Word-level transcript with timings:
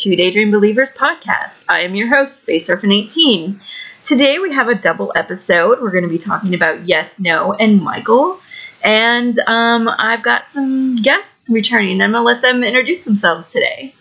to 0.00 0.10
Two 0.10 0.16
Daydream 0.16 0.50
Believers 0.50 0.94
podcast. 0.96 1.66
I 1.68 1.80
am 1.80 1.94
your 1.94 2.08
host, 2.08 2.40
Space 2.40 2.70
Surfing 2.70 2.94
18. 2.94 3.58
Today 4.02 4.38
we 4.38 4.52
have 4.54 4.68
a 4.68 4.74
double 4.74 5.12
episode. 5.14 5.82
We're 5.82 5.90
going 5.90 6.04
to 6.04 6.08
be 6.10 6.16
talking 6.16 6.54
about 6.54 6.88
Yes, 6.88 7.20
No, 7.20 7.52
and 7.52 7.82
Michael. 7.82 8.40
And 8.82 9.38
um, 9.40 9.88
I've 9.88 10.22
got 10.22 10.48
some 10.48 10.96
guests 10.96 11.50
returning. 11.50 12.00
I'm 12.00 12.12
going 12.12 12.22
to 12.22 12.24
let 12.24 12.40
them 12.40 12.64
introduce 12.64 13.04
themselves 13.04 13.48
today. 13.48 13.94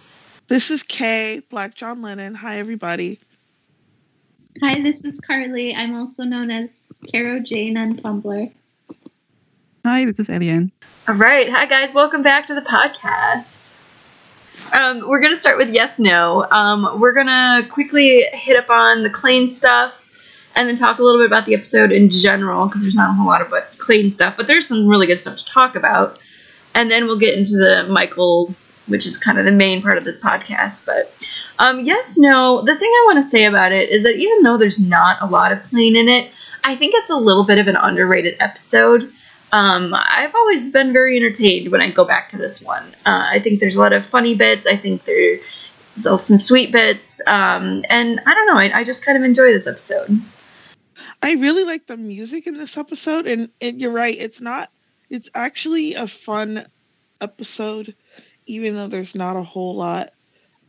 This 0.48 0.72
is 0.72 0.84
Kay, 0.84 1.42
Black 1.50 1.76
John 1.76 2.02
Lennon. 2.02 2.34
Hi, 2.34 2.60
everybody. 2.60 3.20
Hi, 4.64 4.82
this 4.82 5.02
is 5.02 5.20
Carly. 5.20 5.76
I'm 5.76 5.96
also 5.96 6.24
known 6.24 6.50
as 6.50 6.82
Caro 7.12 7.40
Jane 7.40 7.76
on 7.78 7.98
Tumblr. 7.98 8.52
Hi, 9.86 10.06
this 10.06 10.20
is 10.20 10.30
Eliane. 10.30 10.72
All 11.10 11.16
right. 11.16 11.50
Hi, 11.50 11.66
guys. 11.66 11.94
Welcome 11.94 12.22
back 12.22 12.48
to 12.48 12.56
the 12.56 12.62
podcast. 12.62 13.79
Um, 14.74 15.08
we're 15.08 15.20
going 15.20 15.34
to 15.34 15.38
start 15.38 15.58
with 15.58 15.70
yes, 15.70 16.00
no. 16.00 16.44
Um, 16.44 17.00
we're 17.00 17.14
going 17.14 17.28
to 17.28 17.68
quickly 17.70 18.26
hit 18.34 18.58
up 18.58 18.70
on 18.70 19.04
the 19.04 19.10
Klaine 19.10 19.50
stuff 19.50 20.06
and 20.56 20.68
then 20.68 20.76
talk 20.76 21.00
a 21.00 21.04
little 21.04 21.20
bit 21.20 21.28
about 21.28 21.46
the 21.46 21.54
episode 21.54 21.92
in 21.92 22.10
general 22.10 22.68
because 22.68 22.82
there's 22.82 22.96
not 22.96 23.10
a 23.10 23.14
whole 23.14 23.26
lot 23.26 23.42
of 23.42 23.50
Klaine 23.78 24.12
stuff, 24.12 24.36
but 24.38 24.48
there's 24.48 24.68
some 24.68 24.88
really 24.88 25.08
good 25.08 25.20
stuff 25.20 25.38
to 25.38 25.46
talk 25.46 25.76
about. 25.76 26.20
And 26.76 26.90
then 26.90 27.06
we'll 27.06 27.20
get 27.20 27.38
into 27.38 27.54
the 27.54 27.88
Michael, 27.90 28.54
which 28.88 29.06
is 29.06 29.18
kind 29.18 29.40
of 29.40 29.46
the 29.46 29.52
main 29.52 29.82
part 29.82 29.98
of 29.98 30.04
this 30.04 30.22
podcast. 30.22 30.86
But 30.86 31.30
um, 31.58 31.86
yes, 31.86 32.18
no. 32.18 32.62
The 32.62 32.76
thing 32.76 32.90
I 32.90 33.04
want 33.08 33.18
to 33.18 33.24
say 33.24 33.46
about 33.46 33.72
it 33.72 33.90
is 33.90 34.04
that 34.04 34.16
even 34.16 34.44
though 34.44 34.58
there's 34.58 34.80
not 34.80 35.18
a 35.22 35.26
lot 35.26 35.52
of 35.52 35.60
Klaine 35.64 35.96
in 35.96 36.10
it, 36.10 36.32
I 36.64 36.76
think 36.76 36.94
it's 36.96 37.10
a 37.10 37.16
little 37.16 37.44
bit 37.44 37.58
of 37.58 37.68
an 37.68 37.76
underrated 37.76 38.38
episode. 38.40 39.12
Um, 39.52 39.94
I've 39.96 40.36
always 40.36 40.72
been 40.72 40.94
very 40.94 41.18
entertained 41.18 41.72
when 41.72 41.82
I 41.82 41.90
go 41.92 42.06
back 42.06 42.30
to 42.30 42.38
this 42.38 42.62
one. 42.62 42.84
Uh, 43.06 43.28
I 43.30 43.40
think 43.40 43.60
there's 43.60 43.76
a 43.76 43.80
lot 43.80 43.94
of 43.94 44.06
funny 44.06 44.36
bits. 44.36 44.68
I 44.68 44.76
think 44.76 45.06
there's 45.06 45.42
also 45.98 46.18
some 46.18 46.42
sweet 46.42 46.72
bits. 46.72 47.22
Um, 47.28 47.84
and 47.90 48.20
I 48.26 48.34
don't 48.34 48.48
know, 48.48 48.58
I, 48.58 48.80
I 48.80 48.84
just 48.84 49.06
kind 49.06 49.18
of 49.18 49.24
enjoy 49.24 49.52
this 49.52 49.68
episode. 49.68 50.22
I 51.22 51.34
really 51.34 51.64
like 51.64 51.88
the 51.88 51.98
music 51.98 52.48
in 52.48 52.56
this 52.56 52.78
episode, 52.78 53.28
and, 53.28 53.50
and 53.60 53.82
you're 53.82 53.92
right. 53.92 54.18
It's 54.18 54.40
not. 54.40 54.72
It's 55.10 55.30
actually 55.34 55.96
a 55.96 56.08
fun 56.08 56.68
episode, 57.20 57.96
even 58.46 58.76
though 58.76 58.88
there's 58.88 59.16
not 59.16 59.36
a 59.36 59.44
whole 59.44 59.76
lot 59.76 60.12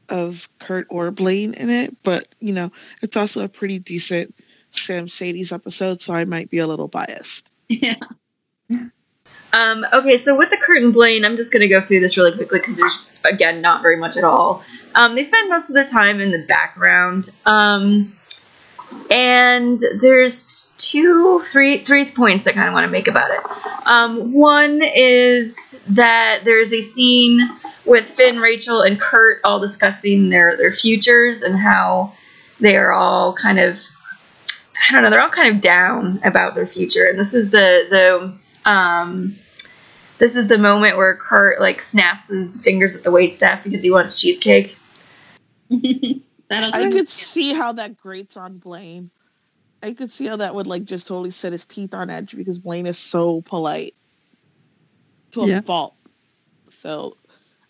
of 0.08 0.48
Kurt 0.58 0.86
or 0.90 1.10
Blaine 1.10 1.54
in 1.54 1.70
it. 1.70 1.96
But 2.02 2.34
you 2.40 2.52
know, 2.52 2.72
it's 3.02 3.16
also 3.16 3.42
a 3.42 3.48
pretty 3.48 3.78
decent 3.78 4.34
Samcedes 4.72 5.52
episode, 5.52 6.02
so 6.02 6.14
I 6.14 6.24
might 6.24 6.50
be 6.50 6.58
a 6.58 6.66
little 6.66 6.88
biased. 6.88 7.48
Yeah. 7.68 7.94
Um, 9.52 9.84
okay, 9.92 10.16
so 10.16 10.36
with 10.36 10.50
the 10.50 10.56
Kurt 10.56 10.82
and 10.82 10.92
Blaine, 10.92 11.24
I'm 11.24 11.36
just 11.36 11.52
going 11.52 11.62
to 11.62 11.68
go 11.68 11.80
through 11.80 12.00
this 12.00 12.16
really 12.16 12.32
quickly 12.32 12.60
because 12.60 12.78
there's, 12.78 12.98
again, 13.24 13.60
not 13.60 13.82
very 13.82 13.96
much 13.96 14.16
at 14.16 14.24
all. 14.24 14.62
Um, 14.94 15.14
they 15.14 15.24
spend 15.24 15.48
most 15.48 15.70
of 15.70 15.74
their 15.74 15.86
time 15.86 16.20
in 16.20 16.30
the 16.30 16.44
background. 16.46 17.30
Um, 17.46 18.12
and 19.10 19.76
there's 20.00 20.74
two, 20.78 21.42
three, 21.44 21.78
three 21.78 22.06
points 22.10 22.46
I 22.46 22.52
kind 22.52 22.68
of 22.68 22.74
want 22.74 22.84
to 22.84 22.90
make 22.90 23.08
about 23.08 23.30
it. 23.30 23.88
Um, 23.88 24.32
one 24.32 24.82
is 24.82 25.80
that 25.88 26.42
there's 26.44 26.72
a 26.72 26.80
scene 26.80 27.40
with 27.84 28.08
Finn, 28.08 28.36
Rachel, 28.36 28.82
and 28.82 29.00
Kurt 29.00 29.40
all 29.44 29.58
discussing 29.58 30.28
their, 30.28 30.56
their 30.56 30.72
futures 30.72 31.42
and 31.42 31.56
how 31.56 32.12
they 32.60 32.76
are 32.76 32.92
all 32.92 33.32
kind 33.32 33.58
of, 33.58 33.80
I 34.88 34.92
don't 34.92 35.02
know, 35.02 35.10
they're 35.10 35.22
all 35.22 35.30
kind 35.30 35.54
of 35.54 35.60
down 35.60 36.20
about 36.24 36.54
their 36.54 36.66
future. 36.66 37.06
And 37.06 37.18
this 37.18 37.34
is 37.34 37.50
the, 37.50 37.86
the, 37.90 38.70
um, 38.70 39.36
this 40.20 40.36
is 40.36 40.46
the 40.48 40.58
moment 40.58 40.96
where 40.98 41.16
Kurt 41.16 41.60
like 41.60 41.80
snaps 41.80 42.28
his 42.28 42.60
fingers 42.62 42.94
at 42.94 43.02
the 43.02 43.10
waitstaff 43.10 43.64
because 43.64 43.82
he 43.82 43.90
wants 43.90 44.20
cheesecake. 44.20 44.76
I 45.70 46.90
could 46.90 47.08
see 47.08 47.54
how 47.54 47.72
that 47.72 47.96
grates 47.96 48.36
on 48.36 48.58
Blaine. 48.58 49.10
I 49.82 49.94
could 49.94 50.12
see 50.12 50.26
how 50.26 50.36
that 50.36 50.54
would 50.54 50.66
like 50.66 50.84
just 50.84 51.08
totally 51.08 51.30
set 51.30 51.52
his 51.52 51.64
teeth 51.64 51.94
on 51.94 52.10
edge 52.10 52.36
because 52.36 52.58
Blaine 52.58 52.86
is 52.86 52.98
so 52.98 53.40
polite 53.40 53.94
to 55.32 55.42
a 55.42 55.46
Yeah. 55.46 55.60
fault. 55.62 55.94
So 56.82 57.16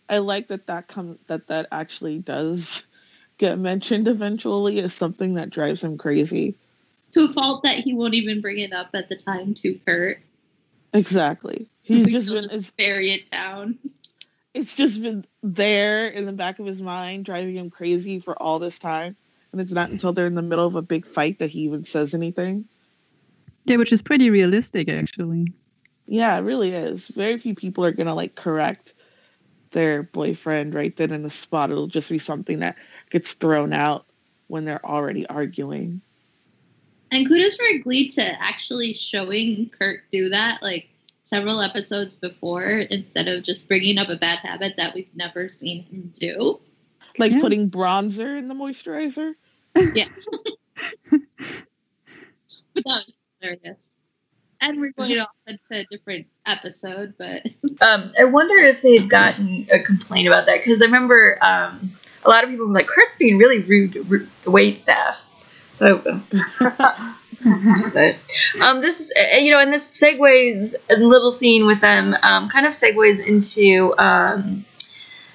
I 0.09 0.19
like 0.19 0.49
that 0.49 0.67
that 0.67 0.89
comes 0.89 1.19
that 1.29 1.47
that 1.49 1.69
actually 1.71 2.19
does 2.19 2.87
get 3.39 3.59
mentioned 3.59 4.09
eventually 4.09 4.81
as 4.81 4.93
something 4.93 5.35
that 5.35 5.51
drives 5.51 5.85
him 5.85 5.99
crazy. 5.99 6.57
to 7.13 7.25
a 7.25 7.29
fault 7.29 7.63
that 7.65 7.77
he 7.77 7.93
won't 7.93 8.15
even 8.15 8.41
bring 8.41 8.59
it 8.59 8.73
up 8.73 8.91
at 8.95 9.09
the 9.09 9.17
time 9.17 9.55
to 9.55 9.79
Kurt. 9.87 10.19
Exactly. 10.93 11.71
He's 11.91 12.07
just 12.07 12.29
been 12.29 12.49
it's, 12.51 12.71
bury 12.71 13.11
it 13.11 13.31
down. 13.33 13.79
it's 14.55 14.77
just 14.77 15.03
been 15.03 15.25
there 15.43 16.07
in 16.07 16.25
the 16.25 16.33
back 16.33 16.61
of 16.61 16.67
his 16.67 16.81
mind 16.81 17.25
driving 17.25 17.57
him 17.57 17.69
crazy 17.69 18.21
for 18.21 18.41
all 18.41 18.61
this 18.61 18.79
time. 18.79 19.17
And 19.51 19.61
it's 19.61 19.73
not 19.73 19.91
until 19.91 20.13
they're 20.13 20.29
in 20.29 20.35
the 20.35 20.43
middle 20.43 20.67
of 20.67 20.77
a 20.77 20.83
big 20.83 21.05
fight 21.05 21.41
that 21.41 21.51
he 21.51 21.63
even 21.63 21.85
says 21.85 22.15
anything. 22.15 22.67
Yeah, 23.65 23.77
which 23.77 23.93
is 23.93 24.03
pretty 24.03 24.31
realistic, 24.31 24.89
actually. 24.89 25.53
Yeah, 26.07 26.37
it 26.37 26.43
really 26.43 26.73
is. 26.73 27.09
Very 27.09 27.39
few 27.39 27.57
people 27.57 27.85
are 27.85 27.93
gonna 27.93 28.15
like 28.15 28.37
correct 28.37 28.95
their 29.73 30.05
boyfriend 30.05 30.75
right 30.75 30.97
then 30.97 31.11
in 31.11 31.25
the 31.25 31.31
spot. 31.31 31.71
It'll 31.71 31.89
just 31.89 32.09
be 32.09 32.19
something 32.19 32.61
that 32.61 32.77
gets 33.11 33.33
thrown 33.33 33.73
out 33.73 34.07
when 34.47 34.65
they're 34.65 34.85
already 34.85 35.27
arguing. 35.27 36.03
And 37.11 37.27
kudos 37.27 37.57
for 37.57 37.67
Glee 37.83 38.09
to 38.11 38.43
actually 38.43 38.93
showing 38.93 39.71
Kurt 39.77 40.03
do 40.13 40.29
that 40.29 40.63
like 40.63 40.90
several 41.31 41.61
episodes 41.61 42.17
before 42.17 42.63
instead 42.65 43.29
of 43.29 43.45
just 43.45 43.69
bringing 43.69 43.99
up 43.99 44.09
a 44.09 44.17
bad 44.17 44.41
habit 44.41 44.77
that 44.77 44.95
we've 44.95 45.15
never 45.15 45.47
seen 45.47 45.85
him 45.85 46.13
do. 46.19 46.59
Like 47.19 47.33
Yeah. 47.33 47.41
putting 47.41 47.71
bronzer 47.71 48.37
in 48.37 48.49
the 48.49 48.55
moisturizer. 48.55 49.35
Yeah, 49.95 50.07
but 51.11 51.21
that 52.75 52.85
was 52.85 53.15
hilarious. 53.41 53.97
And 54.63 54.79
we're 54.81 54.93
going 54.93 55.19
off 55.21 55.29
into 55.47 55.61
a 55.71 55.87
different 55.91 56.27
episode, 56.47 57.15
but 57.19 57.47
Um, 57.81 58.13
I 58.19 58.25
wonder 58.25 58.57
if 58.57 58.83
they've 58.83 59.09
gotten 59.09 59.67
a 59.73 59.79
complaint 59.79 60.27
about 60.27 60.47
that 60.47 60.59
because 60.59 60.83
I 60.83 60.87
remember 60.87 61.39
um, 61.43 61.93
a 62.25 62.29
lot 62.29 62.45
of 62.45 62.51
people 62.51 62.67
were 62.67 62.73
like, 62.73 62.89
Kurt's 62.89 63.17
being 63.17 63.39
really 63.39 63.63
rude 63.63 63.93
to 63.95 64.03
ru- 64.03 64.29
the 64.43 64.51
wait 64.51 64.79
staff. 64.81 65.27
So, 65.73 65.99
but, 67.95 68.17
um, 68.61 68.81
this 68.81 69.01
is, 69.01 69.13
you 69.41 69.51
know, 69.51 69.61
and 69.61 69.73
this 69.73 69.91
segues 69.91 70.75
a 70.91 70.97
little 70.97 71.31
scene 71.31 71.67
with 71.67 71.81
them, 71.81 72.15
um, 72.23 72.49
kind 72.49 72.67
of 72.67 72.73
segues 72.73 73.25
into 73.25 73.95
um, 73.99 74.65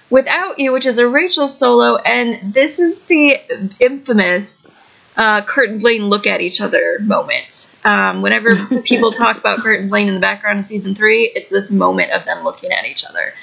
Without 0.09 0.59
You, 0.59 0.71
which 0.71 0.85
is 0.85 0.99
a 0.99 1.07
Rachel 1.07 1.47
solo, 1.47 1.95
and 1.97 2.53
this 2.53 2.79
is 2.79 3.05
the 3.05 3.37
infamous 3.79 4.71
uh, 5.17 5.41
Kurt 5.43 5.69
and 5.69 5.81
Blaine 5.81 6.09
look 6.09 6.27
at 6.27 6.41
each 6.41 6.61
other 6.61 6.99
moment. 7.01 7.75
Um, 7.83 8.21
whenever 8.21 8.55
people 8.83 9.11
talk 9.11 9.37
about 9.37 9.59
Kurt 9.59 9.79
and 9.79 9.89
Blaine 9.89 10.07
in 10.07 10.13
the 10.13 10.19
background 10.19 10.59
of 10.59 10.65
season 10.65 10.93
three, 10.93 11.31
it's 11.35 11.49
this 11.49 11.71
moment 11.71 12.11
of 12.11 12.25
them 12.25 12.43
looking 12.43 12.71
at 12.71 12.85
each 12.85 13.05
other. 13.05 13.33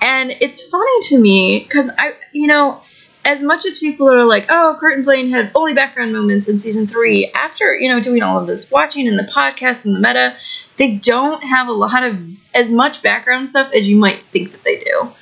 And 0.00 0.32
it's 0.40 0.68
funny 0.68 1.00
to 1.08 1.18
me 1.18 1.60
because 1.60 1.88
I, 1.96 2.14
you 2.32 2.48
know, 2.48 2.82
as 3.24 3.42
much 3.42 3.64
as 3.66 3.78
people 3.78 4.08
are 4.10 4.24
like, 4.24 4.46
oh, 4.48 4.76
Kurt 4.78 4.96
and 4.96 5.04
Blaine 5.04 5.30
had 5.30 5.52
only 5.54 5.74
background 5.74 6.12
moments 6.12 6.48
in 6.48 6.58
season 6.58 6.86
three, 6.86 7.30
after, 7.32 7.74
you 7.74 7.88
know, 7.88 8.00
doing 8.00 8.22
all 8.22 8.40
of 8.40 8.46
this 8.46 8.70
watching 8.70 9.06
and 9.06 9.18
the 9.18 9.30
podcast 9.30 9.86
and 9.86 9.94
the 9.94 10.00
meta, 10.00 10.36
they 10.76 10.96
don't 10.96 11.42
have 11.42 11.68
a 11.68 11.72
lot 11.72 12.02
of 12.02 12.18
as 12.54 12.70
much 12.70 13.02
background 13.02 13.48
stuff 13.48 13.72
as 13.72 13.88
you 13.88 13.96
might 13.96 14.22
think 14.22 14.52
that 14.52 14.64
they 14.64 14.78
do. 14.78 15.12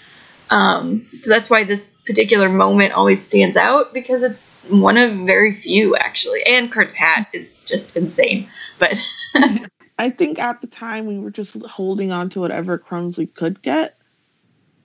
Um, 0.49 1.07
so 1.15 1.31
that's 1.31 1.49
why 1.49 1.65
this 1.65 2.01
particular 2.01 2.49
moment 2.49 2.93
always 2.93 3.23
stands 3.23 3.57
out 3.57 3.95
because 3.95 4.25
it's 4.25 4.51
one 4.69 4.97
of 4.97 5.13
very 5.19 5.55
few 5.55 5.95
actually. 5.95 6.43
And 6.45 6.73
Kurt's 6.73 6.95
hat 6.95 7.29
is 7.33 7.61
just 7.61 7.97
insane. 7.97 8.49
But 8.79 8.97
I 9.99 10.11
think 10.11 10.41
at 10.41 10.61
the 10.61 10.67
time 10.67 11.07
we 11.07 11.19
were 11.19 11.31
just 11.31 11.55
holding 11.67 12.11
on 12.11 12.31
to 12.31 12.41
whatever 12.41 12.79
crumbs 12.79 13.17
we 13.17 13.27
could 13.27 13.63
get. 13.63 13.97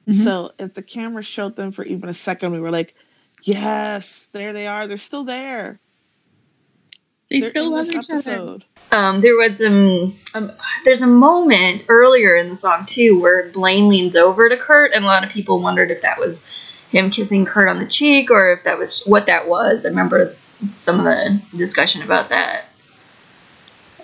Mhm. 0.08 0.24
So 0.24 0.52
if 0.60 0.76
the 0.76 0.84
camera 0.84 1.24
showed 1.24 1.56
them 1.56 1.72
for 1.72 1.84
even 1.84 2.10
a 2.10 2.14
second, 2.14 2.52
we 2.52 2.60
were 2.60 2.70
like, 2.72 2.94
yes, 3.46 4.28
there 4.32 4.54
they 4.54 4.68
are. 4.68 4.88
They're 4.88 4.98
still 4.98 5.24
there. 5.24 5.80
They 7.30 7.40
They're 7.40 7.50
still 7.50 7.72
love 7.72 7.88
this 7.88 8.10
each 8.10 8.12
other. 8.12 8.60
um, 8.92 9.22
there 9.22 9.36
was 9.36 9.62
um, 9.62 10.16
um, 10.36 10.52
there's 10.84 11.02
a 11.02 11.08
moment 11.08 11.86
earlier 11.90 12.36
in 12.36 12.50
the 12.50 12.56
song 12.56 12.86
too 12.86 13.20
where 13.20 13.50
Blaine 13.50 13.90
leans 13.90 14.16
over 14.16 14.48
to 14.48 14.58
Kurt, 14.58 14.94
and 14.94 15.04
a 15.04 15.08
lot 15.08 15.24
of 15.24 15.32
people 15.32 15.60
wondered 15.60 15.90
if 15.92 16.02
that 16.02 16.20
was 16.20 16.46
him 16.92 17.10
kissing 17.10 17.46
Kurt 17.46 17.68
on 17.68 17.80
the 17.80 17.88
cheek 17.88 18.30
or 18.30 18.54
if 18.54 18.64
that 18.64 18.78
was 18.78 19.04
what 19.06 19.26
that 19.26 19.48
was. 19.48 19.86
I 19.86 19.90
remember 19.90 20.36
some 20.68 21.00
of 21.00 21.06
the 21.06 21.42
discussion 21.58 22.04
about 22.04 22.30
that. 22.30 22.66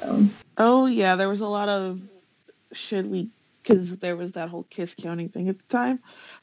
Um, 0.01 0.33
Oh 0.57 0.85
yeah, 0.85 1.15
there 1.15 1.29
was 1.29 1.41
a 1.41 1.47
lot 1.47 1.69
of 1.69 1.99
should 2.73 3.09
we 3.09 3.29
because 3.61 3.97
there 3.97 4.15
was 4.15 4.33
that 4.33 4.49
whole 4.49 4.63
kiss 4.69 4.93
counting 4.95 5.29
thing 5.29 5.49
at 5.49 5.57
the 5.57 5.63
time. 5.69 5.99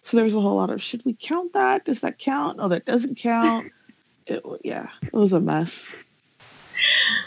So 0.09 0.17
there 0.17 0.25
was 0.25 0.35
a 0.35 0.41
whole 0.41 0.57
lot 0.57 0.71
of 0.71 0.83
should 0.83 1.05
we 1.05 1.15
count 1.21 1.53
that? 1.53 1.85
Does 1.85 2.01
that 2.01 2.19
count? 2.19 2.59
Oh, 2.61 2.69
that 2.69 2.87
doesn't 2.87 3.19
count. 3.19 3.71
it 4.27 4.43
yeah, 4.65 4.89
it 5.03 5.13
was 5.13 5.35
a 5.35 5.41
mess. 5.41 5.87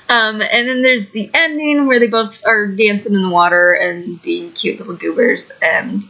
Um, 0.09 0.41
and 0.41 0.67
then 0.67 0.81
there's 0.81 1.11
the 1.11 1.29
ending 1.33 1.85
where 1.85 1.99
they 1.99 2.07
both 2.07 2.45
are 2.45 2.67
dancing 2.67 3.13
in 3.13 3.21
the 3.21 3.29
water 3.29 3.73
and 3.73 4.21
being 4.21 4.51
cute 4.51 4.79
little 4.79 4.95
goobers. 4.95 5.51
And 5.61 6.01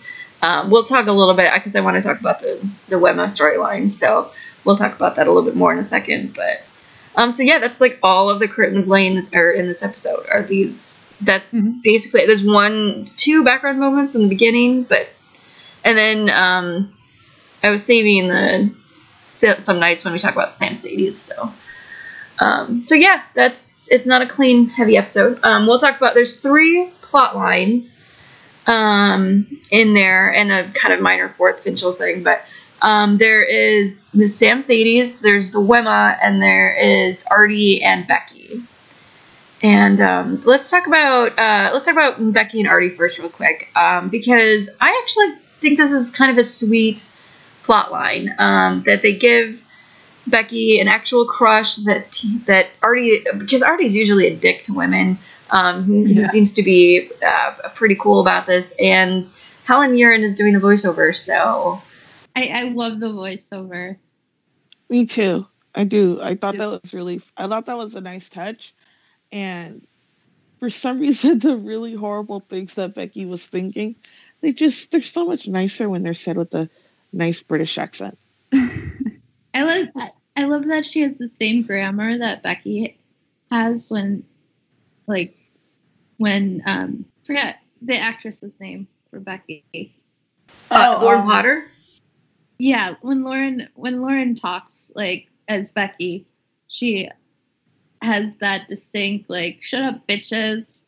um, 0.42 0.70
we'll 0.70 0.84
talk 0.84 1.08
a 1.08 1.12
little 1.12 1.34
bit 1.34 1.52
because 1.54 1.76
I 1.76 1.82
want 1.82 1.98
to 1.98 2.02
talk 2.02 2.20
about 2.20 2.40
the 2.40 2.66
the 2.88 2.96
Wemma 2.96 3.26
storyline. 3.26 3.92
So 3.92 4.32
we'll 4.64 4.78
talk 4.78 4.96
about 4.96 5.18
that 5.18 5.28
a 5.28 5.32
little 5.32 5.48
bit 5.50 5.58
more 5.58 5.74
in 5.74 5.80
a 5.80 5.84
second. 5.84 6.34
But 6.36 6.64
um, 7.16 7.32
so 7.32 7.44
yeah, 7.44 7.60
that's 7.60 7.82
like 7.82 8.00
all 8.02 8.30
of 8.30 8.40
the 8.40 8.48
Kurt 8.48 8.70
and 8.70 8.78
the 8.78 8.86
Blaine 8.86 9.28
are 9.34 9.52
in 9.52 9.68
this 9.68 9.84
episode 9.84 10.26
are 10.32 10.44
these. 10.44 11.14
That's 11.20 11.54
Mhm. 11.54 11.84
basically 11.84 12.26
there's 12.26 12.44
one 12.44 13.06
two 13.18 13.44
background 13.44 13.80
moments 13.80 14.16
in 14.16 14.22
the 14.22 14.30
beginning, 14.30 14.84
but 14.84 15.10
and 15.84 15.98
then 15.98 16.30
um, 16.30 16.94
I 17.64 17.70
was 17.70 17.84
saving 17.84 18.28
the 18.28 18.74
some 19.26 19.80
nights 19.80 20.04
when 20.04 20.14
we 20.14 20.20
talk 20.20 20.34
about 20.34 20.52
Samcedes. 20.52 21.14
So. 21.14 21.52
Um, 22.40 22.82
so 22.82 22.96
yeah, 22.96 23.22
that's 23.36 23.92
it's 23.92 24.08
not 24.08 24.24
a 24.24 24.26
Klaine, 24.26 24.68
heavy 24.70 24.98
episode. 24.98 25.40
Um, 25.44 25.68
we'll 25.68 25.78
talk 25.78 25.98
about 25.98 26.16
there's 26.16 26.40
three 26.40 26.90
plot 27.02 27.36
lines 27.36 28.02
um, 28.66 29.46
in 29.70 29.94
there 29.94 30.34
and 30.34 30.52
a 30.52 30.72
kind 30.72 30.94
of 30.94 31.02
minor 31.02 31.30
fourth 31.30 31.64
Finchel 31.64 31.96
thing, 31.96 32.24
but 32.24 32.44
um, 32.82 33.18
there 33.18 33.44
is 33.44 34.08
the 34.08 34.26
Samcedes, 34.26 35.22
there's 35.22 35.52
the 35.52 35.60
Wemma, 35.60 36.18
and 36.22 36.42
there 36.42 36.74
is 36.74 37.24
Artie 37.30 37.84
and 37.84 38.08
Becky. 38.08 38.64
And 39.62 40.02
um, 40.02 40.42
let's 40.44 40.72
talk 40.72 40.88
about 40.88 41.38
uh, 41.38 41.70
let's 41.74 41.86
talk 41.86 41.94
about 41.94 42.34
Becky 42.34 42.60
and 42.60 42.68
Artie 42.68 42.96
first, 42.96 43.20
real 43.20 43.30
quick, 43.30 43.70
um, 43.76 44.10
because 44.10 44.72
I 44.80 45.00
actually 45.04 45.41
think 45.62 45.78
this 45.78 45.92
is 45.92 46.12
kind 46.12 46.32
of 46.32 46.38
a 46.38 46.44
sweet 46.44 47.16
plot 47.64 47.92
line 47.92 48.34
um, 48.40 48.84
that 48.84 49.02
they 49.02 49.16
give 49.16 49.62
Becky 50.28 50.80
an 50.80 50.88
actual 50.88 51.26
crush 51.26 51.78
that 51.78 52.20
that 52.46 52.68
Artie 52.82 53.24
because 53.38 53.64
Artie's 53.64 53.96
usually 53.96 54.28
a 54.28 54.36
dick 54.36 54.64
to 54.64 54.74
women. 54.74 55.18
Um, 55.50 55.84
he, 55.84 56.14
he 56.14 56.24
seems 56.24 56.54
to 56.54 56.64
be 56.64 57.12
uh, 57.26 57.70
pretty 57.76 57.96
cool 57.96 58.22
about 58.22 58.46
this, 58.46 58.74
and 58.80 59.28
Helen 59.66 59.92
Mirren 59.92 60.24
is 60.24 60.36
doing 60.36 60.54
the 60.54 60.60
voiceover, 60.60 61.16
so 61.16 61.82
I, 62.36 62.50
I 62.54 62.64
love 62.70 63.00
the 63.00 63.10
voiceover. 63.10 63.98
Me 64.90 65.06
too. 65.06 65.46
I 65.74 65.84
do. 65.84 66.22
I 66.22 66.36
thought 66.36 66.58
that 66.58 66.70
was 66.70 66.94
really. 66.94 67.22
I 67.36 67.48
thought 67.48 67.66
that 67.66 67.78
was 67.78 67.96
a 67.96 68.02
nice 68.02 68.30
touch, 68.30 68.74
and 69.32 69.86
for 70.60 70.70
some 70.70 71.00
reason, 71.02 71.40
the 71.40 71.58
really 71.58 71.94
horrible 71.94 72.40
things 72.40 72.76
that 72.76 72.96
Becky 72.96 73.26
was 73.26 73.46
thinking, 73.46 73.96
they 74.42 74.54
just 74.54 74.92
they're 74.92 75.02
so 75.02 75.26
much 75.26 75.48
nicer 75.48 75.90
when 75.90 76.04
they're 76.04 76.14
said 76.14 76.38
with 76.38 76.54
a 76.54 76.70
nice 77.14 77.42
British 77.42 77.78
accent. 77.78 78.18
I 78.54 79.64
love 79.64 79.88
that. 79.96 80.12
I 80.38 80.46
love 80.46 80.68
that 80.68 80.86
she 80.86 81.02
has 81.02 81.18
the 81.18 81.28
same 81.30 81.64
grammar 81.64 82.18
that 82.20 82.42
Becky 82.44 82.98
has 83.52 83.92
when, 83.92 84.24
like, 85.08 85.36
when 86.18 86.64
um, 86.66 87.06
forget 87.26 87.60
the 87.82 87.98
actress's 87.98 88.60
name 88.60 88.88
for 89.10 89.20
Becky. 89.20 89.64
uh, 90.72 90.96
Oh, 91.00 91.04
Lauren 91.04 91.22
um, 91.22 91.28
Potter. 91.28 91.64
Yeah, 92.60 92.96
when 93.02 93.24
Lauren 93.24 93.70
when 93.76 94.02
Lauren 94.02 94.36
talks 94.36 94.92
like 94.96 95.28
as 95.48 95.72
Becky, 95.72 96.26
she 96.68 97.10
has 98.02 98.36
that 98.38 98.68
distinct 98.70 99.30
like 99.30 99.62
"shut 99.62 99.84
up, 99.84 100.08
bitches," 100.08 100.84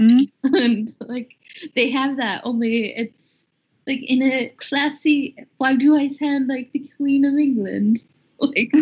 Mhm. 0.00 0.30
and 0.44 0.94
like 1.00 1.36
they 1.74 1.90
have 1.90 2.16
that. 2.18 2.42
Only 2.44 2.94
it's 2.94 3.46
like 3.86 4.02
in 4.02 4.22
a 4.22 4.48
classy. 4.56 5.36
Why 5.58 5.76
do 5.76 5.96
I 5.96 6.08
sound 6.08 6.48
like 6.48 6.72
the 6.72 6.86
Queen 6.96 7.24
of 7.24 7.34
England? 7.34 7.98
Like 8.42 8.72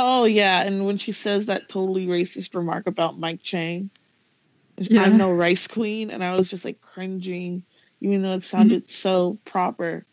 Oh 0.00 0.24
yeah, 0.24 0.62
and 0.62 0.84
when 0.84 0.98
she 0.98 1.12
says 1.12 1.46
that 1.46 1.68
totally 1.68 2.06
racist 2.06 2.54
remark 2.54 2.88
about 2.88 3.20
Mike 3.20 3.40
Chang, 3.42 3.90
Yeah. 4.76 5.02
I'm 5.02 5.16
no 5.16 5.30
rice 5.30 5.68
queen, 5.68 6.10
and 6.10 6.24
I 6.24 6.36
was 6.36 6.48
just 6.48 6.64
like 6.64 6.80
cringing, 6.80 7.62
even 8.00 8.22
though 8.22 8.34
it 8.34 8.42
sounded 8.42 8.84
mm-hmm. 8.84 8.92
so 8.92 9.38
proper, 9.44 10.04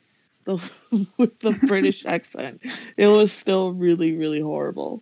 the 0.46 0.62
with 1.18 1.40
the 1.40 1.54
British 1.54 2.06
accent, 2.06 2.62
it 2.98 3.08
was 3.08 3.32
still 3.32 3.74
really 3.74 4.16
really 4.16 4.42
horrible. 4.42 5.02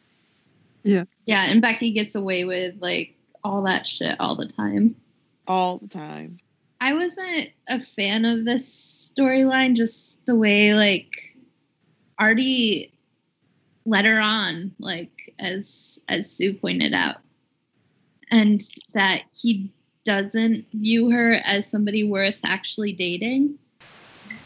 Yeah. 0.83 1.03
Yeah, 1.25 1.45
and 1.49 1.61
Becky 1.61 1.91
gets 1.91 2.15
away 2.15 2.45
with 2.45 2.75
like 2.79 3.15
all 3.43 3.63
that 3.63 3.85
shit 3.85 4.15
all 4.19 4.35
the 4.35 4.47
time. 4.47 4.95
all 5.47 5.79
the 5.79 5.87
time. 5.87 6.39
I 6.81 6.93
wasn't 6.93 7.51
a 7.69 7.79
fan 7.79 8.25
of 8.25 8.45
this 8.45 9.13
storyline, 9.17 9.75
just 9.75 10.25
the 10.25 10.35
way 10.35 10.73
like 10.73 11.35
Artie 12.17 12.93
let 13.85 14.05
her 14.05 14.19
on, 14.19 14.73
like 14.79 15.33
as 15.39 15.99
as 16.07 16.31
Sue 16.31 16.53
pointed 16.53 16.93
out, 16.93 17.17
and 18.31 18.61
that 18.93 19.23
he 19.35 19.71
doesn't 20.05 20.65
view 20.73 21.09
her 21.11 21.35
as 21.45 21.69
somebody 21.69 22.03
worth 22.03 22.41
actually 22.43 22.93
dating. 22.93 23.57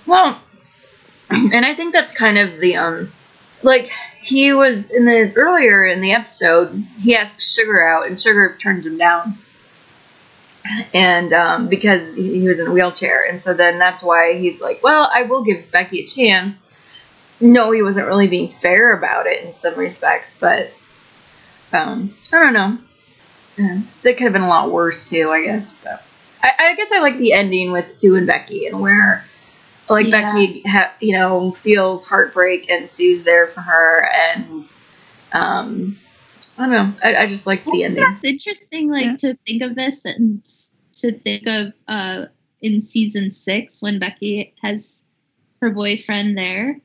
Well, 0.05 0.39
and 1.29 1.65
I 1.65 1.75
think 1.75 1.93
that's 1.93 2.13
kind 2.13 2.37
of 2.37 2.59
the 2.59 2.77
um, 2.77 3.11
like 3.61 3.89
he 4.21 4.53
was 4.53 4.91
in 4.91 5.05
the 5.05 5.31
earlier 5.35 5.85
in 5.85 6.01
the 6.01 6.11
episode. 6.13 6.85
He 6.99 7.15
asks 7.15 7.53
Sugar 7.53 7.85
out, 7.85 8.07
and 8.07 8.19
Sugar 8.19 8.57
turns 8.59 8.85
him 8.85 8.97
down, 8.97 9.37
and 10.93 11.33
um, 11.33 11.67
because 11.67 12.15
he, 12.15 12.39
he 12.39 12.47
was 12.47 12.59
in 12.59 12.67
a 12.67 12.71
wheelchair, 12.71 13.25
and 13.25 13.39
so 13.39 13.53
then 13.53 13.79
that's 13.79 14.03
why 14.03 14.33
he's 14.37 14.61
like, 14.61 14.81
well, 14.83 15.09
I 15.13 15.23
will 15.23 15.43
give 15.43 15.71
Becky 15.71 16.01
a 16.01 16.05
chance. 16.05 16.59
No, 17.39 17.71
he 17.71 17.81
wasn't 17.81 18.07
really 18.07 18.27
being 18.27 18.49
fair 18.49 18.95
about 18.97 19.27
it 19.27 19.43
in 19.43 19.55
some 19.55 19.75
respects, 19.75 20.39
but 20.39 20.71
um, 21.73 22.13
I 22.31 22.39
don't 22.39 22.53
know. 22.53 22.77
Yeah, 23.57 23.81
that 24.03 24.17
could 24.17 24.23
have 24.23 24.33
been 24.33 24.41
a 24.43 24.47
lot 24.49 24.71
worse 24.71 25.09
too, 25.09 25.29
I 25.29 25.43
guess. 25.43 25.77
But 25.83 26.03
I, 26.41 26.51
I 26.59 26.75
guess 26.75 26.91
I 26.91 27.01
like 27.01 27.17
the 27.17 27.33
ending 27.33 27.71
with 27.71 27.93
Sue 27.93 28.15
and 28.15 28.25
Becky, 28.27 28.65
and 28.67 28.79
where 28.79 29.25
like 29.89 30.07
Yeah. 30.07 30.33
Becky, 30.33 30.61
ha- 30.61 30.93
you 30.99 31.13
know, 31.17 31.51
feels 31.51 32.07
heartbreak, 32.07 32.69
and 32.69 32.89
Sue's 32.89 33.23
there 33.23 33.47
for 33.47 33.61
her, 33.61 34.09
and 34.11 34.63
um, 35.33 35.99
I 36.57 36.67
don't 36.67 36.71
know. 36.71 36.93
I, 37.03 37.15
I 37.23 37.27
just 37.27 37.47
like 37.47 37.65
the 37.65 37.83
ending. 37.83 38.03
It's 38.21 38.23
interesting, 38.45 38.91
like 38.91 39.05
Yeah. 39.05 39.15
to 39.17 39.37
think 39.47 39.63
of 39.63 39.75
this 39.75 40.05
and 40.05 40.43
to 40.93 41.11
think 41.11 41.47
of 41.47 41.73
uh 41.87 42.25
in 42.61 42.81
season 42.81 43.31
six 43.31 43.81
when 43.81 43.99
Becky 43.99 44.53
has 44.61 45.03
her 45.61 45.69
boyfriend 45.71 46.37
there, 46.37 46.79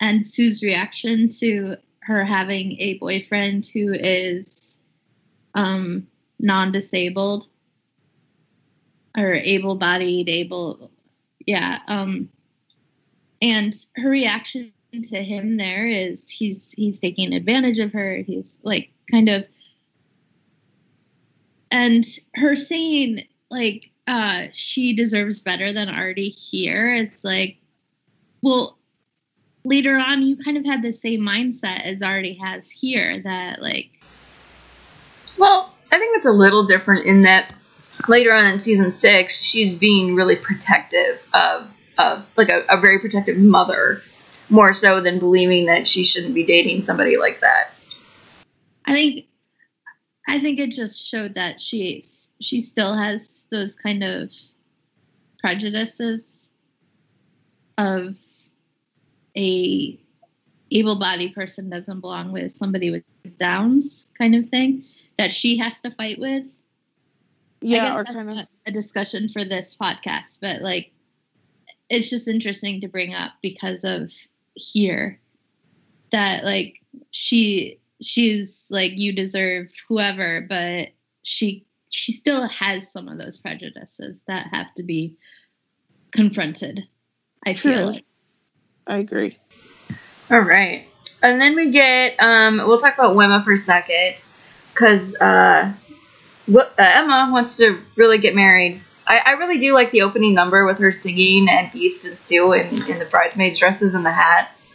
and 0.00 0.26
Sue's 0.26 0.62
reaction 0.62 1.28
to 1.40 1.76
her 2.00 2.24
having 2.24 2.80
a 2.80 2.94
boyfriend 2.98 3.66
who 3.66 3.92
is 3.92 4.78
um 5.54 6.06
non-disabled 6.38 7.48
or 9.16 9.32
able-bodied, 9.32 10.28
able, 10.28 10.90
yeah, 11.46 11.78
um, 11.88 12.28
and 13.40 13.74
her 13.96 14.10
reaction 14.10 14.72
to 14.92 15.22
him 15.22 15.56
there 15.56 15.86
is 15.86 16.28
he's 16.28 16.72
he's 16.72 16.98
taking 16.98 17.34
advantage 17.34 17.78
of 17.78 17.92
her. 17.92 18.16
He's 18.16 18.58
like 18.62 18.90
kind 19.10 19.28
of 19.28 19.48
and 21.70 22.04
her 22.34 22.56
saying 22.56 23.20
like 23.50 23.90
uh 24.06 24.46
she 24.52 24.94
deserves 24.94 25.40
better 25.40 25.72
than 25.72 25.88
Artie 25.88 26.28
here 26.28 26.92
it's 26.92 27.24
like 27.24 27.58
well 28.42 28.78
later 29.64 29.96
on 29.96 30.22
you 30.22 30.36
kind 30.36 30.56
of 30.56 30.64
had 30.64 30.82
the 30.82 30.92
same 30.92 31.20
mindset 31.20 31.82
as 31.84 32.02
Artie 32.02 32.38
has 32.42 32.70
here 32.70 33.20
that 33.22 33.60
like 33.60 33.90
Well, 35.38 35.72
I 35.92 35.98
think 35.98 36.16
it's 36.16 36.26
a 36.26 36.32
little 36.32 36.64
different 36.64 37.06
in 37.06 37.22
that 37.22 37.52
later 38.08 38.32
on 38.32 38.46
in 38.46 38.58
season 38.58 38.90
six, 38.90 39.42
she's 39.42 39.74
being 39.74 40.14
really 40.14 40.36
protective 40.36 41.26
of 41.34 41.72
of 41.98 42.26
like 42.36 42.48
a, 42.48 42.64
a 42.68 42.78
very 42.80 42.98
protective 43.00 43.36
mother, 43.36 44.02
more 44.48 44.72
so 44.72 45.00
than 45.00 45.18
believing 45.18 45.66
that 45.66 45.86
she 45.86 46.04
shouldn't 46.04 46.34
be 46.34 46.44
dating 46.44 46.84
somebody 46.84 47.16
like 47.18 47.40
that. 47.40 47.72
I 48.84 48.94
think 48.94 49.26
I 50.28 50.40
think 50.40 50.58
it 50.58 50.70
just 50.70 51.08
showed 51.08 51.34
that 51.34 51.60
she 51.60 52.04
she 52.40 52.60
still 52.60 52.94
has 52.94 53.46
those 53.50 53.74
kind 53.74 54.02
of 54.04 54.32
prejudices 55.38 56.50
of 57.78 58.16
a 59.36 59.98
able-bodied 60.70 61.34
person 61.34 61.70
doesn't 61.70 62.00
belong 62.00 62.32
with 62.32 62.52
somebody 62.52 62.90
with 62.90 63.04
downs 63.38 64.10
kind 64.18 64.34
of 64.34 64.46
thing 64.46 64.84
that 65.18 65.32
she 65.32 65.56
has 65.58 65.80
to 65.80 65.90
fight 65.92 66.18
with. 66.18 66.44
I 67.62 67.66
Yeah, 67.66 67.82
guess 67.82 67.94
or 67.94 68.04
that's 68.04 68.16
kind 68.16 68.30
of 68.30 68.46
a 68.66 68.70
discussion 68.72 69.28
for 69.28 69.44
this 69.44 69.76
podcast, 69.76 70.40
but 70.40 70.62
like 70.62 70.92
it's 71.88 72.10
just 72.10 72.28
interesting 72.28 72.80
to 72.80 72.88
bring 72.88 73.14
up 73.14 73.32
because 73.42 73.84
of 73.84 74.10
here 74.56 75.20
that 76.10 76.44
like 76.44 76.80
she 77.10 77.78
she's 78.00 78.66
like 78.70 78.98
you 78.98 79.12
deserve 79.12 79.70
whoever, 79.88 80.40
but 80.48 80.88
she 81.22 81.64
she 81.90 82.12
still 82.12 82.48
has 82.48 82.90
some 82.90 83.08
of 83.08 83.18
those 83.18 83.38
prejudices 83.38 84.22
that 84.26 84.48
have 84.52 84.72
to 84.74 84.82
be 84.82 85.16
confronted. 86.10 86.86
I 87.46 87.54
feel 87.54 87.86
like. 87.86 88.04
I 88.86 88.98
agree. 88.98 89.38
All 90.30 90.40
right. 90.40 90.88
And 91.22 91.40
then 91.40 91.54
we 91.54 91.70
get, 91.70 92.16
um, 92.18 92.58
we'll 92.58 92.78
talk 92.78 92.94
about 92.94 93.16
Wemma 93.16 93.44
for 93.44 93.52
a 93.52 93.56
second, 93.56 94.16
because 94.72 95.16
uh, 95.20 95.72
Wi- 96.46 96.70
uh, 96.78 96.90
Emma 96.94 97.28
wants 97.32 97.56
to 97.58 97.80
really 97.96 98.18
get 98.18 98.34
married. 98.34 98.80
I, 99.06 99.18
I 99.18 99.30
really 99.32 99.58
do 99.58 99.72
like 99.72 99.90
the 99.92 100.02
opening 100.02 100.34
number 100.34 100.66
with 100.66 100.78
her 100.78 100.92
singing 100.92 101.48
and 101.48 101.70
Beast 101.72 102.06
and 102.06 102.18
Sue 102.18 102.52
in, 102.52 102.90
in 102.90 102.98
the 102.98 103.04
bridesmaids' 103.04 103.58
dresses 103.58 103.94
and 103.94 104.04
the 104.04 104.10
hats. 104.10 104.66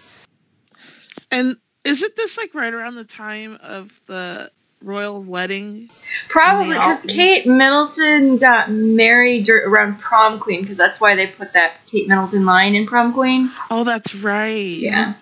And 1.29 1.57
isn't 1.83 2.15
this 2.15 2.37
like 2.37 2.53
right 2.53 2.73
around 2.73 2.95
the 2.95 3.03
time 3.03 3.57
of 3.61 3.91
the 4.07 4.51
royal 4.81 5.21
wedding? 5.21 5.89
Probably 6.29 6.69
because 6.69 7.05
Kate 7.05 7.45
Middleton 7.45 8.37
got 8.37 8.71
married 8.71 9.49
around 9.49 9.99
prom 9.99 10.39
queen, 10.39 10.61
because 10.61 10.77
that's 10.77 11.01
why 11.01 11.15
they 11.15 11.27
put 11.27 11.53
that 11.53 11.85
Kate 11.85 12.07
Middleton 12.07 12.45
line 12.45 12.75
in 12.75 12.87
prom 12.87 13.13
queen. 13.13 13.51
Oh, 13.69 13.83
that's 13.83 14.15
right. 14.15 14.49
Yeah. 14.49 15.13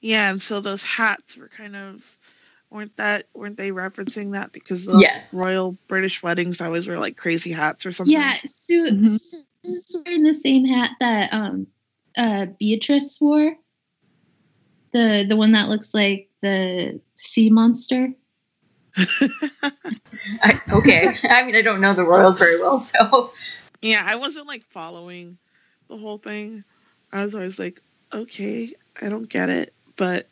Yeah, 0.00 0.30
and 0.30 0.42
so 0.42 0.60
those 0.60 0.84
hats 0.84 1.36
were 1.36 1.48
kind 1.48 1.74
of 1.74 2.13
weren't 2.74 2.96
that 2.96 3.26
weren't 3.34 3.56
they 3.56 3.70
referencing 3.70 4.32
that 4.32 4.52
because 4.52 4.84
the 4.84 4.98
Yes. 4.98 5.32
royal 5.34 5.78
British 5.88 6.22
weddings 6.22 6.60
always 6.60 6.88
wear 6.88 6.98
like 6.98 7.16
crazy 7.16 7.52
hats 7.52 7.86
or 7.86 7.92
something? 7.92 8.12
Yeah, 8.12 8.34
Sue 8.44 8.90
Mhm. 8.90 9.18
Sue's 9.64 9.96
wearing 10.04 10.24
the 10.24 10.34
same 10.34 10.64
hat 10.66 10.90
that 11.00 11.32
um 11.32 11.68
uh 12.18 12.46
Beatrice 12.58 13.18
wore. 13.20 13.54
The 14.92 15.24
the 15.28 15.36
one 15.36 15.52
that 15.52 15.68
looks 15.68 15.94
like 15.94 16.28
the 16.42 17.00
sea 17.14 17.48
monster. 17.48 18.08
I, 20.42 20.60
okay. 20.72 21.08
I 21.24 21.44
mean, 21.44 21.54
I 21.56 21.62
don't 21.62 21.80
know 21.80 21.94
the 21.94 22.04
royals 22.04 22.38
very 22.38 22.60
well, 22.60 22.78
so. 22.78 23.32
yeah, 23.82 24.02
I 24.04 24.16
wasn't 24.16 24.46
like 24.46 24.64
following 24.70 25.38
the 25.88 25.96
whole 25.96 26.18
thing. 26.18 26.64
I 27.12 27.24
was 27.24 27.34
always 27.34 27.58
like, 27.58 27.80
okay, 28.12 28.74
I 29.00 29.08
don't 29.08 29.28
get 29.28 29.48
it, 29.48 29.74
but 29.96 30.28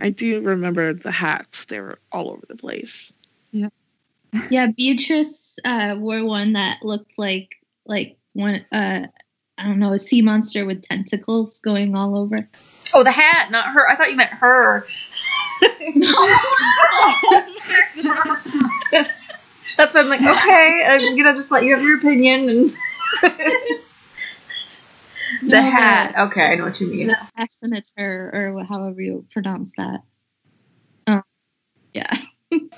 I 0.00 0.10
do 0.10 0.40
remember 0.42 0.92
the 0.92 1.10
hats. 1.10 1.64
They 1.66 1.80
were 1.80 1.98
all 2.12 2.30
over 2.30 2.44
the 2.48 2.56
place. 2.56 3.12
Yeah, 3.52 3.68
Yeah, 4.50 4.68
Beatrice 4.68 5.58
uh 5.64 5.96
wore 5.98 6.24
one 6.24 6.54
that 6.54 6.78
looked 6.82 7.18
like 7.18 7.56
like 7.86 8.16
one 8.32 8.64
uh 8.72 9.06
I 9.58 9.64
don't 9.64 9.78
know, 9.78 9.92
a 9.92 9.98
sea 9.98 10.22
monster 10.22 10.64
with 10.64 10.82
tentacles 10.82 11.60
going 11.60 11.94
all 11.94 12.16
over. 12.16 12.48
Oh, 12.94 13.04
the 13.04 13.12
hat, 13.12 13.50
not 13.50 13.66
her. 13.66 13.88
I 13.88 13.96
thought 13.96 14.10
you 14.10 14.16
meant 14.16 14.32
her. 14.32 14.86
That's 19.76 19.94
why 19.94 20.00
I'm 20.00 20.08
like, 20.08 20.20
okay, 20.20 20.84
I'm 20.86 21.16
gonna 21.16 21.34
just 21.34 21.50
let 21.50 21.64
you 21.64 21.74
have 21.74 21.82
your 21.82 21.98
opinion 21.98 22.48
and 22.48 22.70
the 25.40 25.48
No, 25.48 25.62
hat. 25.62 26.14
Okay, 26.28 26.44
I 26.44 26.54
know 26.56 26.64
what 26.64 26.80
you 26.80 26.88
mean. 26.88 27.08
The 27.08 27.16
Hassenater 27.38 28.32
or 28.32 28.64
however 28.68 29.00
you 29.00 29.26
pronounce 29.32 29.72
that. 29.76 30.00
Um, 31.06 31.22
yeah. 31.92 32.12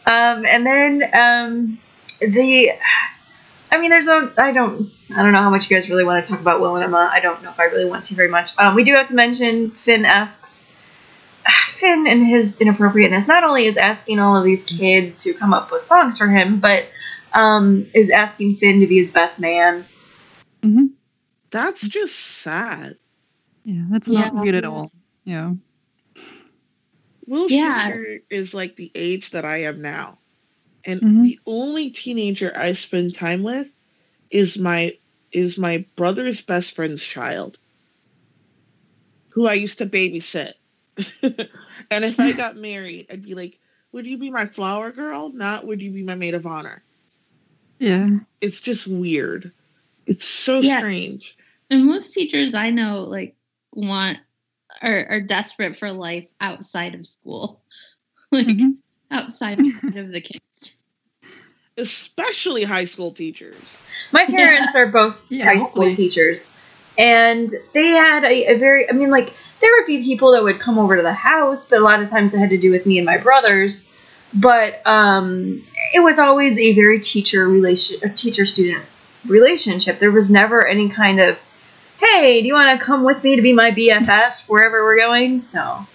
Um, 0.05 0.45
and 0.45 0.67
then 0.67 1.03
um, 1.15 1.79
the, 2.21 2.73
I 3.71 3.79
mean, 3.81 3.89
there's 3.89 4.09
a. 4.09 4.31
I 4.37 4.53
don't. 4.53 4.91
I 5.15 5.23
don't 5.23 5.33
know 5.33 5.41
how 5.41 5.49
much 5.49 5.71
you 5.71 5.77
guys 5.77 5.89
really 5.89 6.05
want 6.05 6.23
to 6.23 6.31
talk 6.31 6.41
about 6.41 6.61
Will 6.61 6.77
and 6.77 6.85
Emma. 6.85 7.09
I 7.11 7.21
don't 7.21 7.43
know 7.43 7.49
if 7.51 7.59
I 7.59 7.65
really 7.65 7.89
want 7.89 8.05
to 8.07 8.15
very 8.15 8.29
much. 8.29 8.59
Um, 8.59 8.75
we 8.75 8.85
do 8.85 8.93
have 8.95 9.07
to 9.09 9.15
mention 9.15 9.71
Finn 9.71 10.05
asks. 10.05 10.77
Finn 11.71 12.07
and 12.07 12.27
his 12.27 12.61
inappropriateness 12.61 13.27
not 13.27 13.45
only 13.45 13.65
is 13.65 13.77
asking 13.77 14.19
all 14.21 14.37
of 14.37 14.45
these 14.45 14.63
kids 14.65 15.25
to 15.25 15.33
come 15.35 15.55
up 15.55 15.73
with 15.73 15.83
songs 15.85 16.19
for 16.19 16.27
him, 16.29 16.61
but 16.61 16.87
um, 17.33 17.87
is 17.95 18.11
asking 18.11 18.57
Finn 18.57 18.81
to 18.81 18.87
be 18.87 18.99
his 18.99 19.11
best 19.11 19.41
man. 19.41 19.85
hmm 20.63 20.87
That's 21.53 21.81
just 21.83 22.19
sad. 22.19 22.97
Yeah, 23.65 23.85
that's 23.91 24.09
Yeah. 24.09 24.31
not 24.31 24.35
weird 24.43 24.55
at 24.57 24.65
all. 24.65 24.91
Yeah. 25.25 25.53
Will 27.27 27.49
Yeah. 27.49 27.91
Schuester 27.91 28.23
is 28.31 28.55
like 28.55 28.75
the 28.75 28.91
age 28.95 29.31
that 29.31 29.45
I 29.45 29.63
am 29.65 29.81
now. 29.83 30.19
And 30.85 31.01
Mhm. 31.01 31.23
the 31.23 31.39
only 31.47 31.91
teenager 31.91 32.53
I 32.57 32.73
spend 32.73 33.15
time 33.15 33.43
with 33.45 33.69
is 34.31 34.59
my 34.59 34.97
is 35.31 35.57
my 35.57 35.87
brother's 35.97 36.43
best 36.43 36.75
friend's 36.75 37.03
child. 37.03 37.59
Who 39.31 39.47
I 39.47 39.55
used 39.55 39.79
to 39.79 39.87
babysit. 39.87 40.55
and 41.91 42.05
if 42.05 42.19
I 42.21 42.33
got 42.37 42.57
married, 42.57 43.07
I'd 43.11 43.23
be 43.23 43.35
like, 43.35 43.59
would 43.93 44.07
you 44.07 44.19
be 44.19 44.31
my 44.31 44.47
flower 44.47 44.91
girl? 44.91 45.31
Not 45.31 45.67
would 45.67 45.81
you 45.81 45.91
be 45.91 46.03
my 46.03 46.15
maid 46.15 46.35
of 46.35 46.47
honor? 46.47 46.83
Yeah. 47.79 48.21
It's 48.41 48.61
just 48.61 48.87
weird. 48.87 49.53
It's 50.07 50.27
so 50.27 50.61
Yeah. 50.61 50.79
strange. 50.79 51.37
And 51.73 51.87
most 51.87 52.13
teachers 52.13 52.55
I 52.55 52.71
know 52.71 53.01
like 53.03 53.35
want 53.73 54.19
are, 54.83 55.07
are 55.11 55.21
desperate 55.21 55.77
for 55.77 55.91
life 55.93 56.29
outside 56.41 56.95
of 56.95 57.07
school. 57.07 57.63
like 58.33 58.47
Mhm. 58.47 58.77
outside 59.11 59.59
of 59.97 60.13
the 60.13 60.21
kids. 60.21 60.83
Especially 61.79 62.65
high 62.65 62.85
school 62.85 63.13
teachers. 63.13 63.55
My 64.13 64.27
parents 64.27 64.75
are 64.77 64.87
both 64.87 65.25
Yeah, 65.31 65.45
high 65.47 65.57
school 65.57 65.85
hopefully. 65.85 65.93
teachers, 65.93 66.55
and 66.99 67.49
they 67.73 67.89
had 67.89 68.25
a, 68.25 68.53
a 68.53 68.59
very. 68.59 68.89
I 68.89 68.93
mean, 68.93 69.09
like 69.11 69.33
there 69.61 69.71
would 69.79 69.87
be 69.87 70.03
people 70.03 70.33
that 70.33 70.43
would 70.43 70.61
come 70.61 70.79
over 70.79 70.97
to 70.97 71.03
the 71.03 71.15
house, 71.15 71.65
but 71.69 71.79
a 71.79 71.83
lot 71.83 72.03
of 72.03 72.11
times 72.11 72.35
it 72.35 72.39
had 72.39 72.51
to 72.51 72.59
do 72.59 72.71
with 72.71 72.85
me 72.85 72.99
and 72.99 73.07
my 73.07 73.17
brothers. 73.17 73.89
But 74.35 74.87
um, 74.87 75.63
it 75.95 76.01
was 76.01 76.19
always 76.19 76.59
a 76.59 76.75
very 76.75 77.01
teacher 77.01 77.49
relation, 77.49 77.99
a 78.03 78.11
teacher 78.13 78.45
student 78.45 78.85
relationship. 79.27 79.99
There 79.99 80.11
was 80.11 80.31
never 80.31 80.67
any 80.67 80.91
kind 80.91 81.21
of, 81.21 81.39
hey, 82.03 82.41
do 82.41 82.47
you 82.47 82.55
want 82.55 82.79
to 82.79 82.85
come 82.85 83.05
with 83.05 83.23
me 83.23 83.37
to 83.37 83.43
be 83.43 83.53
my 83.53 83.71
BFF 83.71 84.49
wherever 84.49 84.83
we're 84.85 84.97
going? 84.97 85.41
So 85.41 85.87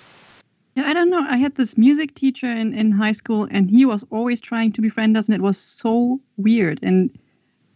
Yeah, 0.76 0.88
I 0.88 0.94
don't 0.94 1.10
know. 1.10 1.26
I 1.28 1.38
had 1.38 1.56
this 1.56 1.78
music 1.78 2.16
teacher 2.16 2.50
in, 2.50 2.74
in 2.74 2.92
high 2.92 3.12
school, 3.12 3.48
and 3.50 3.70
he 3.70 3.86
was 3.86 4.06
always 4.10 4.40
trying 4.40 4.72
to 4.74 4.82
befriend 4.82 5.18
us, 5.18 5.28
and 5.28 5.36
it 5.36 5.42
was 5.42 5.58
so 5.58 6.20
weird. 6.38 6.80
And 6.82 7.18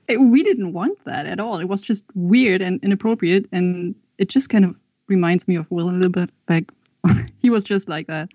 it, 0.08 0.18
we 0.18 0.44
didn't 0.44 0.74
want 0.74 1.04
that 1.06 1.26
at 1.26 1.40
all. 1.40 1.60
It 1.60 1.66
was 1.66 1.82
just 1.82 2.04
weird 2.16 2.62
and 2.62 2.82
inappropriate, 2.84 3.48
and 3.52 3.96
it 4.18 4.30
just 4.30 4.50
kind 4.50 4.66
of 4.66 4.76
reminds 5.08 5.48
me 5.48 5.56
of 5.56 5.70
Will 5.70 5.90
a 5.90 5.92
little 5.92 6.12
bit. 6.12 6.30
Like 6.48 6.72
he 7.42 7.50
was 7.50 7.64
just 7.64 7.90
like 7.90 8.08
that, 8.08 8.30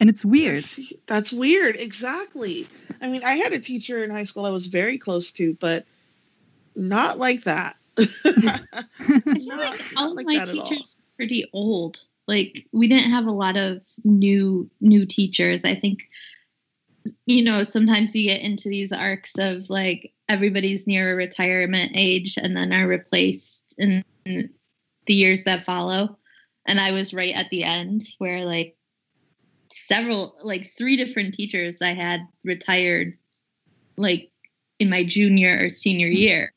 and 0.00 0.10
it's 0.10 0.24
weird. 0.24 0.64
That's 1.06 1.32
weird. 1.32 1.76
Exactly. 1.76 2.66
I 3.00 3.08
mean, 3.08 3.24
I 3.24 3.36
had 3.36 3.52
a 3.52 3.58
teacher 3.58 4.04
in 4.04 4.10
high 4.10 4.24
school 4.24 4.44
I 4.44 4.50
was 4.50 4.66
very 4.66 4.98
close 4.98 5.32
to, 5.32 5.54
but 5.54 5.86
not 6.76 7.18
like 7.18 7.44
that. 7.44 7.76
I 7.98 8.04
feel 9.34 9.56
Not- 9.56 9.58
like 9.58 9.84
all 9.96 10.10
of 10.10 10.16
like 10.16 10.26
my 10.26 10.38
that 10.38 10.48
all. 10.56 10.64
teachers 10.64 10.96
are 10.98 11.16
pretty 11.16 11.44
old. 11.52 12.00
Like 12.26 12.66
we 12.72 12.88
didn't 12.88 13.10
have 13.10 13.26
a 13.26 13.32
lot 13.32 13.56
of 13.56 13.82
new 14.04 14.70
new 14.80 15.06
teachers. 15.06 15.64
I 15.64 15.74
think 15.74 16.08
you 17.26 17.42
know, 17.42 17.62
sometimes 17.64 18.14
you 18.14 18.24
get 18.28 18.42
into 18.42 18.68
these 18.68 18.92
arcs 18.92 19.38
of 19.38 19.70
like 19.70 20.12
everybody's 20.28 20.86
near 20.86 21.12
a 21.12 21.16
retirement 21.16 21.92
age 21.94 22.36
and 22.36 22.54
then 22.56 22.72
are 22.72 22.86
replaced 22.86 23.74
in 23.78 24.04
the 24.26 24.48
years 25.06 25.44
that 25.44 25.62
follow. 25.62 26.18
And 26.66 26.78
I 26.78 26.92
was 26.92 27.14
right 27.14 27.34
at 27.34 27.48
the 27.48 27.64
end 27.64 28.02
where 28.18 28.44
like 28.44 28.76
several 29.72 30.36
like 30.42 30.66
three 30.66 30.96
different 30.96 31.32
teachers 31.34 31.80
I 31.80 31.94
had 31.94 32.20
retired 32.44 33.16
like 33.96 34.30
in 34.78 34.90
my 34.90 35.02
junior 35.02 35.64
or 35.64 35.70
senior 35.70 36.08
year. 36.08 36.52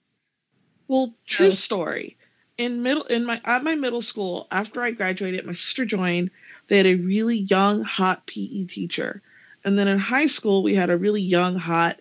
Well, 0.92 1.16
true 1.28 1.54
Oh. 1.54 1.56
story. 1.56 2.18
in 2.58 2.84
middle 2.84 3.06
in 3.06 3.26
my 3.26 3.42
at 3.46 3.64
my 3.64 3.76
middle 3.76 4.04
school 4.04 4.48
after 4.52 4.84
I 4.84 4.92
graduated, 4.92 5.46
my 5.46 5.54
sister 5.54 5.86
joined. 5.86 6.32
They 6.68 6.78
had 6.78 6.88
a 6.88 6.96
really 6.98 7.38
young, 7.38 7.84
hot 7.84 8.28
PE 8.28 8.66
teacher, 8.66 9.24
and 9.66 9.80
then 9.80 9.88
in 9.88 10.00
high 10.00 10.28
school 10.28 10.64
we 10.64 10.76
had 10.76 10.92
a 10.92 10.98
really 10.98 11.22
young, 11.22 11.56
hot. 11.58 12.00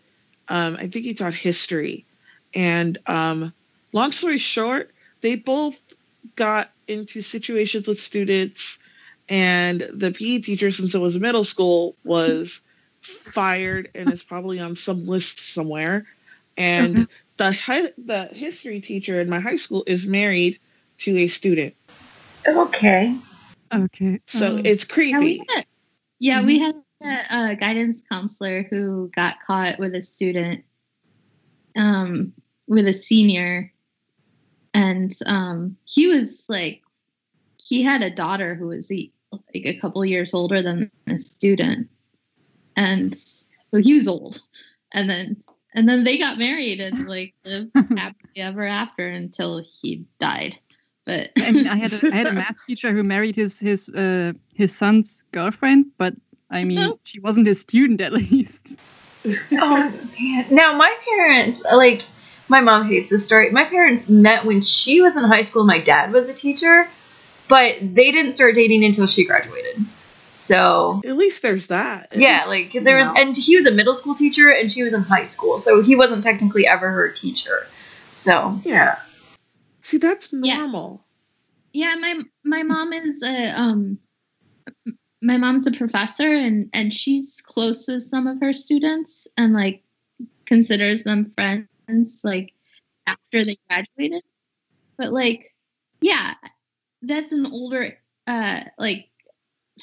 Um, 0.48 0.76
I 0.78 0.88
think 0.88 1.06
he 1.06 1.14
taught 1.14 1.34
history, 1.34 2.06
and 2.54 2.98
um, 3.06 3.54
long 3.92 4.12
story 4.12 4.38
short, 4.38 4.92
they 5.22 5.36
both 5.36 5.80
got 6.36 6.72
into 6.88 7.22
situations 7.22 7.88
with 7.88 8.00
students, 8.00 8.78
and 9.28 9.80
the 9.94 10.12
PE 10.12 10.40
teacher, 10.40 10.72
since 10.72 10.94
it 10.94 10.98
was 11.00 11.18
middle 11.18 11.44
school, 11.44 11.96
was 12.04 12.60
fired 13.02 13.90
and 13.94 14.10
is 14.10 14.22
probably 14.22 14.60
on 14.60 14.76
some 14.76 15.06
list 15.06 15.40
somewhere, 15.54 16.06
and 16.56 17.04
the 17.40 17.52
hi- 17.52 17.92
the 17.96 18.26
history 18.26 18.82
teacher 18.82 19.18
in 19.18 19.30
my 19.30 19.40
high 19.40 19.56
school 19.56 19.82
is 19.86 20.06
married 20.06 20.60
to 20.98 21.16
a 21.16 21.26
student, 21.26 21.74
Okay. 22.46 23.16
Okay. 23.72 24.20
so 24.28 24.56
um, 24.56 24.60
it's 24.66 24.84
Yeah, 24.84 24.94
creepy. 24.94 25.18
we 25.18 25.46
had, 25.48 25.64
yeah, 26.18 26.44
we 26.44 26.58
had 26.58 26.74
a, 27.02 27.52
a 27.52 27.56
guidance 27.56 28.02
counselor 28.06 28.64
who 28.64 29.08
got 29.16 29.40
caught 29.40 29.78
with 29.78 29.94
a 29.94 30.02
student, 30.02 30.64
um, 31.78 32.34
with 32.68 32.86
a 32.86 32.92
senior, 32.92 33.72
and 34.74 35.10
um, 35.24 35.78
he 35.86 36.08
was 36.08 36.44
like, 36.50 36.82
he 37.56 37.82
had 37.82 38.02
a 38.02 38.10
daughter 38.14 38.54
who 38.54 38.66
was 38.66 38.90
like 38.90 39.12
a 39.54 39.78
couple 39.78 40.04
years 40.04 40.34
older 40.34 40.60
than 40.60 40.90
the 41.06 41.18
student, 41.18 41.88
and 42.76 43.16
so 43.16 43.78
he 43.78 43.94
was 43.94 44.08
old, 44.08 44.42
and 44.92 45.08
then 45.08 45.42
and 45.74 45.88
then 45.88 46.04
they 46.04 46.18
got 46.18 46.38
married 46.38 46.80
and 46.80 47.08
like 47.08 47.34
lived 47.44 47.70
happily 47.96 48.36
ever 48.36 48.64
after 48.64 49.06
until 49.06 49.62
he 49.62 50.04
died. 50.18 50.58
But 51.06 51.32
I 51.38 51.50
mean, 51.50 51.66
I 51.66 51.76
had 51.76 51.92
a, 51.92 52.06
I 52.12 52.16
had 52.16 52.26
a 52.26 52.32
math 52.44 52.56
teacher 52.66 52.92
who 52.92 53.02
married 53.02 53.36
his 53.36 53.58
his 53.58 53.88
uh, 53.88 54.32
his 54.54 54.74
son's 54.76 55.24
girlfriend, 55.32 55.86
but 55.98 56.14
I 56.50 56.64
mean, 56.64 56.94
she 57.04 57.20
wasn't 57.20 57.46
his 57.46 57.60
student 57.60 58.00
at 58.00 58.12
least. 58.12 58.76
Oh 59.52 59.92
man. 60.18 60.46
Now 60.50 60.76
my 60.76 60.94
parents 61.04 61.62
like 61.62 62.02
my 62.48 62.60
mom 62.60 62.88
hates 62.88 63.10
this 63.10 63.26
story. 63.26 63.50
My 63.50 63.64
parents 63.64 64.08
met 64.08 64.44
when 64.44 64.60
she 64.60 65.00
was 65.00 65.16
in 65.16 65.24
high 65.24 65.42
school. 65.42 65.64
My 65.64 65.78
dad 65.78 66.12
was 66.12 66.28
a 66.28 66.34
teacher, 66.34 66.88
but 67.48 67.78
they 67.80 68.12
didn't 68.12 68.32
start 68.32 68.54
dating 68.54 68.84
until 68.84 69.06
she 69.06 69.24
graduated. 69.24 69.84
So 70.50 71.00
At 71.06 71.16
least 71.16 71.42
there's 71.42 71.68
that. 71.68 72.08
Yeah, 72.12 72.46
like 72.48 72.72
there 72.72 72.96
was, 72.96 73.06
and 73.16 73.36
he 73.36 73.54
was 73.54 73.66
a 73.66 73.70
middle 73.70 73.94
school 73.94 74.16
teacher, 74.16 74.50
and 74.50 74.70
she 74.70 74.82
was 74.82 74.92
in 74.92 75.02
high 75.02 75.22
school, 75.22 75.60
so 75.60 75.80
he 75.80 75.94
wasn't 75.94 76.24
technically 76.24 76.66
ever 76.66 76.90
her 76.90 77.08
teacher. 77.08 77.68
So 78.10 78.60
yeah. 78.64 78.98
See, 79.82 79.98
that's 79.98 80.32
Yeah. 80.32 80.56
normal. 80.56 81.04
Yeah, 81.72 81.94
my 82.00 82.18
my 82.44 82.64
mom 82.64 82.92
is 82.92 83.22
a 83.22 83.60
um 83.60 84.00
my 85.22 85.36
mom's 85.36 85.68
a 85.68 85.70
professor 85.70 86.34
and 86.34 86.68
and 86.72 86.92
she's 86.92 87.40
close 87.40 87.86
with 87.86 88.02
some 88.02 88.26
of 88.26 88.40
her 88.40 88.52
students 88.52 89.28
and 89.36 89.52
like 89.52 89.84
considers 90.46 91.04
them 91.04 91.30
friends 91.30 92.22
like 92.24 92.52
after 93.06 93.44
they 93.44 93.56
graduated. 93.68 94.24
But 94.98 95.12
like 95.12 95.54
yeah, 96.00 96.34
that's 97.02 97.30
an 97.30 97.46
older 97.46 97.98
uh 98.26 98.64
like 98.78 99.09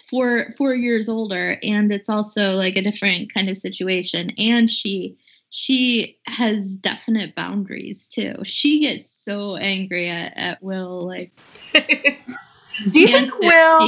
four 0.02 0.50
four 0.58 0.74
years 0.74 1.10
older 1.10 1.58
and 1.64 1.92
it's 1.92 2.10
also 2.10 2.52
like 2.52 2.76
a 2.76 2.82
different 2.82 3.34
kind 3.34 3.50
of 3.50 3.58
situation 3.58 4.32
and 4.38 4.70
she 4.70 5.18
she 5.50 6.18
has 6.26 6.76
definite 6.76 7.34
boundaries 7.36 8.08
too. 8.08 8.36
She 8.44 8.82
gets 8.82 9.10
so 9.10 9.56
angry 9.56 10.10
at, 10.10 10.38
at 10.38 10.64
Will 10.64 11.08
like 11.08 11.32
do 11.74 13.02
you 13.02 13.08
think 13.08 13.40
Will? 13.40 13.88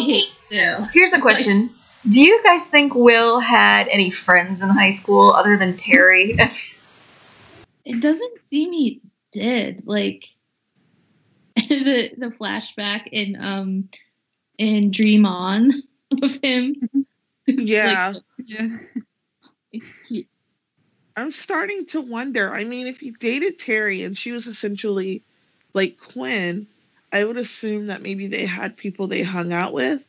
Here's 0.94 1.14
a 1.14 1.22
question. 1.22 1.72
Do 2.08 2.22
you 2.22 2.42
guys 2.44 2.66
think 2.68 2.96
Will 2.96 3.40
had 3.40 3.88
any 3.90 4.10
friends 4.10 4.62
in 4.62 4.70
high 4.70 4.92
school 4.92 5.32
other 5.32 5.58
than 5.58 5.74
Terri? 5.74 6.40
It 7.86 8.02
doesn't 8.02 8.48
seem 8.50 8.72
he 8.72 9.02
did. 9.32 9.84
Like 9.88 10.26
the 11.56 12.12
the 12.16 12.28
flashback 12.28 13.08
in 13.12 13.36
um 13.40 13.90
in 14.60 14.92
Dream 14.92 15.26
On 15.26 15.72
of 16.22 16.40
him. 16.44 16.76
Yeah. 17.48 18.14
Yeah. 18.46 18.78
He- 19.72 20.28
I'm 21.16 21.32
starting 21.32 21.88
to 21.88 22.00
wonder. 22.00 22.54
I 22.54 22.64
mean, 22.64 22.86
if 22.86 23.00
he 23.00 23.10
dated 23.12 23.58
Terri 23.58 24.06
and 24.06 24.16
she 24.16 24.32
was 24.32 24.46
essentially 24.46 25.24
like 25.74 25.98
Quinn, 25.98 26.68
I 27.12 27.24
would 27.24 27.38
assume 27.38 27.88
that 27.88 28.04
maybe 28.04 28.28
they 28.28 28.46
had 28.46 28.78
people 28.78 29.08
they 29.08 29.24
hung 29.24 29.52
out 29.52 29.74
with. 29.74 30.04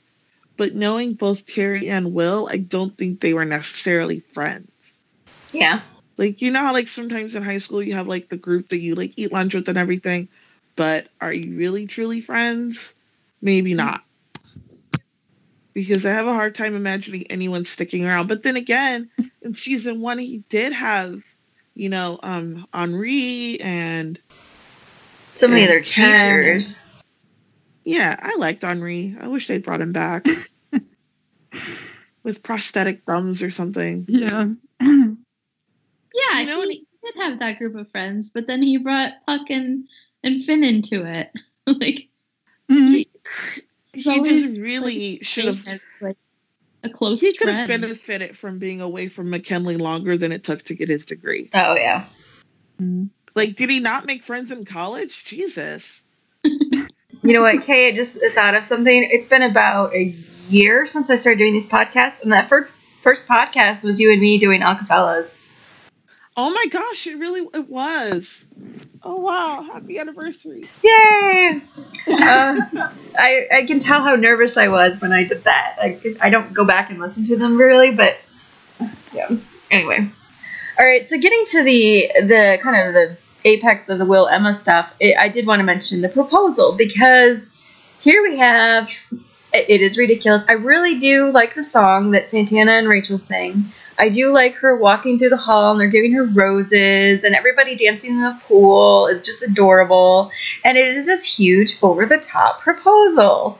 But 0.57 0.75
knowing 0.75 1.15
both 1.15 1.47
Terri 1.47 1.89
and 1.89 2.13
Will, 2.13 2.47
I 2.53 2.59
don't 2.59 2.97
think 2.99 3.21
they 3.21 3.33
were 3.33 3.47
necessarily 3.47 4.21
friends. 4.35 4.71
yeah. 5.53 5.81
Like, 6.19 6.43
you 6.43 6.51
know 6.51 6.61
how, 6.61 6.75
like, 6.75 6.89
sometimes 6.89 7.35
in 7.35 7.43
high 7.43 7.61
school 7.61 7.83
you 7.83 7.95
have, 7.95 8.07
like, 8.07 8.29
the 8.29 8.37
group 8.37 8.69
that 8.69 8.81
you, 8.81 8.95
like, 8.95 9.15
eat 9.17 9.33
lunch 9.33 9.55
with 9.55 9.69
and 9.71 9.79
everything, 9.79 10.29
but 10.77 11.09
are 11.23 11.33
you 11.33 11.57
really, 11.57 11.87
truly 11.87 12.21
friends? 12.21 12.93
Maybe 13.41 13.71
mm-hmm. 13.71 13.79
not. 13.79 14.05
Because 15.75 16.05
I 16.05 16.11
have 16.11 16.27
a 16.27 16.35
hard 16.35 16.55
time 16.55 16.75
imagining 16.77 17.31
anyone 17.31 17.65
sticking 17.65 18.05
around. 18.07 18.27
But 18.29 18.43
then 18.43 18.57
again, 18.57 19.11
in 19.43 19.55
season 19.55 20.01
one, 20.01 20.19
he 20.19 20.45
did 20.51 20.73
have, 20.73 21.21
you 21.75 21.89
know, 21.89 22.19
um, 22.23 22.67
Henri 22.73 23.61
and 23.61 24.19
So 25.35 25.49
many 25.49 25.63
And 25.63 25.71
other 25.71 25.81
Ken. 25.83 26.17
teachers. 26.17 26.79
yeah, 27.85 28.17
I 28.21 28.37
liked 28.37 28.65
Henri. 28.65 29.17
I 29.21 29.29
wish 29.29 29.47
they'd 29.49 29.65
brought 29.65 29.81
him 29.81 29.93
back 29.93 30.27
with 32.25 32.43
prosthetic 32.43 33.05
thumbs 33.07 33.43
or 33.43 33.51
something. 33.51 34.07
Yeah. 34.09 34.47
yeah, 34.81 36.41
You 36.41 36.47
know, 36.47 36.63
he 36.63 36.87
did 37.05 37.15
have 37.23 37.41
that 37.41 37.59
group 37.59 37.77
of 37.77 37.91
friends, 37.91 38.31
but 38.35 38.47
then 38.47 38.63
he 38.63 38.79
brought 38.79 39.13
Puck 39.27 39.51
and, 39.51 39.87
and 40.23 40.43
Finn 40.45 40.65
into 40.65 41.05
it. 41.07 41.31
like 41.67 42.09
Mhm. 42.71 42.87
he, 42.89 43.07
He 44.01 44.21
just 44.23 44.61
really 44.61 45.21
should 45.23 45.45
have 45.45 45.81
like 46.01 46.17
a 46.83 46.89
close 46.91 47.21
He 47.21 47.33
could 47.33 47.49
have 47.49 47.69
benefited 47.69 48.37
from 48.37 48.59
being 48.59 48.81
away 48.81 49.09
from 49.09 49.31
McKinley 49.31 49.77
longer 49.77 50.17
than 50.17 50.33
it 50.33 50.45
took 50.45 50.65
to 50.65 50.75
get 50.75 50.89
his 50.89 51.07
degree. 51.07 51.51
Oh 51.55 51.75
yeah. 51.75 52.05
Mhm. 52.81 53.11
Like, 53.35 53.57
did 53.57 53.71
he 53.71 53.81
not 53.81 54.07
make 54.07 54.25
friends 54.25 54.51
in 54.51 54.65
college? 54.65 55.25
Jesus. 55.25 56.01
You 57.23 57.35
know 57.35 57.43
what, 57.43 57.65
Kay? 57.65 57.89
I 57.89 57.93
just 57.93 58.19
thought 58.35 58.55
of 58.55 58.65
something. 58.65 59.09
It's 59.11 59.27
been 59.27 59.43
about 59.43 59.95
a 59.95 60.15
year 60.49 60.87
since 60.87 61.11
I 61.11 61.17
started 61.17 61.39
doing 61.39 61.53
these 61.53 61.69
podcasts, 61.69 62.23
and 62.23 62.33
that 62.33 62.49
first 62.49 62.73
first 63.03 63.29
podcast 63.29 63.85
was 63.85 64.01
you 64.01 64.13
and 64.13 64.21
me 64.21 64.39
doing 64.39 64.61
Acafellas. 64.61 65.47
Oh 66.43 66.49
my 66.49 66.65
gosh, 66.71 67.07
it 67.07 67.19
really 67.19 67.47
it 67.53 67.69
was. 67.69 68.43
Oh 69.03 69.17
wow, 69.17 69.63
happy 69.63 69.99
anniversary. 69.99 70.65
Yay! 70.83 71.61
Uh, 72.09 72.57
I 73.19 73.47
I 73.53 73.65
can 73.67 73.79
tell 73.79 74.03
how 74.03 74.17
nervous 74.17 74.57
I 74.57 74.69
was 74.69 74.99
when 75.03 75.13
I 75.13 75.25
did 75.25 75.45
that. 75.45 75.77
I 75.79 76.01
I 76.19 76.31
don't 76.31 76.55
go 76.55 76.65
back 76.65 76.89
and 76.89 76.99
listen 76.99 77.27
to 77.27 77.37
them 77.37 77.59
really, 77.59 77.95
but 77.95 78.19
yeah. 79.13 79.29
Anyway, 79.71 80.09
all 80.79 80.87
right. 80.87 81.07
So 81.07 81.19
getting 81.19 81.45
to 81.49 81.63
the 81.63 82.11
the 82.23 82.59
kind 82.63 82.89
of 82.89 82.95
the 82.95 83.19
apex 83.45 83.91
of 83.91 83.99
the 83.99 84.07
Will 84.07 84.27
Emma 84.27 84.55
stuff, 84.55 84.95
it, 84.99 85.19
I 85.19 85.29
did 85.29 85.47
want 85.47 85.61
to 85.61 85.65
mention 85.65 86.01
the 86.01 86.09
proposal 86.09 86.73
because 86.73 87.51
here 88.01 88.23
we 88.23 88.39
have. 88.39 88.89
It 89.53 89.67
it 89.69 89.81
is 89.83 89.99
ridiculous. 89.99 90.47
I 90.49 90.53
really 90.53 90.99
do 90.99 91.31
like 91.33 91.55
the 91.55 91.65
song 91.65 92.13
that 92.13 92.31
Santana 92.31 92.73
and 92.73 92.89
Rachel 92.89 93.19
sing. 93.19 93.67
I 94.01 94.09
do 94.09 94.33
like 94.33 94.55
her 94.55 94.75
walking 94.75 95.19
through 95.19 95.29
the 95.29 95.37
hall 95.37 95.73
and 95.73 95.81
they're 95.81 95.89
giving 95.89 96.13
her 96.13 96.25
roses 96.25 97.23
and 97.23 97.35
everybody 97.35 97.77
dancing 97.77 98.13
in 98.13 98.23
the 98.23 98.35
pool 98.45 99.09
is 99.09 99.21
just 99.21 99.43
adorable. 99.43 100.33
And 100.65 100.79
it 100.79 100.97
is 100.97 101.05
this 101.05 101.23
huge 101.23 101.77
over 101.83 102.07
the 102.07 102.17
top 102.17 102.63
proposal. 102.63 103.59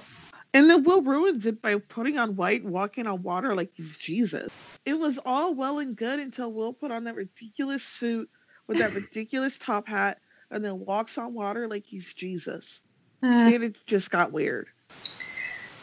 And 0.55 0.71
then 0.71 0.83
Will 0.83 1.03
ruins 1.03 1.45
it 1.45 1.61
by 1.61 1.77
putting 1.77 2.19
on 2.19 2.37
white 2.37 2.63
and 2.63 2.73
walking 2.73 3.07
on 3.07 3.23
water 3.23 3.55
like 3.55 3.73
he's 3.75 3.95
Jesus. 3.99 4.49
It 4.87 4.95
was 4.95 5.19
all 5.27 5.53
well 5.53 5.79
and 5.79 5.95
good 5.95 6.19
until 6.19 6.51
Will 6.51 6.73
put 6.73 6.91
on 6.91 7.05
that 7.05 7.17
ridiculous 7.17 7.85
suit 7.85 8.31
with 8.67 8.79
that 8.79 8.95
ridiculous 8.95 9.59
top 9.59 9.89
hat 9.89 10.21
and 10.51 10.65
then 10.65 10.81
walks 10.81 11.19
on 11.19 11.35
water 11.35 11.69
like 11.69 11.85
he's 11.85 12.15
Jesus. 12.15 12.81
Uh, 13.23 13.27
And 13.27 13.63
it 13.63 13.77
just 13.87 14.11
got 14.11 14.33
weird. 14.33 14.69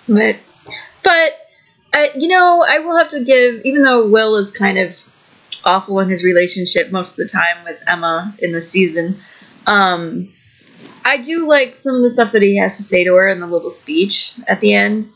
But, 0.08 0.38
but 1.04 1.32
I, 1.98 2.12
you 2.16 2.28
know, 2.28 2.64
I 2.68 2.80
will 2.80 2.96
have 2.98 3.08
to 3.10 3.24
give, 3.24 3.66
even 3.66 3.82
though 3.82 4.08
Will 4.08 4.36
is 4.36 4.52
kind 4.52 4.78
of 4.78 4.96
awful 5.66 6.00
in 6.00 6.10
his 6.10 6.24
relationship 6.24 6.92
most 6.92 7.14
of 7.14 7.18
the 7.18 7.30
time 7.32 7.64
with 7.64 7.82
Emma 7.88 8.36
in 8.38 8.52
the 8.52 8.62
season, 8.62 9.20
um, 9.66 10.32
I 11.04 11.18
do 11.18 11.48
like 11.48 11.76
some 11.76 11.96
of 11.96 12.04
the 12.04 12.12
stuff 12.12 12.34
that 12.34 12.44
he 12.44 12.58
has 12.58 12.78
to 12.78 12.84
say 12.84 13.04
to 13.04 13.16
her 13.16 13.28
in 13.28 13.40
the 13.40 13.48
little 13.48 13.72
speech 13.72 14.34
at 14.48 14.62
the 14.62 14.76
end. 14.76 15.08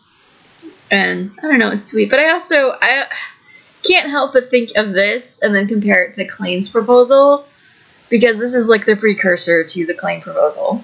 And 0.90 1.32
I 1.38 1.44
don't 1.44 1.60
know, 1.60 1.70
it's 1.70 1.92
sweet. 1.92 2.10
But 2.10 2.20
I 2.20 2.32
also 2.32 2.72
I 2.82 3.06
can't 3.84 4.10
help 4.10 4.34
but 4.34 4.50
think 4.50 4.72
of 4.76 4.92
this 4.92 5.42
and 5.42 5.54
then 5.54 5.68
compare 5.68 6.04
it 6.06 6.16
to 6.16 6.28
Klaine's 6.28 6.70
proposal 6.70 7.46
because 8.10 8.40
this 8.40 8.56
is 8.56 8.68
like 8.68 8.86
the 8.86 8.96
precursor 8.96 9.64
to 9.64 9.86
the 9.86 9.94
Clayne 9.94 10.22
proposal. 10.22 10.84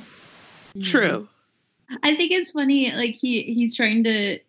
True. 0.84 1.28
I 2.04 2.16
think 2.16 2.32
it's 2.32 2.52
funny. 2.52 2.92
Like 2.92 3.16
he 3.16 3.42
he's 3.42 3.76
trying 3.76 4.04
to, 4.04 4.40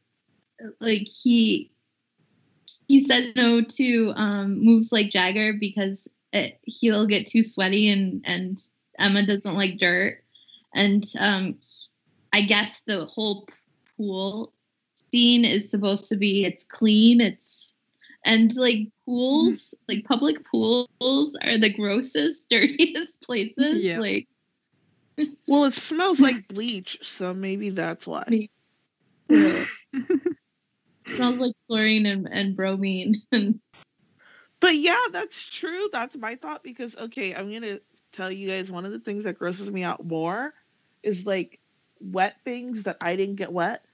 like 0.80 1.06
he 1.06 1.70
he 2.88 3.00
says 3.00 3.32
no 3.36 3.62
to 3.62 4.12
um 4.16 4.64
moves 4.64 4.92
like 4.92 5.10
Jagger 5.10 5.52
because 5.52 6.08
it, 6.32 6.58
he'll 6.62 7.06
get 7.06 7.26
too 7.26 7.42
sweaty 7.42 7.88
and 7.88 8.24
and 8.26 8.58
Emma 8.98 9.24
doesn't 9.24 9.54
like 9.54 9.78
dirt, 9.78 10.22
and 10.74 11.04
um 11.20 11.58
I 12.32 12.42
guess 12.42 12.82
the 12.86 13.04
whole 13.06 13.48
pool 13.96 14.52
scene 15.10 15.44
is 15.44 15.70
supposed 15.70 16.08
to 16.08 16.16
be 16.16 16.44
it's 16.44 16.64
clean 16.64 17.20
it's 17.20 17.74
and 18.26 18.54
like 18.56 18.88
pools 19.04 19.74
like 19.88 20.04
public 20.04 20.44
pools 20.44 20.88
are 21.44 21.56
the 21.56 21.72
grossest 21.72 22.48
dirtiest 22.50 23.22
places 23.22 23.82
Yeah. 23.82 24.00
like 24.00 24.28
Well, 25.46 25.64
it 25.64 25.72
smells 25.74 26.20
like 26.20 26.46
bleach, 26.48 26.98
so 27.02 27.34
maybe 27.34 27.70
that's 27.70 28.06
why. 28.06 28.48
smells 31.08 31.38
like 31.38 31.54
chlorine 31.68 32.06
and, 32.06 32.28
and 32.30 32.56
bromine 32.56 33.22
But 34.60 34.76
yeah, 34.76 35.00
that's 35.12 35.42
true. 35.44 35.88
That's 35.92 36.16
my 36.16 36.36
thought 36.36 36.62
because 36.62 36.94
okay, 36.96 37.34
I'm 37.34 37.52
gonna 37.52 37.80
tell 38.12 38.30
you 38.30 38.48
guys 38.48 38.70
one 38.70 38.84
of 38.86 38.92
the 38.92 38.98
things 39.00 39.24
that 39.24 39.38
grosses 39.38 39.70
me 39.70 39.82
out 39.82 40.04
more 40.04 40.52
is 41.02 41.24
like 41.26 41.60
wet 42.00 42.36
things 42.44 42.84
that 42.84 42.96
I 43.00 43.16
didn't 43.16 43.36
get 43.36 43.52
wet. 43.52 43.84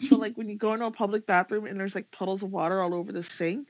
So 0.00 0.16
like 0.16 0.36
when 0.36 0.48
you 0.48 0.56
go 0.56 0.72
into 0.74 0.86
a 0.86 0.90
public 0.92 1.26
bathroom 1.26 1.66
and 1.66 1.78
there's 1.78 1.94
like 1.94 2.10
puddles 2.10 2.42
of 2.42 2.50
water 2.50 2.80
all 2.82 2.94
over 2.94 3.12
the 3.12 3.22
sink, 3.24 3.68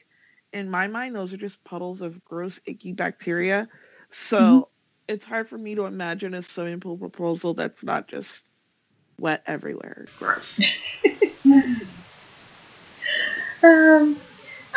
in 0.53 0.71
my 0.71 0.87
mind 0.89 1.15
those 1.15 1.33
are 1.33 1.39
just 1.39 1.63
puddles 1.65 2.03
of 2.03 2.23
gross 2.25 2.61
icky 2.67 2.93
bacteria. 2.93 3.69
So 4.11 4.69
Mhm. 4.69 4.69
it's 5.09 5.25
hard 5.25 5.49
for 5.49 5.59
me 5.59 5.75
to 5.77 5.87
imagine 5.87 6.35
a 6.35 6.43
swimming 6.43 6.81
pool 6.81 6.99
proposal 6.99 7.55
that's 7.55 7.83
not 7.85 8.09
just 8.09 8.31
wet 9.19 9.43
everywhere. 9.47 10.11
Gross. 10.17 10.65
Um, 13.65 14.17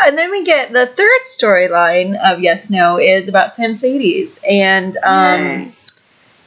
and 0.03 0.17
then 0.17 0.31
we 0.31 0.43
get 0.45 0.71
the 0.73 0.85
third 0.85 1.21
storyline 1.23 2.15
of 2.23 2.39
Yes 2.39 2.69
No 2.69 2.97
is 2.99 3.27
about 3.27 3.51
Samcedes. 3.53 4.39
And 4.47 4.95
um, 5.03 5.41
Yay. 5.41 5.71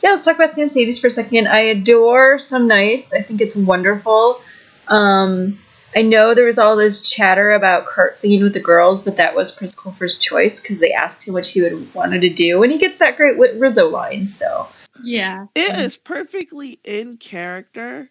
yeah, 0.03 0.11
let's 0.11 0.25
talk 0.25 0.37
about 0.37 0.53
Samcedes 0.53 1.01
for 1.01 1.09
a 1.09 1.11
second. 1.11 1.49
I 1.49 1.61
adore 1.61 2.39
Some 2.39 2.67
Nights, 2.69 3.13
I 3.13 3.23
think 3.23 3.41
it's 3.41 3.57
wonderful. 3.57 4.41
Um, 4.89 5.59
I 5.95 6.03
know 6.03 6.35
there 6.35 6.47
was 6.47 6.59
all 6.59 6.77
this 6.77 7.11
chatter 7.11 7.51
about 7.51 7.87
Kurt 7.87 8.17
singing 8.17 8.45
with 8.45 8.55
the 8.55 8.61
girls, 8.61 9.03
but 9.03 9.17
that 9.17 9.35
was 9.35 9.51
Chris 9.51 9.75
Colfer's 9.75 10.19
choice 10.19 10.61
because 10.61 10.79
they 10.79 10.93
asked 10.93 11.25
him 11.27 11.35
what 11.35 11.47
he 11.49 11.61
would 11.63 11.93
wanted 11.95 12.21
to 12.21 12.31
do, 12.31 12.63
and 12.63 12.71
he 12.71 12.79
gets 12.79 12.99
that 12.99 13.17
great 13.17 13.37
Whit 13.37 13.57
Rizzo 13.59 13.89
line. 13.89 14.29
So 14.29 14.69
yeah 15.03 15.47
It 15.57 15.77
is 15.79 15.97
perfectly 15.97 16.79
in 16.85 17.17
character 17.17 18.11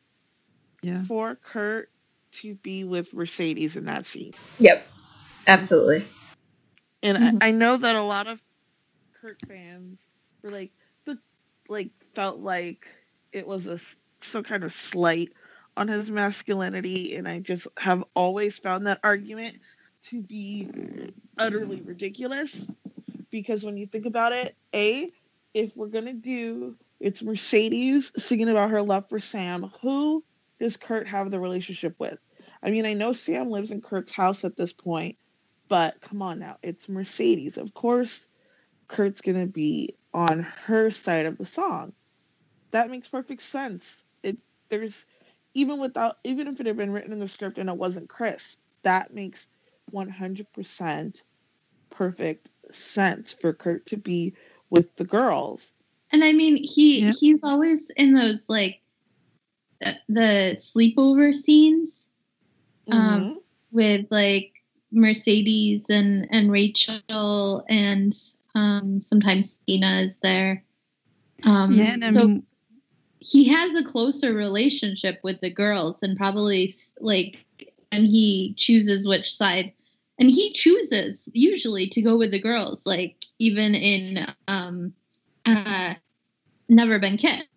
Yeah. 0.82 1.04
for 1.06 1.36
Kurt 1.36 1.90
to 2.34 2.56
be 2.56 2.84
with 2.84 3.14
Mercedes 3.14 3.76
in 3.76 3.86
that 3.86 4.08
scene. 4.08 4.34
Yep, 4.60 4.88
absolutely. 5.48 6.06
And 7.04 7.18
Mhm. 7.18 7.44
I, 7.44 7.50
I 7.50 7.52
know 7.52 7.78
that 7.78 7.96
a 7.96 8.04
lot 8.04 8.28
of 8.28 8.42
Kurt 9.22 9.40
fans 9.48 10.00
were 10.44 10.52
like, 10.52 10.72
but 11.06 11.18
like 11.70 11.92
felt 12.16 12.40
like 12.40 12.86
it 13.34 13.48
was 13.48 13.66
a 13.68 13.80
some 14.22 14.44
kind 14.44 14.64
of 14.64 14.74
slight 14.74 15.30
on 15.78 15.88
his 15.88 16.10
masculinity, 16.12 17.16
and 17.16 17.28
I 17.28 17.40
just 17.40 17.68
have 17.78 18.04
always 18.16 18.58
found 18.58 18.88
that 18.88 19.00
argument 19.04 19.58
to 20.10 20.22
be 20.22 20.70
utterly 21.38 21.82
ridiculous. 21.82 22.66
Because 23.32 23.64
when 23.64 23.78
you 23.78 23.88
think 23.88 24.06
about 24.06 24.34
it, 24.34 24.56
a 24.76 25.12
if 25.54 25.72
we're 25.76 25.88
gonna 25.90 26.14
do 26.14 26.78
it's 27.00 27.24
Mercedes 27.24 28.12
singing 28.18 28.50
about 28.50 28.72
her 28.72 28.82
love 28.84 29.10
for 29.10 29.20
Sam, 29.20 29.72
who 29.82 30.24
does 30.60 30.78
Kurt 30.78 31.08
have 31.08 31.32
the 31.32 31.40
relationship 31.40 31.96
with? 32.00 32.20
I 32.62 32.72
mean, 32.72 32.86
I 32.86 32.94
know 32.94 33.14
Sam 33.14 33.50
lives 33.50 33.72
in 33.72 33.82
Kurt's 33.82 34.14
house 34.14 34.44
at 34.44 34.58
this 34.58 34.74
point, 34.74 35.18
but 35.70 36.02
come 36.02 36.22
on 36.22 36.40
now, 36.40 36.58
it's 36.62 36.90
Mercedes. 36.90 37.58
Of 37.58 37.74
course, 37.74 38.26
Kurt's 38.88 39.22
gonna 39.22 39.48
be 39.48 39.96
on 40.14 40.42
her 40.42 40.92
side 40.92 41.26
of 41.26 41.38
the 41.38 41.46
song. 41.46 41.94
That 42.72 42.90
makes 42.90 43.08
perfect 43.08 43.44
sense. 43.44 43.86
It 44.24 44.38
there's 44.70 45.06
even 45.54 45.80
without 45.80 46.18
even 46.24 46.48
if 46.48 46.60
it 46.60 46.66
had 46.66 46.78
been 46.78 46.92
written 46.92 47.14
in 47.14 47.20
the 47.20 47.30
script 47.30 47.58
and 47.58 47.70
it 47.70 47.78
wasn't 47.78 48.10
Chris, 48.10 48.58
that 48.84 49.14
makes 49.14 49.48
100% 49.94 51.24
perfect 51.90 52.50
sense 52.72 53.34
for 53.34 53.54
Kurt 53.54 53.86
to 53.88 53.98
be 53.98 54.36
with 54.70 54.96
the 54.98 55.06
girls. 55.06 55.62
And 56.12 56.24
I 56.24 56.34
mean, 56.34 56.56
he 56.56 57.02
Yeah. 57.02 57.14
he's 57.20 57.44
always 57.44 57.90
in 57.92 58.14
those 58.14 58.48
like 58.50 58.82
the, 60.08 60.56
sleepover 60.60 61.34
scenes 61.34 62.10
Um, 62.92 63.24
Mhm. 63.24 63.38
with 63.72 64.06
like 64.12 64.54
Mercedes 64.92 65.86
and 65.90 66.28
and 66.32 66.52
Rachel 66.52 67.66
and 67.70 68.14
um, 68.56 69.02
sometimes 69.02 69.60
Tina 69.68 70.02
is 70.02 70.18
there. 70.20 70.64
Um, 71.44 71.74
Yeah, 71.74 71.94
and 72.02 72.14
so 72.14 72.42
he 73.20 73.46
has 73.50 73.78
a 73.78 73.84
closer 73.86 74.34
relationship 74.34 75.20
with 75.24 75.40
the 75.42 75.50
girls 75.50 76.02
and 76.04 76.18
probably 76.18 76.74
like 77.00 77.38
and 77.92 78.06
he 78.06 78.54
chooses 78.58 79.08
which 79.08 79.34
side 79.36 79.74
and 80.20 80.32
he 80.32 80.52
chooses 80.54 81.30
usually 81.34 81.88
to 81.88 82.02
go 82.02 82.18
with 82.18 82.32
the 82.32 82.40
girls 82.42 82.86
like 82.86 83.16
even 83.40 83.76
in 83.76 84.26
um 84.48 84.94
uh 85.46 85.94
never 86.70 87.00
been 87.00 87.18
kissed 87.18 87.48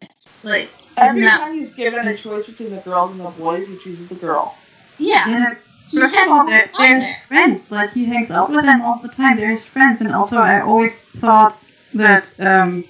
like 0.42 0.81
Every 0.96 1.22
No. 1.22 1.28
time 1.28 1.54
he's 1.58 1.72
given 1.74 2.06
a 2.06 2.16
choice 2.16 2.46
between 2.46 2.70
the 2.70 2.80
girls 2.82 3.10
and 3.12 3.20
the 3.20 3.30
boys, 3.30 3.66
he 3.66 3.76
chooses 3.78 4.08
the 4.08 4.14
girl. 4.14 4.54
yeah 4.98 5.28
yeah, 5.28 5.54
He 5.90 5.98
First 5.98 6.14
has 6.14 6.26
of 6.26 6.32
all, 6.32 6.46
there, 6.46 6.70
there's 6.78 7.04
there. 7.04 7.16
friends. 7.28 7.70
Like 7.70 7.92
he 7.92 8.04
hangs 8.04 8.30
out 8.30 8.50
with 8.50 8.64
them 8.64 8.82
all 8.82 8.98
the 9.02 9.08
time. 9.08 9.36
There's 9.36 9.64
friends, 9.64 10.00
and 10.00 10.12
also 10.14 10.36
I 10.36 10.60
always 10.60 10.94
thought 11.20 11.56
that. 11.94 12.34
Um, 12.40 12.84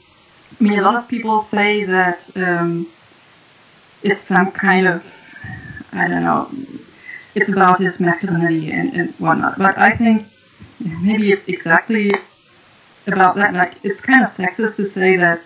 I 0.61 0.65
mean, 0.65 0.79
a 0.79 0.83
lot 0.83 0.95
of 0.97 1.09
people 1.09 1.41
say 1.41 1.83
that 1.85 2.31
um, 2.37 2.87
it's 4.03 4.21
some 4.21 4.51
kind 4.53 4.87
of, 4.87 5.05
I 5.93 6.09
don't 6.09 6.23
know, 6.23 6.51
it's 7.35 7.49
about 7.53 7.81
his 7.81 8.01
masculinity 8.01 8.71
and, 8.71 8.93
and 8.95 9.15
whatnot. 9.15 9.59
But 9.59 9.79
I 9.79 9.97
think 9.97 10.27
maybe 11.03 11.33
it's 11.33 11.47
exactly 11.49 12.12
about 13.07 13.37
that. 13.37 13.55
Like 13.55 13.75
it's 13.83 14.01
kind 14.01 14.23
of 14.23 14.29
sexist 14.29 14.77
to 14.77 14.85
say 14.85 15.17
that 15.17 15.41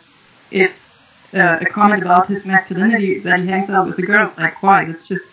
it's 0.51 0.95
uh, 1.34 1.58
a 1.60 1.66
comment 1.66 2.02
about 2.02 2.28
his 2.28 2.44
masculinity 2.44 3.18
that 3.20 3.40
he 3.40 3.46
hangs 3.46 3.70
out 3.70 3.86
with 3.86 3.96
the 3.96 4.02
girls. 4.02 4.36
Like 4.36 4.62
why? 4.62 4.84
It's 4.84 5.06
just 5.06 5.28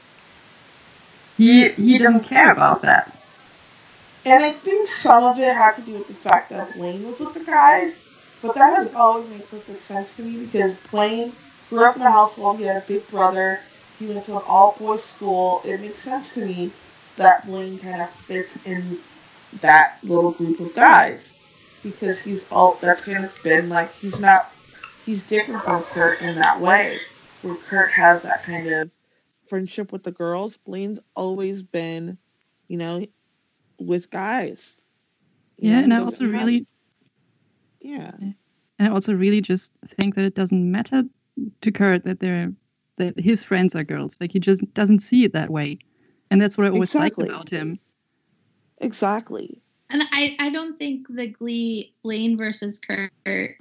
he 1.37 1.69
he 1.69 1.97
doesn't 1.97 2.23
care 2.23 2.51
about 2.51 2.81
that. 2.81 3.15
And 4.25 4.43
I 4.43 4.53
think 4.53 4.89
some 4.89 5.23
of 5.25 5.37
it 5.37 5.53
had 5.53 5.75
to 5.75 5.81
do 5.81 5.93
with 5.93 6.07
the 6.07 6.13
fact 6.13 6.49
that 6.49 6.73
Blaine 6.75 7.05
was 7.05 7.19
with 7.19 7.33
the 7.33 7.43
guys, 7.43 7.93
but 8.41 8.55
that 8.55 8.77
has 8.77 8.93
always 8.95 9.29
made 9.29 9.49
perfect 9.49 9.85
sense 9.85 10.15
to 10.15 10.23
me 10.23 10.45
because 10.45 10.75
Blaine 10.91 11.33
grew 11.69 11.85
up 11.85 11.97
in 11.97 12.01
a 12.01 12.09
household, 12.11 12.57
he 12.59 12.63
had 12.63 12.77
a 12.77 12.87
big 12.87 13.05
brother, 13.09 13.59
he 13.99 14.07
went 14.07 14.25
to 14.25 14.37
an 14.37 14.43
all 14.47 14.75
boys 14.79 15.03
school. 15.03 15.61
It 15.65 15.81
makes 15.81 15.99
sense 15.99 16.33
to 16.35 16.45
me 16.45 16.71
that 17.17 17.45
Blaine 17.45 17.79
kind 17.79 18.01
of 18.01 18.09
fits 18.11 18.53
in 18.65 18.97
that 19.61 19.97
little 20.03 20.31
group 20.31 20.59
of 20.59 20.73
guys 20.73 21.21
because 21.83 22.19
he's 22.19 22.41
all 22.49 22.77
that's 22.81 23.05
kind 23.05 23.25
of 23.25 23.43
been 23.43 23.69
like 23.69 23.93
he's 23.95 24.19
not 24.19 24.52
he's 25.05 25.23
different 25.27 25.63
from 25.63 25.83
Kurt 25.83 26.21
in 26.21 26.35
that 26.35 26.59
way 26.59 26.97
where 27.41 27.55
Kurt 27.55 27.91
has 27.91 28.21
that 28.23 28.43
kind 28.43 28.67
of 28.67 28.91
friendship 29.47 29.91
with 29.91 30.03
the 30.03 30.11
girls. 30.11 30.57
Blaine's 30.57 30.99
always 31.15 31.61
been, 31.61 32.17
you 32.67 32.77
know, 32.77 33.05
with 33.79 34.09
guys. 34.09 34.61
Yeah, 35.57 35.77
know, 35.77 35.83
and 35.83 35.93
I 35.93 35.99
also 35.99 36.25
have- 36.25 36.33
really 36.33 36.67
yeah. 37.81 38.11
and 38.19 38.35
I 38.79 38.87
also 38.89 39.13
really 39.13 39.41
just 39.41 39.71
think 39.97 40.15
that 40.15 40.23
it 40.25 40.35
doesn't 40.35 40.71
matter 40.71 41.03
to 41.61 41.71
Kurt 41.71 42.05
that 42.05 42.19
they're 42.19 42.53
that 42.97 43.19
his 43.19 43.43
friends 43.43 43.75
are 43.75 43.83
girls. 43.83 44.17
Like 44.21 44.31
he 44.31 44.39
just 44.39 44.63
doesn't 44.73 44.99
see 44.99 45.23
it 45.25 45.33
that 45.33 45.49
way. 45.49 45.79
And 46.31 46.41
that's 46.41 46.57
what 46.57 46.67
I 46.67 46.69
always 46.69 46.93
Exactly. 46.93 47.25
liked 47.25 47.31
about 47.31 47.49
him. 47.49 47.79
Exactly. 48.79 49.62
And 49.93 50.03
I, 50.11 50.35
I 50.39 50.49
don't 50.49 50.75
think 50.75 51.05
the 51.07 51.27
Glee 51.27 51.93
Blaine 52.01 52.35
versus 52.35 52.79
Kurt 52.79 53.11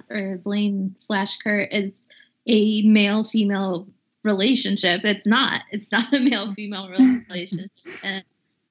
or 0.09 0.37
Blaine 0.43 0.95
slash 0.97 1.37
Kurt 1.37 1.71
is 1.71 2.07
a 2.47 2.81
male 2.81 3.23
female 3.23 3.87
relationship. 4.23 5.01
It's 5.03 5.27
not. 5.27 5.61
It's 5.71 5.91
not 5.91 6.11
a 6.11 6.19
male 6.19 6.51
female 6.55 6.89
relationship. 7.29 7.71
And 8.03 8.23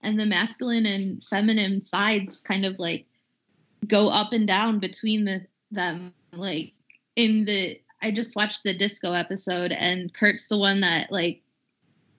and 0.03 0.19
the 0.19 0.27
masculine 0.27 0.87
and 0.87 1.23
feminine 1.25 1.85
sides 1.85 2.41
kind 2.41 2.67
of 2.67 2.81
like 2.81 3.07
go 3.87 4.09
up 4.09 4.33
and 4.33 4.47
down 4.49 4.81
between 4.81 5.25
the 5.25 5.47
them. 5.71 6.13
Like 6.33 6.73
in 7.15 7.45
the 7.45 7.81
I 8.03 8.11
just 8.11 8.35
watched 8.35 8.65
the 8.65 8.77
disco 8.77 9.13
episode 9.13 9.71
and 9.71 10.13
Kurt's 10.13 10.49
the 10.49 10.59
one 10.59 10.81
that 10.81 11.13
like 11.13 11.43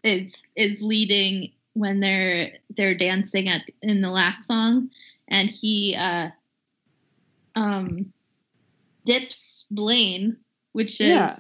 is 0.04 0.42
is 0.56 0.82
leading 0.82 1.52
when 1.74 2.00
they're 2.00 2.54
they're 2.78 2.96
dancing 2.96 3.50
at 3.50 3.64
in 3.82 4.00
the 4.00 4.10
last 4.10 4.48
song 4.48 4.90
and 5.34 5.50
he 5.50 5.96
uh 6.00 6.30
um 7.56 8.14
dips 9.06 9.66
Blaine, 9.72 10.38
which 10.74 11.02
is 11.02 11.08
Yeah. 11.10 11.36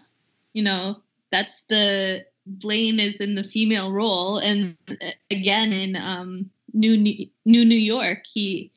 you 0.54 0.64
know 0.64 1.02
that's 1.32 1.64
the 1.70 2.26
Blaine 2.46 3.00
is 3.00 3.16
in 3.16 3.36
the 3.36 3.44
female 3.44 3.92
role, 3.92 4.38
and 4.40 4.76
uh, 4.90 5.12
again 5.32 5.72
in 5.74 5.96
um, 5.96 6.50
New 6.74 6.98
New 6.98 7.66
New 7.66 7.78
York, 7.78 8.26
he 8.26 8.72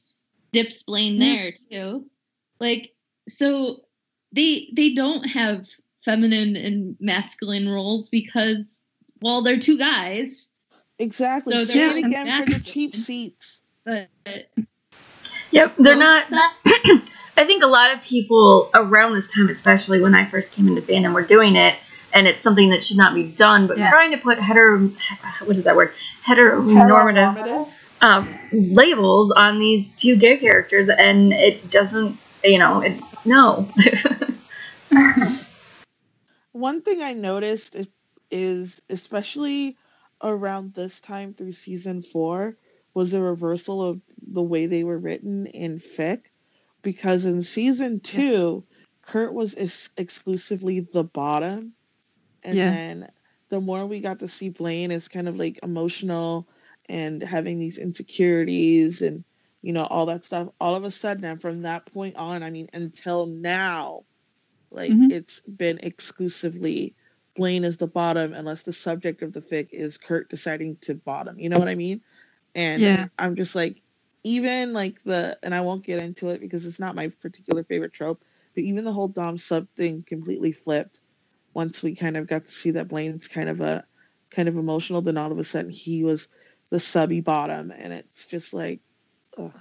dips 0.53 0.83
Blaine 0.85 1.19
Yeah. 1.19 1.35
there 1.35 1.53
too. 1.53 2.07
Like 2.61 2.95
so, 3.29 3.83
they 4.33 4.69
they 4.73 4.95
don't 4.95 5.25
have 5.27 5.67
feminine 6.05 6.57
and 6.57 6.97
masculine 7.01 7.69
roles 7.69 8.09
because 8.09 8.81
well, 9.23 9.43
they're 9.43 9.59
two 9.59 9.79
guys, 9.79 10.49
Exactly. 10.99 11.53
So 11.53 11.65
they're 11.65 11.89
not 11.89 11.99
again 11.99 12.37
for 12.37 12.47
the 12.47 12.61
cheap 12.61 12.95
seats. 12.97 13.61
but 13.85 14.09
Yep, 15.51 15.75
they're 15.79 15.97
not. 15.97 16.27
I 17.39 17.45
think 17.45 17.63
a 17.63 17.67
lot 17.67 17.95
of 17.95 18.03
people 18.03 18.71
around 18.75 19.13
this 19.13 19.33
time, 19.33 19.49
especially 19.49 20.01
when 20.01 20.15
I 20.15 20.25
first 20.25 20.53
came 20.55 20.69
into 20.69 20.83
fandom, 20.83 21.13
were 21.15 21.23
doing 21.23 21.57
it, 21.57 21.75
and 22.13 22.27
it's 22.27 22.43
something 22.43 22.71
that 22.71 22.83
should 22.83 22.97
not 22.97 23.15
be 23.15 23.25
done. 23.25 23.67
But 23.67 23.79
Yeah. 23.79 23.91
trying 23.91 24.13
to 24.13 24.19
put 24.19 24.39
hetero, 24.39 24.91
what 25.45 25.57
is 25.57 25.65
that 25.65 25.77
word? 25.77 25.93
Heteronormative 26.27 27.37
Heteronormative. 27.37 27.69
uh, 28.01 28.25
labels 28.53 29.33
on 29.33 29.59
these 29.59 29.95
two 29.95 30.17
gay 30.17 30.37
characters, 30.39 30.89
and 30.89 31.33
it 31.33 31.71
doesn't. 31.71 32.19
You 32.45 32.59
know, 32.59 32.81
it, 32.81 33.01
no. 33.25 33.69
One 36.53 36.81
thing 36.81 37.03
I 37.03 37.13
noticed 37.13 37.75
is, 37.75 37.87
is 38.31 38.81
especially 38.89 39.77
around 40.23 40.75
this 40.75 40.99
time 41.01 41.35
through 41.35 41.53
season 41.53 42.03
four 42.03 42.57
was 42.97 43.13
a 43.13 43.21
reversal 43.21 43.83
of 43.83 44.01
the 44.33 44.43
way 44.43 44.65
they 44.65 44.83
were 44.83 44.99
written 44.99 45.45
in 45.49 45.79
fic 45.79 46.23
because 46.83 47.27
in 47.27 47.43
season 47.43 48.01
two 48.01 48.65
Kurt 49.03 49.35
was 49.35 49.55
ex- 49.55 49.91
exclusively 49.99 50.81
the 50.81 51.05
bottom 51.05 51.75
and 52.43 52.57
Yeah. 52.57 52.71
then 52.71 53.09
the 53.51 53.61
more 53.61 53.85
we 53.85 54.01
got 54.01 54.21
to 54.21 54.29
see 54.29 54.49
Blaine 54.49 54.91
as 54.91 55.09
kind 55.09 55.29
of 55.29 55.37
like 55.37 55.61
emotional 55.63 56.49
and 56.89 57.23
having 57.23 57.59
these 57.59 57.77
insecurities 57.77 59.03
and 59.03 59.25
you 59.61 59.75
know 59.75 59.85
all 59.85 60.07
that 60.07 60.25
stuff 60.25 60.49
all 60.59 60.75
of 60.75 60.85
a 60.85 60.91
sudden 60.91 61.25
and 61.25 61.39
from 61.39 61.63
that 61.63 61.85
point 61.93 62.17
on 62.17 62.43
I 62.43 62.49
mean 62.49 62.71
until 62.73 63.27
now 63.27 64.05
like 64.71 64.91
Mhm. 64.93 65.13
it's 65.13 65.43
been 65.43 65.81
exclusively 65.83 66.95
Blaine 67.37 67.65
is 67.65 67.77
the 67.77 67.87
bottom 67.87 68.33
unless 68.33 68.63
the 68.63 68.73
subject 68.73 69.21
of 69.21 69.35
the 69.35 69.43
fic 69.43 69.69
is 69.71 69.99
Kurt 69.99 70.31
deciding 70.31 70.77
to 70.79 70.95
bottom. 70.95 71.39
You 71.39 71.51
know 71.51 71.59
what 71.59 71.69
I 71.69 71.75
mean? 71.75 72.01
And 72.57 72.83
Yeah. 72.83 73.07
I'm 73.19 73.37
just 73.37 73.55
like, 73.55 73.83
even 74.25 74.73
like 74.73 75.03
the, 75.05 75.39
and 75.45 75.55
I 75.55 75.61
won't 75.61 75.85
get 75.85 76.01
into 76.03 76.31
it 76.31 76.41
because 76.41 76.65
it's 76.67 76.81
not 76.81 76.97
my 76.97 77.09
particular 77.09 77.63
favorite 77.63 77.93
trope, 77.93 78.25
but 78.55 78.65
even 78.65 78.85
the 78.85 78.93
whole 78.93 79.09
Dom 79.09 79.39
sub 79.39 79.69
thing 79.77 80.03
completely 80.05 80.53
flipped 80.53 81.01
once 81.55 81.83
we 81.83 81.95
kind 81.95 82.17
of 82.17 82.27
got 82.27 82.47
to 82.47 82.53
see 82.53 82.73
that 82.73 82.89
Blaine's 82.89 83.29
kind 83.29 83.49
of 83.49 83.61
a, 83.61 83.85
kind 84.31 84.49
of 84.49 84.57
emotional. 84.57 85.03
Then 85.03 85.17
all 85.19 85.31
of 85.33 85.39
a 85.39 85.45
sudden 85.45 85.71
he 85.71 86.03
was 86.03 86.27
the 86.71 86.81
subby 86.81 87.21
bottom, 87.21 87.71
and 87.71 87.93
it's 87.93 88.27
just 88.27 88.53
like, 88.53 88.81
ugh, 89.39 89.53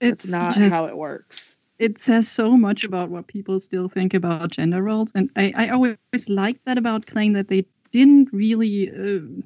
It's 0.00 0.24
that's 0.24 0.28
not 0.28 0.54
just, 0.54 0.68
how 0.68 0.86
it 0.86 0.96
works. 0.96 1.54
it 1.78 2.00
says 2.00 2.28
so 2.28 2.56
much 2.56 2.84
about 2.84 3.10
what 3.10 3.26
people 3.28 3.60
still 3.60 3.88
think 3.88 4.14
about 4.14 4.50
gender 4.50 4.82
roles, 4.82 5.12
and 5.14 5.30
I, 5.36 5.52
I 5.56 5.68
always 5.70 5.96
liked 6.28 6.64
that 6.66 6.78
about 6.78 7.06
Klaine 7.06 7.34
that 7.34 7.48
they 7.48 7.66
didn't 7.92 8.30
really 8.32 8.90
uh, 8.90 9.42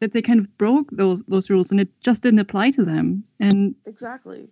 that 0.00 0.12
they 0.12 0.22
kind 0.22 0.40
of 0.40 0.58
broke 0.58 0.90
those 0.90 1.22
those 1.28 1.50
rules, 1.50 1.70
and 1.70 1.80
it 1.80 1.88
just 2.00 2.22
didn't 2.22 2.40
apply 2.40 2.70
to 2.72 2.84
them. 2.84 3.24
And 3.40 3.74
Exactly. 3.86 4.48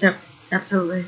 Yep, 0.00 0.16
absolutely. 0.50 1.04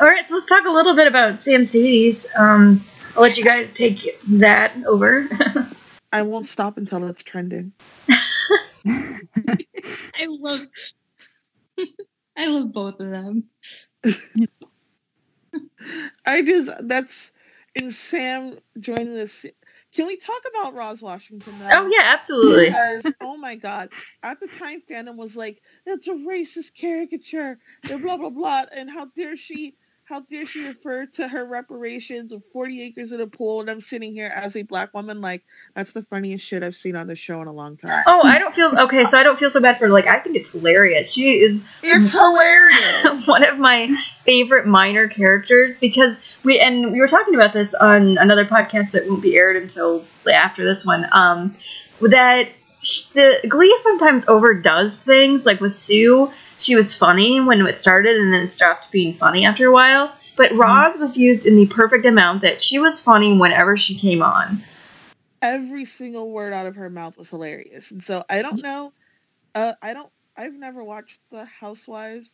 All 0.00 0.06
right, 0.06 0.24
so 0.24 0.34
let's 0.34 0.46
talk 0.46 0.64
a 0.64 0.70
little 0.70 0.94
bit 0.94 1.08
about 1.08 1.36
Samcedes. 1.36 2.26
Um, 2.38 2.84
I'll 3.16 3.22
let 3.22 3.36
you 3.38 3.44
guys 3.44 3.72
take 3.72 3.98
that 4.28 4.72
over. 4.86 5.28
I 6.12 6.22
won't 6.22 6.48
stop 6.48 6.76
until 6.76 7.06
it's 7.08 7.22
trending. 7.22 7.72
I 8.86 10.26
love 10.28 10.60
I 12.36 12.46
love 12.46 12.72
both 12.72 13.00
of 13.00 13.10
them. 13.10 13.44
I 16.26 16.42
just 16.42 16.70
that's 16.88 17.32
and 17.74 17.94
Sam 17.94 18.58
joining 18.78 19.14
this. 19.14 19.46
Can 19.94 20.06
we 20.06 20.16
talk 20.16 20.42
about 20.50 20.74
Roz 20.74 21.02
Washington 21.02 21.58
now? 21.58 21.68
oh 21.72 21.90
yeah, 21.92 22.12
absolutely. 22.14 22.66
Because 22.66 23.04
oh 23.20 23.36
my 23.36 23.56
god, 23.56 23.90
at 24.22 24.40
the 24.40 24.48
time 24.48 24.82
fandom 24.90 25.16
was 25.16 25.36
like 25.36 25.60
that's 25.86 26.08
a 26.08 26.12
racist 26.12 26.74
caricature, 26.78 27.58
and 27.88 28.02
blah 28.02 28.16
blah 28.16 28.30
blah, 28.30 28.64
and 28.74 28.90
how 28.90 29.06
dare 29.16 29.36
she, 29.36 29.76
how 30.04 30.20
dare 30.20 30.46
she 30.46 30.66
refer 30.66 31.06
to 31.06 31.28
her 31.28 31.44
reparations 31.44 32.32
of 32.32 32.42
forty 32.52 32.82
acres 32.82 33.12
in 33.12 33.20
a 33.20 33.26
pool, 33.26 33.60
and 33.60 33.70
I'm 33.70 33.80
sitting 33.80 34.12
here 34.12 34.26
as 34.34 34.56
a 34.56 34.62
black 34.62 34.92
woman 34.94 35.20
like 35.20 35.44
that's 35.74 35.92
the 35.92 36.02
funniest 36.02 36.44
shit 36.44 36.62
I've 36.62 36.74
seen 36.74 36.96
on 36.96 37.06
the 37.06 37.16
show 37.16 37.40
in 37.40 37.48
a 37.48 37.52
long 37.52 37.76
time. 37.76 38.02
Oh, 38.06 38.20
I 38.24 38.38
don't 38.38 38.54
feel 38.54 38.72
okay. 38.80 39.04
So 39.04 39.18
I 39.18 39.22
don't 39.22 39.38
feel 39.38 39.50
so 39.50 39.60
bad 39.60 39.78
for 39.78 39.86
her. 39.86 39.92
like. 39.92 40.06
I 40.06 40.18
think 40.18 40.36
it's 40.36 40.52
hilarious. 40.52 41.12
She 41.12 41.38
is 41.40 41.66
It's 41.82 42.10
hilarious. 42.10 43.26
one 43.26 43.44
of 43.44 43.58
my 43.58 43.94
favorite 44.24 44.66
minor 44.66 45.08
characters 45.08 45.78
because 45.78 46.18
we 46.44 46.58
and 46.60 46.92
we 46.92 47.00
were 47.00 47.08
talking 47.08 47.34
about 47.34 47.52
this 47.52 47.74
on 47.74 48.18
another 48.18 48.44
podcast 48.44 48.92
that 48.92 49.08
won't 49.08 49.22
be 49.22 49.36
aired 49.36 49.56
until 49.56 50.04
after 50.32 50.64
this 50.64 50.84
one. 50.84 51.06
Um, 51.12 51.54
that 52.00 52.48
the 52.82 53.40
Glee 53.48 53.76
sometimes 53.82 54.26
overdoes 54.28 54.98
things. 54.98 55.46
Like 55.46 55.60
with 55.60 55.72
Sue, 55.72 56.30
she 56.58 56.74
was 56.76 56.94
funny 56.94 57.40
when 57.40 57.64
it 57.66 57.78
started, 57.78 58.16
and 58.16 58.32
then 58.32 58.42
it 58.42 58.52
stopped 58.52 58.90
being 58.90 59.14
funny 59.14 59.44
after 59.44 59.68
a 59.68 59.72
while. 59.72 60.12
But 60.36 60.54
Roz 60.56 60.98
was 60.98 61.16
used 61.18 61.46
in 61.46 61.56
the 61.56 61.66
perfect 61.66 62.06
amount 62.06 62.40
that 62.42 62.62
she 62.62 62.78
was 62.78 63.02
funny 63.02 63.36
whenever 63.36 63.76
she 63.76 63.94
came 63.96 64.22
on. 64.22 64.62
every 65.42 65.84
single 65.84 66.30
word 66.30 66.52
out 66.52 66.66
of 66.66 66.76
her 66.76 66.88
mouth 66.88 67.16
was 67.16 67.28
hilarious. 67.28 67.90
And 67.90 68.02
so 68.02 68.24
I 68.30 68.42
don't 68.42 68.62
know. 68.62 68.92
Uh, 69.54 69.72
I 69.82 69.92
don't. 69.92 70.10
I've 70.36 70.54
never 70.54 70.82
watched 70.82 71.18
The 71.30 71.44
Housewives, 71.44 72.30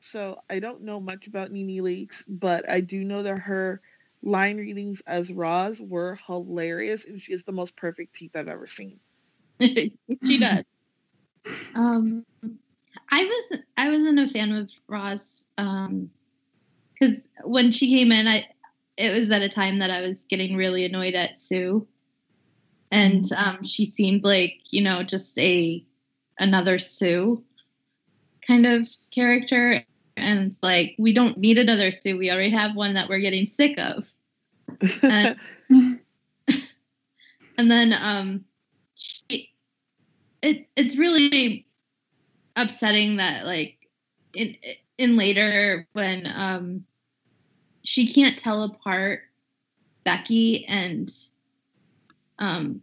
so 0.00 0.40
I 0.50 0.58
don't 0.58 0.82
know 0.82 0.98
much 0.98 1.28
about 1.28 1.52
Nene 1.52 1.84
Leakes, 1.84 2.24
but 2.26 2.68
I 2.68 2.80
do 2.80 3.04
know 3.04 3.22
that 3.22 3.38
her 3.38 3.80
line 4.22 4.56
readings 4.56 5.00
as 5.06 5.30
Roz 5.30 5.80
were 5.80 6.18
hilarious, 6.26 7.04
and 7.04 7.22
she 7.22 7.32
has 7.32 7.44
the 7.44 7.52
most 7.52 7.76
perfect 7.76 8.16
teeth 8.16 8.32
I've 8.34 8.48
ever 8.48 8.66
seen. 8.66 8.98
She 9.60 10.38
does. 10.38 10.64
Um, 11.74 12.24
I 13.10 13.24
was 13.24 13.60
I 13.76 13.90
wasn't 13.90 14.18
a 14.18 14.28
fan 14.28 14.52
of 14.54 14.70
Roz 14.86 15.46
because 15.56 17.16
when 17.44 17.72
she 17.72 17.88
came 17.88 18.12
in, 18.12 18.26
I 18.28 18.46
it 18.96 19.18
was 19.18 19.30
at 19.30 19.42
a 19.42 19.48
time 19.48 19.78
that 19.78 19.90
I 19.90 20.00
was 20.00 20.24
getting 20.24 20.56
really 20.56 20.84
annoyed 20.84 21.14
at 21.14 21.40
Sue, 21.40 21.86
and 22.90 23.24
um, 23.32 23.64
she 23.64 23.86
seemed 23.86 24.24
like 24.24 24.60
you 24.70 24.82
know 24.82 25.02
just 25.02 25.38
a 25.38 25.84
another 26.38 26.78
Sue 26.78 27.42
kind 28.46 28.66
of 28.66 28.88
character, 29.10 29.82
and 30.16 30.50
it's 30.50 30.62
like 30.62 30.94
we 30.98 31.12
don't 31.12 31.38
need 31.38 31.58
another 31.58 31.90
Sue. 31.90 32.18
We 32.18 32.30
already 32.30 32.50
have 32.50 32.76
one 32.76 32.94
that 32.94 33.08
we're 33.08 33.20
getting 33.20 33.46
sick 33.46 33.78
of. 33.78 34.08
And- 35.02 35.36
and 37.58 37.70
then 37.70 37.92
um 38.00 38.44
she, 38.98 39.52
it 40.42 40.66
it's 40.76 40.96
really 40.96 41.66
upsetting 42.56 43.16
that 43.16 43.46
like 43.46 43.76
in 44.34 44.56
in 44.98 45.16
later 45.16 45.86
when 45.92 46.30
um 46.34 46.84
she 47.84 48.12
can't 48.12 48.38
tell 48.38 48.62
apart 48.62 49.20
Becky 50.04 50.66
and 50.66 51.10
um 52.38 52.82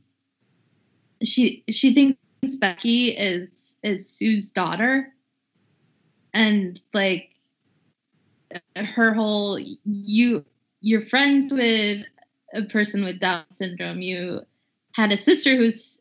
she 1.23 1.63
she 1.69 1.93
thinks 1.93 2.55
Becky 2.59 3.09
is 3.09 3.75
is 3.83 4.09
Sue's 4.09 4.51
daughter 4.51 5.13
and 6.33 6.79
like 6.93 7.31
her 8.77 9.13
whole 9.13 9.59
you 9.83 10.45
you're 10.81 11.05
friends 11.05 11.51
with 11.51 12.05
a 12.53 12.63
person 12.65 13.03
with 13.03 13.19
Down 13.19 13.43
syndrome. 13.53 14.01
You 14.01 14.41
had 14.93 15.11
a 15.11 15.17
sister 15.17 15.55
who's 15.55 15.99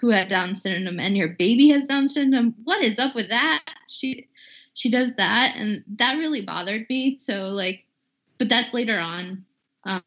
who 0.00 0.10
had 0.10 0.28
Down 0.28 0.54
syndrome, 0.54 1.00
and 1.00 1.16
your 1.16 1.28
baby 1.28 1.68
has 1.70 1.86
Down 1.86 2.08
syndrome. 2.08 2.54
What 2.64 2.82
is 2.82 2.98
up 2.98 3.14
with 3.14 3.28
that? 3.28 3.64
She 3.88 4.28
she 4.74 4.90
does 4.90 5.12
that, 5.16 5.54
and 5.58 5.84
that 5.96 6.18
really 6.18 6.42
bothered 6.42 6.86
me. 6.88 7.18
So 7.18 7.44
like, 7.48 7.84
but 8.38 8.48
that's 8.48 8.74
later 8.74 8.98
on, 8.98 9.44
um, 9.84 10.02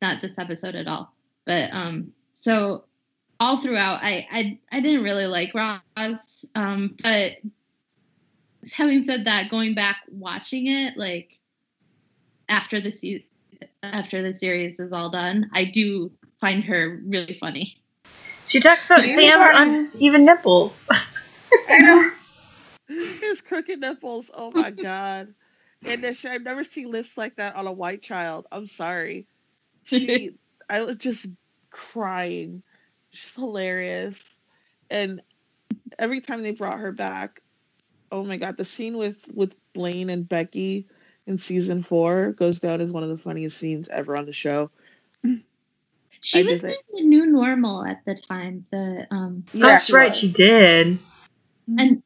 not 0.00 0.22
this 0.22 0.38
episode 0.38 0.74
at 0.74 0.86
all. 0.86 1.12
But 1.44 1.72
um, 1.74 2.12
so 2.32 2.84
all 3.38 3.58
throughout, 3.58 4.00
I 4.02 4.26
I 4.30 4.58
I 4.72 4.80
didn't 4.80 5.04
really 5.04 5.26
like 5.26 5.52
Roz, 5.54 6.44
um, 6.54 6.96
but 7.02 7.32
having 8.72 9.04
said 9.04 9.24
that, 9.24 9.50
going 9.50 9.74
back 9.74 10.02
watching 10.10 10.66
it, 10.66 10.96
like 10.96 11.38
after 12.48 12.80
the 12.80 12.90
se- 12.90 13.26
after 13.82 14.22
the 14.22 14.34
series 14.34 14.80
is 14.80 14.92
all 14.92 15.10
done, 15.10 15.50
I 15.52 15.64
do 15.64 16.10
find 16.40 16.64
her 16.64 17.00
really 17.04 17.34
funny. 17.34 17.79
She 18.44 18.60
talks 18.60 18.86
about 18.86 19.04
Anybody- 19.04 19.26
Sam's 19.26 19.94
uneven 19.94 20.24
nipples. 20.24 20.88
I 21.68 21.78
know. 21.78 22.10
His 23.20 23.40
crooked 23.42 23.80
nipples. 23.80 24.30
Oh 24.34 24.50
my 24.50 24.70
god. 24.70 25.34
And 25.84 26.02
then 26.04 26.14
she, 26.14 26.28
I've 26.28 26.42
never 26.42 26.64
seen 26.64 26.90
lips 26.90 27.16
like 27.16 27.36
that 27.36 27.56
on 27.56 27.66
a 27.66 27.72
white 27.72 28.02
child. 28.02 28.46
I'm 28.52 28.66
sorry. 28.66 29.26
She, 29.84 30.32
I 30.68 30.82
was 30.82 30.96
just 30.96 31.26
crying. 31.70 32.62
She's 33.10 33.34
hilarious. 33.34 34.16
And 34.90 35.22
every 35.98 36.20
time 36.20 36.42
they 36.42 36.50
brought 36.50 36.80
her 36.80 36.92
back, 36.92 37.40
oh 38.12 38.24
my 38.24 38.36
god, 38.36 38.56
the 38.56 38.64
scene 38.64 38.96
with 38.96 39.24
with 39.32 39.54
Blaine 39.72 40.10
and 40.10 40.28
Becky 40.28 40.86
in 41.26 41.38
season 41.38 41.82
four 41.82 42.32
goes 42.32 42.58
down 42.60 42.80
as 42.80 42.90
one 42.90 43.02
of 43.04 43.08
the 43.08 43.18
funniest 43.18 43.58
scenes 43.58 43.88
ever 43.88 44.16
on 44.16 44.26
the 44.26 44.32
show. 44.32 44.70
She 46.20 46.40
I 46.40 46.42
was 46.42 46.60
did 46.60 46.70
in 46.70 46.76
the 46.92 47.02
new 47.04 47.26
normal 47.26 47.84
at 47.84 48.04
the 48.04 48.14
time. 48.14 48.64
The 48.70 49.06
um, 49.10 49.44
Oh, 49.54 49.58
That's 49.58 49.86
she 49.86 49.92
right, 49.94 50.06
was. 50.06 50.18
she 50.18 50.30
did. 50.30 50.98
and 51.78 52.02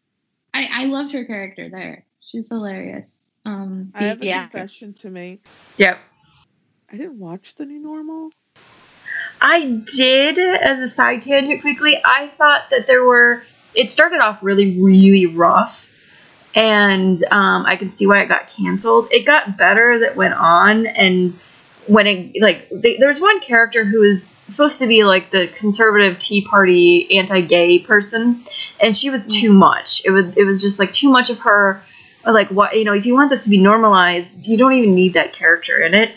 I 0.52 0.68
I 0.72 0.84
loved 0.86 1.12
her 1.12 1.24
character 1.24 1.68
there. 1.68 2.06
She's 2.20 2.48
hilarious. 2.48 3.32
Um, 3.44 3.92
I 3.94 4.04
have 4.04 4.18
a 4.18 4.20
the 4.20 4.30
actress. 4.30 4.62
confession 4.62 4.94
to 5.02 5.10
make. 5.10 5.44
Yep. 5.76 5.98
I 6.90 6.96
didn't 6.96 7.18
watch 7.18 7.54
the 7.56 7.64
new 7.66 7.78
normal. 7.80 8.30
I 9.40 9.82
did, 9.96 10.38
as 10.38 10.80
a 10.80 10.88
side 10.88 11.22
tangent 11.22 11.60
quickly, 11.60 12.00
I 12.04 12.28
thought 12.28 12.70
that 12.70 12.86
there 12.86 13.04
were. 13.04 13.42
It 13.74 13.90
started 13.90 14.20
off 14.20 14.42
really, 14.42 14.80
really 14.80 15.26
rough. 15.26 15.90
And 16.54 17.18
um, 17.32 17.66
I 17.66 17.74
can 17.76 17.90
see 17.90 18.06
why 18.06 18.22
it 18.22 18.28
got 18.28 18.46
canceled. 18.46 19.08
It 19.10 19.26
got 19.26 19.58
better 19.58 19.90
as 19.90 20.02
it 20.02 20.14
went 20.14 20.34
on. 20.34 20.86
And 20.86 21.34
when 21.86 22.06
it, 22.06 22.42
like, 22.42 22.68
they, 22.70 22.96
there 22.96 23.08
was 23.08 23.20
one 23.20 23.40
character 23.40 23.84
who 23.84 24.02
is 24.02 24.24
supposed 24.46 24.78
to 24.80 24.86
be 24.86 25.04
like 25.04 25.30
the 25.30 25.48
conservative 25.48 26.18
Tea 26.18 26.42
Party 26.42 27.16
anti 27.18 27.40
gay 27.40 27.78
person. 27.78 28.44
And 28.80 28.94
she 28.94 29.10
was 29.10 29.26
too 29.26 29.52
much. 29.52 30.02
It 30.04 30.10
was, 30.10 30.36
it 30.36 30.44
was 30.44 30.60
just 30.60 30.78
like 30.78 30.92
too 30.92 31.10
much 31.10 31.30
of 31.30 31.38
her. 31.40 31.82
Like, 32.26 32.48
what, 32.48 32.76
you 32.76 32.84
know, 32.84 32.94
if 32.94 33.04
you 33.06 33.14
want 33.14 33.30
this 33.30 33.44
to 33.44 33.50
be 33.50 33.60
normalized, 33.60 34.46
you 34.46 34.56
don't 34.56 34.72
even 34.72 34.94
need 34.94 35.14
that 35.14 35.32
character 35.34 35.78
in 35.82 35.94
it 35.94 36.12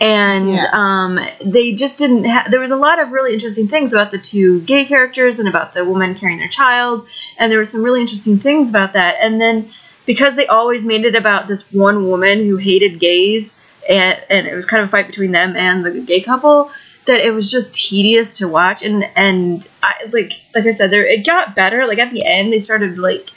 and 0.00 0.50
Yeah. 0.50 0.66
um, 0.72 1.20
they 1.44 1.72
just 1.72 1.98
didn't 1.98 2.24
have 2.24 2.50
there 2.50 2.60
was 2.60 2.70
a 2.70 2.76
lot 2.76 3.00
of 3.00 3.12
really 3.12 3.32
interesting 3.32 3.66
things 3.68 3.92
about 3.94 4.10
the 4.10 4.18
two 4.18 4.60
gay 4.60 4.84
characters 4.84 5.38
and 5.38 5.48
about 5.48 5.72
the 5.72 5.84
woman 5.84 6.14
carrying 6.14 6.38
their 6.38 6.48
child 6.48 7.06
and 7.38 7.50
there 7.50 7.58
were 7.58 7.64
some 7.64 7.82
really 7.82 8.00
interesting 8.02 8.38
things 8.38 8.68
about 8.68 8.92
that 8.92 9.16
and 9.20 9.40
then 9.40 9.70
because 10.04 10.36
they 10.36 10.46
always 10.46 10.84
made 10.84 11.04
it 11.04 11.14
about 11.14 11.46
this 11.46 11.72
one 11.72 12.06
woman 12.08 12.44
who 12.44 12.56
hated 12.56 12.98
gays 13.00 13.58
and, 13.88 14.20
and 14.30 14.46
it 14.46 14.54
was 14.54 14.66
kind 14.66 14.82
of 14.82 14.88
a 14.88 14.90
fight 14.90 15.06
between 15.06 15.32
them 15.32 15.56
and 15.56 15.84
the 15.84 16.00
gay 16.00 16.20
couple 16.20 16.70
that 17.06 17.24
it 17.24 17.32
was 17.32 17.50
just 17.50 17.74
tedious 17.74 18.38
to 18.38 18.48
watch 18.48 18.82
and 18.82 19.04
and 19.16 19.68
I, 19.82 20.06
like 20.12 20.32
like 20.54 20.66
i 20.66 20.72
said 20.72 20.90
there 20.90 21.06
it 21.06 21.24
got 21.24 21.54
better 21.54 21.86
like 21.86 21.98
at 21.98 22.12
the 22.12 22.24
end 22.24 22.52
they 22.52 22.60
started 22.60 22.98
like 22.98 23.30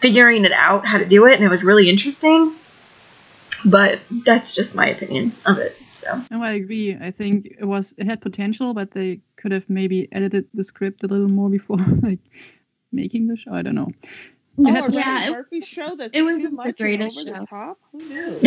figuring 0.00 0.44
it 0.44 0.52
out 0.52 0.86
how 0.86 0.98
to 0.98 1.04
do 1.04 1.26
it 1.26 1.34
and 1.34 1.44
it 1.44 1.48
was 1.48 1.64
really 1.64 1.88
interesting 1.88 2.54
but 3.64 4.00
that's 4.24 4.54
just 4.54 4.76
my 4.76 4.88
opinion 4.88 5.32
of 5.44 5.58
it 5.58 5.76
so 5.98 6.22
No, 6.30 6.42
I 6.42 6.52
agree. 6.52 6.96
I 6.96 7.10
think 7.10 7.46
it 7.58 7.64
was 7.64 7.92
it 7.98 8.06
had 8.06 8.20
potential, 8.20 8.72
but 8.72 8.92
they 8.92 9.20
could 9.36 9.52
have 9.52 9.68
maybe 9.68 10.08
edited 10.12 10.46
the 10.54 10.62
script 10.64 11.02
a 11.02 11.08
little 11.08 11.28
more 11.28 11.50
before 11.50 11.78
like 12.02 12.20
making 12.92 13.26
the 13.26 13.36
show. 13.36 13.52
I 13.52 13.62
don't 13.62 13.74
know. 13.74 13.90
Oh, 14.60 14.72
had 14.72 14.92
yeah, 14.92 15.00
Ryan 15.16 15.28
it- 15.28 15.36
Murphy 15.36 15.60
show 15.60 15.96
that's 15.96 16.18
it 16.18 16.22
was 16.22 16.36
too 16.36 16.42
the 16.42 16.50
much 16.50 16.66
and 16.66 16.76
greatest 16.76 17.18
over 17.18 17.28
show. 17.28 17.40
the 17.40 17.46
top. 17.46 17.78
Who 17.92 17.98
knew? 17.98 18.40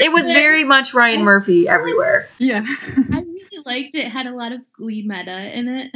it 0.00 0.12
was 0.12 0.24
very 0.30 0.64
much 0.64 0.94
Ryan 0.94 1.22
Murphy 1.22 1.68
everywhere. 1.68 2.28
Yeah. 2.38 2.64
I 2.66 3.20
really 3.20 3.62
liked 3.64 3.94
it. 3.94 4.04
it. 4.06 4.08
Had 4.08 4.26
a 4.26 4.34
lot 4.34 4.52
of 4.52 4.60
Glee 4.72 5.02
meta 5.06 5.56
in 5.56 5.68
it. 5.68 5.92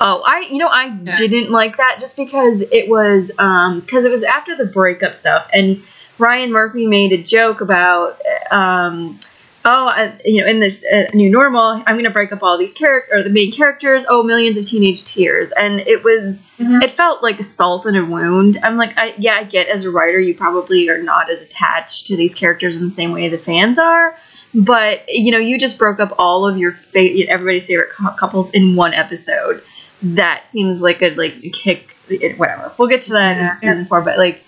Oh, 0.00 0.22
I 0.26 0.48
you 0.50 0.58
know 0.58 0.68
I 0.68 0.88
didn't 0.90 1.50
like 1.50 1.76
that 1.76 1.98
just 2.00 2.16
because 2.16 2.62
it 2.62 2.88
was 2.88 3.30
um 3.38 3.80
because 3.80 4.04
it 4.04 4.10
was 4.10 4.24
after 4.24 4.56
the 4.56 4.66
breakup 4.66 5.14
stuff 5.14 5.48
and 5.52 5.82
Ryan 6.18 6.52
Murphy 6.52 6.86
made 6.86 7.12
a 7.12 7.22
joke 7.22 7.60
about 7.60 8.20
um 8.50 9.18
oh 9.64 9.86
I, 9.86 10.18
you 10.24 10.40
know 10.40 10.46
in 10.48 10.60
this 10.60 10.84
uh, 10.84 11.04
new 11.14 11.30
normal 11.30 11.82
I'm 11.86 11.96
gonna 11.96 12.10
break 12.10 12.32
up 12.32 12.42
all 12.42 12.58
these 12.58 12.72
character 12.72 13.16
or 13.16 13.22
the 13.22 13.30
main 13.30 13.52
characters. 13.52 14.04
Oh 14.08 14.22
millions 14.22 14.58
of 14.58 14.66
teenage 14.66 15.04
tears. 15.04 15.52
And 15.52 15.80
it 15.80 16.02
was 16.04 16.44
it 16.58 16.90
felt 16.90 17.22
like 17.22 17.40
a 17.40 17.42
salt 17.44 17.86
in 17.86 17.94
a 17.96 18.04
wound. 18.04 18.58
I'm 18.62 18.76
like 18.76 18.94
I 18.96 19.14
yeah 19.18 19.34
I 19.34 19.44
get 19.44 19.68
as 19.68 19.84
a 19.84 19.90
writer 19.90 20.18
you 20.18 20.34
probably 20.34 20.88
are 20.90 21.02
not 21.02 21.30
as 21.30 21.42
attached 21.42 22.06
to 22.08 22.16
these 22.16 22.34
characters 22.34 22.76
in 22.76 22.84
the 22.86 22.92
same 22.92 23.12
way 23.12 23.28
the 23.28 23.38
fans 23.38 23.78
are. 23.78 24.16
But 24.54 25.04
you 25.08 25.30
know 25.32 25.38
you 25.38 25.58
just 25.58 25.78
broke 25.78 25.98
up 26.00 26.14
all 26.18 26.46
of 26.46 26.58
your 26.58 26.72
fa- 26.72 27.28
everybody's 27.28 27.66
favorite 27.66 27.90
cou- 27.90 28.14
couples 28.16 28.50
in 28.50 28.76
one 28.76 28.94
episode. 28.94 29.62
That 30.02 30.50
seems 30.50 30.80
like 30.82 31.00
a 31.02 31.14
like 31.14 31.40
kick 31.52 31.96
whatever. 32.36 32.72
We'll 32.78 32.88
get 32.88 33.02
to 33.02 33.12
that 33.12 33.36
Yeah. 33.36 33.50
in 33.52 33.56
season 33.56 33.86
four 33.86 34.02
but 34.02 34.18
like 34.18 34.44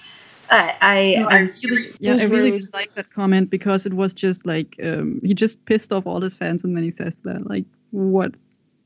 i 0.51 0.75
i, 0.81 1.15
No, 1.19 1.29
I 1.29 1.37
I 1.37 1.39
really, 1.65 1.95
yeah, 2.01 2.17
I 2.19 2.25
really 2.25 2.51
rude. 2.53 2.73
like 2.73 2.95
that 2.95 3.11
comment 3.13 3.51
because 3.51 3.87
it 3.87 3.93
was 3.95 4.13
just 4.13 4.47
like 4.47 4.77
um, 4.83 5.21
he 5.25 5.35
just 5.35 5.65
pissed 5.67 5.93
off 5.93 6.07
all 6.07 6.21
his 6.21 6.35
fans, 6.35 6.65
and 6.65 6.77
then 6.77 6.85
he 6.85 6.91
says 6.91 7.21
that 7.21 7.47
like, 7.49 7.65
what? 7.91 8.33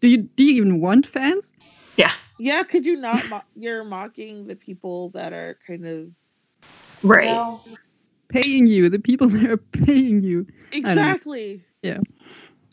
Do 0.01 0.09
you 0.09 0.19
do 0.19 0.45
you 0.45 0.55
even 0.55 0.81
want 0.81 1.07
fans? 1.07 1.53
Yeah, 1.97 2.13
Yeah. 2.39 2.63
could 2.63 2.85
you 2.87 2.97
not? 2.97 3.29
Mo- 3.29 3.43
you're 3.57 3.85
mocking 3.85 4.47
the 4.47 4.57
people 4.57 5.11
that 5.11 5.33
are 5.33 5.59
kind 5.67 5.87
of 5.87 6.09
right 7.03 7.27
Well, 7.31 7.65
Paying 8.29 8.67
you, 8.67 8.89
the 8.91 8.99
people 8.99 9.29
that 9.35 9.45
are 9.51 9.57
paying 9.57 10.23
you. 10.23 10.47
exactly. 10.73 11.65
Yeah. 11.83 11.99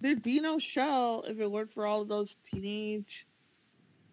There'd 0.02 0.22
be 0.22 0.40
no 0.42 0.60
show 0.60 1.24
if 1.28 1.40
it 1.40 1.50
weren't 1.50 1.72
for 1.74 1.86
all 1.88 2.02
of 2.02 2.10
those 2.10 2.36
teenage 2.44 3.26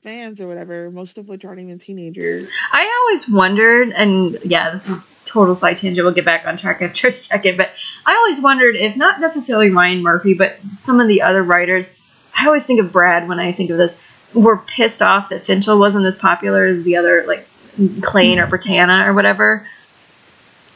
fans 0.03 0.41
or 0.41 0.49
whatever, 0.49 0.91
most 0.91 1.17
of 1.19 1.29
which 1.29 1.45
aren't 1.45 1.61
even 1.61 1.79
teenagers. 1.79 2.49
I 2.73 3.03
always 3.03 3.29
wondered, 3.29 3.91
and 3.91 4.37
yeah, 4.45 4.71
this 4.71 4.89
is 4.89 4.97
a 4.97 5.05
total 5.25 5.55
side 5.55 5.79
tangent. 5.79 6.05
We'll 6.05 6.15
get 6.15 6.25
back 6.25 6.45
on 6.47 6.57
track 6.57 6.83
after 6.83 7.09
a 7.09 7.13
second, 7.13 7.57
but 7.57 7.73
I 8.05 8.15
always 8.15 8.41
wondered 8.41 8.77
if 8.77 8.97
not 8.97 9.21
necessarily 9.21 9.71
Ryan 9.71 10.03
Murphy, 10.03 10.35
but 10.35 10.57
some 10.81 11.01
of 11.01 11.09
the 11.09 11.23
other 11.23 11.43
writers. 11.43 11.99
I 12.37 12.47
always 12.47 12.67
think 12.67 12.81
of 12.81 12.91
Brad 12.93 13.29
when 13.29 13.39
I 13.39 13.53
think 13.53 13.71
of 13.71 13.79
this. 13.79 14.01
Were 14.35 14.57
pissed 14.57 15.03
off 15.03 15.29
that 15.29 15.45
Finchel 15.45 15.79
wasn't 15.79 16.07
as 16.07 16.17
popular 16.17 16.65
as 16.65 16.85
the 16.85 16.97
other, 16.97 17.25
like 17.27 17.47
Klaine 17.79 18.39
or 18.39 18.47
Brittana 18.47 19.07
or 19.07 19.13
whatever. 19.13 19.67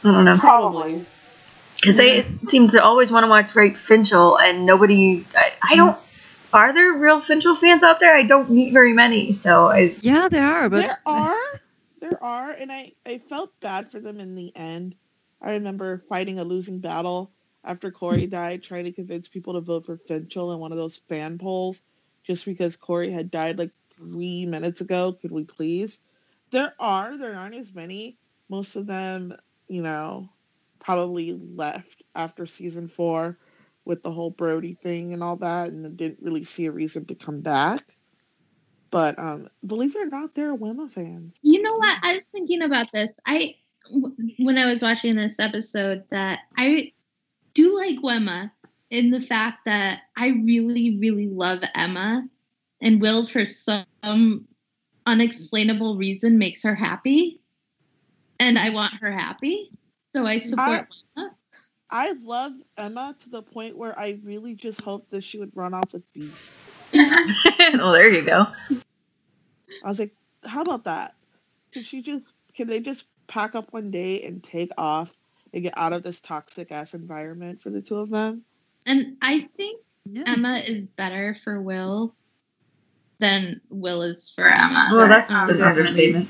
I 0.03 0.11
don't 0.11 0.25
know 0.25 0.37
Probably. 0.37 1.03
because 1.73 1.95
they 1.95 2.27
seem 2.45 2.69
to 2.69 2.83
always 2.83 3.11
want 3.11 3.23
to 3.23 3.27
watch 3.27 3.49
Frank 3.49 3.77
Finchel, 3.77 4.39
and 4.39 4.67
nobody. 4.67 5.25
I, 5.35 5.53
I 5.71 5.75
don't. 5.75 5.97
Are 6.57 6.73
there 6.73 6.93
real 6.93 7.19
Finchel 7.19 7.55
fans 7.55 7.83
out 7.83 7.99
there? 7.99 8.15
I 8.15 8.23
don't 8.23 8.49
meet 8.49 8.73
very 8.73 8.91
many, 8.91 9.31
so 9.31 9.67
I. 9.67 9.95
Yeah, 9.99 10.27
there 10.27 10.47
are, 10.47 10.69
but 10.69 10.81
there 10.81 10.99
are. 11.05 11.61
There 12.01 12.23
are. 12.23 12.49
And 12.49 12.71
I, 12.71 12.93
I 13.05 13.19
felt 13.19 13.51
bad 13.59 13.91
for 13.91 13.99
them 13.99 14.19
in 14.19 14.33
the 14.33 14.51
end. 14.55 14.95
I 15.39 15.51
remember 15.51 15.99
fighting 15.99 16.39
a 16.39 16.43
losing 16.43 16.79
battle 16.79 17.31
after 17.63 17.91
Corey 17.91 18.25
died, 18.25 18.63
trying 18.63 18.85
to 18.85 18.91
convince 18.91 19.27
people 19.27 19.53
to 19.53 19.61
vote 19.61 19.85
for 19.85 19.97
Finchel 19.97 20.51
in 20.51 20.59
one 20.59 20.71
of 20.71 20.79
those 20.79 20.99
fan 21.07 21.37
polls 21.37 21.77
just 22.25 22.43
because 22.43 22.75
Corey 22.75 23.11
had 23.11 23.29
died 23.29 23.59
like 23.59 23.71
three 23.95 24.47
minutes 24.47 24.81
ago. 24.81 25.13
Could 25.13 25.31
we 25.31 25.43
please? 25.43 25.95
There 26.49 26.73
are. 26.79 27.19
There 27.19 27.35
aren't 27.35 27.53
as 27.53 27.71
many. 27.71 28.17
Most 28.49 28.75
of 28.75 28.87
them, 28.87 29.35
you 29.67 29.83
know, 29.83 30.29
probably 30.79 31.33
left 31.33 32.01
after 32.15 32.47
season 32.47 32.87
four 32.87 33.37
with 33.87 34.03
the 34.03 34.11
whole 34.11 34.31
Brody 34.31 34.77
thing 34.83 35.13
and 35.13 35.23
all 35.23 35.37
that, 35.37 35.69
and 35.69 35.95
didn't 35.97 36.21
really 36.21 36.43
see 36.43 36.65
a 36.65 36.71
reason 36.71 37.05
to 37.05 37.15
come 37.15 37.39
back. 37.39 37.95
But 38.91 39.17
um, 39.17 39.49
believe 39.65 39.95
it 39.95 39.99
or 39.99 40.05
not, 40.05 40.35
there 40.35 40.51
are 40.51 40.57
Wemma 40.57 40.91
fans. 40.91 41.35
You 41.41 41.61
know 41.61 41.75
what? 41.75 41.97
I 42.03 42.15
was 42.15 42.25
thinking 42.25 42.61
about 42.61 42.91
this. 42.91 43.11
I 43.25 43.55
when 44.39 44.57
I 44.57 44.65
was 44.65 44.81
watching 44.81 45.15
this 45.15 45.39
episode 45.39 46.03
that 46.11 46.41
I 46.57 46.91
do 47.53 47.75
like 47.75 47.99
Wemma 47.99 48.51
in 48.89 49.11
the 49.11 49.21
fact 49.21 49.59
that 49.65 50.01
I 50.17 50.27
really, 50.27 50.97
really 50.97 51.27
love 51.27 51.63
Emma, 51.75 52.27
and 52.81 53.01
Will 53.01 53.25
for 53.25 53.45
some 53.45 54.47
unexplainable 55.05 55.97
reason 55.97 56.37
makes 56.37 56.63
her 56.63 56.75
happy, 56.75 57.41
and 58.39 58.59
I 58.59 58.69
want 58.69 58.93
her 58.95 59.11
happy. 59.11 59.71
So 60.15 60.25
I 60.25 60.39
support 60.39 60.93
Wemma. 61.17 61.29
I 61.89 62.13
love 62.21 62.51
Emma 62.77 63.15
to 63.23 63.29
the 63.29 63.41
point 63.41 63.77
where 63.77 63.97
I 63.97 64.19
really 64.23 64.55
just 64.55 64.81
hoped 64.81 65.11
that 65.11 65.23
she 65.23 65.39
would 65.39 65.51
run 65.55 65.73
off 65.73 65.93
with 65.93 66.03
Beast. 66.13 66.51
well, 66.93 67.91
there 67.93 68.09
you 68.09 68.23
go. 68.23 68.47
I 69.83 69.89
was 69.89 69.99
like, 69.99 70.13
how 70.45 70.61
about 70.61 70.85
that? 70.85 71.13
Can 71.73 71.83
she 71.83 72.01
just 72.01 72.33
can 72.55 72.67
they 72.67 72.79
just 72.79 73.05
pack 73.27 73.55
up 73.55 73.71
one 73.71 73.91
day 73.91 74.23
and 74.23 74.43
take 74.43 74.71
off 74.77 75.09
and 75.53 75.63
get 75.63 75.73
out 75.77 75.93
of 75.93 76.03
this 76.03 76.19
toxic 76.19 76.71
ass 76.71 76.93
environment 76.93 77.61
for 77.61 77.69
the 77.69 77.81
two 77.81 77.97
of 77.97 78.09
them? 78.09 78.43
And 78.85 79.17
I 79.21 79.47
think 79.57 79.81
yeah. 80.05 80.23
Emma 80.27 80.55
is 80.65 80.85
better 80.97 81.35
for 81.35 81.61
Will 81.61 82.15
than 83.19 83.61
Will 83.69 84.01
is 84.03 84.29
for 84.29 84.47
Emma. 84.47 84.89
Well, 84.91 85.07
that's 85.07 85.33
Um, 85.33 85.49
an 85.49 85.61
understatement. 85.61 86.27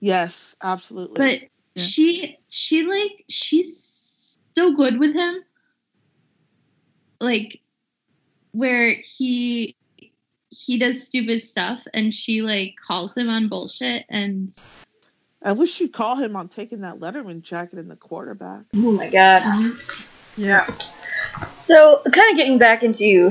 Yes, 0.00 0.54
absolutely. 0.62 1.16
but 1.16 1.40
Yeah. 1.74 1.82
she 1.82 2.38
she 2.48 2.84
like 2.84 3.24
she's 3.28 3.93
so 4.56 4.74
good 4.74 4.98
with 4.98 5.14
him 5.14 5.42
like 7.20 7.60
where 8.52 8.88
he 8.88 9.76
he 10.50 10.78
does 10.78 11.04
stupid 11.04 11.42
stuff 11.42 11.86
and 11.92 12.14
she 12.14 12.42
like 12.42 12.76
calls 12.76 13.16
him 13.16 13.28
on 13.28 13.48
bullshit 13.48 14.04
and 14.08 14.54
I 15.42 15.52
wish 15.52 15.78
you'd 15.78 15.92
call 15.92 16.16
him 16.16 16.36
on 16.36 16.48
taking 16.48 16.80
that 16.80 17.00
Letterman 17.00 17.42
jacket 17.42 17.78
in 17.78 17.88
the 17.88 17.96
quarterback. 17.96 18.62
Oh 18.74 18.92
my 18.92 19.10
god. 19.10 19.42
Yeah. 20.38 20.66
So, 21.54 22.00
kind 22.10 22.30
of 22.32 22.36
getting 22.38 22.56
back 22.56 22.82
into 22.82 23.30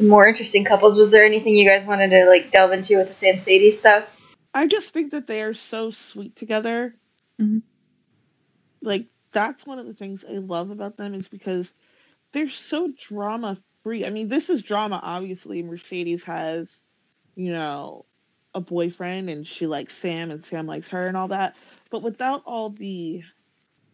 more 0.00 0.26
interesting 0.26 0.64
couples, 0.64 0.96
was 0.96 1.10
there 1.10 1.26
anything 1.26 1.54
you 1.54 1.68
guys 1.68 1.84
wanted 1.84 2.10
to 2.10 2.24
like 2.26 2.50
delve 2.50 2.72
into 2.72 2.96
with 2.96 3.08
the 3.08 3.26
Samcedes 3.26 3.74
stuff? 3.74 4.08
I 4.54 4.66
just 4.66 4.94
think 4.94 5.12
that 5.12 5.26
they 5.26 5.42
are 5.42 5.52
so 5.52 5.90
sweet 5.90 6.34
together. 6.34 6.94
Mhm. 7.38 7.62
Like 8.80 9.06
that's 9.32 9.66
one 9.66 9.78
of 9.78 9.86
the 9.86 9.94
things 9.94 10.24
I 10.28 10.34
love 10.34 10.70
about 10.70 10.96
them 10.96 11.14
is 11.14 11.28
because 11.28 11.72
they're 12.32 12.50
so 12.50 12.90
drama 13.08 13.58
free. 13.84 14.06
I 14.06 14.10
mean, 14.10 14.28
this 14.28 14.50
is 14.50 14.62
drama 14.62 15.00
obviously. 15.02 15.62
Mercedes 15.62 16.24
has, 16.24 16.80
you 17.36 17.52
know, 17.52 18.06
a 18.54 18.60
boyfriend 18.60 19.30
and 19.30 19.46
she 19.46 19.66
likes 19.66 19.96
Sam 19.96 20.30
and 20.30 20.44
Sam 20.44 20.66
likes 20.66 20.88
her 20.88 21.06
and 21.08 21.16
all 21.16 21.28
that. 21.28 21.56
But 21.90 22.02
without 22.02 22.42
all 22.46 22.70
the 22.70 23.22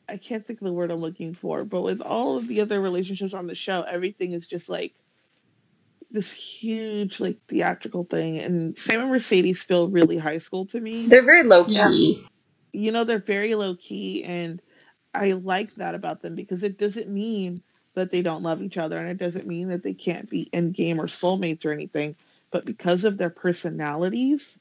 I 0.09 0.19
can't 0.19 0.47
think 0.47 0.61
of 0.61 0.67
the 0.67 0.73
word 0.75 0.91
I'm 0.91 1.01
looking 1.01 1.35
for, 1.35 1.65
but 1.65 1.83
with 1.83 2.01
all 2.03 2.39
of 2.39 2.49
the 2.49 2.63
other 2.63 2.81
relationships 2.81 3.35
on 3.35 3.47
the 3.47 3.55
show, 3.57 3.83
everything 3.83 4.33
is 4.33 4.47
just 4.47 4.69
like 4.69 4.95
this 6.11 6.33
huge 6.33 7.21
like 7.21 7.39
theatrical 7.49 8.05
thing 8.05 8.39
and 8.41 8.79
Sam 8.79 9.03
and 9.03 9.11
Mercedes 9.11 9.63
feel 9.63 9.89
really 9.91 10.19
high 10.19 10.39
school 10.39 10.67
to 10.69 10.81
me 10.81 11.09
They're 11.11 11.25
very 11.25 11.45
low 11.45 11.65
key. 11.67 12.25
you 12.73 12.93
know 12.93 13.05
they're 13.05 13.21
very 13.21 13.55
low 13.57 13.77
key 13.77 14.25
and 14.25 14.63
i 15.17 15.33
like 15.33 15.75
that 15.77 15.95
about 15.95 16.23
them 16.23 16.35
because 16.35 16.63
it 16.65 16.79
doesn't 16.79 17.09
mean 17.09 17.63
that 17.95 18.11
they 18.11 18.23
don't 18.23 18.43
love 18.43 18.63
each 18.63 18.77
other 18.79 18.99
and 18.99 19.09
it 19.09 19.19
doesn't 19.19 19.47
mean 19.47 19.69
that 19.69 19.83
they 19.83 19.95
can't 19.95 20.31
be 20.31 20.49
endgame 20.53 20.99
or 20.99 21.07
soulmates 21.07 21.65
or 21.67 21.73
anything 21.73 22.15
but 22.51 22.65
because 22.65 23.05
of 23.05 23.19
their 23.19 23.31
personalities 23.31 24.59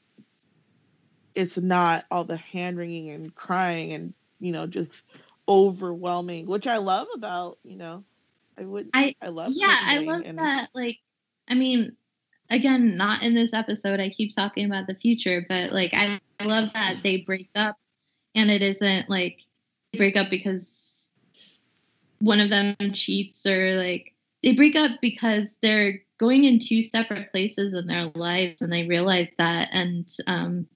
it's 1.34 1.58
not 1.58 2.04
all 2.10 2.24
the 2.24 2.36
hand 2.36 2.78
wringing 2.78 3.10
and 3.10 3.34
crying 3.34 3.92
and 3.92 4.14
you 4.40 4.52
know 4.52 4.66
just 4.66 5.04
overwhelming 5.48 6.46
which 6.46 6.66
i 6.66 6.78
love 6.78 7.06
about 7.14 7.58
you 7.64 7.76
know 7.76 8.04
i 8.58 8.64
would 8.64 8.90
I- 8.94 9.14
i 9.22 9.28
love 9.28 9.52
yeah 9.54 9.76
i 9.82 9.98
love 9.98 10.22
and- 10.24 10.38
that 10.38 10.70
like 10.74 10.98
i 11.48 11.54
mean 11.54 11.96
again 12.50 12.96
not 12.96 13.22
in 13.22 13.34
this 13.34 13.52
episode 13.54 14.00
i 14.00 14.08
keep 14.08 14.34
talking 14.34 14.66
about 14.66 14.86
the 14.86 14.94
future 14.94 15.44
but 15.48 15.72
like 15.72 15.92
i 15.94 16.20
love 16.44 16.72
that 16.74 16.98
they 17.02 17.18
break 17.18 17.48
up 17.54 17.76
and 18.34 18.50
it 18.50 18.62
isn't 18.62 19.08
like 19.08 19.40
break 19.96 20.16
up 20.16 20.30
because 20.30 21.10
one 22.20 22.40
of 22.40 22.50
them 22.50 22.76
cheats 22.92 23.46
or 23.46 23.74
like 23.74 24.14
they 24.42 24.54
break 24.54 24.76
up 24.76 24.92
because 25.00 25.56
they're 25.62 26.02
going 26.18 26.44
in 26.44 26.58
two 26.58 26.82
separate 26.82 27.30
places 27.30 27.74
in 27.74 27.86
their 27.86 28.04
lives 28.14 28.62
and 28.62 28.72
they 28.72 28.86
realize 28.86 29.28
that 29.38 29.68
and 29.72 30.08
um 30.26 30.66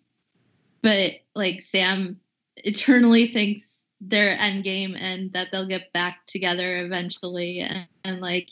but 0.83 1.12
like 1.35 1.62
sam 1.62 2.18
eternally 2.57 3.29
thinks 3.29 3.83
their 4.01 4.31
end 4.39 4.64
game 4.64 4.97
and 4.99 5.33
that 5.33 5.49
they'll 5.53 5.68
get 5.68 5.93
back 5.93 6.27
together 6.27 6.79
eventually 6.79 7.61
and, 7.61 7.87
and 8.05 8.21
like 8.21 8.49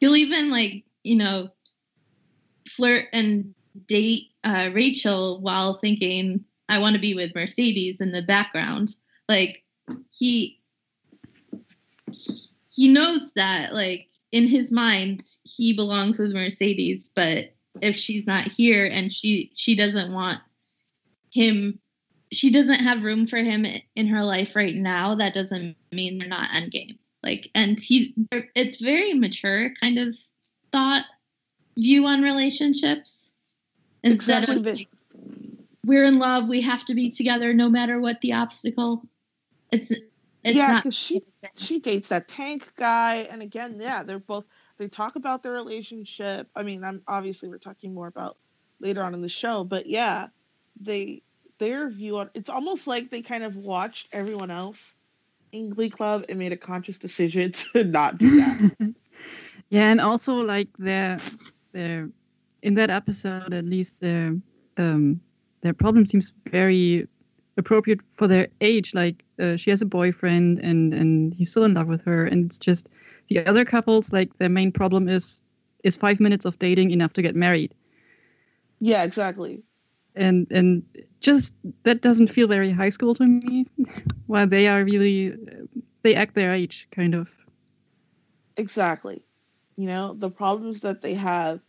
he'll 0.00 0.16
even 0.16 0.50
like 0.50 0.84
you 1.02 1.16
know 1.16 1.48
flirt 2.68 3.06
and 3.12 3.54
date 3.86 4.28
uh, 4.44 4.70
rachel 4.72 5.40
while 5.40 5.78
thinking 5.78 6.44
i 6.68 6.78
want 6.78 6.94
to 6.94 7.00
be 7.00 7.14
with 7.14 7.34
mercedes 7.34 8.00
in 8.00 8.12
the 8.12 8.22
background. 8.22 8.96
Like 9.28 9.63
he 10.10 10.60
he 12.70 12.88
knows 12.88 13.32
that 13.34 13.72
like 13.72 14.08
in 14.32 14.48
his 14.48 14.72
mind 14.72 15.22
he 15.44 15.72
belongs 15.72 16.18
with 16.18 16.32
mercedes 16.32 17.10
but 17.14 17.54
if 17.80 17.96
she's 17.96 18.26
not 18.26 18.42
here 18.42 18.88
and 18.90 19.12
she 19.12 19.50
she 19.54 19.74
doesn't 19.74 20.12
want 20.12 20.40
him 21.30 21.78
she 22.34 22.50
doesn't 22.50 22.80
have 22.80 23.02
room 23.04 23.26
for 23.26 23.38
him 23.38 23.64
in 23.94 24.06
her 24.06 24.22
life 24.22 24.56
right 24.56 24.74
now 24.74 25.14
that 25.14 25.34
doesn't 25.34 25.76
mean 25.92 26.18
they're 26.18 26.28
not 26.28 26.50
endgame. 26.50 26.98
Like 27.22 27.50
and 27.54 27.78
he 27.78 28.14
it's 28.54 28.80
very 28.80 29.14
mature 29.14 29.70
kind 29.80 29.98
of 29.98 30.16
thought 30.72 31.04
view 31.78 32.06
on 32.06 32.22
relationships. 32.22 33.34
Instead 34.02 34.44
Exactly, 34.44 34.70
of 34.72 34.78
like, 34.78 34.88
we're 35.86 36.04
in 36.04 36.18
love 36.18 36.48
we 36.48 36.60
have 36.60 36.84
to 36.86 36.94
be 36.94 37.10
together 37.10 37.54
no 37.54 37.70
matter 37.70 38.00
what 38.00 38.20
the 38.20 38.34
obstacle 38.34 39.06
it's 39.72 39.90
it's 39.90 40.56
yeah 40.56 40.68
not 40.68 40.82
because 40.82 40.96
she 40.96 41.22
she 41.56 41.78
dates 41.80 42.08
that 42.08 42.28
tank 42.28 42.72
guy 42.76 43.26
and 43.30 43.42
again 43.42 43.78
yeah 43.80 44.02
they're 44.02 44.18
both 44.18 44.44
they 44.78 44.88
talk 44.88 45.14
about 45.16 45.42
their 45.42 45.52
relationship. 45.52 46.48
I 46.54 46.62
mean 46.62 46.84
i'm 46.84 47.02
obviously 47.06 47.48
we're 47.48 47.58
talking 47.58 47.94
more 47.94 48.08
about 48.08 48.36
later 48.80 49.02
on 49.02 49.14
in 49.14 49.22
the 49.22 49.28
show 49.28 49.64
but 49.64 49.86
yeah 49.86 50.28
they 50.80 51.22
their 51.58 51.88
view 51.88 52.18
on 52.18 52.30
it's 52.34 52.50
almost 52.50 52.86
like 52.86 53.10
they 53.10 53.22
kind 53.22 53.44
of 53.44 53.56
watched 53.56 54.08
everyone 54.12 54.50
else 54.50 54.78
in 55.52 55.70
glee 55.70 55.88
club 55.88 56.24
and 56.28 56.38
made 56.38 56.52
a 56.52 56.56
conscious 56.56 56.98
decision 56.98 57.52
to 57.72 57.84
not 57.84 58.18
do 58.18 58.36
that. 58.36 58.94
Yeah, 59.70 59.90
and 59.90 60.00
also 60.00 60.34
like 60.34 60.68
their 60.78 61.18
their 61.72 62.08
in 62.62 62.74
that 62.74 62.90
episode 62.90 63.52
at 63.52 63.64
least 63.64 63.94
their 63.98 64.36
um 64.76 65.20
their 65.62 65.74
problem 65.74 66.06
seems 66.06 66.32
very 66.46 67.08
appropriate 67.56 68.00
for 68.16 68.28
their 68.28 68.48
age. 68.60 68.94
Like 68.94 69.23
uh, 69.40 69.56
she 69.56 69.70
has 69.70 69.82
a 69.82 69.86
boyfriend 69.86 70.58
and 70.60 70.92
and 70.94 71.34
he's 71.34 71.50
still 71.50 71.64
in 71.64 71.74
love 71.74 71.88
with 71.88 72.02
her, 72.02 72.26
and 72.26 72.46
it's 72.46 72.58
just 72.58 72.88
the 73.28 73.44
other 73.46 73.64
couples 73.64 74.12
like 74.12 74.36
their 74.38 74.48
main 74.48 74.72
problem 74.72 75.08
is 75.08 75.40
is 75.84 75.96
five 75.96 76.20
minutes 76.20 76.44
of 76.44 76.58
dating 76.58 76.90
enough 76.90 77.12
to 77.14 77.22
get 77.22 77.34
married, 77.34 77.74
yeah 78.80 79.02
exactly 79.04 79.62
and 80.14 80.46
and 80.50 80.82
just 81.20 81.52
that 81.84 82.02
doesn't 82.02 82.28
feel 82.28 82.46
very 82.48 82.70
high 82.70 82.90
school 82.90 83.14
to 83.14 83.24
me. 83.24 83.66
While 84.26 84.46
they 84.46 84.66
are 84.68 84.84
really 84.84 85.34
they 86.02 86.14
act 86.14 86.34
their 86.34 86.52
age 86.52 86.88
kind 86.90 87.14
of. 87.14 87.28
exactly 88.56 89.22
you 89.76 89.86
know 89.86 90.14
the 90.14 90.30
problems 90.30 90.80
that 90.80 91.02
they 91.02 91.14
have 91.14 91.60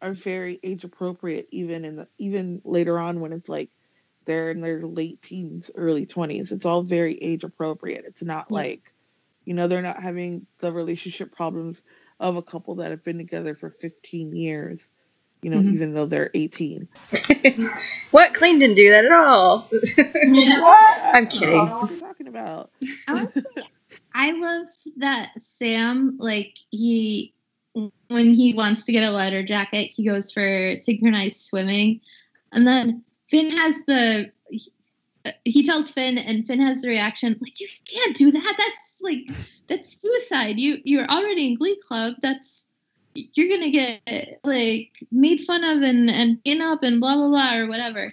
are 0.00 0.12
very 0.12 0.58
age 0.62 0.84
appropriate 0.84 1.48
even 1.50 1.84
in 1.84 1.96
the 1.96 2.08
even 2.18 2.60
later 2.64 2.98
on 2.98 3.20
when 3.20 3.32
it's 3.32 3.48
like 3.48 3.70
they're 4.26 4.50
in 4.50 4.60
their 4.60 4.82
late 4.86 5.20
teens 5.22 5.70
early 5.76 6.06
20s 6.06 6.52
it's 6.52 6.66
all 6.66 6.82
very 6.82 7.16
age 7.18 7.44
appropriate 7.44 8.04
it's 8.06 8.22
not 8.22 8.46
Yeah. 8.50 8.56
like 8.56 8.92
you 9.44 9.54
know 9.54 9.68
they're 9.68 9.82
not 9.82 10.02
having 10.02 10.46
the 10.60 10.72
relationship 10.72 11.34
problems 11.34 11.82
of 12.20 12.36
a 12.36 12.42
couple 12.42 12.76
that 12.76 12.90
have 12.90 13.04
been 13.04 13.18
together 13.18 13.54
for 13.54 13.70
15 13.70 14.34
years 14.36 14.88
you 15.42 15.50
know 15.50 15.60
Mhm. 15.60 15.74
even 15.74 15.94
though 15.94 16.06
they're 16.06 16.30
18 16.34 16.88
what? 18.12 18.32
Klaine 18.34 18.58
didn't 18.60 18.76
do 18.76 18.90
that 18.90 19.04
at 19.06 19.12
all. 19.12 19.68
I'm 21.14 21.26
kidding. 21.26 21.66
what 21.68 21.90
are 21.90 21.94
you 21.94 22.00
talking 22.00 22.28
about 22.28 22.70
I 23.08 23.26
I 24.14 24.32
love 24.32 24.66
that 24.98 25.30
Sam, 25.40 26.16
like 26.18 26.54
he, 26.70 27.34
when 28.08 28.34
he 28.34 28.52
wants 28.54 28.84
to 28.84 28.92
get 28.92 29.04
a 29.04 29.10
letter 29.10 29.42
jacket, 29.42 29.90
he 29.94 30.04
goes 30.06 30.32
for 30.32 30.76
synchronized 30.76 31.40
swimming, 31.40 32.00
and 32.52 32.66
then 32.66 33.04
Finn 33.32 33.56
has 33.56 33.82
the. 33.86 34.30
He 35.44 35.64
tells 35.64 35.90
Finn, 35.90 36.18
and 36.18 36.46
Finn 36.46 36.60
has 36.60 36.82
the 36.82 36.88
reaction 36.88 37.38
like, 37.40 37.58
"You 37.58 37.68
can't 37.86 38.14
do 38.14 38.30
that. 38.30 38.54
That's 38.58 39.00
like 39.02 39.30
that's 39.68 40.00
suicide. 40.00 40.60
You 40.60 40.80
you're 40.84 41.06
already 41.06 41.46
in 41.46 41.56
Glee 41.56 41.80
Club. 41.88 42.14
That's 42.20 42.66
you're 43.14 43.48
gonna 43.48 43.70
get 43.70 44.38
like 44.44 44.90
made 45.10 45.42
fun 45.44 45.64
of 45.64 45.82
and 45.82 46.10
and 46.10 46.44
pin 46.44 46.60
up 46.60 46.82
and 46.82 47.00
blah 47.00 47.14
blah 47.14 47.28
blah 47.28 47.56
or 47.56 47.68
whatever." 47.68 48.12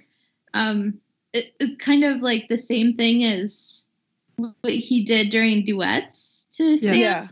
Um, 0.54 1.00
it, 1.34 1.54
it's 1.60 1.76
kind 1.84 2.06
of 2.06 2.22
like 2.22 2.48
the 2.48 2.58
same 2.58 2.96
thing 2.96 3.26
as 3.26 3.88
what 4.38 4.74
he 4.74 5.04
did 5.04 5.32
during 5.32 5.66
duets 5.66 6.48
to 6.54 6.78
say. 6.78 6.86
Yeah. 6.86 6.92
Sam, 6.92 7.00
yeah 7.00 7.28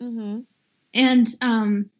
hmm 0.00 0.40
and 0.94 1.26
um, 1.42 1.90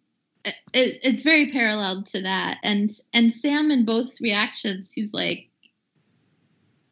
it, 0.45 0.55
it's 1.03 1.23
very 1.23 1.51
parallel 1.53 2.03
to 2.05 2.23
that. 2.23 2.59
And 2.63 2.91
and 3.13 3.33
Sam 3.33 3.71
in 3.71 3.85
both 3.85 4.21
reactions, 4.21 4.93
he's 4.93 5.15
like, 5.15 5.49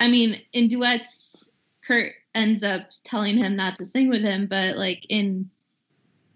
I 0.01 0.09
mean, 0.09 0.41
in 0.53 0.69
duets, 0.69 1.51
Kurt 1.87 2.13
ends 2.35 2.63
up 2.63 2.83
telling 3.05 3.37
him 3.37 3.57
not 3.57 3.77
to 3.77 3.87
sing 3.87 4.09
with 4.09 4.23
him, 4.23 4.47
but 4.47 4.77
like 4.77 5.05
in 5.09 5.51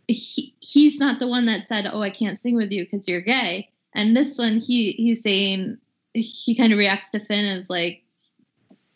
he, 0.09 0.55
he's 0.61 0.99
not 0.99 1.19
the 1.19 1.27
one 1.29 1.47
that 1.47 1.67
said, 1.67 1.89
"Oh, 1.93 2.03
I 2.03 2.11
can't 2.11 2.39
sing 2.39 2.57
with 2.57 2.71
you 2.71 2.85
because 2.85 3.09
you're 3.09 3.21
gay." 3.21 3.71
And 3.95 4.17
this 4.17 4.39
one, 4.39 4.59
he 4.59 4.93
he's 4.93 5.23
saying 5.23 5.79
he 6.15 6.55
kind 6.55 6.73
of 6.73 6.79
reacts 6.79 7.11
to 7.11 7.21
Finn 7.21 7.45
and 7.45 7.61
is 7.61 7.71
like, 7.71 8.05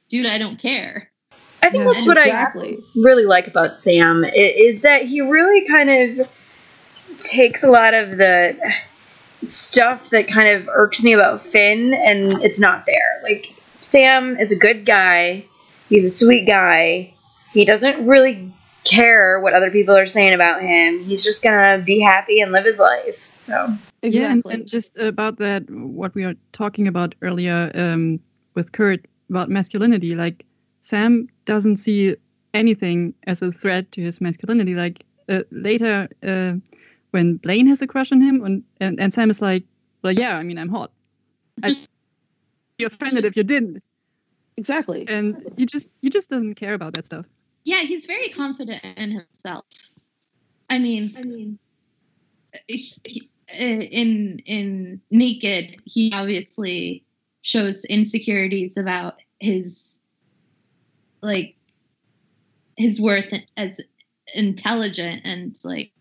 "Dude, 0.09 0.27
I 0.27 0.39
don't 0.39 0.59
care." 0.59 1.11
I 1.63 1.69
think 1.69 1.85
Yeah. 1.85 1.93
that's 1.93 2.07
what 2.07 2.19
I 2.19 2.77
really 2.97 3.27
like 3.27 3.47
about 3.47 3.77
Sam 3.77 4.25
is 4.25 4.83
that 4.83 5.03
he 5.03 5.21
really 5.21 5.67
kind 5.67 5.91
of 5.91 6.29
takes 7.19 7.65
a 7.65 7.71
lot 7.71 7.95
of 7.95 8.17
the 8.17 8.59
stuff 9.47 10.11
that 10.11 10.29
kind 10.29 10.49
of 10.49 10.69
irks 10.69 11.03
me 11.03 11.13
about 11.13 11.45
Finn 11.47 11.95
and 11.95 12.43
it's 12.43 12.61
not 12.61 12.87
there. 12.87 13.21
Like 13.23 13.55
Sam 13.81 14.37
is 14.37 14.53
a 14.53 14.57
good 14.57 14.85
guy. 14.85 15.47
He's 15.89 16.05
a 16.05 16.11
sweet 16.11 16.47
guy. 16.47 17.15
He 17.53 17.65
doesn't 17.65 18.07
really 18.07 18.53
care 18.85 19.41
what 19.41 19.55
other 19.55 19.71
people 19.71 19.97
are 19.97 20.07
saying 20.07 20.35
about 20.35 20.63
him. 20.63 21.01
He's 21.01 21.25
just 21.25 21.43
going 21.43 21.79
to 21.79 21.85
be 21.85 22.01
happy 22.01 22.41
and 22.41 22.53
live 22.53 22.65
his 22.65 22.79
life. 22.79 23.27
So, 23.37 23.75
Yeah, 24.03 24.31
and, 24.31 24.45
and 24.47 24.67
just 24.67 24.97
about 24.99 25.39
that, 25.39 25.69
what 25.71 26.15
we 26.15 26.25
were 26.25 26.35
talking 26.53 26.87
about 26.87 27.15
earlier 27.23 27.71
um, 27.75 28.21
with 28.55 28.73
Kurt 28.73 29.07
about 29.29 29.49
masculinity, 29.49 30.15
like 30.15 30.45
Sam 30.81 31.29
doesn't 31.47 31.79
see 31.79 32.17
anything 32.55 33.15
as 33.27 33.43
a 33.43 33.53
threat 33.53 33.91
to 33.93 34.03
his 34.03 34.21
masculinity. 34.21 34.75
Like 34.75 35.05
uh, 35.29 35.41
later 35.51 36.09
uh, 36.23 36.59
when 37.11 37.37
Blaine 37.37 37.67
has 37.67 37.83
a 37.83 37.87
crush 37.87 38.13
on 38.13 38.21
him, 38.21 38.45
and, 38.45 38.63
and 38.81 39.01
and 39.01 39.13
Sam 39.13 39.31
is 39.31 39.43
like, 39.43 39.65
"Well, 40.03 40.13
yeah, 40.13 40.37
I 40.37 40.43
mean, 40.43 40.59
I'm 40.59 40.69
hot. 40.69 40.91
Mm-hmm. 41.61 41.81
I'd 41.81 41.89
be 42.79 42.85
offended 42.85 43.25
if 43.25 43.37
you 43.37 43.43
didn't." 43.43 43.83
Exactly. 44.57 45.07
And 45.09 45.53
he 45.57 45.67
just 45.67 45.91
he 46.03 46.11
just 46.11 46.29
doesn't 46.29 46.55
care 46.55 46.75
about 46.75 46.95
that 46.95 47.07
stuff. 47.07 47.27
Yeah, 47.65 47.81
he's 47.81 48.07
very 48.07 48.29
confident 48.29 48.85
in 48.97 49.11
himself. 49.11 49.65
I 50.69 50.79
mean, 50.79 51.15
I 51.17 51.23
mean, 51.23 51.59
he- 52.69 53.29
eh, 53.49 53.81
in 53.91 54.41
in 54.47 55.01
Naked, 55.11 55.77
he 55.85 56.13
obviously 56.13 57.05
shows 57.43 57.85
insecurities 57.87 58.77
about 58.77 59.15
his 59.39 59.99
like 61.23 61.57
his 62.77 63.01
worth 63.01 63.33
as 63.57 63.81
intelligent 64.35 65.23
and 65.25 65.59
like 65.65 65.93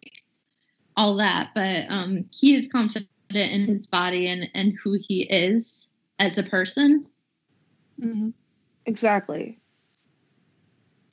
all 0.99 1.15
that 1.15 1.49
but 1.55 1.85
um 1.89 2.25
he 2.33 2.55
is 2.55 2.67
confident 2.71 3.09
in 3.31 3.65
his 3.65 3.87
body 3.87 4.27
and 4.27 4.49
and 4.53 4.73
who 4.83 4.97
he 5.07 5.23
is 5.23 5.87
as 6.19 6.37
a 6.37 6.43
person 6.43 7.05
Mm-hmm. 8.01 8.29
Exactly. 8.85 9.61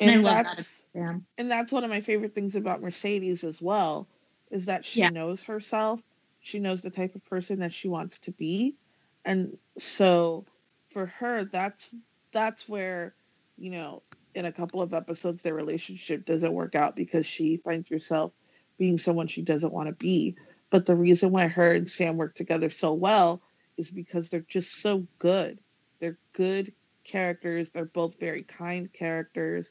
and, 0.00 0.10
And, 0.16 0.26
that 0.26 0.44
that's 0.44 0.82
about 0.94 1.16
and 1.38 1.50
that's 1.50 1.72
one 1.72 1.84
of 1.84 1.90
my 1.90 2.00
favorite 2.00 2.34
things 2.34 2.56
about 2.56 2.80
Mercedes 2.80 3.44
as 3.44 3.60
well, 3.60 4.08
is 4.50 4.66
that 4.66 4.84
she 4.84 5.00
Yeah. 5.00 5.10
knows 5.10 5.42
herself. 5.42 6.00
She 6.40 6.58
knows 6.60 6.80
the 6.82 6.90
type 6.90 7.14
of 7.14 7.24
person 7.24 7.60
that 7.60 7.72
she 7.72 7.88
wants 7.88 8.20
to 8.20 8.32
be. 8.32 8.76
And 9.24 9.58
so 9.78 10.46
for 10.92 11.06
her 11.06 11.44
that's 11.44 11.88
that's 12.32 12.68
where, 12.68 13.14
you 13.56 13.70
know, 13.70 14.02
in 14.34 14.46
a 14.46 14.52
couple 14.52 14.80
of 14.80 14.94
episodes 14.94 15.42
their 15.42 15.54
relationship 15.54 16.24
doesn't 16.24 16.52
work 16.52 16.74
out 16.74 16.96
because 16.96 17.26
she 17.26 17.58
finds 17.58 17.88
herself 17.88 18.32
being 18.78 18.98
someone 18.98 19.26
she 19.26 19.42
doesn't 19.42 19.72
want 19.72 19.88
to 19.88 19.94
be. 19.94 20.36
But 20.70 20.86
the 20.86 20.96
reason 20.96 21.30
why 21.30 21.46
her 21.48 21.72
and 21.72 21.88
Sam 21.88 22.16
work 22.16 22.34
together 22.34 22.70
so 22.70 22.92
well 22.92 23.42
is 23.76 23.90
because 23.90 24.28
they're 24.28 24.40
just 24.40 24.82
so 24.82 25.06
good. 25.18 25.58
They're 26.00 26.18
good 26.32 26.72
characters. 27.04 27.70
They're 27.70 27.84
both 27.84 28.18
very 28.18 28.40
kind 28.40 28.92
characters. 28.92 29.66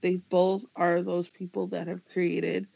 They 0.00 0.16
both 0.16 0.64
are 0.76 1.02
those 1.02 1.28
people 1.28 1.68
that 1.68 1.88
have 1.88 2.04
created 2.12 2.66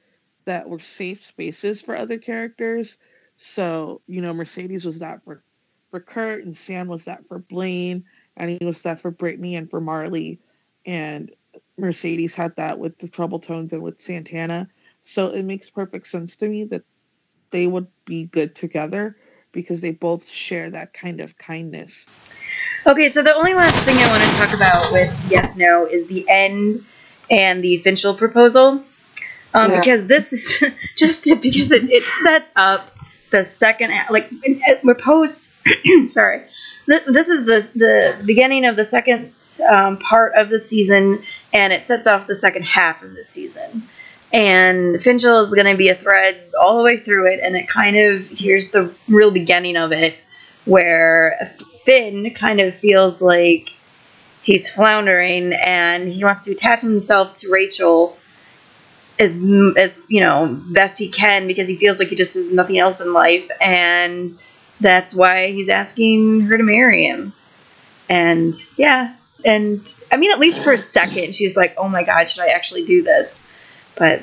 that 0.46 0.68
were 0.68 0.80
safe 0.80 1.26
spaces 1.26 1.82
for 1.82 1.94
other 1.94 2.16
characters. 2.16 2.96
So, 3.36 4.00
you 4.06 4.22
know, 4.22 4.32
Mercedes 4.32 4.86
was 4.86 4.98
that 5.00 5.22
for, 5.24 5.42
for 5.90 6.00
Kurt, 6.00 6.44
and 6.44 6.56
Sam 6.56 6.88
was 6.88 7.04
that 7.04 7.28
for 7.28 7.38
Blaine, 7.38 8.04
and 8.36 8.50
he 8.50 8.64
was 8.64 8.80
that 8.82 9.00
for 9.00 9.10
Brittany 9.10 9.56
and 9.56 9.68
for 9.68 9.80
Marley. 9.80 10.40
And 10.86 11.30
Mercedes 11.76 12.34
had 12.34 12.56
that 12.56 12.78
with 12.78 12.98
the 12.98 13.08
Trouble 13.08 13.40
Tones 13.40 13.72
and 13.72 13.82
with 13.82 14.00
Santana. 14.00 14.68
So 15.08 15.28
it 15.28 15.42
makes 15.42 15.70
perfect 15.70 16.06
sense 16.08 16.36
to 16.36 16.48
me 16.48 16.64
that 16.64 16.82
they 17.50 17.66
would 17.66 17.86
be 18.04 18.26
good 18.26 18.54
together 18.54 19.16
because 19.52 19.80
they 19.80 19.90
both 19.90 20.28
share 20.28 20.70
that 20.70 20.92
kind 20.92 21.20
of 21.20 21.36
kindness. 21.38 21.92
Okay, 22.86 23.08
so 23.08 23.22
the 23.22 23.34
only 23.34 23.54
last 23.54 23.74
thing 23.84 23.96
I 23.96 24.06
want 24.08 24.22
to 24.22 24.38
talk 24.38 24.54
about 24.54 24.92
with 24.92 25.30
yes 25.30 25.56
no 25.56 25.86
is 25.86 26.06
the 26.08 26.26
end 26.28 26.84
and 27.30 27.64
the 27.64 27.78
Finchel 27.82 28.18
proposal. 28.18 28.84
Um, 29.54 29.70
Yeah. 29.70 29.80
Because 29.80 30.06
this 30.06 30.34
is 30.34 30.64
just 30.96 31.24
because 31.24 31.70
it, 31.70 31.90
it 31.90 32.04
sets 32.22 32.50
up 32.54 32.90
the 33.30 33.44
second 33.44 33.92
like 34.10 34.30
uh, 34.32 34.74
we're 34.84 34.94
post 34.94 35.54
sorry 36.10 36.44
Th- 36.86 37.02
this 37.06 37.28
is 37.28 37.44
the 37.44 37.78
the 37.78 38.24
beginning 38.24 38.64
of 38.64 38.74
the 38.74 38.84
second 38.84 39.34
um, 39.68 39.98
part 39.98 40.34
of 40.34 40.48
the 40.48 40.58
season 40.58 41.22
and 41.52 41.72
it 41.72 41.86
sets 41.86 42.06
off 42.06 42.26
the 42.26 42.34
second 42.34 42.64
half 42.64 43.02
of 43.02 43.14
the 43.14 43.24
season 43.24 43.86
and 44.32 44.96
Finchel 44.96 45.42
is 45.42 45.54
going 45.54 45.66
to 45.66 45.76
be 45.76 45.88
a 45.88 45.94
thread 45.94 46.52
all 46.60 46.76
the 46.76 46.82
way 46.84 46.98
through 46.98 47.32
it 47.32 47.40
and 47.42 47.56
it 47.56 47.68
kind 47.68 47.96
of 47.96 48.28
here's 48.28 48.70
the 48.70 48.92
real 49.08 49.30
beginning 49.30 49.76
of 49.76 49.92
it 49.92 50.18
where 50.64 51.38
Finn 51.84 52.34
kind 52.34 52.60
of 52.60 52.76
feels 52.76 53.22
like 53.22 53.72
he's 54.42 54.68
floundering 54.68 55.52
and 55.54 56.08
he 56.08 56.24
wants 56.24 56.44
to 56.44 56.52
attach 56.52 56.82
himself 56.82 57.34
to 57.34 57.50
Rachel 57.50 58.16
as 59.18 59.36
as 59.76 60.04
you 60.08 60.20
know 60.20 60.60
best 60.70 60.98
he 60.98 61.08
can 61.08 61.46
because 61.46 61.68
he 61.68 61.76
feels 61.76 61.98
like 61.98 62.08
he 62.08 62.16
just 62.16 62.34
has 62.34 62.52
nothing 62.52 62.78
else 62.78 63.00
in 63.00 63.12
life 63.12 63.50
and 63.60 64.30
that's 64.80 65.14
why 65.14 65.48
he's 65.48 65.68
asking 65.68 66.42
her 66.42 66.56
to 66.56 66.62
marry 66.62 67.04
him. 67.04 67.32
And 68.08 68.54
yeah 68.76 69.14
and 69.44 70.02
i 70.10 70.16
mean 70.16 70.32
at 70.32 70.38
least 70.38 70.62
for 70.64 70.72
a 70.72 70.78
second 70.78 71.34
she's 71.34 71.56
like 71.56 71.74
oh 71.78 71.88
my 71.88 72.02
god 72.02 72.28
should 72.28 72.42
i 72.42 72.48
actually 72.48 72.84
do 72.84 73.02
this 73.02 73.46
but 73.98 74.22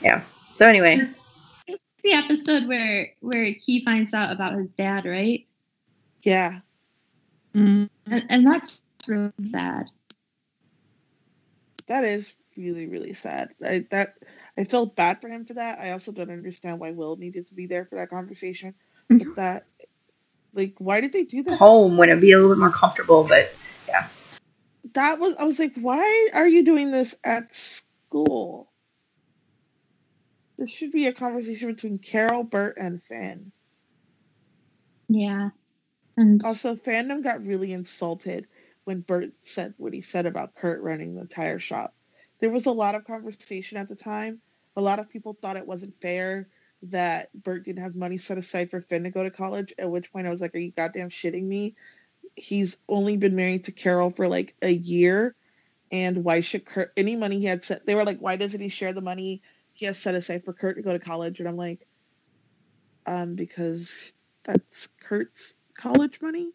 yeah 0.00 0.22
so 0.52 0.66
anyway 0.68 0.96
It's, 0.96 1.24
it's 1.66 1.84
the 2.04 2.12
episode 2.12 2.66
where 2.66 3.12
where 3.20 3.44
he 3.44 3.84
finds 3.84 4.14
out 4.14 4.32
about 4.32 4.54
his 4.54 4.68
dad 4.78 5.04
right 5.04 5.46
Yeah. 6.22 6.60
Mm. 7.54 7.88
and, 8.10 8.26
and 8.30 8.46
that's 8.46 8.80
really 9.06 9.32
sad 9.50 9.86
That 11.86 12.04
is 12.04 12.32
really, 12.56 12.86
really 12.86 13.14
sad. 13.14 13.50
I 13.64 13.86
that 13.90 14.16
I 14.58 14.64
felt 14.64 14.96
bad 14.96 15.20
for 15.20 15.28
him 15.28 15.44
for 15.46 15.54
that. 15.54 15.78
I 15.78 15.92
also 15.92 16.12
don't 16.12 16.30
understand 16.30 16.80
why 16.80 16.90
Will 16.90 17.16
needed 17.16 17.46
to 17.48 17.54
be 17.54 17.66
there 17.66 17.86
for 17.86 17.96
that 17.96 18.10
conversation. 18.10 18.74
But 19.08 19.34
that 19.36 19.66
like 20.52 20.74
why 20.78 21.00
did 21.00 21.12
they 21.12 21.24
do 21.24 21.42
that? 21.44 21.56
home 21.58 21.96
when 21.96 22.10
it'd 22.10 22.20
be 22.20 22.32
a 22.32 22.36
little 22.36 22.54
bit 22.54 22.58
more 22.60 22.70
comfortable 22.70 23.24
but 23.24 23.50
yeah. 23.88 24.08
That 24.94 25.18
was 25.18 25.34
I 25.38 25.44
was 25.44 25.58
like, 25.58 25.74
why 25.76 26.28
are 26.34 26.48
you 26.48 26.64
doing 26.64 26.90
this 26.90 27.14
at 27.24 27.54
school? 27.54 28.70
This 30.58 30.70
should 30.70 30.92
be 30.92 31.06
a 31.06 31.12
conversation 31.14 31.68
between 31.72 31.98
Carol, 31.98 32.42
Burt, 32.44 32.76
and 32.78 33.02
Finn. 33.02 33.52
yeah 35.08 35.50
and 36.16 36.42
Also, 36.44 36.74
fandom 36.74 37.22
got 37.22 37.46
really 37.46 37.72
insulted 37.72 38.48
when 38.84 39.02
Burt 39.02 39.30
said 39.44 39.74
what 39.76 39.92
he 39.92 40.00
said 40.00 40.26
about 40.26 40.56
Kurt 40.56 40.82
running 40.82 41.14
the 41.14 41.26
tire 41.26 41.60
shop. 41.60 41.94
There 42.40 42.50
was 42.50 42.66
a 42.66 42.72
lot 42.72 42.96
of 42.96 43.04
conversation 43.04 43.78
at 43.78 43.88
the 43.88 43.94
time. 43.94 44.40
A 44.76 44.80
lot 44.80 44.98
of 44.98 45.08
people 45.08 45.38
thought 45.40 45.56
it 45.56 45.66
wasn't 45.66 46.00
fair 46.02 46.48
that 46.84 47.30
Burt 47.34 47.64
didn't 47.64 47.82
have 47.82 47.94
money 47.94 48.18
set 48.18 48.38
aside 48.38 48.70
for 48.70 48.80
Finn 48.80 49.04
to 49.04 49.10
go 49.10 49.22
to 49.22 49.30
college. 49.30 49.72
At 49.78 49.90
which 49.90 50.12
point 50.12 50.26
I 50.26 50.30
was 50.30 50.40
like, 50.40 50.54
Are 50.54 50.58
you 50.58 50.72
goddamn 50.72 51.10
shitting 51.10 51.44
me? 51.44 51.76
He's 52.34 52.76
only 52.88 53.16
been 53.16 53.36
married 53.36 53.64
to 53.66 53.72
Carol 53.72 54.10
for 54.10 54.28
like 54.28 54.56
a 54.62 54.72
year. 54.72 55.36
And 55.92 56.24
why 56.24 56.40
should 56.40 56.64
Kurt 56.66 56.92
any 56.96 57.16
money 57.16 57.38
he 57.38 57.46
had 57.46 57.64
set 57.64 57.86
they 57.86 57.94
were 57.94 58.04
like, 58.04 58.18
Why 58.18 58.36
doesn't 58.36 58.60
he 58.60 58.68
share 58.70 58.92
the 58.92 59.00
money 59.00 59.42
he 59.78 59.86
has 59.86 59.98
set 59.98 60.14
aside 60.14 60.44
for 60.44 60.52
Kurt 60.52 60.76
to 60.76 60.82
go 60.82 60.92
to 60.92 60.98
college? 60.98 61.38
And 61.38 61.48
I'm 61.48 61.56
like, 61.56 61.86
um, 63.06 63.34
because 63.34 63.88
that's 64.44 64.88
Kurt's 65.00 65.56
college 65.76 66.20
money. 66.20 66.50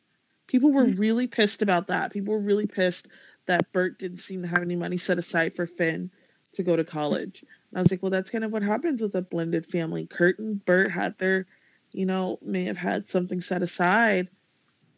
People 0.48 0.72
were 0.72 0.86
really 0.86 1.28
pissed 1.28 1.62
about 1.62 1.88
that. 1.88 2.12
People 2.12 2.34
were 2.34 2.40
really 2.40 2.68
pissed 2.68 3.08
that 3.46 3.72
Burt 3.72 3.98
didn't 3.98 4.20
seem 4.20 4.42
to 4.42 4.48
have 4.48 4.62
any 4.62 4.76
money 4.76 4.98
set 4.98 5.18
aside 5.18 5.56
for 5.56 5.66
Finn 5.66 6.12
to 6.56 6.64
go 6.64 6.76
to 6.76 6.84
college. 6.84 7.44
And 7.72 7.80
I 7.80 7.82
was 7.82 7.92
like, 7.92 8.04
well, 8.04 8.12
that's 8.12 8.30
kind 8.30 8.44
of 8.44 8.52
what 8.52 8.62
happens 8.62 9.02
with 9.02 9.16
a 9.16 9.22
blended 9.22 9.66
family. 9.66 10.06
Kurt 10.06 10.38
and 10.40 10.64
Burt 10.64 10.92
had 10.92 11.18
their, 11.18 11.48
you 11.92 12.06
know, 12.06 12.40
may 12.42 12.66
have 12.66 12.78
had 12.78 13.10
something 13.10 13.42
set 13.42 13.64
aside. 13.64 14.28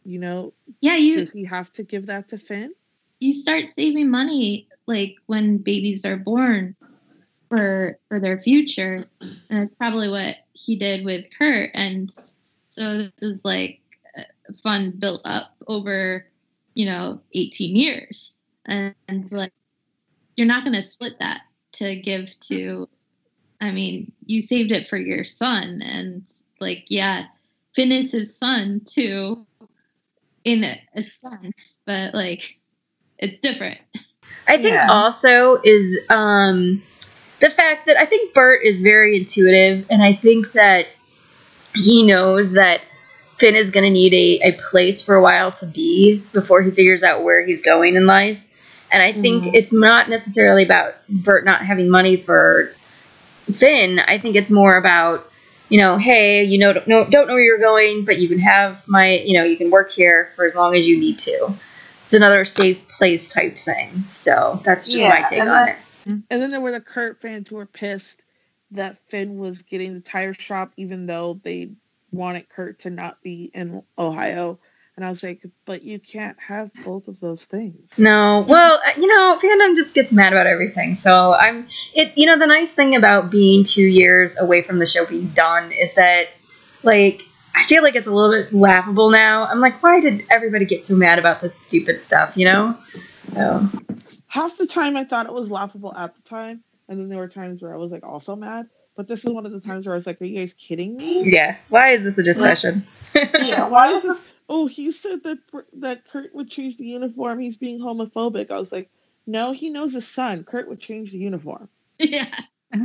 You 0.04 0.20
know, 0.20 0.54
yeah 0.82 0.98
you 0.98 1.18
does 1.18 1.32
he 1.32 1.46
have 1.46 1.72
to 1.74 1.84
give 1.84 2.08
that 2.08 2.30
to 2.30 2.38
Finn? 2.38 2.74
you 3.20 3.34
start 3.34 3.68
saving 3.68 4.10
money 4.10 4.68
like 4.88 5.16
when 5.26 5.58
babies 5.58 6.06
are 6.06 6.18
born 6.18 6.76
for 7.56 8.00
for 8.10 8.20
their 8.20 8.40
future. 8.40 9.06
And 9.22 9.40
that's 9.50 9.76
probably 9.76 10.10
what 10.10 10.38
he 10.54 10.76
did 10.78 11.06
with 11.06 11.28
kurt. 11.38 11.72
And 11.76 12.12
so 12.70 12.98
this 13.00 13.12
is 13.22 13.42
like 13.46 13.82
a 14.18 14.54
fund 14.64 15.00
built 15.00 15.22
up 15.26 15.56
over 15.68 16.28
you 16.76 16.86
know 16.86 17.22
18 17.34 17.76
years. 17.76 18.36
And, 18.66 18.96
like 19.32 19.54
you're 20.38 20.48
not 20.48 20.66
going 20.66 20.76
to 20.76 20.84
split 20.84 21.14
that 21.20 21.44
to 21.74 21.96
give 22.02 22.38
to 22.42 22.90
i 23.62 23.72
mean 23.72 24.12
you 24.26 24.42
saved 24.42 24.72
it 24.72 24.88
for 24.88 24.98
your 24.98 25.24
son. 25.24 25.82
And 25.86 26.24
like 26.60 26.86
yeah 26.90 27.26
finn 27.76 27.92
is 27.92 28.12
his 28.12 28.38
son 28.38 28.82
too 28.86 29.46
in 30.46 30.64
a, 30.64 30.82
a 30.96 31.04
sense 31.04 31.80
but 31.86 32.14
like 32.14 32.60
it's 33.20 33.40
different. 33.40 33.80
I 34.48 34.58
think 34.58 34.74
Yeah. 34.74 34.88
also 34.90 35.62
is 35.64 36.00
um, 36.10 36.82
the 37.40 37.50
fact 37.50 37.88
that 37.88 37.98
I 37.98 38.06
think 38.06 38.34
Burt 38.34 38.64
is 38.64 38.82
very 38.82 39.18
intuitive, 39.18 39.86
and 39.90 40.02
I 40.02 40.14
think 40.14 40.54
that 40.54 40.88
he 41.76 42.04
knows 42.06 42.54
that 42.54 42.82
Finn 43.38 43.56
is 43.56 43.72
going 43.72 43.84
to 43.84 43.90
need 43.90 44.14
a, 44.14 44.50
a 44.50 44.52
place 44.54 45.02
for 45.04 45.16
a 45.16 45.22
while 45.22 45.52
to 45.54 45.66
be 45.66 46.24
before 46.32 46.62
he 46.62 46.72
figures 46.72 47.04
out 47.04 47.24
where 47.24 47.46
he's 47.46 47.62
going 47.62 47.96
in 47.96 48.06
life. 48.06 48.40
And 48.92 49.04
I 49.04 49.12
think 49.12 49.44
Mhm. 49.44 49.52
it's 49.54 49.74
not 49.74 50.10
necessarily 50.10 50.64
about 50.64 50.96
Burt 51.10 51.44
not 51.44 51.66
having 51.66 51.90
money 51.90 52.16
for 52.16 52.72
Finn. 53.54 54.00
I 54.00 54.18
think 54.20 54.36
it's 54.38 54.50
more 54.50 54.78
about, 54.78 55.30
you 55.70 55.80
know, 55.80 55.98
hey, 55.98 56.46
you 56.46 56.58
know, 56.58 56.72
don't 56.72 56.88
know, 56.88 57.04
don't 57.04 57.28
know 57.28 57.34
where 57.34 57.44
you're 57.44 57.60
going, 57.60 58.06
but 58.06 58.20
you 58.20 58.30
can 58.30 58.40
have 58.40 58.88
my, 58.88 59.18
you 59.20 59.38
know, 59.38 59.44
you 59.44 59.58
can 59.58 59.70
work 59.70 59.92
here 59.92 60.32
for 60.38 60.46
as 60.46 60.56
long 60.56 60.76
as 60.76 60.88
you 60.88 60.98
need 60.98 61.20
to. 61.20 61.54
It's 62.06 62.14
another 62.14 62.46
safe 62.46 62.88
place 62.88 63.34
type 63.34 63.58
thing. 63.58 64.06
So 64.10 64.62
that's 64.64 64.86
just 64.86 65.00
Yeah, 65.00 65.10
my 65.10 65.22
take 65.24 65.42
on 65.42 65.48
that- 65.48 65.70
it. 65.70 65.76
And 66.06 66.24
then 66.30 66.52
there 66.52 66.62
were 66.62 66.72
the 66.72 66.82
Kurt 66.82 67.22
fans 67.22 67.50
who 67.50 67.56
were 67.56 67.66
pissed 67.66 68.22
that 68.72 68.98
Finn 69.10 69.38
was 69.38 69.62
getting 69.64 69.94
the 69.94 70.02
tire 70.02 70.34
shop, 70.34 70.72
even 70.78 71.06
though 71.06 71.40
they 71.44 71.72
wanted 72.12 72.50
Kurt 72.50 72.80
to 72.80 72.90
not 72.90 73.22
be 73.24 73.52
in 73.54 73.84
Ohio. 73.98 74.60
And 74.96 75.06
I 75.06 75.10
was 75.10 75.22
like, 75.24 75.46
but 75.66 75.84
you 75.84 76.00
can't 76.00 76.38
have 76.40 76.72
both 76.86 77.10
of 77.10 77.20
those 77.20 77.44
things. 77.44 77.90
No, 77.98 78.46
well, 78.48 78.82
uh, 78.86 78.92
you 78.98 79.08
know, 79.08 79.38
fandom 79.44 79.76
just 79.76 79.94
gets 79.94 80.12
mad 80.12 80.32
about 80.32 80.48
everything. 80.48 80.96
So 80.96 81.34
I'm 81.34 81.68
it. 81.94 82.14
You 82.16 82.28
know, 82.28 82.40
the 82.40 82.48
nice 82.48 82.74
thing 82.74 82.96
about 82.96 83.30
being 83.30 83.66
two 83.66 83.86
years 83.86 84.40
away 84.40 84.62
from 84.62 84.78
the 84.78 84.86
show 84.86 85.06
being 85.06 85.28
done 85.28 85.74
is 85.74 85.96
that, 85.96 86.30
like, 86.82 87.24
I 87.54 87.66
feel 87.66 87.84
like 87.84 87.96
it's 87.96 88.08
a 88.08 88.12
little 88.14 88.32
bit 88.32 88.54
laughable 88.54 89.10
now. 89.10 89.46
I'm 89.46 89.60
like, 89.60 89.84
why 89.84 90.00
did 90.00 90.26
everybody 90.30 90.64
get 90.66 90.86
so 90.86 90.96
mad 90.96 91.20
about 91.20 91.42
this 91.42 91.60
stupid 91.60 92.00
stuff? 92.02 92.38
You 92.38 92.46
know? 92.46 92.78
So 93.34 93.70
Half 94.36 94.58
the 94.58 94.68
time 94.68 94.98
I 94.98 95.06
thought 95.06 95.28
it 95.28 95.32
was 95.34 95.50
laughable 95.50 95.96
at 95.96 96.14
the 96.14 96.22
time, 96.24 96.62
and 96.90 97.00
then 97.00 97.08
there 97.08 97.20
were 97.20 97.30
times 97.30 97.62
where 97.62 97.74
I 97.74 97.78
was 97.78 97.94
like 97.94 98.04
also 98.04 98.36
mad. 98.36 98.68
But 98.98 99.08
this 99.08 99.24
is 99.24 99.32
one 99.32 99.46
of 99.46 99.54
the 99.54 99.62
times 99.62 99.86
where 99.86 99.96
I 99.96 99.98
was 99.98 100.06
like, 100.06 100.22
are 100.22 100.26
you 100.26 100.38
guys 100.40 100.54
kidding 100.56 100.98
me? 100.98 101.24
yeah, 101.24 101.56
why 101.70 101.92
is 101.92 102.04
this 102.04 102.18
a 102.18 102.24
discussion? 102.24 102.86
yeah, 103.16 103.70
why 103.70 103.94
is 103.94 104.04
this? 104.04 104.18
Oh, 104.50 104.68
he 104.68 104.92
said 104.92 105.24
that 105.24 105.38
that 105.78 106.08
Kurt 106.12 106.36
would 106.36 106.52
change 106.52 106.78
the 106.78 106.86
uniform. 106.86 107.40
He's 107.40 107.56
being 107.56 107.80
homophobic. 107.80 108.52
I 108.52 108.60
was 108.60 108.72
like, 108.72 108.92
no, 109.26 109.54
he 109.54 109.70
knows 109.70 109.94
his 109.94 110.08
son. 110.08 110.44
Kurt 110.44 110.68
would 110.68 110.82
change 110.82 111.12
the 111.12 111.18
uniform. 111.18 111.70
yeah. 111.98 112.26
All 112.76 112.82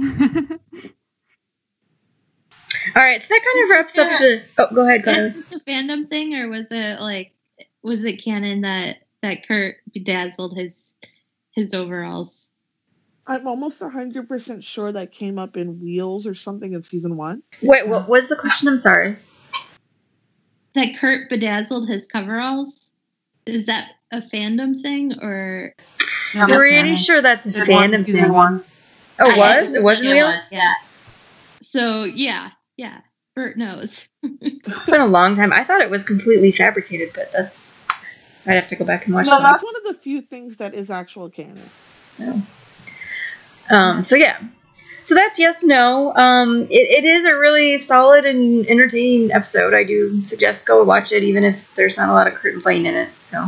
right, 2.95 3.23
so 3.23 3.35
that 3.35 3.45
kind 3.45 3.65
of 3.65 3.71
wraps 3.71 3.99
up 3.99 4.09
the. 4.09 4.43
Oh, 4.57 4.69
go 4.73 4.87
ahead, 4.87 5.03
go 5.03 5.11
ahead. 5.11 5.25
Is 5.25 5.49
this 5.49 5.61
a 5.61 5.65
fandom 5.65 6.09
thing, 6.09 6.35
or 6.37 6.49
was 6.49 6.69
it 6.71 7.01
like, 7.01 7.33
was 7.83 8.05
it 8.05 8.23
canon 8.23 8.61
that 8.61 9.03
that 9.23 9.47
Kurt 9.47 9.75
bedazzled 9.93 10.57
his 10.57 10.95
his 11.53 11.75
overalls? 11.75 12.51
I'm 13.27 13.47
almost 13.47 13.81
100% 13.81 14.65
sure 14.65 14.93
that 14.93 15.13
came 15.13 15.39
up 15.39 15.57
in 15.57 15.81
Wheels 15.81 16.27
or 16.27 16.35
something 16.35 16.73
in 16.73 16.83
season 16.83 17.17
one. 17.17 17.43
Wait, 17.63 17.87
what 17.87 18.09
was 18.09 18.29
the 18.29 18.37
question? 18.37 18.69
I'm 18.69 18.79
sorry. 18.79 19.17
That 20.75 20.97
Kurt 20.99 21.29
bedazzled 21.29 21.89
his 21.89 22.07
coveralls? 22.07 22.93
Is 23.47 23.67
that 23.67 23.91
a 24.13 24.21
fandom 24.21 24.81
thing, 24.81 25.15
or 25.21 25.75
No, 26.35 26.43
I'm 26.43 26.49
that's 26.49 26.59
pretty 26.61 26.75
canon. 26.83 26.97
sure 26.97 27.23
that's 27.23 27.47
a 27.47 27.51
It 27.51 27.69
fandom 27.69 28.07
in 28.09 28.15
thing. 28.15 28.33
one. 28.33 28.65
Oh, 29.19 29.31
it 29.31 29.37
was? 29.39 29.75
It 29.75 29.83
was 29.83 30.01
in 30.03 30.09
Wheels? 30.11 30.35
was, 30.35 30.47
yeah. 30.53 30.73
So 31.63 32.05
yeah, 32.05 32.51
yeah. 32.77 33.01
Burt 33.37 33.57
knows. 33.57 34.09
It's 34.23 34.91
been 34.91 35.01
a 35.01 35.07
long 35.07 35.35
time. 35.37 35.53
I 35.53 35.65
thought 35.65 35.81
it 35.81 35.91
was 35.91 36.05
completely 36.05 36.53
fabricated, 36.53 37.11
but 37.15 37.33
that's. 37.33 37.81
I'd 38.47 38.55
have 38.55 38.67
to 38.69 38.77
go 38.77 38.85
back 38.85 39.07
and 39.07 39.15
watch 39.15 39.27
No, 39.27 39.39
that. 39.39 39.43
that's 39.43 39.65
one 39.65 39.77
of 39.77 39.85
the 39.85 39.95
few 39.95 40.23
things 40.23 40.57
that 40.57 40.75
is 40.75 40.91
actual 40.91 41.29
canon. 41.29 41.69
No. 42.19 42.43
Um, 43.71 44.03
so 44.03 44.17
yeah. 44.17 44.41
So 45.03 45.15
that's 45.15 45.39
yes, 45.39 45.65
no. 45.65 46.15
Um, 46.15 46.63
it, 46.71 46.71
it 46.71 47.05
is 47.05 47.25
a 47.25 47.35
really 47.35 47.79
solid 47.79 48.25
and 48.25 48.67
entertaining 48.67 49.33
episode. 49.33 49.75
I 49.75 49.85
do 49.85 50.25
suggest 50.25 50.67
go 50.67 50.83
watch 50.85 51.13
it, 51.13 51.23
even 51.23 51.45
if 51.45 51.75
there's 51.75 51.97
not 51.97 52.09
a 52.09 52.13
lot 52.13 52.27
of 52.27 52.35
Kurt 52.35 52.55
and 52.55 52.63
Blaine 52.63 52.87
in 52.87 52.95
it. 52.95 53.21
So 53.21 53.45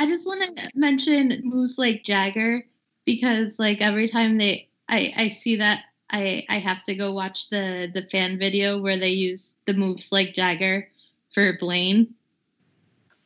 I 0.00 0.06
just 0.06 0.26
want 0.26 0.56
to 0.56 0.70
mention 0.74 1.40
Moves 1.44 1.78
Like 1.78 2.02
Jagger 2.02 2.66
because 3.04 3.58
like 3.58 3.80
every 3.80 4.08
time 4.08 4.38
they 4.38 4.68
I 4.88 5.14
I 5.16 5.28
see 5.28 5.56
that 5.56 5.84
I 6.10 6.44
I 6.48 6.58
have 6.58 6.82
to 6.84 6.94
go 6.94 7.12
watch 7.12 7.48
the 7.48 7.90
the 7.92 8.02
fan 8.02 8.38
video 8.38 8.80
where 8.80 8.96
they 8.96 9.10
use 9.10 9.54
the 9.66 9.74
moves 9.74 10.10
like 10.10 10.34
Jagger 10.34 10.88
for 11.30 11.56
Blaine. 11.58 12.14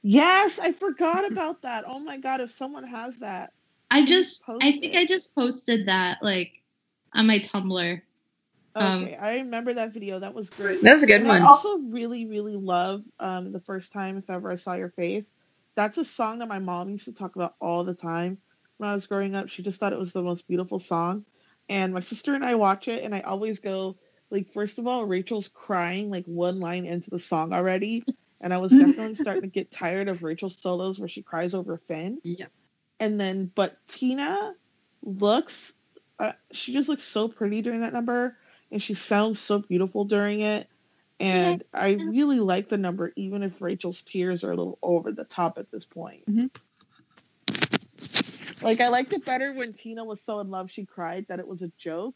Yes, 0.03 0.59
I 0.59 0.73
forgot 0.73 1.27
about 1.27 1.63
that. 1.63 1.85
Oh 1.87 2.01
my 2.01 2.19
god, 2.19 2.41
if 2.41 2.57
someone 2.57 2.85
has 2.85 3.17
that. 3.19 3.53
I 3.91 4.05
just 4.07 4.45
I 4.61 4.73
think 4.73 4.95
it. 4.95 4.97
I 4.97 5.07
just 5.07 5.35
posted 5.35 5.87
that 5.89 6.23
like 6.23 6.53
on 7.15 7.27
my 7.27 7.39
Tumblr. 7.39 8.03
Um, 8.75 9.03
Okay, 9.03 9.17
I 9.17 9.37
remember 9.37 9.75
that 9.75 9.93
video. 9.93 10.21
That 10.21 10.35
was 10.35 10.51
great. 10.51 10.81
that 10.83 10.93
was 10.95 11.03
a 11.05 11.07
good 11.07 11.25
And 11.25 11.27
one. 11.27 11.43
I 11.43 11.47
also 11.47 11.79
really, 11.79 12.27
really 12.27 12.57
love 12.57 13.03
um, 13.21 13.53
the 13.53 13.61
first 13.61 13.93
time 13.93 14.19
if 14.19 14.31
ever 14.31 14.51
I 14.51 14.57
saw 14.57 14.75
your 14.75 14.91
face. 14.91 15.31
That's 15.77 15.99
a 15.99 16.05
song 16.05 16.39
that 16.41 16.49
my 16.49 16.59
mom 16.59 16.91
used 16.91 17.07
to 17.07 17.13
talk 17.13 17.37
about 17.37 17.55
all 17.61 17.85
the 17.85 17.95
time 17.95 18.39
when 18.79 18.91
I 18.91 18.95
was 18.95 19.07
growing 19.07 19.35
up. 19.37 19.49
She 19.49 19.63
just 19.63 19.81
thought 19.81 19.93
it 19.93 19.99
was 19.99 20.13
the 20.13 20.23
most 20.23 20.49
beautiful 20.49 20.81
song. 20.81 21.25
And 21.69 21.95
my 21.95 22.01
sister 22.01 22.35
and 22.35 22.45
I 22.45 22.57
watch 22.57 22.89
it, 22.89 23.05
and 23.05 23.15
I 23.15 23.21
always 23.21 23.61
go 23.61 23.99
like, 24.31 24.53
first 24.53 24.79
of 24.79 24.87
all, 24.87 25.05
Rachel's 25.07 25.49
crying 25.49 26.11
like 26.11 26.27
one 26.27 26.61
line 26.61 26.87
into 26.87 27.11
the 27.11 27.19
song 27.21 27.53
already, 27.53 28.07
and 28.41 28.55
I 28.55 28.59
was 28.59 28.71
definitely 28.73 29.17
starting 29.17 29.43
to 29.43 29.49
get 29.49 29.71
tired 29.71 30.09
of 30.09 30.23
Rachel's 30.23 30.57
solos 30.61 30.99
where 30.99 31.09
she 31.09 31.23
cries 31.23 31.55
over 31.55 31.79
Finn. 31.89 32.21
Yeah. 32.23 32.47
And 32.99 33.21
then, 33.21 33.51
but 33.55 33.77
Tina 33.89 34.55
looks, 35.03 35.73
uh, 36.19 36.33
she 36.53 36.73
just 36.73 36.89
looks 36.89 37.05
so 37.05 37.29
pretty 37.29 37.63
during 37.63 37.81
that 37.81 37.93
number, 37.93 38.37
and 38.71 38.83
she 38.83 38.95
sounds 38.95 39.41
so 39.41 39.59
beautiful 39.59 40.05
during 40.05 40.41
it. 40.41 40.69
And 41.19 41.63
I 41.75 41.93
really 41.93 42.41
like 42.41 42.71
the 42.71 42.79
number, 42.79 43.13
even 43.15 43.43
if 43.43 43.61
Rachel's 43.61 44.03
tears 44.03 44.43
are 44.43 44.53
a 44.53 44.57
little 44.57 44.79
over 44.83 45.13
the 45.13 45.25
top 45.25 45.59
at 45.59 45.71
this 45.71 45.85
point. 45.85 46.25
Mhm. 46.27 46.51
Like, 48.63 48.81
I 48.81 48.89
liked 48.89 49.13
it 49.13 49.25
better 49.25 49.53
when 49.53 49.73
Tina 49.73 50.05
was 50.05 50.21
so 50.25 50.41
in 50.41 50.51
love 50.51 50.71
she 50.71 50.85
cried 50.85 51.27
that 51.29 51.39
it 51.39 51.47
was 51.47 51.63
a 51.63 51.71
joke. 51.79 52.15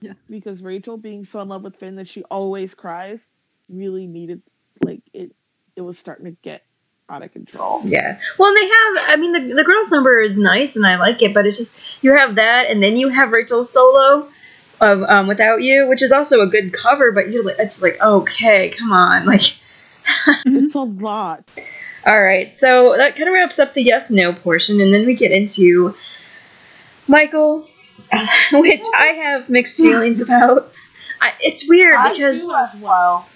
Yeah. 0.00 0.12
Because 0.28 0.60
Rachel 0.60 0.98
being 0.98 1.24
so 1.24 1.40
in 1.40 1.48
love 1.48 1.62
with 1.62 1.76
Finn 1.76 1.96
that 1.96 2.08
she 2.08 2.22
always 2.24 2.74
cries 2.74 3.20
really 3.68 4.06
needed, 4.06 4.42
like, 4.82 5.00
it, 5.14 5.34
it 5.76 5.82
was 5.82 5.98
starting 5.98 6.24
to 6.24 6.36
get 6.42 6.62
out 7.08 7.22
of 7.22 7.32
control. 7.32 7.82
Yeah. 7.84 8.18
Well, 8.38 8.54
they 8.54 8.64
have. 8.64 9.10
I 9.10 9.16
mean, 9.16 9.32
the, 9.32 9.54
the 9.54 9.64
girls' 9.64 9.90
number 9.90 10.20
is 10.20 10.38
nice, 10.38 10.76
and 10.76 10.86
I 10.86 10.96
like 10.96 11.22
it, 11.22 11.34
but 11.34 11.46
it's 11.46 11.56
just 11.56 11.78
you 12.02 12.14
have 12.14 12.36
that, 12.36 12.68
and 12.68 12.82
then 12.82 12.96
you 12.96 13.08
have 13.08 13.30
Rachel's 13.30 13.70
solo 13.72 14.28
of 14.80 15.02
um, 15.04 15.26
"Without 15.26 15.62
You," 15.62 15.86
which 15.88 16.02
is 16.02 16.12
also 16.12 16.40
a 16.40 16.46
good 16.46 16.72
cover, 16.72 17.12
but 17.12 17.30
you're 17.30 17.44
like, 17.44 17.56
it's 17.58 17.82
like, 17.82 18.00
okay, 18.00 18.70
come 18.70 18.92
on, 18.92 19.26
like. 19.26 19.58
It's 20.44 20.74
a 20.76 20.80
lot. 20.80 21.48
All 22.06 22.22
right, 22.22 22.52
so 22.52 22.94
that 22.96 23.16
kind 23.16 23.28
of 23.28 23.34
wraps 23.34 23.58
up 23.58 23.74
the 23.74 23.82
yes 23.82 24.10
no 24.10 24.32
portion, 24.32 24.80
and 24.80 24.94
then 24.94 25.04
we 25.04 25.14
get 25.14 25.32
into 25.32 25.96
Michael, 27.08 27.60
which 28.52 28.84
I 28.94 29.06
have 29.22 29.48
mixed 29.48 29.76
feelings 29.76 30.20
about. 30.20 30.72
I, 31.20 31.32
it's 31.40 31.68
weird 31.68 31.96
because 32.10 32.42
as 32.42 32.80
well. 32.80 33.28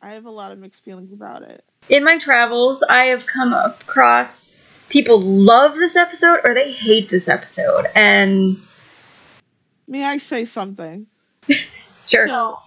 I 0.00 0.10
have 0.10 0.24
a 0.26 0.30
lot 0.30 0.52
of 0.52 0.58
mixed 0.58 0.84
feelings 0.84 1.12
about 1.12 1.42
it. 1.42 1.64
In 1.88 2.04
my 2.04 2.18
travels, 2.18 2.82
I 2.82 3.06
have 3.06 3.26
come 3.26 3.52
across 3.52 4.62
people 4.88 5.20
love 5.20 5.74
this 5.74 5.96
episode 5.96 6.40
or 6.44 6.54
they 6.54 6.72
hate 6.72 7.08
this 7.08 7.28
episode, 7.28 7.86
and 7.94 8.58
May 9.88 10.04
I 10.04 10.18
say 10.18 10.46
something? 10.46 11.06
sure, 12.06 12.26
So, 12.26 12.58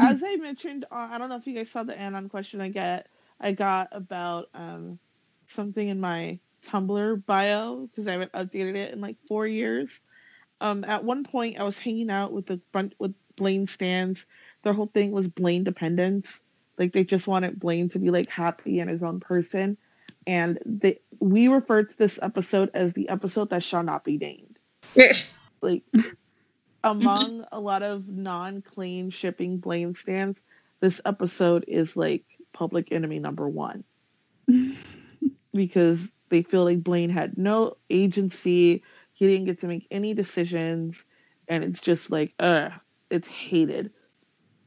as 0.00 0.22
I 0.22 0.36
mentioned, 0.36 0.86
uh, 0.90 1.08
I 1.10 1.18
don't 1.18 1.28
know 1.28 1.36
if 1.36 1.46
you 1.46 1.54
guys 1.54 1.70
saw 1.70 1.82
the 1.82 1.98
anon 1.98 2.28
question 2.28 2.60
I 2.60 2.68
get. 2.68 3.08
I 3.40 3.52
got 3.52 3.88
about 3.92 4.48
um, 4.54 4.98
something 5.54 5.86
in 5.86 6.00
my 6.00 6.38
Tumblr 6.66 7.26
bio 7.26 7.86
because 7.86 8.08
I 8.08 8.12
haven't 8.12 8.32
updated 8.32 8.76
it 8.76 8.92
in 8.92 9.00
like 9.00 9.16
four 9.28 9.46
years. 9.46 9.90
Um, 10.60 10.84
at 10.84 11.04
one 11.04 11.24
point, 11.24 11.58
I 11.58 11.64
was 11.64 11.76
hanging 11.76 12.10
out 12.10 12.32
with 12.32 12.50
a 12.50 12.58
bunch 12.72 12.94
with 12.98 13.14
Blaine 13.36 13.68
stands. 13.68 14.24
Their 14.64 14.72
whole 14.72 14.90
thing 14.92 15.10
was 15.10 15.28
Blaine 15.28 15.64
dependence. 15.64 16.26
Like 16.78 16.92
they 16.92 17.04
just 17.04 17.26
wanted 17.26 17.58
Blaine 17.58 17.88
to 17.90 17.98
be 17.98 18.10
like 18.10 18.28
happy 18.28 18.80
and 18.80 18.90
his 18.90 19.02
own 19.02 19.20
person. 19.20 19.76
And 20.26 20.58
they 20.64 21.00
we 21.20 21.48
refer 21.48 21.84
to 21.84 21.98
this 21.98 22.18
episode 22.20 22.70
as 22.74 22.92
the 22.92 23.08
episode 23.08 23.50
that 23.50 23.62
shall 23.62 23.82
not 23.82 24.04
be 24.04 24.18
named 24.18 24.58
like 25.60 25.82
among 26.84 27.44
a 27.50 27.60
lot 27.60 27.82
of 27.82 28.08
non-Klaine 28.08 29.12
shipping 29.12 29.58
Blaine 29.58 29.94
stands, 29.94 30.40
this 30.80 31.00
episode 31.04 31.64
is 31.66 31.96
like 31.96 32.24
public 32.52 32.92
enemy 32.92 33.18
number 33.18 33.48
one 33.48 33.84
because 35.52 36.00
they 36.28 36.42
feel 36.42 36.64
like 36.64 36.82
Blaine 36.82 37.10
had 37.10 37.38
no 37.38 37.76
agency, 37.90 38.82
he 39.12 39.26
didn't 39.26 39.46
get 39.46 39.60
to 39.60 39.66
make 39.66 39.86
any 39.90 40.14
decisions, 40.14 40.96
and 41.48 41.64
it's 41.64 41.80
just 41.80 42.10
like, 42.10 42.34
uh, 42.38 42.70
it's 43.10 43.28
hated. 43.28 43.90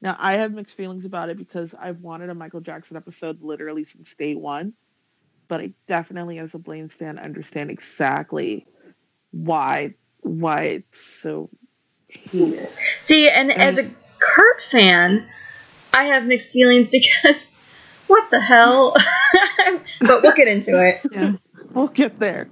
Now 0.01 0.15
I 0.17 0.33
have 0.33 0.53
mixed 0.53 0.75
feelings 0.75 1.05
about 1.05 1.29
it 1.29 1.37
because 1.37 1.73
I've 1.77 1.99
wanted 1.99 2.29
a 2.29 2.35
Michael 2.35 2.61
Jackson 2.61 2.97
episode 2.97 3.41
literally 3.41 3.83
since 3.83 4.13
day 4.15 4.35
one, 4.35 4.73
but 5.47 5.61
I 5.61 5.73
definitely, 5.87 6.39
as 6.39 6.53
a 6.53 6.59
Blaine 6.59 6.89
stan, 6.89 7.19
understand 7.19 7.69
exactly 7.69 8.65
why 9.31 9.95
why 10.21 10.63
it's 10.63 11.01
so 11.21 11.49
hated. 12.07 12.69
See, 12.99 13.29
and 13.29 13.51
as 13.51 13.77
a 13.77 13.89
Kurt 14.19 14.61
fan, 14.61 15.25
I 15.93 16.05
have 16.05 16.25
mixed 16.25 16.53
feelings 16.53 16.89
because 16.89 17.53
what 18.07 18.29
the 18.29 18.39
hell? 18.39 18.95
but 20.01 20.23
we'll 20.23 20.33
get 20.33 20.47
into 20.47 20.81
it. 20.87 21.01
yeah. 21.11 21.33
We'll 21.73 21.87
get 21.87 22.19
there. 22.19 22.49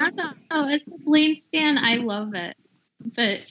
I 0.00 0.10
don't 0.10 0.36
know. 0.50 0.64
It's 0.68 0.86
a 0.88 0.98
Blaine 1.04 1.40
stan. 1.40 1.78
I 1.78 1.96
love 1.96 2.34
it, 2.34 2.56
but 3.14 3.44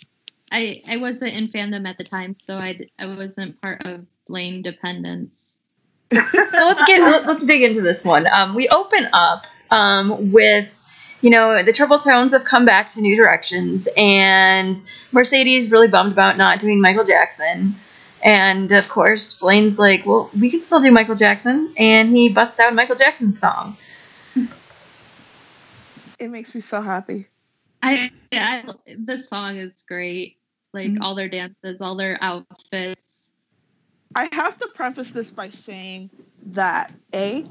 I 0.52 0.82
I 0.88 0.98
wasn't 0.98 1.36
in 1.36 1.48
fandom 1.48 1.88
at 1.88 1.98
the 1.98 2.04
time, 2.04 2.36
so 2.40 2.56
I 2.56 2.80
I 3.00 3.06
wasn't 3.08 3.62
part 3.62 3.86
of 3.86 4.06
Blaine 4.28 4.62
dependence. 4.62 5.60
so 6.12 6.20
let's 6.68 6.84
get 6.86 7.02
let- 7.02 7.26
let's 7.26 7.46
dig 7.46 7.64
into 7.64 7.82
this 7.82 8.06
one. 8.06 8.28
Um, 8.28 8.56
we 8.56 8.70
open 8.70 9.10
up 9.14 9.46
um, 9.72 10.32
with 10.32 10.70
you 11.22 11.30
know, 11.32 11.64
the 11.64 11.74
Trouble 11.74 11.98
Tones 11.98 12.32
have 12.32 12.44
come 12.44 12.66
back 12.66 12.90
to 12.90 13.02
New 13.02 13.16
Directions, 13.16 13.88
and 13.98 14.80
Mercedes 15.12 15.72
really 15.72 15.88
bummed 15.88 16.12
about 16.12 16.38
not 16.38 16.60
doing 16.60 16.80
Michael 16.80 17.04
Jackson. 17.04 17.76
And 18.24 18.72
of 18.72 18.90
course, 18.90 19.38
Blaine's 19.38 19.80
like, 19.80 20.06
well, 20.06 20.30
we 20.40 20.50
can 20.50 20.62
still 20.62 20.82
do 20.82 20.92
Michael 20.92 21.16
Jackson, 21.16 21.74
and 21.78 22.10
he 22.10 22.30
busts 22.30 22.60
out 22.60 22.72
a 22.72 22.76
Michael 22.76 22.96
Jackson 22.96 23.38
song. 23.38 23.78
It 26.20 26.30
makes 26.30 26.54
me 26.54 26.62
so 26.62 26.82
happy. 26.82 27.28
I, 27.82 28.12
I 28.34 28.64
the 28.98 29.20
song 29.20 29.58
is 29.58 29.84
great. 29.88 30.37
Like 30.78 30.94
Mhm. 30.94 31.02
all 31.02 31.16
their 31.16 31.30
dances, 31.30 31.82
all 31.82 31.96
their 31.96 32.18
outfits. 32.22 33.34
I 34.16 34.30
have 34.34 34.58
to 34.60 34.70
preface 34.76 35.12
this 35.12 35.32
by 35.32 35.50
saying 35.50 36.12
that 36.48 36.94
A, 37.14 37.46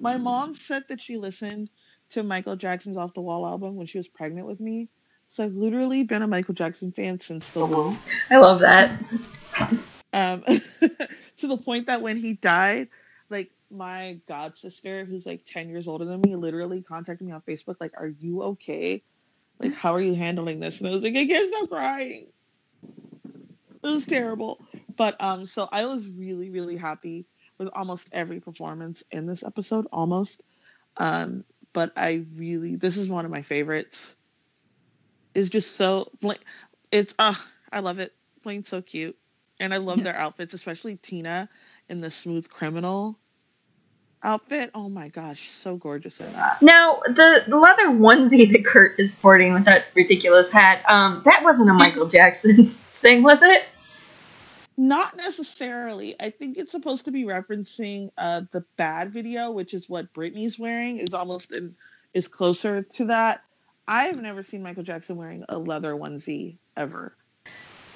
my 0.00 0.18
mom 0.18 0.54
said 0.54 0.84
that 0.88 1.00
she 1.00 1.16
listened 1.18 1.70
to 2.10 2.22
Michael 2.22 2.56
Jackson's 2.56 2.96
Off 2.96 3.14
the 3.14 3.22
Wall 3.22 3.46
album 3.46 3.76
when 3.76 3.86
she 3.86 3.98
was 3.98 4.08
pregnant 4.08 4.46
with 4.46 4.60
me. 4.60 4.88
So 5.28 5.44
I've 5.44 5.54
literally 5.54 6.04
been 6.04 6.22
a 6.22 6.28
Michael 6.28 6.54
Jackson 6.54 6.92
fan 6.92 7.20
since 7.20 7.50
the 7.50 7.66
womb. 7.66 7.98
I 8.30 8.38
love 8.38 8.60
that. 8.60 8.90
Um, 10.12 10.42
to 11.38 11.48
the 11.48 11.58
point 11.58 11.86
that 11.86 12.02
when 12.02 12.16
he 12.16 12.34
died, 12.34 12.88
like 13.30 13.50
my 13.70 14.20
god 14.28 14.58
sister, 14.58 15.04
who's 15.04 15.26
like 15.26 15.44
10 15.46 15.68
years 15.68 15.88
older 15.88 16.04
than 16.04 16.20
me, 16.20 16.36
literally 16.36 16.82
contacted 16.82 17.26
me 17.26 17.32
on 17.32 17.42
Facebook, 17.42 17.76
like, 17.80 17.92
Are 17.98 18.08
you 18.08 18.42
okay? 18.44 19.02
Like, 19.60 19.74
how 19.74 19.94
are 19.94 20.00
you 20.00 20.14
handling 20.14 20.60
this? 20.60 20.78
And 20.80 20.88
I 20.88 20.92
was 20.92 21.02
like, 21.02 21.16
I 21.16 21.26
can't 21.26 21.52
stop 21.52 21.68
crying. 21.68 22.32
It 23.82 23.86
was 23.88 24.06
terrible. 24.06 24.60
But 24.96 25.20
um, 25.22 25.46
so 25.46 25.68
I 25.72 25.84
was 25.86 26.08
really, 26.08 26.50
really 26.50 26.76
happy 26.76 27.26
with 27.58 27.68
almost 27.74 28.08
every 28.12 28.40
performance 28.40 29.02
in 29.10 29.26
this 29.26 29.42
episode, 29.44 29.86
almost. 29.92 30.42
Um, 30.96 31.44
but 31.72 31.92
I 31.96 32.26
really 32.34 32.76
this 32.76 32.96
is 32.96 33.10
one 33.10 33.24
of 33.24 33.30
my 33.30 33.42
favorites. 33.42 34.16
It's 35.34 35.48
just 35.48 35.76
so 35.76 36.10
it's 36.90 37.14
uh 37.18 37.34
I 37.72 37.80
love 37.80 37.98
it. 37.98 38.12
Blaine's 38.42 38.68
so 38.68 38.80
cute. 38.82 39.16
And 39.60 39.74
I 39.74 39.78
love 39.78 40.02
Yeah. 40.02 40.04
their 40.04 40.16
outfits, 40.16 40.54
especially 40.54 40.96
Tina 40.96 41.48
in 41.88 42.00
the 42.00 42.10
smooth 42.10 42.48
criminal 42.48 43.18
outfit. 44.22 44.70
Oh 44.74 44.88
my 44.88 45.08
gosh, 45.08 45.50
so 45.50 45.76
gorgeous 45.76 46.18
in 46.20 46.32
that. 46.32 46.60
Now, 46.62 47.00
the, 47.06 47.44
the 47.46 47.56
leather 47.56 47.88
onesie 47.88 48.50
that 48.52 48.64
Kurt 48.64 48.98
is 48.98 49.14
sporting 49.14 49.52
with 49.52 49.64
that 49.66 49.86
ridiculous 49.94 50.50
hat, 50.50 50.82
um, 50.88 51.22
that 51.24 51.42
wasn't 51.42 51.70
a 51.70 51.74
Michael 51.74 52.06
Jackson 52.08 52.66
thing, 53.00 53.22
was 53.22 53.42
it? 53.42 53.64
Not 54.76 55.16
necessarily. 55.16 56.14
I 56.20 56.30
think 56.30 56.56
it's 56.56 56.70
supposed 56.70 57.06
to 57.06 57.10
be 57.10 57.24
referencing 57.24 58.10
uh 58.16 58.42
the 58.52 58.64
bad 58.76 59.12
video, 59.12 59.50
which 59.50 59.74
is 59.74 59.88
what 59.88 60.12
Britney's 60.14 60.56
wearing, 60.56 60.98
is 60.98 61.14
almost 61.14 61.50
in, 61.52 61.74
is 62.14 62.28
closer 62.28 62.82
to 62.82 63.06
that. 63.06 63.42
I've 63.88 64.20
never 64.20 64.42
seen 64.42 64.62
Michael 64.62 64.84
Jackson 64.84 65.16
wearing 65.16 65.44
a 65.48 65.58
leather 65.58 65.94
onesie 65.94 66.58
ever. 66.76 67.12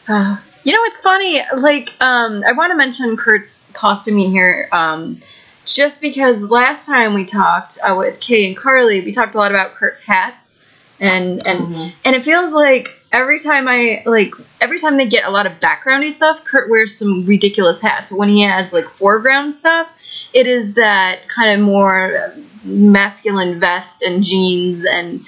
Uh, 0.08 0.36
you 0.64 0.72
know, 0.72 0.78
it's 0.84 1.00
funny. 1.00 1.40
Like, 1.58 1.92
um, 2.00 2.42
I 2.46 2.52
want 2.52 2.72
to 2.72 2.76
mention 2.76 3.16
Kurt's 3.16 3.70
costuming 3.72 4.30
here, 4.30 4.68
um, 4.72 5.20
just 5.64 6.00
because 6.00 6.42
last 6.42 6.86
time 6.86 7.14
we 7.14 7.24
talked 7.24 7.78
uh, 7.82 7.94
with 7.96 8.20
Kay 8.20 8.46
and 8.46 8.56
Carly, 8.56 9.00
we 9.00 9.12
talked 9.12 9.34
a 9.34 9.38
lot 9.38 9.50
about 9.50 9.74
Kurt's 9.74 10.02
hats, 10.02 10.62
and 11.00 11.46
and 11.46 11.92
and 12.04 12.16
it 12.16 12.24
feels 12.24 12.52
like 12.52 12.88
every 13.12 13.38
time 13.38 13.68
I 13.68 14.02
like 14.06 14.34
every 14.60 14.80
time 14.80 14.96
they 14.96 15.06
get 15.06 15.24
a 15.24 15.30
lot 15.30 15.46
of 15.46 15.60
backgroundy 15.60 16.10
stuff, 16.10 16.44
Kurt 16.44 16.70
wears 16.70 16.96
some 16.98 17.26
ridiculous 17.26 17.80
hats. 17.80 18.10
But 18.10 18.18
when 18.18 18.28
he 18.28 18.42
has 18.42 18.72
like 18.72 18.88
foreground 18.88 19.54
stuff, 19.54 19.88
it 20.32 20.46
is 20.46 20.74
that 20.74 21.28
kind 21.28 21.60
of 21.60 21.66
more 21.66 22.34
masculine 22.64 23.60
vest 23.60 24.02
and 24.02 24.22
jeans 24.22 24.84
and. 24.84 25.24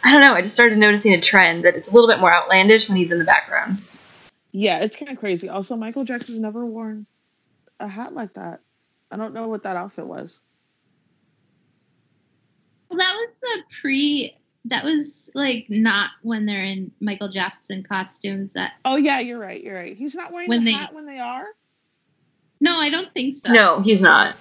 I 0.00 0.12
don't 0.12 0.20
know. 0.20 0.34
I 0.34 0.42
just 0.42 0.54
started 0.54 0.78
noticing 0.78 1.12
a 1.12 1.20
trend 1.20 1.64
that 1.64 1.74
it's 1.74 1.88
a 1.88 1.92
little 1.92 2.08
bit 2.08 2.20
more 2.20 2.32
outlandish 2.32 2.88
when 2.88 2.96
he's 2.96 3.10
in 3.10 3.18
the 3.18 3.24
background. 3.24 3.78
Yeah, 4.52 4.78
it's 4.78 4.96
kind 4.96 5.10
of 5.10 5.18
crazy. 5.18 5.48
Also, 5.48 5.74
Michael 5.74 6.04
Jackson's 6.04 6.38
never 6.38 6.64
worn 6.64 7.06
a 7.80 7.88
hat 7.88 8.14
like 8.14 8.34
that. 8.34 8.60
I 9.10 9.16
don't 9.16 9.34
know 9.34 9.48
what 9.48 9.62
that 9.62 9.76
outfit 9.76 10.06
was. 10.06 10.40
Well, 12.90 12.98
that 12.98 13.14
was 13.16 13.28
the 13.42 13.62
pre. 13.80 14.34
That 14.66 14.84
was 14.84 15.30
like 15.34 15.66
not 15.68 16.10
when 16.22 16.44
they're 16.46 16.64
in 16.64 16.90
Michael 17.00 17.28
Jackson 17.28 17.82
costumes. 17.82 18.52
That 18.54 18.72
Oh 18.84 18.96
yeah, 18.96 19.20
you're 19.20 19.38
right. 19.38 19.62
You're 19.62 19.76
right. 19.76 19.96
He's 19.96 20.14
not 20.14 20.32
wearing 20.32 20.48
When 20.48 20.64
the 20.64 20.72
they- 20.72 20.78
hat 20.78 20.94
when 20.94 21.06
they 21.06 21.18
are. 21.18 21.46
no, 22.60 22.78
I 22.78 22.90
don't 22.90 23.12
think 23.14 23.36
so. 23.36 23.52
No, 23.52 23.80
he's 23.80 24.02
not. 24.02 24.36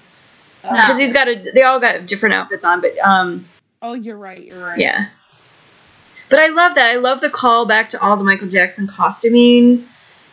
Oh, 0.64 0.72
Because 0.72 0.98
he's 0.98 1.14
got 1.14 1.28
a. 1.28 1.36
They 1.54 1.64
all 1.64 1.80
got 1.80 2.06
different 2.08 2.36
outfits 2.36 2.66
on, 2.66 2.82
but 2.82 2.98
um, 3.00 3.46
Oh, 3.82 3.94
you're 3.94 4.18
right. 4.18 4.44
You're 4.44 4.60
right. 4.66 4.80
yeah. 4.80 5.08
But 6.30 6.40
I 6.40 6.48
love 6.50 6.76
that. 6.76 6.90
I 6.90 6.96
love 6.96 7.22
the 7.22 7.30
call 7.30 7.66
back 7.68 7.90
to 7.90 8.02
all 8.02 8.18
the 8.18 8.24
Michael 8.24 8.50
Jackson 8.50 8.88
costuming 8.88 9.88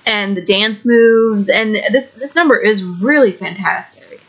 and 0.06 0.36
the 0.36 0.44
dance 0.44 0.84
moves, 0.84 1.48
and 1.48 1.74
this 1.92 2.12
this 2.12 2.34
number 2.34 2.56
is 2.58 2.82
really 2.82 3.32
fantastic. 3.32 4.20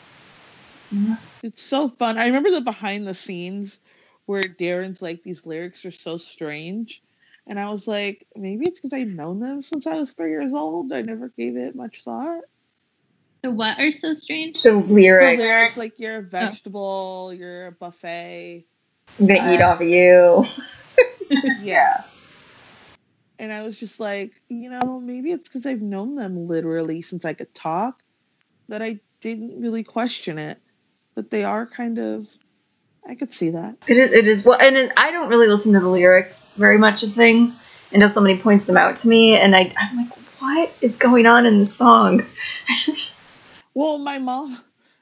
It's 1.43 1.61
so 1.61 1.89
fun. 1.89 2.17
I 2.17 2.27
remember 2.27 2.51
the 2.51 2.61
behind 2.61 3.07
the 3.07 3.15
scenes 3.15 3.77
where 4.25 4.43
Darren's 4.43 5.01
like, 5.01 5.23
these 5.23 5.45
lyrics 5.45 5.85
are 5.85 5.91
so 5.91 6.17
strange. 6.17 7.01
And 7.47 7.59
I 7.59 7.69
was 7.69 7.87
like, 7.87 8.25
maybe 8.35 8.65
it's 8.65 8.79
because 8.79 8.97
I've 8.97 9.07
known 9.07 9.39
them 9.39 9.61
since 9.61 9.85
I 9.85 9.95
was 9.95 10.11
three 10.13 10.31
years 10.31 10.53
old. 10.53 10.91
I 10.91 11.01
never 11.01 11.29
gave 11.29 11.57
it 11.57 11.75
much 11.75 12.03
thought. 12.03 12.41
The 13.43 13.51
what 13.51 13.79
are 13.79 13.91
so 13.91 14.13
strange? 14.13 14.63
The 14.63 14.73
lyrics. 14.73 14.87
The 14.89 14.97
lyrics. 14.97 15.43
lyrics, 15.43 15.77
like, 15.77 15.99
you're 15.99 16.17
a 16.17 16.23
oh. 16.23 16.27
vegetable, 16.29 17.33
you're 17.33 17.67
a 17.67 17.71
buffet. 17.71 18.65
I'm 19.19 19.27
gonna 19.27 19.53
eat 19.53 19.61
uh, 19.61 19.69
off 19.69 19.81
of 19.81 19.87
you. 19.87 20.45
Yeah. 21.61 22.03
And 23.39 23.51
I 23.51 23.63
was 23.63 23.77
just 23.79 23.99
like, 23.99 24.41
you 24.47 24.69
know, 24.69 24.99
maybe 24.99 25.31
it's 25.31 25.47
because 25.47 25.65
I've 25.65 25.81
known 25.81 26.15
them 26.15 26.47
literally 26.47 27.01
since 27.01 27.25
I 27.25 27.33
could 27.33 27.53
talk 27.53 28.01
that 28.69 28.81
I 28.81 28.99
didn't 29.21 29.59
really 29.59 29.83
question 29.83 30.37
it. 30.37 30.61
But 31.15 31.31
they 31.31 31.43
are 31.43 31.65
kind 31.65 31.99
of, 31.99 32.27
I 33.07 33.15
could 33.15 33.33
see 33.33 33.51
that. 33.51 33.77
It 33.87 33.97
is, 33.97 34.11
it 34.13 34.27
is 34.27 34.45
well, 34.45 34.59
and 34.59 34.75
it, 34.75 34.91
I 34.97 35.11
don't 35.11 35.29
really 35.29 35.47
listen 35.47 35.73
to 35.73 35.79
the 35.79 35.89
lyrics 35.89 36.55
very 36.57 36.77
much 36.77 37.03
of 37.03 37.13
things 37.13 37.59
until 37.91 38.09
somebody 38.09 38.37
points 38.39 38.65
them 38.65 38.77
out 38.77 38.97
to 38.97 39.07
me, 39.07 39.37
and 39.37 39.55
I, 39.55 39.71
I'm 39.79 39.97
like, 39.97 40.11
what 40.39 40.71
is 40.81 40.97
going 40.97 41.25
on 41.25 41.45
in 41.45 41.59
the 41.59 41.65
song? 41.65 42.25
Well, 43.73 43.97
my 43.97 44.19
mom, 44.19 44.61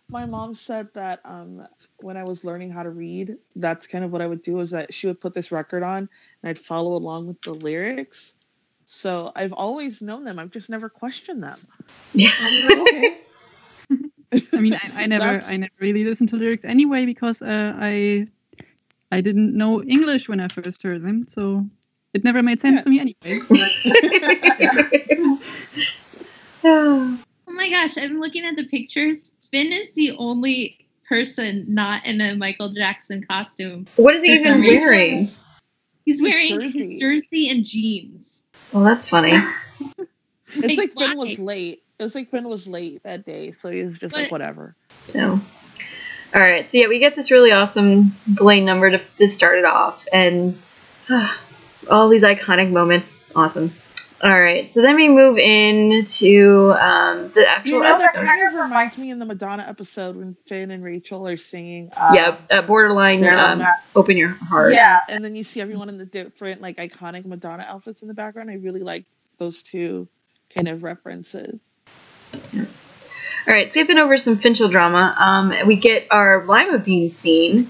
my 0.10 0.26
mom 0.26 0.56
said 0.56 0.90
that 0.96 1.22
um, 1.26 1.68
when 1.98 2.18
I 2.18 2.24
was 2.24 2.44
learning 2.44 2.72
how 2.72 2.84
to 2.84 2.90
read, 2.90 3.38
that's 3.56 3.88
kind 3.88 4.04
of 4.04 4.12
what 4.12 4.22
I 4.22 4.28
would 4.28 4.44
do. 4.44 4.60
Is 4.60 4.72
that 4.72 4.94
she 4.94 5.08
would 5.08 5.22
put 5.22 5.34
this 5.34 5.52
record 5.52 5.84
on, 5.84 5.98
and 6.00 6.10
I'd 6.50 6.60
follow 6.60 6.96
along 6.96 7.28
with 7.28 7.42
the 7.44 7.54
lyrics. 7.54 8.34
So 8.86 9.32
I've 9.36 9.54
always 9.54 10.02
known 10.02 10.24
them. 10.24 10.40
I've 10.40 10.52
just 10.52 10.70
never 10.70 10.90
questioned 10.90 11.44
them. 11.44 11.68
I'm 12.40 12.62
like, 12.62 12.78
okay. 12.78 13.18
I 14.54 14.60
mean, 14.60 14.74
I, 14.74 15.04
I 15.04 15.06
never, 15.14 15.44
I 15.46 15.58
never 15.58 15.74
really 15.80 16.04
listened 16.04 16.30
to 16.30 16.36
lyrics 16.36 16.66
anyway 16.66 17.06
because 17.06 17.42
uh, 17.42 17.74
I, 17.78 18.28
I 19.12 19.22
didn't 19.22 19.56
know 19.58 19.84
English 19.84 20.28
when 20.30 20.40
I 20.40 20.48
first 20.48 20.82
heard 20.84 21.04
them, 21.04 21.26
so 21.30 21.66
it 22.14 22.24
never 22.24 22.42
made 22.44 22.60
sense 22.62 22.78
Yeah. 22.78 22.84
to 22.84 22.90
me 22.90 23.00
anyway. 23.00 23.42
Oh 26.66 27.52
my 27.56 27.70
gosh, 27.70 27.98
I'm 27.98 28.20
looking 28.20 28.46
at 28.46 28.56
the 28.56 28.64
pictures. 28.66 29.32
Finn 29.52 29.72
is 29.74 29.92
the 29.94 30.16
only 30.18 30.88
person 31.08 31.66
not 31.68 32.06
in 32.06 32.22
a 32.22 32.36
Michael 32.36 32.70
Jackson 32.70 33.24
costume. 33.30 33.86
what 33.98 34.16
is 34.16 34.24
he 34.24 34.34
even 34.34 34.62
wearing? 34.62 35.28
He's 36.06 36.20
His 36.20 36.22
wearing 36.22 36.62
jersey. 36.62 36.80
his 36.94 37.00
jersey 37.02 37.50
and 37.50 37.66
jeans. 37.66 38.44
Well, 38.72 38.84
that's 38.84 39.10
funny. 39.10 39.38
It's 40.56 40.78
like 40.78 40.92
why? 40.94 41.08
Finn 41.10 41.18
was 41.18 41.38
late. 41.40 41.83
It 42.00 42.04
was 42.04 42.16
like 42.16 42.32
Finn 42.32 42.48
was 42.48 42.68
late 42.68 43.04
that 43.04 43.26
day, 43.26 43.52
so 43.52 43.70
he 43.70 43.84
was 43.84 43.98
just 43.98 44.16
like, 44.16 44.32
whatever. 44.32 44.76
No. 45.14 45.40
All 46.34 46.42
right, 46.42 46.66
so 46.66 46.80
yeah, 46.80 46.88
we 46.88 46.98
get 47.00 47.16
this 47.16 47.30
really 47.30 47.52
awesome 47.52 48.16
Blaine 48.26 48.66
number 48.66 48.90
to, 48.90 49.02
to 49.18 49.28
start 49.28 49.60
it 49.60 49.66
off, 49.66 50.06
and 50.12 50.58
all 51.90 52.10
these 52.10 52.24
iconic 52.24 52.72
moments. 52.72 53.32
Awesome. 53.36 53.72
All 54.24 54.40
right, 54.40 54.70
so 54.70 54.82
then 54.82 54.96
we 54.96 55.10
move 55.10 55.38
into 55.38 56.74
um, 56.80 57.30
the 57.34 57.46
actual 57.48 57.72
You 57.72 57.80
know, 57.84 58.00
that 58.00 58.02
episode. 58.02 58.26
kind 58.26 58.48
of 58.48 58.54
reminds 58.54 58.98
me 58.98 59.12
in 59.12 59.20
the 59.20 59.26
Madonna 59.26 59.66
episode 59.68 60.16
when 60.16 60.38
Finn 60.48 60.72
and 60.72 60.82
Rachel 60.82 61.28
are 61.28 61.36
singing. 61.36 61.92
um, 61.98 62.16
yeah, 62.16 62.38
uh, 62.50 62.62
borderline. 62.62 63.22
Yeah. 63.22 63.52
Um, 63.52 63.66
open 63.96 64.16
your 64.16 64.30
heart. 64.30 64.74
Yeah, 64.74 65.02
and 65.10 65.24
then 65.26 65.36
you 65.36 65.44
see 65.44 65.60
everyone 65.60 65.90
in 65.90 65.98
the 65.98 66.06
different 66.06 66.62
like 66.62 66.78
iconic 66.78 67.26
Madonna 67.26 67.66
outfits 67.68 68.02
in 68.02 68.08
the 68.08 68.14
background. 68.14 68.50
I 68.50 68.56
really 68.56 68.80
like 68.80 69.04
those 69.40 69.62
two 69.62 70.08
kind 70.56 70.70
of 70.70 70.84
references. 70.84 71.60
All 73.46 73.54
right, 73.54 73.70
skipping 73.72 73.98
over 73.98 74.18
some 74.18 74.38
Finchel 74.38 74.72
drama, 74.72 75.14
um, 75.18 75.54
we 75.68 75.76
get 75.76 76.08
our 76.12 76.46
lima 76.46 76.80
bean 76.80 77.10
scene, 77.10 77.70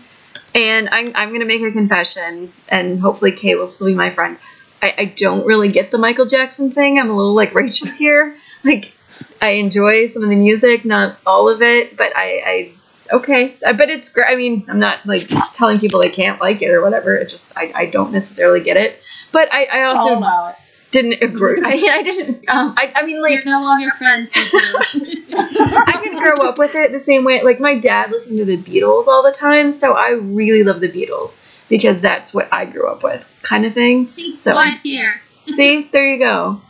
and 0.53 0.87
I'm, 0.89 1.11
I'm 1.15 1.29
going 1.29 1.39
to 1.39 1.47
make 1.47 1.63
a 1.63 1.71
confession, 1.71 2.53
and 2.69 2.99
hopefully 2.99 3.31
Kay 3.31 3.55
will 3.55 3.65
still 3.65 3.87
be 3.87 3.95
my 3.95 4.11
friend. 4.11 4.37
I, 4.83 4.93
I 4.97 5.05
don't 5.05 5.45
really 5.45 5.69
get 5.69 5.89
the 5.89 5.97
Michael 5.97 6.25
Jackson 6.25 6.71
thing. 6.71 6.99
I'm 6.99 7.09
a 7.09 7.15
little 7.15 7.33
like 7.33 7.55
Rachel 7.55 7.87
here. 7.97 8.37
Like, 8.63 8.93
I 9.41 9.51
enjoy 9.51 10.07
some 10.07 10.23
of 10.23 10.29
the 10.29 10.35
music, 10.35 10.85
not 10.85 11.17
all 11.25 11.49
of 11.49 11.61
it, 11.61 11.97
but 11.97 12.11
I, 12.15 12.41
I 12.45 13.15
okay, 13.15 13.55
but 13.61 13.89
it's 13.89 14.09
great. 14.09 14.27
I 14.29 14.35
mean, 14.35 14.65
I'm 14.69 14.79
not 14.79 15.05
like 15.05 15.23
telling 15.53 15.79
people 15.79 16.01
they 16.01 16.09
can't 16.09 16.39
like 16.39 16.61
it 16.61 16.69
or 16.69 16.81
whatever. 16.81 17.15
It 17.15 17.29
just 17.29 17.57
I, 17.57 17.71
I 17.75 17.85
don't 17.87 18.11
necessarily 18.11 18.61
get 18.61 18.77
it. 18.77 19.01
But 19.31 19.51
I, 19.51 19.65
I 19.65 19.83
also. 19.83 20.53
Didn't 20.93 21.23
agree. 21.23 21.59
I, 21.65 21.97
I 21.97 22.03
didn't. 22.03 22.47
Um, 22.47 22.73
I, 22.77 22.93
I 22.95 23.05
mean, 23.05 23.21
like 23.21 23.43
You're 23.43 23.53
no 23.53 23.63
longer 23.63 23.91
friends. 23.97 24.31
I 24.35 25.99
didn't 26.01 26.19
grow 26.19 26.47
up 26.47 26.57
with 26.57 26.75
it 26.75 26.91
the 26.91 26.99
same 26.99 27.25
way. 27.25 27.41
Like 27.41 27.59
my 27.59 27.77
dad 27.77 28.11
listened 28.11 28.37
to 28.37 28.45
the 28.45 28.57
Beatles 28.57 29.07
all 29.07 29.23
the 29.23 29.31
time, 29.31 29.71
so 29.71 29.93
I 29.93 30.11
really 30.11 30.63
love 30.63 30.79
the 30.79 30.89
Beatles 30.89 31.43
because 31.67 31.99
that's 32.01 32.33
what 32.33 32.47
I 32.53 32.65
grew 32.65 32.87
up 32.87 33.03
with, 33.03 33.27
kind 33.41 33.65
of 33.65 33.73
thing. 33.73 34.07
So- 34.37 34.53
one 34.55 34.77
here. 34.83 35.15
See, 35.49 35.89
there 35.91 36.07
you 36.07 36.19
go. 36.19 36.61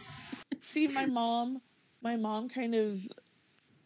See, 0.62 0.88
my 0.88 1.06
mom, 1.06 1.62
my 2.02 2.16
mom 2.16 2.50
kind 2.50 2.74
of 2.74 3.00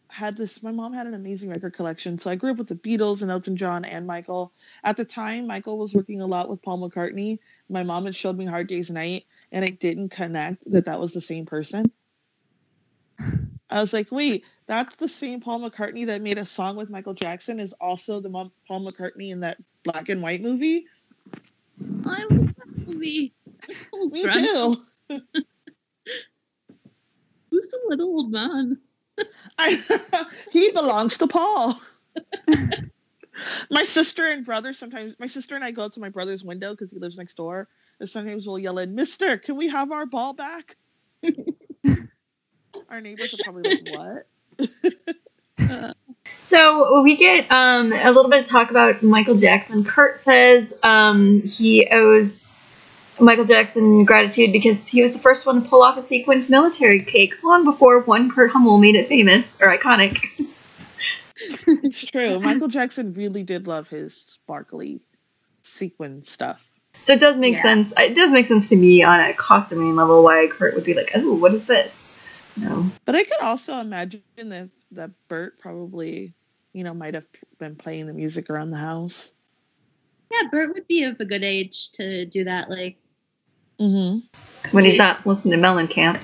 had 0.08 0.36
this. 0.36 0.62
My 0.62 0.70
mom 0.70 0.94
had 0.94 1.06
an 1.06 1.12
amazing 1.12 1.50
record 1.50 1.74
collection. 1.74 2.18
So 2.18 2.30
I 2.30 2.36
grew 2.36 2.52
up 2.52 2.56
with 2.56 2.68
the 2.68 2.74
Beatles 2.74 3.20
and 3.20 3.30
Elton 3.30 3.56
John 3.56 3.84
and 3.84 4.06
Michael. 4.06 4.52
At 4.82 4.96
the 4.96 5.04
time, 5.04 5.46
Michael 5.46 5.76
was 5.76 5.94
working 5.94 6.22
a 6.22 6.26
lot 6.26 6.48
with 6.48 6.62
Paul 6.62 6.88
McCartney. 6.88 7.38
My 7.68 7.82
mom 7.82 8.06
had 8.06 8.16
showed 8.16 8.38
me 8.38 8.46
Hard 8.46 8.68
Day's 8.68 8.88
Night, 8.88 9.24
and 9.52 9.64
I 9.64 9.68
didn't 9.70 10.10
connect 10.10 10.70
that 10.70 10.86
that 10.86 11.00
was 11.00 11.12
the 11.12 11.20
same 11.20 11.46
person. 11.46 11.90
I 13.70 13.80
was 13.80 13.92
like, 13.92 14.10
wait, 14.10 14.44
that's 14.66 14.96
the 14.96 15.08
same 15.08 15.40
Paul 15.40 15.60
McCartney 15.60 16.06
that 16.06 16.22
made 16.22 16.38
a 16.38 16.46
song 16.46 16.76
with 16.76 16.88
Michael 16.90 17.14
Jackson. 17.14 17.60
Is 17.60 17.74
also 17.80 18.20
the 18.20 18.28
mom, 18.28 18.52
Paul 18.66 18.90
McCartney 18.90 19.30
in 19.30 19.40
that 19.40 19.58
black 19.84 20.08
and 20.08 20.22
white 20.22 20.40
movie. 20.40 20.86
I 22.06 22.24
love 22.30 22.54
that 22.56 22.86
movie. 22.86 23.34
Me 23.92 24.22
too. 24.22 24.76
Who's 27.50 27.68
the 27.68 27.80
little 27.88 28.08
old 28.08 28.30
man? 28.30 28.78
I, 29.58 30.26
he 30.50 30.70
belongs 30.70 31.18
to 31.18 31.26
Paul. 31.26 31.78
my 33.70 33.84
sister 33.84 34.26
and 34.26 34.44
brother 34.44 34.72
sometimes, 34.72 35.14
my 35.18 35.26
sister 35.26 35.54
and 35.54 35.64
I 35.64 35.72
go 35.72 35.84
up 35.84 35.92
to 35.94 36.00
my 36.00 36.08
brother's 36.08 36.44
window 36.44 36.72
because 36.72 36.90
he 36.90 36.98
lives 36.98 37.18
next 37.18 37.36
door. 37.36 37.68
And 38.00 38.08
sometimes 38.08 38.46
we'll 38.46 38.58
yell 38.58 38.78
in, 38.78 38.94
Mister, 38.94 39.38
can 39.38 39.56
we 39.56 39.68
have 39.68 39.90
our 39.92 40.06
ball 40.06 40.32
back? 40.32 40.76
our 42.88 43.00
neighbors 43.00 43.34
are 43.34 43.38
probably 43.44 43.82
like, 43.84 44.26
what? 44.58 45.94
So 46.38 47.02
we 47.02 47.16
get 47.16 47.50
um, 47.50 47.92
a 47.92 48.10
little 48.10 48.30
bit 48.30 48.40
of 48.40 48.46
talk 48.46 48.70
about 48.70 49.02
Michael 49.02 49.34
Jackson. 49.34 49.84
Kurt 49.84 50.20
says 50.20 50.78
um, 50.82 51.42
he 51.42 51.88
owes 51.90 52.56
Michael 53.20 53.44
Jackson 53.44 54.04
gratitude 54.04 54.52
because 54.52 54.88
he 54.88 55.02
was 55.02 55.12
the 55.12 55.18
first 55.18 55.46
one 55.46 55.62
to 55.62 55.68
pull 55.68 55.82
off 55.82 55.96
a 55.96 56.02
sequined 56.02 56.48
military 56.48 57.02
cake 57.04 57.42
long 57.42 57.64
before 57.64 58.00
one 58.00 58.30
Kurt 58.30 58.50
Hummel 58.50 58.78
made 58.78 58.94
it 58.94 59.08
famous 59.08 59.60
or 59.60 59.76
iconic. 59.76 60.20
It's 61.66 62.04
true. 62.04 62.40
Michael 62.40 62.68
Jackson 62.68 63.14
really 63.14 63.42
did 63.42 63.66
love 63.66 63.88
his 63.88 64.14
sparkly 64.14 65.00
sequin 65.62 66.24
stuff. 66.24 66.67
So 67.02 67.14
it 67.14 67.20
does 67.20 67.38
make 67.38 67.54
Yeah. 67.54 67.62
sense. 67.62 67.92
It 67.96 68.14
does 68.14 68.30
make 68.32 68.46
sense 68.46 68.68
to 68.70 68.76
me 68.76 69.02
on 69.02 69.20
a 69.20 69.32
costuming 69.32 69.96
level 69.96 70.22
why 70.22 70.46
Kurt 70.48 70.74
would 70.74 70.84
be 70.84 70.94
like, 70.94 71.10
"Oh, 71.14 71.34
what 71.34 71.54
is 71.54 71.64
this?" 71.64 72.08
No. 72.56 72.90
But 73.06 73.16
I 73.16 73.24
could 73.24 73.40
also 73.40 73.78
imagine 73.80 74.22
that, 74.36 74.68
that 74.92 75.10
Burt 75.28 75.58
probably, 75.58 76.34
you 76.72 76.84
know, 76.84 76.92
might 76.94 77.14
have 77.14 77.26
been 77.58 77.76
playing 77.76 78.06
the 78.06 78.12
music 78.12 78.50
around 78.50 78.70
the 78.70 78.76
house. 78.78 79.32
yeah, 80.32 80.48
Burt 80.50 80.74
would 80.74 80.86
be 80.86 81.04
of 81.04 81.18
a 81.20 81.24
good 81.24 81.44
age 81.44 81.90
to 81.92 82.26
do 82.26 82.44
that. 82.44 82.68
Like, 82.70 82.98
Mm-hmm. 83.80 84.26
When 84.76 84.84
he's 84.84 84.98
not 84.98 85.24
listening 85.24 85.60
to 85.60 85.66
Mellencamp. 85.66 86.20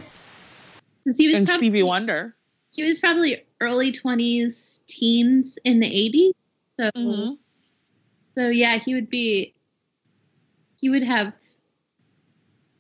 'cause 1.06 1.16
he 1.16 1.28
was 1.28 1.36
And 1.36 1.46
probably, 1.46 1.68
Stevie 1.68 1.82
Wonder. 1.84 2.36
he 2.72 2.82
was 2.82 2.98
probably 2.98 3.44
early 3.60 3.92
twenties, 3.92 4.80
teens 4.88 5.56
in 5.64 5.78
the 5.78 5.86
eighties. 5.86 6.34
So, 6.76 6.90
Mhm. 6.96 7.38
so 8.36 8.48
yeah, 8.48 8.78
he 8.78 8.94
would 8.94 9.08
be. 9.08 9.53
He 10.84 10.90
would 10.90 11.04
have 11.04 11.32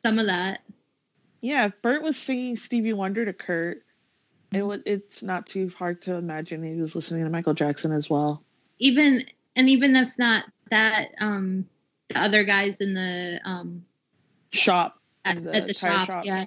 some 0.02 0.18
of 0.18 0.26
that. 0.26 0.60
Yeah, 1.40 1.64
if 1.64 1.80
Burt 1.80 2.02
was 2.02 2.18
singing 2.18 2.58
Stevie 2.58 2.92
Wonder 2.92 3.24
to 3.24 3.32
Kurt. 3.32 3.82
It 4.52 4.60
was. 4.60 4.80
It's 4.84 5.22
not 5.22 5.46
too 5.46 5.72
hard 5.78 6.02
to 6.02 6.16
imagine 6.16 6.62
he 6.62 6.78
was 6.78 6.94
listening 6.94 7.24
to 7.24 7.30
Michael 7.30 7.54
Jackson 7.54 7.92
as 7.92 8.10
well. 8.10 8.42
Even 8.78 9.24
and 9.56 9.70
even 9.70 9.96
if 9.96 10.18
not 10.18 10.44
that, 10.70 11.12
um, 11.18 11.66
the 12.10 12.20
other 12.20 12.44
guys 12.44 12.82
in 12.82 12.92
the 12.92 13.40
um 13.46 13.86
Shop. 14.50 14.98
at, 15.24 15.42
the 15.42 15.56
at 15.56 15.66
the 15.66 15.72
shop, 15.72 16.06
shop. 16.06 16.26
yeah, 16.26 16.44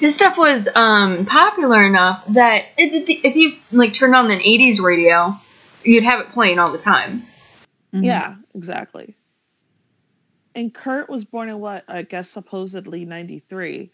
His 0.00 0.14
stuff 0.14 0.36
was 0.36 0.68
um, 0.76 1.24
popular 1.24 1.82
enough 1.86 2.26
that 2.34 2.64
if, 2.76 3.08
if 3.08 3.36
you 3.36 3.56
like 3.72 3.94
turned 3.94 4.14
on 4.14 4.30
an 4.30 4.40
'80s 4.40 4.82
radio, 4.82 5.34
you'd 5.82 6.04
have 6.04 6.20
it 6.20 6.32
playing 6.32 6.58
all 6.58 6.72
the 6.72 6.76
time. 6.76 7.22
Mhm. 7.94 8.04
Yeah, 8.04 8.34
exactly. 8.54 9.15
And 10.56 10.74
Kurt 10.74 11.08
was 11.10 11.24
born 11.24 11.48
in 11.50 11.60
what 11.60 11.84
I 11.86 12.02
guess 12.02 12.28
supposedly 12.30 13.04
'93, 13.04 13.90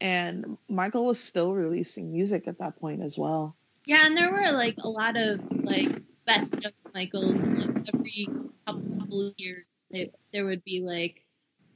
and 0.00 0.56
Michael 0.68 1.04
was 1.06 1.18
still 1.20 1.52
releasing 1.52 2.12
music 2.12 2.46
at 2.48 2.58
that 2.60 2.78
point 2.80 3.02
as 3.02 3.18
well. 3.18 3.56
yeah, 3.86 4.06
and 4.06 4.16
there 4.16 4.30
were 4.32 4.52
like 4.52 4.76
a 4.84 4.88
lot 4.88 5.16
of 5.16 5.40
like 5.64 5.90
best 6.26 6.54
of 6.64 6.72
Michaels 6.94 7.40
like 7.42 7.88
every 7.92 8.28
couple, 8.66 8.96
couple 9.00 9.26
of 9.26 9.34
years. 9.36 9.66
They, 9.90 10.12
there 10.32 10.44
would 10.46 10.62
be 10.64 10.80
like, 10.80 11.24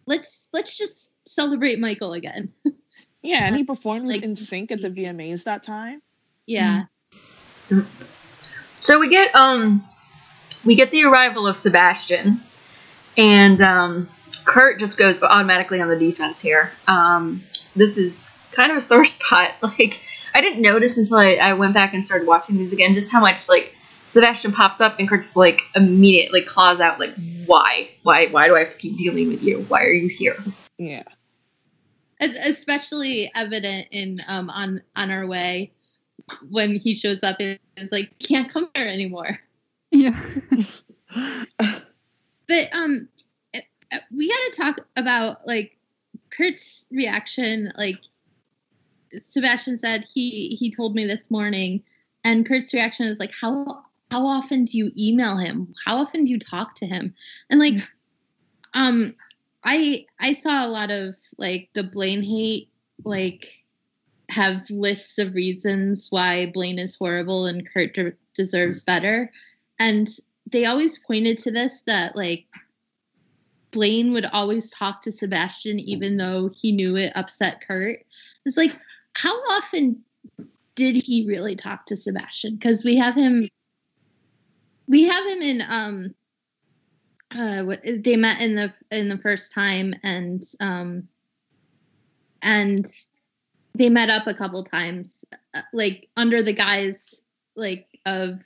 let's 0.07 0.49
let's 0.53 0.79
just 0.79 1.11
celebrate 1.27 1.79
Michael 1.81 2.13
again. 2.15 2.53
Yeah, 3.27 3.47
and 3.47 3.57
he 3.57 3.65
performed 3.65 4.07
Like- 4.07 4.21
NSYNC 4.21 4.71
at 4.71 4.83
the 4.83 4.91
VMAs 4.91 5.45
that 5.45 5.63
time. 5.63 6.03
yeah, 6.45 6.85
So 8.81 9.01
we 9.01 9.09
get 9.09 9.35
um, 9.35 9.83
we 10.63 10.75
get 10.77 10.91
the 10.91 11.05
arrival 11.05 11.47
of 11.47 11.57
Sebastian, 11.57 12.43
and 13.17 13.61
um, 13.61 14.09
Kurt 14.45 14.79
just 14.79 14.99
goes 14.99 15.23
automatically 15.23 15.81
on 15.81 15.89
the 15.89 15.99
defense 15.99 16.41
here. 16.41 16.71
Um, 16.87 17.43
this 17.77 17.99
is 17.99 18.39
kind 18.53 18.71
of 18.71 18.79
a 18.79 18.81
sore 18.81 19.05
spot. 19.05 19.53
Like 19.63 20.01
I 20.35 20.41
didn't 20.41 20.63
notice 20.63 20.99
until 20.99 21.19
I, 21.19 21.35
I 21.35 21.55
went 21.55 21.75
back 21.75 21.95
and 21.95 22.05
started 22.05 22.27
watching 22.27 22.57
these 22.57 22.73
again, 22.73 22.93
just 22.93 23.13
how 23.13 23.21
much 23.21 23.49
like 23.49 23.75
Sebastian 24.07 24.53
pops 24.53 24.81
up 24.81 24.99
and 24.99 25.09
Kurt's 25.09 25.37
like 25.37 25.63
immediately 25.75 26.43
claws 26.43 26.81
out 26.81 26.99
like 27.01 27.15
why 27.47 27.91
why 28.03 28.27
why 28.27 28.47
do 28.49 28.57
I 28.57 28.61
have 28.61 28.71
to 28.71 28.79
keep 28.79 28.97
dealing 28.97 29.29
with 29.29 29.43
you? 29.43 29.63
Why 29.69 29.85
are 29.85 29.93
you 29.93 30.09
here? 30.09 30.37
Yeah, 30.79 31.05
Es- 32.21 32.49
especially 32.49 33.31
evident 33.35 33.89
in 33.91 34.21
um 34.29 34.51
on 34.51 34.81
on 34.97 35.11
our 35.11 35.27
way 35.27 35.73
when 36.49 36.77
he 36.77 36.95
shows 36.95 37.23
up 37.23 37.37
and 37.41 37.59
is 37.77 37.93
like 37.93 38.19
can't 38.19 38.49
come 38.49 38.69
here 38.75 38.87
anymore. 38.87 39.39
Yeah. 39.91 40.21
But 42.49 42.75
um, 42.75 43.09
eh, 43.55 43.61
eh, 43.91 43.99
we 44.15 44.29
got 44.29 44.53
to 44.53 44.63
talk 44.63 44.89
about 44.97 45.47
like 45.47 45.77
Kurt's 46.31 46.87
reaction. 46.91 47.71
Like 47.77 47.99
Sebastian 49.21 49.79
said, 49.79 50.05
he 50.13 50.57
he 50.59 50.71
told 50.71 50.95
me 50.95 51.05
this 51.07 51.31
morning, 51.31 51.83
and 52.25 52.47
Kurt's 52.47 52.75
reaction 52.75 53.07
is 53.07 53.19
like, 53.19 53.33
how 53.39 53.85
how 54.11 54.27
often 54.27 54.65
do 54.65 54.79
you 54.79 54.93
email 54.99 55.37
him? 55.37 55.75
How 55.85 55.99
often 55.99 56.25
do 56.25 56.33
you 56.33 56.39
talk 56.39 56.75
to 56.77 56.87
him? 56.87 57.15
And 57.51 57.61
like, 57.61 57.83
um, 58.75 59.15
I 59.65 60.07
I 60.21 60.35
saw 60.35 60.65
a 60.65 60.69
lot 60.69 60.91
of 60.91 61.15
like 61.39 61.71
the 61.75 61.85
Blaine 61.85 62.23
hate 62.23 62.69
like 63.05 63.65
have 64.31 64.69
lists 64.71 65.19
of 65.19 65.35
reasons 65.35 66.07
why 66.11 66.47
Blaine 66.47 66.79
is 66.79 66.95
horrible 66.95 67.47
and 67.47 67.69
Kurt 67.69 67.95
de- 67.95 68.13
deserves 68.35 68.83
better, 68.83 69.31
and 69.79 70.09
they 70.51 70.67
always 70.67 70.99
pointed 70.99 71.39
to 71.39 71.51
this 71.51 71.83
that 71.87 72.17
like 72.17 72.47
Blaine 73.71 74.13
would 74.13 74.27
always 74.27 74.71
talk 74.71 75.03
to 75.03 75.13
Sebastian 75.13 75.81
even 75.81 76.17
though 76.17 76.51
he 76.55 76.73
knew 76.73 76.97
it 76.97 77.13
upset 77.17 77.61
Kurt. 77.67 78.05
It's 78.45 78.57
like 78.57 78.79
how 79.15 79.35
often 79.51 80.03
did 80.75 80.97
he 80.97 81.27
really 81.27 81.57
talk 81.57 81.87
to 81.87 81.97
Sebastian? 81.97 82.55
Because 82.55 82.85
we 82.85 82.97
have 82.97 83.15
him 83.15 83.49
we 84.87 85.05
have 85.05 85.27
him 85.27 85.43
in 85.43 85.65
um 85.69 86.15
uh 87.35 87.63
what 87.63 87.81
they 87.85 88.17
met 88.17 88.41
in 88.41 88.55
the 88.55 88.73
in 88.91 89.09
the 89.09 89.19
first 89.19 89.53
time 89.53 89.95
and 90.03 90.43
um 90.61 91.09
and 92.43 92.87
they 93.75 93.89
met 93.89 94.11
up 94.11 94.27
a 94.27 94.35
couple 94.35 94.63
times 94.63 95.25
uh, 95.55 95.63
like 95.73 96.09
under 96.17 96.43
the 96.43 96.53
guise 96.53 97.23
like 97.57 97.87
of 98.07 98.41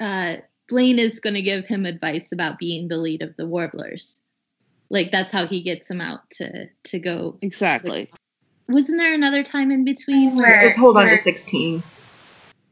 uh, 0.00 0.36
Blaine 0.68 0.98
is 0.98 1.20
going 1.20 1.34
to 1.34 1.42
give 1.42 1.66
him 1.66 1.86
advice 1.86 2.32
about 2.32 2.58
being 2.58 2.88
the 2.88 2.98
lead 2.98 3.22
of 3.22 3.36
the 3.36 3.46
Warblers. 3.46 4.20
Like 4.90 5.12
that's 5.12 5.32
how 5.32 5.46
he 5.46 5.62
gets 5.62 5.90
him 5.90 6.00
out 6.00 6.28
to 6.32 6.66
to 6.84 6.98
go. 6.98 7.38
exactly. 7.42 8.10
Wasn't 8.68 8.98
there 8.98 9.14
another 9.14 9.42
time 9.42 9.70
in 9.70 9.84
between 9.84 10.34
where 10.36 10.62
Just 10.62 10.78
hold 10.78 10.96
on 10.96 11.06
where- 11.06 11.16
to 11.16 11.22
sixteen. 11.22 11.82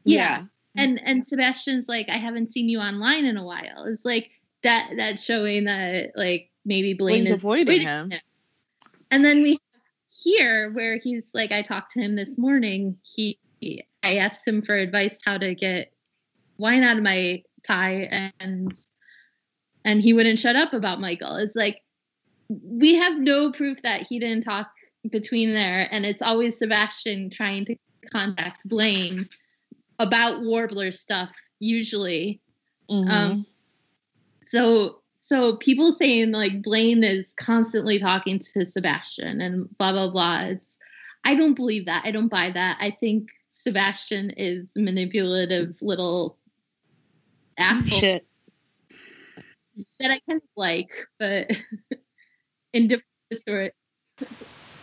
Yeah. 0.03 0.43
and 0.75 1.01
and 1.05 1.25
Sebastian's 1.25 1.87
like, 1.89 2.09
I 2.09 2.17
haven't 2.17 2.49
seen 2.49 2.69
you 2.69 2.79
online 2.79 3.25
in 3.25 3.37
a 3.37 3.43
while. 3.43 3.85
It's 3.85 4.05
like 4.05 4.31
that 4.63 4.91
that's 4.97 5.23
showing 5.23 5.65
that 5.65 6.11
like 6.15 6.49
maybe 6.65 6.93
Blaine 6.93 7.23
Blaine's 7.23 7.29
is 7.29 7.35
avoiding 7.35 7.81
him. 7.81 8.11
And 9.11 9.23
then 9.23 9.41
we 9.43 9.51
have 9.51 9.81
here 10.09 10.71
where 10.71 10.97
he's 10.97 11.31
like, 11.33 11.51
I 11.51 11.61
talked 11.61 11.91
to 11.93 12.01
him 12.01 12.15
this 12.15 12.37
morning. 12.37 12.97
He, 13.03 13.39
I 14.03 14.17
asked 14.17 14.47
him 14.47 14.61
for 14.61 14.75
advice 14.75 15.19
how 15.25 15.37
to 15.37 15.53
get 15.55 15.93
wine 16.57 16.83
out 16.83 16.97
of 16.97 17.03
my 17.03 17.43
tie 17.65 18.31
and 18.39 18.73
and 19.85 20.01
he 20.01 20.13
wouldn't 20.13 20.39
shut 20.39 20.55
up 20.55 20.73
about 20.73 20.99
Michael. 20.99 21.35
It's 21.35 21.55
like 21.55 21.81
we 22.49 22.95
have 22.95 23.17
no 23.19 23.51
proof 23.51 23.81
that 23.83 24.01
he 24.01 24.19
didn't 24.19 24.43
talk 24.43 24.69
between 25.09 25.53
there 25.53 25.87
and 25.91 26.05
it's 26.05 26.21
always 26.21 26.57
Sebastian 26.57 27.29
trying 27.29 27.65
to 27.65 27.75
contact 28.11 28.67
Blaine 28.67 29.25
about 29.99 30.41
Warbler 30.41 30.91
stuff 30.91 31.31
usually. 31.59 32.41
Mhm. 32.89 33.09
Um 33.09 33.45
so 34.45 35.01
so 35.21 35.57
people 35.57 35.93
saying 35.93 36.31
like 36.31 36.61
Blaine 36.61 37.03
is 37.03 37.33
constantly 37.37 37.99
talking 37.99 38.39
to 38.39 38.65
Sebastian 38.65 39.41
and 39.41 39.67
blah 39.77 39.91
blah 39.91 40.09
blah. 40.09 40.41
It's 40.45 40.77
I 41.23 41.35
don't 41.35 41.55
believe 41.55 41.85
that. 41.87 42.03
I 42.05 42.11
don't 42.11 42.29
buy 42.29 42.49
that. 42.51 42.77
I 42.79 42.91
think 42.91 43.29
Sebastian 43.49 44.31
is 44.37 44.71
manipulative 44.77 45.81
little 45.81 46.36
asshole 47.57 47.99
Shit. 47.99 48.25
that 49.99 50.11
I 50.11 50.19
kind 50.27 50.41
of 50.41 50.49
like, 50.55 50.91
but 51.19 51.51
in 52.73 52.87
different 52.87 53.05
story. 53.33 53.71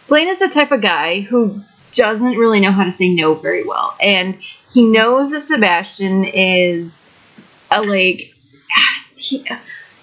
Blaine 0.08 0.28
is 0.28 0.38
the 0.38 0.48
type 0.48 0.72
of 0.72 0.80
guy 0.82 1.20
who 1.20 1.60
doesn't 1.92 2.36
really 2.36 2.60
know 2.60 2.72
how 2.72 2.84
to 2.84 2.92
say 2.92 3.14
no 3.14 3.34
very 3.34 3.64
well, 3.64 3.96
and 4.00 4.36
he 4.72 4.86
knows 4.86 5.30
that 5.30 5.42
Sebastian 5.42 6.24
is 6.24 7.08
a 7.70 7.82
like. 7.82 8.32
He, 9.16 9.46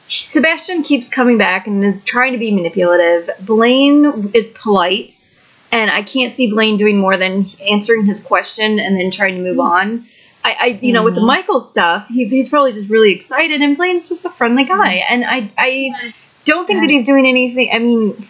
Sebastian 0.07 0.83
keeps 0.83 1.09
coming 1.09 1.37
back 1.37 1.67
and 1.67 1.83
is 1.85 2.03
trying 2.03 2.33
to 2.33 2.37
be 2.37 2.53
manipulative. 2.53 3.29
Blaine 3.39 4.31
is 4.33 4.49
polite, 4.49 5.29
and 5.71 5.89
I 5.89 6.03
can't 6.03 6.35
see 6.35 6.51
Blaine 6.51 6.77
doing 6.77 6.97
more 6.97 7.17
than 7.17 7.45
answering 7.69 8.05
his 8.05 8.21
question 8.21 8.79
and 8.79 8.97
then 8.97 9.11
trying 9.11 9.35
to 9.35 9.41
move 9.41 9.55
hmm. 9.55 9.61
on. 9.61 10.05
I, 10.43 10.55
I 10.59 10.79
you 10.81 10.93
know, 10.93 11.03
with 11.03 11.15
the 11.15 11.21
Mhm. 11.21 11.27
Michael 11.27 11.61
stuff, 11.61 12.07
he, 12.07 12.25
he's 12.25 12.49
probably 12.49 12.71
just 12.71 12.89
really 12.89 13.11
excited, 13.13 13.61
and 13.61 13.77
Blaine's 13.77 14.09
just 14.09 14.25
a 14.25 14.29
friendly 14.29 14.63
guy, 14.63 14.95
and 15.09 15.23
I, 15.23 15.51
I 15.57 16.13
don't 16.45 16.65
think 16.65 16.81
that 16.81 16.89
he's 16.89 17.05
doing 17.05 17.25
anything. 17.27 17.69
I 17.73 17.79
mean, 17.79 18.27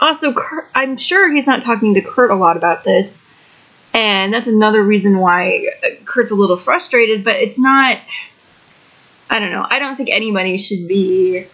also, 0.00 0.32
Kurt, 0.32 0.68
I'm 0.74 0.96
sure 0.96 1.32
he's 1.32 1.46
not 1.46 1.62
talking 1.62 1.94
to 1.94 2.00
Kurt 2.02 2.30
a 2.30 2.34
lot 2.34 2.56
about 2.56 2.84
this, 2.84 3.24
and 3.94 4.32
that's 4.32 4.48
another 4.48 4.82
reason 4.82 5.18
why 5.18 5.66
uh, 5.82 5.88
Kurt's 6.04 6.30
a 6.30 6.34
little 6.34 6.56
frustrated. 6.56 7.24
But 7.24 7.36
it's 7.36 7.58
not. 7.58 7.98
I 9.28 9.40
don't 9.40 9.52
know. 9.52 9.66
I 9.68 9.78
don't 9.78 9.96
think 9.96 10.10
anybody 10.10 10.58
should 10.58 10.86
be 10.86 11.46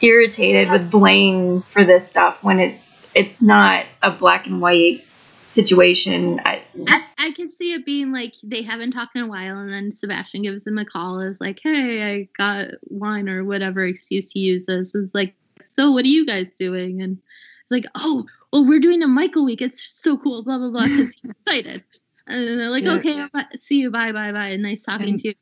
irritated 0.00 0.70
with 0.70 0.90
Blaine 0.90 1.62
for 1.62 1.84
this 1.84 2.08
stuff 2.08 2.42
when 2.42 2.58
it's 2.58 3.10
it's 3.14 3.42
not 3.42 3.84
a 4.02 4.10
black 4.10 4.46
and 4.46 4.60
white 4.60 5.04
situation. 5.52 6.40
I, 6.44 6.62
I, 6.88 7.04
I 7.18 7.30
could 7.32 7.50
see 7.50 7.72
it 7.74 7.84
being 7.86 8.12
like 8.12 8.34
they 8.42 8.62
haven't 8.62 8.92
talked 8.92 9.16
in 9.16 9.22
a 9.22 9.26
while, 9.28 9.58
and 9.58 9.72
then 9.72 9.92
Sebastian 9.92 10.42
gives 10.42 10.66
him 10.66 10.78
a 10.78 10.84
call. 10.84 11.20
Is 11.20 11.40
like, 11.40 11.60
"Hey, 11.62 12.02
I 12.02 12.28
got 12.36 12.70
wine 12.88 13.28
or 13.28 13.44
whatever 13.44 13.84
excuse 13.84 14.30
he 14.32 14.40
uses." 14.40 14.94
Is 14.94 15.10
like, 15.14 15.34
"So 15.64 15.90
what 15.92 16.04
are 16.04 16.08
you 16.08 16.26
guys 16.26 16.46
doing?" 16.58 17.02
And 17.02 17.18
it's 17.62 17.70
like, 17.70 17.84
"Oh, 17.94 18.26
well, 18.52 18.66
we're 18.66 18.80
doing 18.80 19.02
a 19.02 19.08
Michael 19.08 19.44
week. 19.44 19.62
It's 19.62 19.82
so 19.82 20.16
cool." 20.18 20.42
Blah 20.42 20.58
blah 20.58 20.70
blah. 20.70 20.82
Because 20.86 21.14
he's 21.22 21.30
excited, 21.46 21.84
and 22.26 22.60
they're 22.60 22.70
like, 22.70 22.84
Yeah. 22.84 22.94
"Okay, 22.96 23.26
bye- 23.32 23.46
see 23.60 23.78
you. 23.80 23.90
Bye 23.90 24.12
bye 24.12 24.32
bye. 24.32 24.56
Nice 24.56 24.82
talking 24.84 25.10
And- 25.10 25.20
to 25.20 25.28
you." 25.28 25.34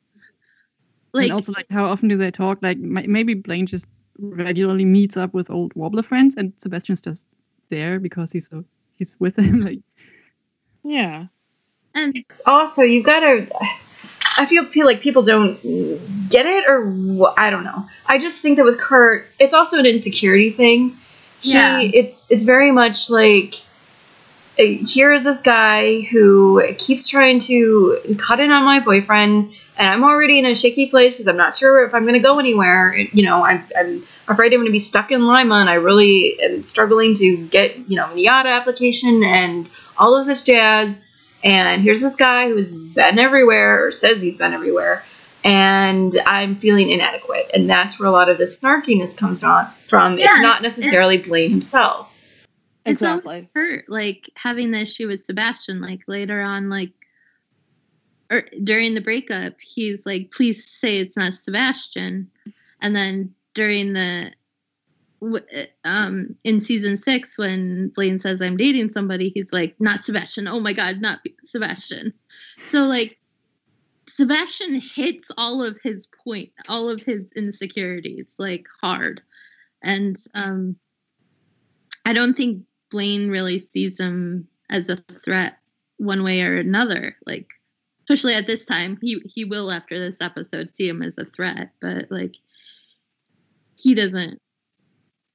Like, 1.13 1.25
and 1.25 1.33
also, 1.33 1.51
like, 1.51 1.67
how 1.69 1.85
often 1.85 2.07
do 2.07 2.15
they 2.15 2.31
talk? 2.31 2.59
Like, 2.61 2.77
mi- 2.77 3.05
maybe 3.07 3.33
Blaine 3.33 3.65
just 3.67 3.85
regularly 4.17 4.85
meets 4.85 5.17
up 5.17 5.33
with 5.33 5.49
old 5.51 5.73
Warbler 5.75 6.03
friends, 6.03 6.35
and 6.37 6.53
Sebastian's 6.57 7.01
just 7.01 7.23
there 7.69 7.99
because 7.99 8.31
he's 8.31 8.47
so 8.49 8.63
he's 8.95 9.15
with 9.19 9.35
them. 9.35 9.59
Like, 9.65 9.79
Yeah. 10.83 11.25
and 11.93 12.23
also 12.45 12.81
you've 12.83 13.05
got 13.05 13.19
to 13.21 13.47
i 14.37 14.45
feel 14.45 14.65
feel 14.65 14.85
like 14.85 15.01
people 15.01 15.23
don't 15.23 15.59
get 16.29 16.45
it 16.45 16.65
or 16.67 17.33
i 17.37 17.49
don't 17.49 17.63
know 17.65 17.85
i 18.05 18.17
just 18.17 18.41
think 18.41 18.57
that 18.57 18.65
with 18.65 18.79
kurt 18.79 19.27
it's 19.39 19.53
also 19.53 19.77
an 19.77 19.85
insecurity 19.85 20.51
thing 20.51 20.95
he 21.41 21.53
Yeah. 21.53 21.81
it's 21.81 22.31
it's 22.31 22.43
very 22.43 22.71
much 22.71 23.09
like 23.09 23.55
uh, 24.59 24.63
here 24.63 25.13
is 25.13 25.23
this 25.23 25.41
guy 25.41 26.01
who 26.01 26.61
keeps 26.77 27.07
trying 27.07 27.39
to 27.39 28.15
cut 28.17 28.39
in 28.39 28.51
on 28.51 28.63
my 28.63 28.79
boyfriend 28.79 29.53
and 29.77 29.87
i'm 29.87 30.03
already 30.03 30.39
in 30.39 30.45
a 30.45 30.55
shaky 30.55 30.87
place 30.87 31.15
because 31.15 31.27
i'm 31.27 31.37
not 31.37 31.53
sure 31.55 31.85
if 31.85 31.93
i'm 31.93 32.03
going 32.03 32.13
to 32.13 32.19
go 32.19 32.39
anywhere 32.39 32.95
you 32.95 33.23
know 33.23 33.43
i'm, 33.43 33.63
I'm 33.77 34.03
afraid 34.27 34.53
i'm 34.53 34.59
going 34.59 34.67
to 34.67 34.71
be 34.71 34.79
stuck 34.79 35.11
in 35.11 35.25
lima 35.25 35.55
and 35.55 35.69
i 35.69 35.75
really 35.75 36.39
am 36.41 36.63
struggling 36.63 37.15
to 37.15 37.37
get 37.47 37.89
you 37.89 37.95
know 37.97 38.05
NYADA 38.07 38.45
application 38.45 39.23
and 39.23 39.69
all 40.01 40.15
of 40.19 40.25
this 40.25 40.43
jazz 40.43 41.01
and 41.43 41.81
here's 41.81 42.01
this 42.01 42.15
guy 42.17 42.49
who's 42.49 42.73
been 42.73 43.17
everywhere 43.19 43.85
or 43.87 43.91
says 43.91 44.21
he's 44.21 44.37
been 44.37 44.53
everywhere 44.53 45.03
and 45.43 46.13
i'm 46.25 46.55
feeling 46.55 46.89
inadequate. 46.91 47.49
And 47.53 47.69
that's 47.69 47.99
where 47.99 48.07
a 48.09 48.11
lot 48.11 48.29
of 48.29 48.37
this 48.37 48.59
snarkiness 48.59 49.17
comes 49.17 49.43
on 49.43 49.67
from. 49.87 50.19
Yeah, 50.19 50.25
it's 50.29 50.41
not 50.41 50.57
and- 50.57 50.63
necessarily 50.63 51.17
blaine 51.17 51.49
himself. 51.51 52.13
it's 52.85 53.01
always 53.01 53.19
Exactly. 53.25 53.49
Kurt 53.53 53.85
like 53.89 54.29
having 54.35 54.71
the 54.71 54.79
issue 54.81 55.07
with 55.07 55.23
Sebastian 55.23 55.81
like 55.81 56.01
later 56.07 56.41
on 56.41 56.69
like 56.69 56.91
or 58.29 58.43
during 58.63 58.93
the 58.93 59.01
breakup 59.01 59.53
he's 59.59 60.05
like 60.05 60.31
please 60.31 60.69
say 60.69 60.97
it's 60.97 61.17
not 61.17 61.33
Sebastian. 61.33 62.29
And 62.81 62.95
then 62.95 63.33
during 63.53 63.93
the 63.93 64.31
w- 64.31 64.31
um 65.85 66.35
in 66.43 66.59
season 66.59 66.97
6 66.97 67.37
when 67.37 67.89
Blaine 67.89 68.19
says 68.19 68.41
I'm 68.41 68.57
dating 68.57 68.89
somebody 68.89 69.29
he's 69.29 69.53
like 69.53 69.75
not 69.79 70.03
Sebastian 70.03 70.47
oh 70.47 70.59
my 70.59 70.73
god 70.73 70.99
not 70.99 71.19
Sebastian 71.45 72.13
so 72.63 72.85
like 72.85 73.17
Sebastian 74.09 74.81
hits 74.81 75.29
all 75.37 75.63
of 75.63 75.77
his 75.83 76.07
point 76.23 76.49
all 76.67 76.89
of 76.89 77.01
his 77.03 77.25
insecurities 77.35 78.35
like 78.39 78.65
hard 78.81 79.21
and 79.83 80.17
um 80.33 80.75
I 82.05 82.13
don't 82.13 82.35
think 82.35 82.63
Blaine 82.89 83.29
really 83.29 83.59
sees 83.59 83.99
him 83.99 84.47
as 84.69 84.89
a 84.89 84.97
threat 85.23 85.57
one 85.97 86.23
way 86.23 86.41
or 86.41 86.57
another. 86.57 87.15
Like, 87.25 87.47
especially 88.03 88.33
at 88.33 88.47
this 88.47 88.65
time, 88.65 88.97
he 89.01 89.21
he 89.25 89.45
will 89.45 89.71
after 89.71 89.97
this 89.97 90.17
episode 90.21 90.75
see 90.75 90.87
him 90.87 91.01
as 91.01 91.17
a 91.17 91.25
threat, 91.25 91.71
but 91.79 92.07
like, 92.11 92.35
he 93.79 93.93
doesn't. 93.93 94.41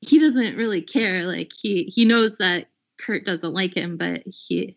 He 0.01 0.19
doesn't 0.19 0.57
really 0.57 0.83
care. 0.83 1.25
Like 1.25 1.53
he 1.59 1.85
he 1.85 2.05
knows 2.05 2.39
that 2.39 2.69
Kurt 2.99 3.25
doesn't 3.25 3.53
like 3.53 3.77
him, 3.77 3.97
but 3.97 4.23
he, 4.27 4.77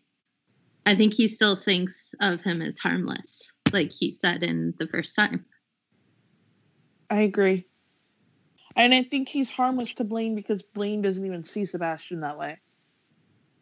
I 0.86 0.94
think 0.94 1.14
he 1.14 1.28
still 1.28 1.56
thinks 1.56 2.14
of 2.20 2.42
him 2.42 2.62
as 2.62 2.78
harmless, 2.78 3.52
like 3.72 3.90
he 3.90 4.12
said 4.12 4.42
in 4.42 4.74
the 4.78 4.86
first 4.86 5.14
time. 5.16 5.44
I 7.08 7.22
agree. 7.22 7.66
And 8.76 8.94
I 8.94 9.02
think 9.02 9.28
he's 9.28 9.50
harmless 9.50 9.94
to 9.94 10.04
Blaine 10.04 10.36
because 10.36 10.62
Blaine 10.62 11.02
doesn't 11.02 11.24
even 11.24 11.44
see 11.44 11.66
Sebastian 11.66 12.20
that 12.20 12.38
way. 12.38 12.58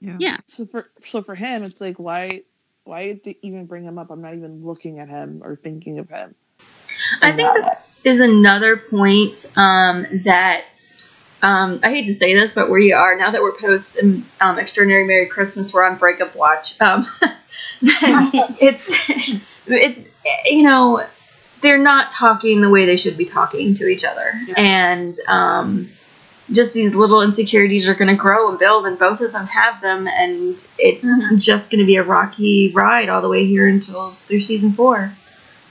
yeah. 0.01 0.17
Yeah. 0.19 0.37
So 0.49 0.67
for 0.67 0.91
so 1.05 1.23
for 1.23 1.35
him, 1.35 1.63
it's 1.65 1.81
like 1.81 1.99
why 1.99 2.43
why 2.85 3.07
did 3.07 3.25
they 3.25 3.39
even 3.43 3.67
bring 3.67 3.85
him 3.85 3.99
up? 3.99 4.11
I'm 4.11 4.23
not 4.23 4.35
even 4.35 4.65
looking 4.65 4.99
at 4.99 5.09
him 5.09 5.41
or 5.43 5.57
thinking 5.57 5.99
of 5.99 6.09
him. 6.09 6.35
I 7.23 7.33
think 7.33 7.49
that 7.49 7.55
way. 7.55 7.69
this 7.69 7.99
is 8.05 8.21
another 8.21 8.77
point 8.77 9.51
um, 9.57 10.07
that 10.25 10.65
um, 11.43 11.81
I 11.83 11.91
hate 11.91 12.07
to 12.07 12.15
say 12.15 12.35
this, 12.35 12.55
but 12.55 12.71
we 12.71 12.93
are 12.93 13.17
now 13.17 13.31
that 13.31 13.41
we're 13.43 13.53
post 13.57 13.99
um, 14.41 14.59
Extraordinary 14.59 15.05
Merry 15.05 15.27
Christmas, 15.27 15.73
we're 15.73 15.85
on 15.85 15.97
breakup 15.97 16.35
watch. 16.35 16.81
Um, 16.81 17.07
it's 18.61 19.09
it's 19.67 20.09
you 20.47 20.63
know 20.65 21.05
they're 21.61 21.79
not 21.79 22.11
talking 22.11 22.61
the 22.61 22.71
way 22.71 22.87
they 22.87 22.97
should 22.97 23.17
be 23.17 23.25
talking 23.25 23.75
to 23.75 23.87
each 23.89 24.05
other, 24.05 24.33
Yeah. 24.47 24.55
and 24.57 25.15
um, 25.29 25.89
just 26.51 26.73
these 26.75 26.95
little 26.95 27.23
insecurities 27.23 27.87
are 27.89 27.95
going 27.95 28.09
to 28.09 28.17
grow 28.17 28.49
and 28.51 28.59
build, 28.59 28.87
and 28.87 28.99
both 28.99 29.21
of 29.21 29.33
them 29.33 29.47
have 29.47 29.81
them, 29.81 30.09
and 30.09 30.65
it's 30.79 31.05
Mhm. 31.05 31.41
just 31.41 31.71
going 31.71 31.81
to 31.81 31.87
be 31.87 31.97
a 31.97 32.03
rocky 32.03 32.73
ride 32.73 33.09
all 33.09 33.21
the 33.21 33.29
way 33.29 33.45
here 33.45 33.67
until 33.69 34.11
through 34.13 34.41
season 34.41 34.73
four. 34.73 35.13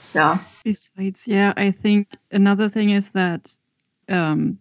So. 0.00 0.38
Besides, 0.64 1.26
yeah, 1.26 1.52
I 1.56 1.70
think 1.70 2.08
another 2.30 2.68
thing 2.68 2.90
is 2.90 3.08
that 3.10 3.52
um, 4.08 4.58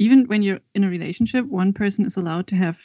even 0.00 0.24
when 0.24 0.42
you're 0.42 0.60
in 0.74 0.82
a 0.82 0.88
relationship, 0.88 1.44
one 1.44 1.74
person 1.74 2.06
is 2.06 2.16
allowed 2.16 2.46
to 2.48 2.54
have 2.56 2.78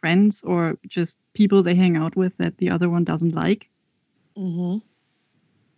friends 0.00 0.42
or 0.44 0.78
just 0.86 1.18
people 1.34 1.62
they 1.62 1.74
hang 1.74 1.96
out 1.96 2.16
with 2.16 2.32
that 2.38 2.56
the 2.58 2.70
other 2.70 2.88
one 2.88 3.02
doesn't 3.02 3.34
like. 3.34 3.68
Mm-hmm. 4.38 4.78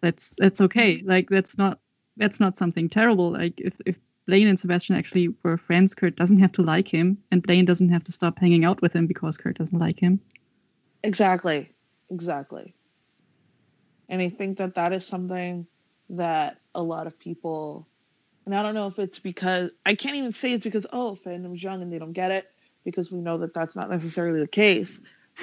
That's 0.02 0.34
that's 0.36 0.60
okay. 0.60 1.02
Like 1.04 1.30
that's 1.30 1.56
not 1.56 1.80
that's 2.18 2.40
not 2.40 2.58
something 2.58 2.90
terrible. 2.90 3.32
Like 3.32 3.54
if 3.56 3.72
if 3.86 3.96
Blaine 4.26 4.48
and 4.48 4.60
Sebastian 4.60 4.94
actually 4.94 5.34
were 5.42 5.56
friends, 5.56 5.94
Kurt 5.94 6.14
doesn't 6.14 6.38
have 6.38 6.52
to 6.52 6.62
like 6.62 6.86
him, 6.86 7.16
and 7.30 7.42
Blaine 7.42 7.64
doesn't 7.64 7.88
have 7.88 8.04
to 8.04 8.12
stop 8.12 8.38
hanging 8.38 8.66
out 8.66 8.82
with 8.82 8.92
him 8.92 9.06
because 9.06 9.38
Kurt 9.38 9.56
doesn't 9.56 9.78
like 9.78 9.98
him. 9.98 10.20
Exactly. 11.02 11.70
Exactly. 12.10 12.74
And 14.10 14.20
I 14.20 14.28
think 14.28 14.58
that 14.58 14.74
that 14.74 14.92
is 14.92 15.06
something 15.06 15.66
that 16.10 16.58
a 16.74 16.82
lot 16.82 17.06
of 17.06 17.18
people, 17.18 17.88
and 18.46 18.54
I 18.54 18.62
don't 18.62 18.74
know 18.74 18.86
if 18.88 18.98
it's 18.98 19.18
because, 19.18 19.70
I 19.86 19.94
can't 19.94 20.16
even 20.16 20.32
say 20.32 20.52
it's 20.52 20.64
because, 20.64 20.86
oh, 20.92 21.16
fandom's 21.24 21.62
young 21.62 21.82
and 21.82 21.92
they 21.92 21.98
don't 21.98 22.12
get 22.12 22.30
it, 22.30 22.46
because 22.84 23.12
we 23.12 23.20
know 23.20 23.38
that 23.38 23.54
that's 23.54 23.76
not 23.76 23.90
necessarily 23.90 24.40
the 24.40 24.48
case. 24.48 24.90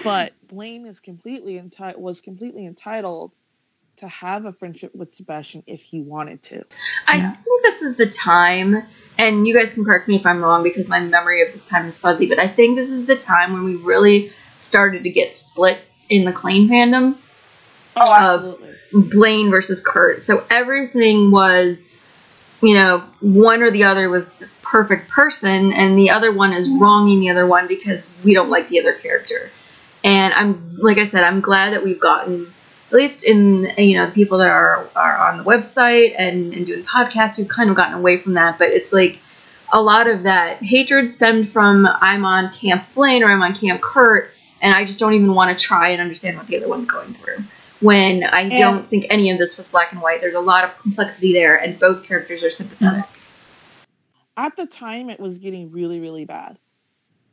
But 0.04 0.34
Blaine 0.47 0.86
is 0.86 1.00
completely 1.00 1.54
enti- 1.54 1.97
was 1.97 2.22
completely 2.22 2.66
entitled 2.66 3.32
to 3.97 4.08
have 4.08 4.45
a 4.45 4.54
friendship 4.54 4.95
with 4.95 5.14
Sebastian 5.16 5.64
if 5.68 5.82
he 5.82 6.02
wanted 6.02 6.41
to. 6.43 6.64
I 7.08 7.18
Yeah. 7.18 7.32
think 7.34 7.64
this 7.64 7.82
is 7.82 7.97
the 7.97 8.06
time, 8.06 8.82
and 9.18 9.47
you 9.47 9.54
guys 9.54 9.74
can 9.74 9.84
correct 9.84 10.08
me 10.08 10.16
if 10.16 10.26
I'm 10.26 10.41
wrong 10.41 10.64
because 10.64 10.88
my 10.88 11.00
memory 11.02 11.41
of 11.41 11.52
this 11.52 11.68
time 11.68 11.86
is 11.88 12.00
fuzzy, 12.00 12.28
but 12.28 12.39
I 12.39 12.47
think 12.47 12.78
this 12.78 12.91
is 12.91 13.06
the 13.08 13.18
time 13.18 13.54
when 13.54 13.64
we 13.66 13.76
really 13.76 14.32
started 14.60 15.04
to 15.04 15.10
get 15.10 15.34
splits 15.34 16.06
in 16.10 16.24
the 16.26 16.32
Klaine 16.32 16.68
fandom. 16.70 17.16
Oh, 17.97 18.02
Uh, 18.12 18.36
absolutely. 18.36 18.74
Blaine 18.93 19.50
versus 19.50 19.82
Kurt. 19.86 20.22
So 20.22 20.45
everything 20.50 21.32
was, 21.32 21.89
you 22.62 22.74
know, 22.74 23.03
one 23.22 23.62
or 23.62 23.72
the 23.72 23.84
other 23.84 24.10
was 24.10 24.34
this 24.34 24.60
perfect 24.64 25.10
person, 25.10 25.72
and 25.72 25.97
the 25.97 26.10
other 26.10 26.34
one 26.34 26.51
is 26.53 26.70
wronging 26.70 27.20
the 27.20 27.30
other 27.30 27.47
one 27.47 27.68
because 27.68 28.14
we 28.24 28.34
don't 28.34 28.49
like 28.49 28.68
the 28.70 28.80
other 28.80 28.93
character. 28.93 29.49
And 30.03 30.34
I'm, 30.34 30.78
like 30.78 30.97
I 30.97 31.03
said, 31.03 31.24
I'm 31.24 31.41
glad 31.41 31.74
that 31.74 31.84
we've 31.84 31.99
gotten, 31.99 32.53
at 32.88 32.93
least 32.93 33.26
in, 33.26 33.72
you 33.78 33.97
know, 33.97 34.07
the 34.07 34.12
people 34.12 34.38
that 34.39 34.49
are, 34.49 34.89
are 34.95 35.18
on 35.30 35.38
the 35.38 35.43
website 35.43 36.16
and, 36.18 36.53
and 36.53 36.66
doing 36.66 36.84
podcasts, 36.84 37.38
we've 37.38 37.47
kind 37.47 37.70
of 37.70 37.76
gotten 37.76 37.93
away 37.93 38.18
from 38.18 38.34
that. 38.34 38.57
But 38.57 38.70
it's 38.70 38.91
like 38.91 39.20
a 39.72 39.82
lot 39.82 40.07
of 40.07 40.24
that 40.24 40.62
hatred 40.62 41.12
stemmed 41.12 41.49
from 41.49 41.86
I'm 41.86 42.26
on 42.26 42.51
Camp 42.53 42.86
Blaine 42.93 43.24
or 43.24 43.32
I'm 43.32 43.41
on 43.41 43.55
Camp 43.55 43.82
Kurt, 43.82 44.32
and 44.62 44.74
I 44.74 44.84
just 44.84 44.99
don't 44.99 45.14
even 45.14 45.34
want 45.34 45.57
to 45.57 45.64
try 45.64 45.89
and 45.89 46.01
understand 46.01 46.38
what 46.38 46.47
the 46.47 46.57
other 46.57 46.68
one's 46.68 46.86
going 46.86 47.14
through 47.14 47.43
when 47.82 48.24
I 48.24 48.42
And- 48.42 48.52
don't 48.52 48.88
think 48.88 49.06
any 49.10 49.30
of 49.32 49.38
this 49.38 49.58
was 49.58 49.70
black 49.70 49.92
and 49.92 50.02
white. 50.02 50.22
There's 50.22 50.36
a 50.36 50.40
lot 50.40 50.64
of 50.64 50.78
complexity 50.80 51.34
there, 51.34 51.56
and 51.56 51.80
both 51.80 52.04
characters 52.04 52.44
are 52.44 52.50
sympathetic. 52.50 53.06
Mm-hmm. 53.06 53.16
At 54.38 54.56
the 54.56 54.66
time, 54.66 55.10
it 55.10 55.20
was 55.20 55.38
getting 55.38 55.72
really, 55.72 56.00
really 56.00 56.26
bad. 56.26 56.58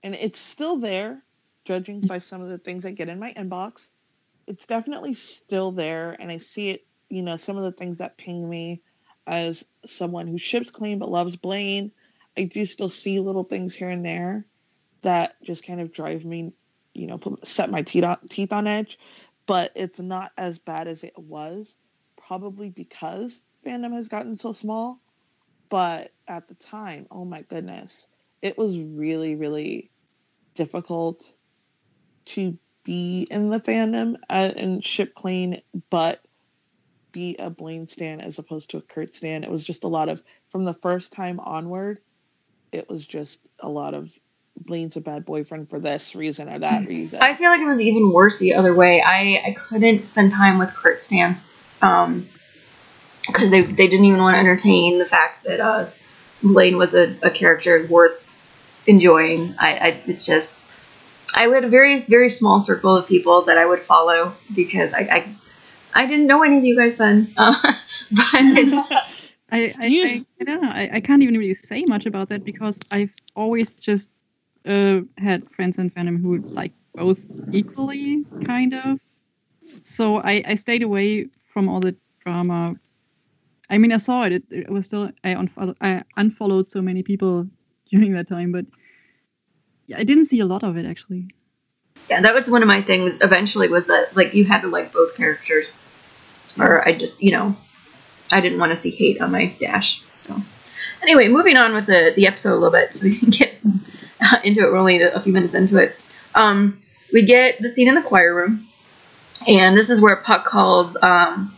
And 0.03 0.15
it's 0.15 0.41
still 0.41 0.77
there, 0.77 1.23
judging 1.65 2.01
by 2.01 2.19
some 2.19 2.43
of 2.43 2.49
the 2.49 2.59
things 2.59 2.85
I 2.85 2.91
get 2.91 3.09
in 3.09 3.19
my 3.19 3.33
inbox. 3.35 3.87
It's 4.47 4.67
definitely 4.67 5.15
still 5.15 5.73
there, 5.73 6.17
and 6.19 6.31
I 6.31 6.39
see 6.39 6.71
it, 6.71 6.87
you 7.09 7.23
know, 7.23 7.37
some 7.37 7.57
of 7.57 7.65
the 7.65 7.73
things 7.73 7.99
that 7.99 8.17
ping 8.17 8.49
me 8.49 8.83
as 9.27 9.65
someone 9.85 10.29
who 10.29 10.39
ships 10.39 10.71
Klaine 10.71 10.99
but 10.99 11.11
loves 11.11 11.37
Blaine. 11.37 11.91
I 12.37 12.43
do 12.43 12.67
still 12.67 12.89
see 12.89 13.19
little 13.19 13.45
things 13.45 13.75
here 13.75 13.89
and 13.91 14.05
there 14.05 14.47
that 15.03 15.37
just 15.43 15.65
kind 15.65 15.81
of 15.81 15.93
drive 15.93 16.25
me, 16.25 16.53
you 16.95 17.07
know, 17.07 17.19
put, 17.19 17.47
set 17.47 17.71
my 17.71 17.83
teeth 17.83 18.05
on, 18.05 18.19
teeth 18.29 18.53
on 18.53 18.67
edge. 18.67 18.99
But 19.47 19.73
it's 19.75 20.01
not 20.01 20.33
as 20.37 20.59
bad 20.59 20.89
as 20.89 21.05
it 21.05 21.17
was, 21.17 21.69
probably 22.17 22.71
because 22.71 23.41
fandom 23.65 23.93
has 23.95 24.09
gotten 24.09 24.39
so 24.39 24.53
small. 24.53 25.01
But 25.69 26.13
at 26.29 26.49
the 26.49 26.55
time, 26.55 27.07
oh 27.11 27.25
my 27.25 27.43
goodness, 27.43 28.07
it 28.43 28.57
was 28.57 28.79
really, 28.79 29.35
really 29.35 29.91
difficult 30.55 31.33
to 32.27 32.59
be 32.85 33.27
in 33.31 33.51
the 33.51 33.61
fandom 33.61 34.17
and 34.29 34.85
ship 34.85 35.15
Klaine, 35.17 35.63
but 35.91 36.25
be 37.13 37.37
a 37.39 37.51
Blaine 37.51 37.89
stan 37.89 38.21
as 38.21 38.39
opposed 38.39 38.71
to 38.71 38.77
a 38.77 38.83
Kurt 38.83 39.15
stan. 39.15 39.43
It 39.43 39.51
was 39.51 39.65
just 39.65 39.85
a 39.85 39.89
lot 39.89 40.09
of 40.09 40.23
from 40.51 40.65
the 40.65 40.75
first 40.75 41.13
time 41.13 41.41
onward. 41.41 42.01
It 42.73 42.89
was 42.89 43.07
just 43.07 43.39
a 43.61 43.69
lot 43.69 43.95
of 43.95 44.13
Blaine's 44.65 44.97
a 44.97 45.01
bad 45.01 45.25
boyfriend 45.25 45.69
for 45.71 45.79
this 45.79 46.15
reason 46.15 46.49
or 46.49 46.59
that 46.59 46.87
reason. 46.87 47.21
I 47.21 47.35
feel 47.37 47.51
like 47.51 47.61
it 47.61 47.67
was 47.67 47.81
even 47.81 48.13
worse 48.13 48.39
the 48.39 48.55
other 48.55 48.75
way. 48.75 49.01
I, 49.03 49.43
I 49.47 49.53
couldn't 49.59 50.05
spend 50.05 50.33
time 50.33 50.59
with 50.59 50.71
Kurt 50.75 51.01
Stans 51.01 51.49
um, 51.83 52.29
because 53.27 53.51
they, 53.51 53.63
they 53.63 53.89
didn't 53.89 54.05
even 54.05 54.21
want 54.21 54.35
to 54.35 54.41
entertain 54.41 54.99
the 54.99 55.05
fact 55.05 55.45
that 55.45 55.61
uh, 55.61 55.87
Blaine 56.43 56.77
was 56.79 56.95
a, 56.95 57.15
a 57.23 57.31
character 57.31 57.87
worth 57.89 58.23
enjoying. 58.87 59.55
I, 59.59 59.75
I 59.77 59.89
it's 60.07 60.25
just 60.27 60.71
I 61.35 61.43
had 61.49 61.65
a 61.65 61.69
very 61.69 61.99
very 61.99 62.31
small 62.31 62.61
circle 62.61 62.97
of 62.97 63.07
people 63.07 63.43
that 63.43 63.59
I 63.59 63.67
would 63.67 63.81
follow 63.81 64.35
because 64.55 64.95
I 64.95 65.01
I, 65.01 65.37
I 66.03 66.07
didn't 66.07 66.27
know 66.27 66.43
any 66.43 66.59
of 66.59 66.65
you 66.65 66.77
guys 66.77 66.97
then, 66.97 67.33
uh, 67.37 67.55
but 68.11 68.25
I, 69.51 69.75
I, 69.79 69.87
You- 69.87 70.05
I, 70.07 70.27
I 70.41 70.45
don't 70.45 70.63
know. 70.63 70.69
I, 70.71 70.91
I 70.95 71.01
can't 71.01 71.23
even 71.23 71.37
really 71.37 71.55
say 71.55 71.85
much 71.89 72.07
about 72.07 72.29
that 72.31 72.45
because 72.45 72.79
I've 72.91 73.15
always 73.35 73.77
just 73.77 74.11
uh, 74.67 75.01
had 75.19 75.49
friends 75.51 75.79
in 75.79 75.91
fandom 75.91 76.21
who 76.21 76.39
like 76.39 76.73
both 76.95 77.19
equally, 77.53 78.25
kind 78.45 78.75
of. 78.75 78.99
So 79.83 80.19
I, 80.19 80.43
I 80.47 80.55
stayed 80.55 80.83
away 80.83 81.29
from 81.53 81.69
all 81.69 81.81
the 81.81 81.97
drama. 82.25 82.75
I 83.69 83.79
mean, 83.79 83.93
I 83.93 83.97
saw 83.97 84.23
it. 84.25 84.33
It, 84.33 84.45
it 84.51 84.71
was 84.71 84.87
still 84.87 85.11
I, 85.25 85.37
I 85.81 86.03
unfollowed 86.17 86.71
so 86.71 86.83
many 86.83 87.03
people 87.03 87.47
during 87.91 88.13
that 88.13 88.29
time, 88.29 88.53
but 88.53 88.67
yeah, 89.87 89.99
I 89.99 90.05
didn't 90.05 90.27
see 90.27 90.41
a 90.41 90.47
lot 90.47 90.65
of 90.65 90.77
it 90.77 90.87
actually. 90.87 91.29
yeah, 92.11 92.21
that 92.23 92.35
was 92.35 92.51
one 92.51 92.63
of 92.63 92.69
my 92.69 92.83
things. 92.83 93.23
Eventually, 93.23 93.69
was 93.69 93.87
that 93.87 94.17
like 94.17 94.35
you 94.35 94.45
had 94.45 94.63
to 94.63 94.69
like 94.69 94.93
both 94.93 95.17
characters, 95.17 95.79
or 96.59 96.87
I 96.87 96.93
just 96.93 97.23
you 97.23 97.33
know, 97.33 97.57
I 98.33 98.41
didn't 98.41 98.59
want 98.59 98.73
to 98.73 98.77
see 98.77 98.91
hate 98.91 99.21
on 99.21 99.33
my 99.33 99.47
dash. 99.61 100.03
So 100.27 100.41
anyway, 101.03 101.29
moving 101.29 101.57
on 101.57 101.75
with 101.75 101.87
the 101.87 102.13
the 102.15 102.27
episode 102.27 102.53
a 102.53 102.59
little 102.59 102.71
bit, 102.71 102.95
so 102.95 103.05
we 103.05 103.19
can 103.19 103.31
get 103.31 103.55
into 104.45 104.61
it. 104.61 104.73
We're 104.73 104.79
only 104.79 105.03
a 105.03 105.21
few 105.21 105.33
minutes 105.33 105.55
into 105.55 105.79
it. 105.79 105.97
Um, 106.35 106.81
we 107.13 107.25
get 107.25 107.61
the 107.61 107.69
scene 107.69 107.89
in 107.89 107.95
the 107.95 108.03
choir 108.03 108.35
room, 108.35 108.67
and 109.49 109.77
this 109.77 109.91
is 109.91 110.01
where 110.01 110.17
Puck 110.17 110.45
calls 110.45 110.97
um, 111.03 111.55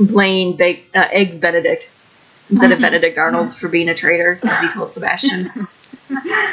Blaine 0.00 0.56
Bake, 0.56 0.90
uh, 0.94 1.06
Eggs 1.10 1.38
Benedict 1.38 1.90
instead 2.50 2.72
of 2.72 2.80
Benedict 2.80 3.18
Arnold 3.18 3.54
for 3.54 3.68
being 3.68 3.88
a 3.88 3.94
traitor, 3.94 4.38
as 4.42 4.60
he 4.60 4.68
told 4.68 4.92
Sebastian. 4.92 5.68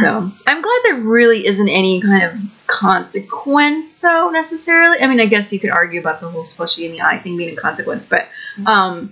So 0.00 0.30
I'm 0.46 0.62
glad 0.62 0.80
there 0.84 1.00
really 1.00 1.46
isn't 1.46 1.68
any 1.68 2.00
kind 2.00 2.22
of 2.24 2.40
consequence, 2.66 3.96
though 3.96 4.30
necessarily. 4.30 5.00
I 5.00 5.06
mean, 5.06 5.20
I 5.20 5.26
guess 5.26 5.52
you 5.52 5.60
could 5.60 5.70
argue 5.70 6.00
about 6.00 6.20
the 6.20 6.28
whole 6.28 6.44
slushy 6.44 6.86
in 6.86 6.92
the 6.92 7.02
eye 7.02 7.18
thing 7.18 7.36
being 7.36 7.56
a 7.56 7.60
consequence, 7.60 8.06
but 8.06 8.28
um, 8.66 9.10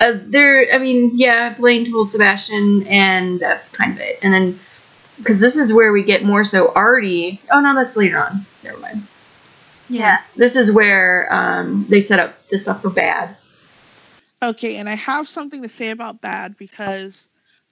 uh, 0.00 0.14
there. 0.16 0.72
I 0.72 0.78
mean, 0.78 1.12
yeah, 1.14 1.54
Blaine 1.54 1.90
told 1.90 2.08
Sebastian, 2.08 2.86
and 2.86 3.38
that's 3.40 3.68
kind 3.68 3.92
of 3.92 4.00
it. 4.00 4.18
And 4.22 4.32
then 4.32 4.60
because 5.20 5.40
this 5.40 5.56
is 5.56 5.72
where 5.72 5.92
we 5.92 6.02
get 6.02 6.24
more 6.24 6.44
so 6.44 6.72
Artie. 6.72 7.40
Oh 7.50 7.60
no, 7.60 7.74
that's 7.74 7.96
later 7.96 8.18
on. 8.18 8.44
Never 8.64 8.78
mind. 8.78 9.06
Yeah. 9.88 10.20
This 10.36 10.56
is 10.56 10.72
where 10.72 11.32
um, 11.32 11.86
they 11.88 12.00
set 12.00 12.18
up 12.18 12.48
this 12.48 12.66
up 12.68 12.82
for 12.82 12.90
bad. 12.90 13.36
Okay, 14.42 14.76
and 14.76 14.88
I 14.88 14.94
have 14.94 15.28
something 15.28 15.62
to 15.62 15.68
say 15.68 15.90
about 15.90 16.22
bad 16.22 16.56
because, 16.56 17.28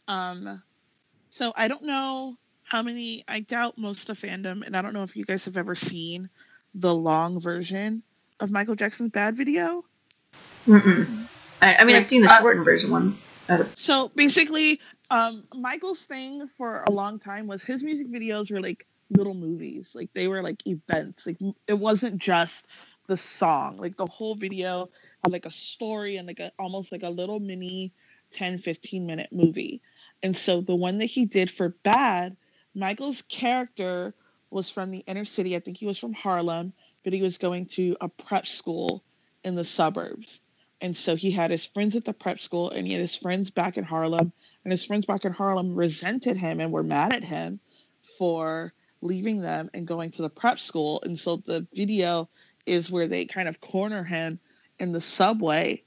um, 0.06 0.62
so 1.30 1.52
I 1.56 1.66
don't 1.66 1.84
know 1.84 2.36
how 2.62 2.82
many. 2.82 3.24
I 3.26 3.40
doubt 3.40 3.78
most 3.78 4.10
of 4.10 4.20
fandom, 4.20 4.66
and 4.66 4.76
I 4.76 4.82
don't 4.82 4.92
know 4.92 5.02
if 5.02 5.16
you 5.16 5.24
guys 5.24 5.46
have 5.46 5.56
ever 5.56 5.74
seen 5.74 6.28
the 6.74 6.94
long 6.94 7.40
version 7.40 8.02
of 8.38 8.50
Michael 8.50 8.74
Jackson's 8.74 9.10
Bad 9.10 9.34
video. 9.36 9.84
Mm-mm. 10.66 11.26
I, 11.62 11.76
I 11.76 11.84
mean, 11.84 11.96
I've 11.96 12.04
seen 12.04 12.20
the 12.20 12.28
Uh, 12.28 12.38
shortened 12.38 12.66
version 12.66 12.90
one. 12.90 13.16
So 13.78 14.10
basically, 14.14 14.80
um, 15.10 15.44
Michael's 15.54 16.00
thing 16.00 16.48
for 16.56 16.84
a 16.86 16.90
long 16.90 17.18
time 17.18 17.46
was 17.46 17.62
his 17.62 17.82
music 17.82 18.08
videos 18.08 18.50
were 18.50 18.60
like 18.60 18.86
little 19.10 19.34
movies, 19.34 19.88
like 19.94 20.10
they 20.14 20.28
were 20.28 20.42
like 20.42 20.66
events. 20.66 21.26
Like 21.26 21.38
it 21.66 21.78
wasn't 21.78 22.18
just 22.18 22.66
the 23.06 23.16
song. 23.16 23.78
Like 23.78 23.96
the 23.96 24.06
whole 24.06 24.34
video 24.34 24.90
had 25.24 25.32
like 25.32 25.46
a 25.46 25.50
story 25.50 26.16
and 26.16 26.28
like 26.28 26.40
a 26.40 26.52
almost 26.58 26.92
like 26.92 27.02
a 27.02 27.10
little 27.10 27.40
mini 27.40 27.92
10 28.32 28.58
15 28.58 29.06
minute 29.06 29.30
movie. 29.32 29.80
And 30.22 30.36
so 30.36 30.60
the 30.60 30.76
one 30.76 30.98
that 30.98 31.06
he 31.06 31.24
did 31.24 31.50
for 31.50 31.70
Bad, 31.82 32.36
Michael's 32.74 33.22
character 33.28 34.14
was 34.50 34.70
from 34.70 34.90
the 34.90 35.04
inner 35.06 35.24
city. 35.24 35.56
I 35.56 35.60
think 35.60 35.78
he 35.78 35.86
was 35.86 35.98
from 35.98 36.12
Harlem, 36.12 36.72
but 37.04 37.12
he 37.12 37.22
was 37.22 37.38
going 37.38 37.66
to 37.66 37.96
a 38.00 38.08
prep 38.08 38.46
school 38.46 39.02
in 39.44 39.54
the 39.54 39.64
suburbs. 39.64 40.40
And 40.80 40.96
so 40.96 41.16
he 41.16 41.30
had 41.30 41.50
his 41.50 41.66
friends 41.66 41.96
at 41.96 42.04
the 42.04 42.12
prep 42.12 42.40
school 42.40 42.70
and 42.70 42.86
he 42.86 42.92
had 42.92 43.02
his 43.02 43.16
friends 43.16 43.50
back 43.50 43.76
in 43.76 43.84
Harlem. 43.84 44.32
And 44.68 44.72
his 44.74 44.84
friends 44.84 45.06
back 45.06 45.24
in 45.24 45.32
Harlem 45.32 45.74
resented 45.74 46.36
him 46.36 46.60
and 46.60 46.70
were 46.70 46.82
mad 46.82 47.14
at 47.14 47.24
him 47.24 47.58
for 48.18 48.74
leaving 49.00 49.40
them 49.40 49.70
and 49.72 49.86
going 49.86 50.10
to 50.10 50.20
the 50.20 50.28
prep 50.28 50.60
school. 50.60 51.00
And 51.06 51.18
so 51.18 51.36
the 51.38 51.66
video 51.72 52.28
is 52.66 52.90
where 52.90 53.08
they 53.08 53.24
kind 53.24 53.48
of 53.48 53.62
corner 53.62 54.04
him 54.04 54.38
in 54.78 54.92
the 54.92 55.00
subway 55.00 55.84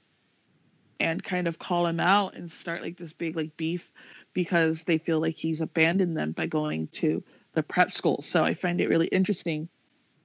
and 0.98 1.22
kind 1.22 1.46
of 1.46 1.60
call 1.60 1.86
him 1.86 2.00
out 2.00 2.34
and 2.34 2.50
start 2.50 2.82
like 2.82 2.96
this 2.96 3.12
big 3.12 3.36
like 3.36 3.56
beef 3.56 3.92
because 4.32 4.82
they 4.82 4.98
feel 4.98 5.20
like 5.20 5.36
he's 5.36 5.60
abandoned 5.60 6.16
them 6.16 6.32
by 6.32 6.48
going 6.48 6.88
to 6.88 7.22
the 7.52 7.62
prep 7.62 7.92
school. 7.92 8.20
So 8.20 8.42
I 8.44 8.54
find 8.54 8.80
it 8.80 8.88
really 8.88 9.06
interesting. 9.06 9.68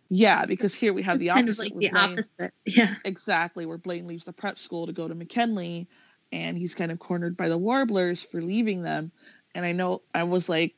Yeah, 0.09 0.47
because 0.47 0.73
here 0.73 0.93
we 0.93 1.03
have 1.03 1.19
the 1.19 1.29
opposite. 1.29 1.37
kind 1.45 1.49
of 1.49 1.59
like 1.59 1.73
the 1.75 1.89
Blaine- 1.89 1.95
opposite. 2.13 2.53
Yeah. 2.65 2.95
Exactly, 3.05 3.67
where 3.67 3.77
Blaine 3.77 4.07
leaves 4.07 4.25
the 4.25 4.33
prep 4.33 4.57
school 4.57 4.87
to 4.87 4.93
go 4.93 5.07
to 5.07 5.13
McKinley, 5.13 5.87
and 6.31 6.57
he's 6.57 6.75
kind 6.75 6.91
of 6.91 6.99
cornered 6.99 7.37
by 7.37 7.49
the 7.49 7.57
Warblers 7.57 8.23
for 8.23 8.41
leaving 8.41 8.81
them. 8.81 9.11
And 9.55 9.65
I 9.65 9.71
know 9.71 10.01
I 10.13 10.23
was 10.23 10.47
like, 10.49 10.75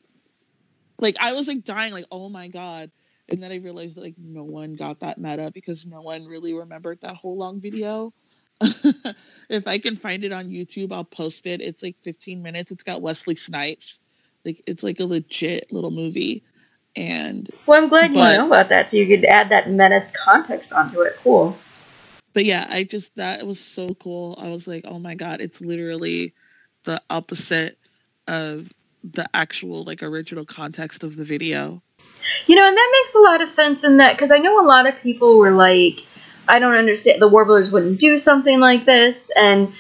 like 0.99 1.17
I 1.19 1.34
was 1.34 1.47
like 1.47 1.63
dying, 1.63 1.93
like 1.93 2.05
oh 2.11 2.30
my 2.30 2.47
god. 2.47 2.91
And 3.27 3.43
then 3.43 3.51
I 3.51 3.57
realized 3.57 3.95
that 3.95 4.01
like 4.01 4.15
no 4.17 4.43
one 4.43 4.76
got 4.76 5.01
that 5.01 5.19
meta 5.19 5.51
because 5.53 5.85
no 5.85 6.01
one 6.01 6.26
really 6.26 6.53
remembered 6.53 6.99
that 7.01 7.15
whole 7.15 7.38
long 7.38 7.61
video. 7.61 8.13
if 9.49 9.67
I 9.67 9.80
can 9.80 9.95
find 9.95 10.23
it 10.23 10.34
on 10.34 10.49
YouTube, 10.49 10.91
I'll 10.91 11.05
post 11.05 11.45
it. 11.47 11.61
It's 11.61 11.81
like 11.81 11.95
15 12.03 12.41
minutes. 12.41 12.71
It's 12.71 12.84
got 12.84 13.01
Wesley 13.01 13.35
Snipes. 13.35 13.99
Like 14.43 14.63
it's 14.67 14.84
like 14.84 14.99
a 14.99 15.05
legit 15.05 15.71
little 15.71 15.91
movie. 15.91 16.43
And 16.95 17.49
Well, 17.65 17.81
I'm 17.81 17.88
glad 17.88 18.11
you 18.11 18.17
know 18.17 18.47
about 18.47 18.69
that, 18.69 18.89
so 18.89 18.97
you 18.97 19.07
could 19.07 19.23
add 19.26 19.49
that 19.49 19.69
meta 19.69 20.07
context 20.13 20.73
onto 20.73 21.01
it. 21.01 21.15
Cool. 21.23 21.57
But 22.34 22.45
yeah, 22.45 22.65
I 22.69 22.84
just 22.84 23.14
that 23.15 23.45
was 23.45 23.60
so 23.60 23.93
cool. 23.95 24.38
I 24.39 24.49
was 24.49 24.68
like, 24.68 24.85
oh 24.88 24.99
my 24.99 25.15
god, 25.15 25.41
it's 25.41 25.60
literally 25.61 26.34
the 26.84 27.01
opposite 27.10 27.77
of 28.27 28.72
the 29.03 29.27
actual 29.34 29.84
like 29.84 30.03
original 30.03 30.45
context 30.45 31.03
of 31.03 31.15
the 31.15 31.23
video. 31.23 31.81
You 32.47 32.56
know, 32.56 32.68
and 32.68 32.76
that 32.76 32.89
makes 32.91 33.15
a 33.15 33.19
lot 33.19 33.41
of 33.41 33.49
sense 33.49 33.84
in 33.84 33.97
that 33.97 34.15
because 34.15 34.31
I 34.31 34.38
know 34.38 34.61
a 34.61 34.68
lot 34.68 34.88
of 34.88 34.99
people 35.01 35.38
were 35.38 35.51
like, 35.51 36.06
I 36.47 36.60
don't 36.60 36.76
understand. 36.76 37.22
The 37.22 37.27
Warblers 37.27 37.72
wouldn't 37.72 37.99
do 37.99 38.18
something 38.18 38.60
like 38.60 38.85
this, 38.85 39.31
and 39.35 39.73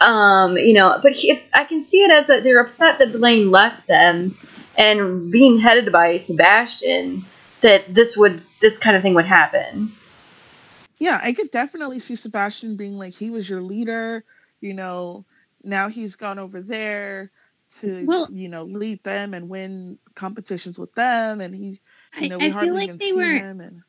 um, 0.00 0.56
you 0.56 0.72
know, 0.72 0.98
but 1.02 1.12
if 1.16 1.48
I 1.52 1.64
can 1.64 1.82
see 1.82 2.02
it 2.02 2.10
as 2.10 2.30
a, 2.30 2.40
they're 2.40 2.60
upset 2.60 2.98
that 2.98 3.12
Blaine 3.12 3.50
left 3.50 3.86
them, 3.86 4.36
and 4.76 5.30
being 5.30 5.58
headed 5.58 5.92
by 5.92 6.16
Sebastian, 6.16 7.24
that 7.60 7.92
this 7.92 8.16
would 8.16 8.42
this 8.60 8.78
kind 8.78 8.96
of 8.96 9.02
thing 9.02 9.14
would 9.14 9.26
happen. 9.26 9.92
Yeah, 11.02 11.18
I 11.20 11.32
could 11.32 11.50
definitely 11.50 11.98
see 11.98 12.14
Sebastian 12.14 12.76
being 12.76 12.96
like, 12.96 13.12
he 13.12 13.28
was 13.30 13.50
your 13.50 13.60
leader, 13.60 14.24
you 14.60 14.72
know, 14.72 15.24
now 15.64 15.88
he's 15.88 16.14
gone 16.14 16.38
over 16.38 16.60
there 16.60 17.32
to, 17.80 18.04
Well- 18.06 18.28
you 18.30 18.48
know, 18.48 18.62
lead 18.62 19.02
them 19.02 19.34
and 19.34 19.48
win 19.48 19.98
competitions 20.14 20.78
with 20.78 20.94
them. 20.94 21.40
And 21.40 21.56
he, 21.56 21.80
I, 22.14 22.22
you 22.22 22.28
know, 22.28 22.38
we 22.38 22.46
I 22.46 22.50
hardly 22.50 22.68
feel 22.68 22.74
like 22.76 22.98
they 23.00 23.12
were. 23.12 23.36
him. 23.36 23.60
And 23.60 23.82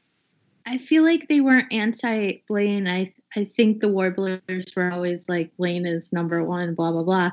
I 0.65 0.79
feel 0.79 1.03
like 1.03 1.27
they 1.27 1.39
weren't 1.39 1.71
anti 1.71 2.41
Blaine. 2.47 2.87
I 2.87 3.13
I 3.35 3.45
think 3.45 3.81
the 3.81 3.89
Warblers 3.89 4.75
were 4.75 4.91
always 4.91 5.29
like 5.29 5.55
Blaine 5.57 5.85
is 5.85 6.11
number 6.13 6.43
one, 6.43 6.73
blah 6.73 6.91
blah 6.91 7.03
blah. 7.03 7.29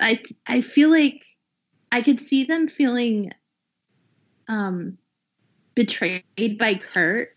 I 0.00 0.20
I 0.48 0.62
feel 0.62 0.90
like 0.90 1.24
I 1.92 2.02
could 2.02 2.18
see 2.18 2.42
them 2.44 2.66
feeling 2.66 3.30
um 4.48 4.98
betrayed 5.76 6.58
by 6.58 6.74
Kurt 6.74 7.36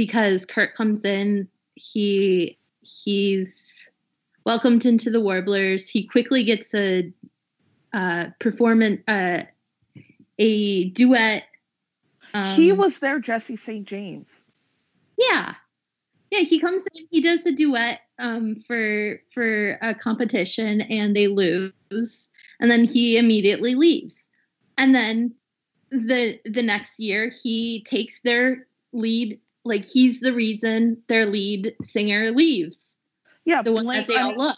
because 0.00 0.46
Kurt 0.46 0.74
comes 0.74 1.04
in, 1.04 1.46
he 1.74 2.56
he's 2.80 3.90
welcomed 4.46 4.86
into 4.86 5.10
the 5.10 5.20
Warblers. 5.20 5.90
He 5.90 6.04
quickly 6.04 6.42
gets 6.42 6.74
a 6.74 7.12
uh 7.92 8.28
performance 8.38 9.02
uh 9.08 9.42
a 10.38 10.84
duet 10.84 11.44
um, 12.32 12.56
he 12.56 12.72
was 12.72 12.98
their 13.00 13.18
Jesse 13.18 13.56
St. 13.56 13.86
James. 13.86 14.30
yeah. 15.18 15.54
Yeah, 16.30 16.40
he 16.40 16.58
comes 16.60 16.84
in, 16.94 17.06
he 17.10 17.20
does 17.20 17.44
a 17.44 17.52
duet 17.52 18.00
um 18.18 18.56
for 18.56 19.20
for 19.30 19.76
a 19.82 19.94
competition 19.94 20.80
and 20.80 21.14
they 21.14 21.26
lose 21.26 22.30
and 22.58 22.70
then 22.70 22.86
he 22.86 23.18
immediately 23.18 23.74
leaves. 23.74 24.30
And 24.78 24.94
then 24.94 25.34
the 25.90 26.40
the 26.46 26.62
next 26.62 26.98
year 26.98 27.28
he 27.28 27.82
takes 27.82 28.20
their 28.20 28.66
lead 28.94 29.38
like 29.64 29.84
he's 29.84 30.20
the 30.20 30.32
reason 30.32 31.02
their 31.06 31.26
lead 31.26 31.74
singer 31.82 32.30
leaves. 32.30 32.96
Yeah, 33.44 33.62
The 33.62 33.72
one 33.72 33.84
Blaine- 33.84 33.98
that 34.00 34.08
they 34.08 34.16
I 34.16 34.22
all 34.22 34.28
mean, 34.30 34.38
love. 34.38 34.56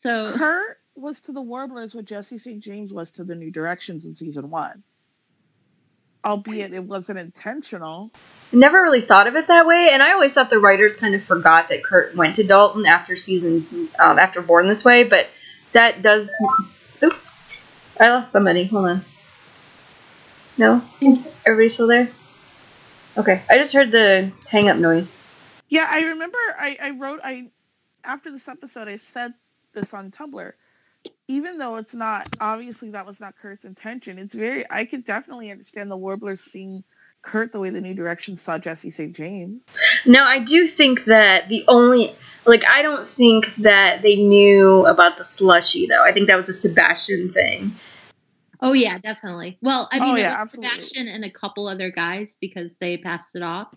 So 0.00 0.32
Kurt 0.36 0.78
was 0.94 1.20
to 1.22 1.32
the 1.32 1.40
Warblers 1.40 1.94
what 1.94 2.04
Jesse 2.04 2.38
St. 2.38 2.60
James 2.60 2.92
was 2.92 3.12
to 3.12 3.24
the 3.24 3.34
New 3.34 3.50
Directions 3.50 4.04
in 4.04 4.14
season 4.14 4.50
one. 4.50 4.82
Albeit 6.24 6.72
it 6.72 6.84
wasn't 6.84 7.18
intentional. 7.18 8.10
Never 8.52 8.80
really 8.82 9.00
thought 9.00 9.26
of 9.26 9.34
it 9.34 9.48
that 9.48 9.66
way, 9.66 9.88
and 9.92 10.02
I 10.02 10.12
always 10.12 10.32
thought 10.34 10.50
the 10.50 10.58
writers 10.58 10.94
kind 10.96 11.14
of 11.14 11.24
forgot 11.24 11.68
that 11.70 11.82
Kurt 11.82 12.14
went 12.14 12.36
to 12.36 12.44
Dalton 12.44 12.86
after 12.86 13.16
season 13.16 13.66
um, 13.98 14.18
after 14.18 14.40
Born 14.42 14.68
This 14.68 14.84
Way, 14.84 15.04
but 15.04 15.26
that 15.72 16.00
does. 16.02 16.32
Oops, 17.02 17.34
I 17.98 18.10
lost 18.10 18.30
somebody. 18.30 18.64
Hold 18.64 18.86
on. 18.88 19.04
No, 20.58 20.82
everybody 21.46 21.68
still 21.70 21.88
there? 21.88 22.10
Okay, 23.16 23.42
I 23.50 23.58
just 23.58 23.74
heard 23.74 23.90
the 23.90 24.32
hang 24.48 24.68
up 24.68 24.76
noise. 24.76 25.22
Yeah, 25.68 25.86
I 25.90 26.00
remember 26.00 26.38
I, 26.58 26.76
I 26.80 26.90
wrote 26.90 27.20
I 27.22 27.50
after 28.04 28.30
this 28.30 28.48
episode 28.48 28.88
I 28.88 28.96
said 28.96 29.34
this 29.72 29.92
on 29.92 30.10
Tumblr. 30.10 30.52
Even 31.28 31.58
though 31.58 31.76
it's 31.76 31.94
not 31.94 32.28
obviously 32.40 32.90
that 32.90 33.06
was 33.06 33.20
not 33.20 33.34
Kurt's 33.36 33.64
intention, 33.64 34.18
it's 34.18 34.34
very 34.34 34.64
I 34.70 34.84
could 34.84 35.04
definitely 35.04 35.50
understand 35.50 35.90
the 35.90 35.96
Warblers 35.96 36.40
seeing 36.40 36.84
Kurt 37.22 37.52
the 37.52 37.60
way 37.60 37.70
the 37.70 37.80
New 37.80 37.94
Direction 37.94 38.36
saw 38.36 38.58
Jesse 38.58 38.90
St. 38.90 39.14
James. 39.14 39.62
Now, 40.04 40.26
I 40.26 40.40
do 40.40 40.66
think 40.66 41.04
that 41.04 41.48
the 41.48 41.64
only 41.68 42.14
like 42.44 42.64
I 42.66 42.82
don't 42.82 43.06
think 43.06 43.54
that 43.56 44.02
they 44.02 44.16
knew 44.16 44.84
about 44.86 45.16
the 45.16 45.24
slushy 45.24 45.86
though. 45.86 46.02
I 46.02 46.12
think 46.12 46.28
that 46.28 46.36
was 46.36 46.48
a 46.48 46.54
Sebastian 46.54 47.32
thing. 47.32 47.72
Oh 48.62 48.74
yeah, 48.74 48.98
definitely. 48.98 49.58
Well, 49.62 49.88
I 49.92 50.00
mean 50.00 50.10
Oh, 50.10 50.16
it 50.16 50.20
yeah, 50.20 50.30
was 50.30 50.38
absolutely. 50.42 50.72
Sebastian 50.72 51.08
and 51.08 51.24
a 51.24 51.30
couple 51.30 51.68
other 51.68 51.90
guys 51.90 52.36
because 52.40 52.70
they 52.80 52.98
passed 52.98 53.36
it 53.36 53.42
off. 53.42 53.68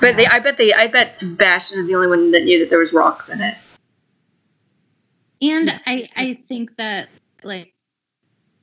But 0.00 0.16
they, 0.16 0.26
I 0.26 0.40
bet 0.40 0.58
they, 0.58 0.72
I 0.74 0.88
bet 0.88 1.16
Sebastian 1.16 1.80
is 1.80 1.88
the 1.88 1.94
only 1.96 2.08
one 2.08 2.32
that 2.32 2.44
knew 2.44 2.60
that 2.60 2.70
there 2.70 2.78
was 2.80 2.92
rocks 2.92 3.28
in 3.28 3.40
it. 3.40 3.56
And 5.42 5.70
I, 5.86 6.08
I 6.16 6.38
think 6.48 6.76
that 6.78 7.08
like 7.44 7.74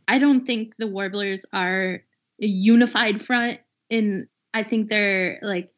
I 0.07 0.19
don't 0.19 0.45
think 0.45 0.75
the 0.77 0.87
Warblers 0.87 1.45
are 1.53 2.01
a 2.41 2.45
unified 2.45 3.23
front 3.23 3.59
in 3.89 4.27
I 4.53 4.63
think 4.63 4.89
they're 4.89 5.39
like 5.41 5.71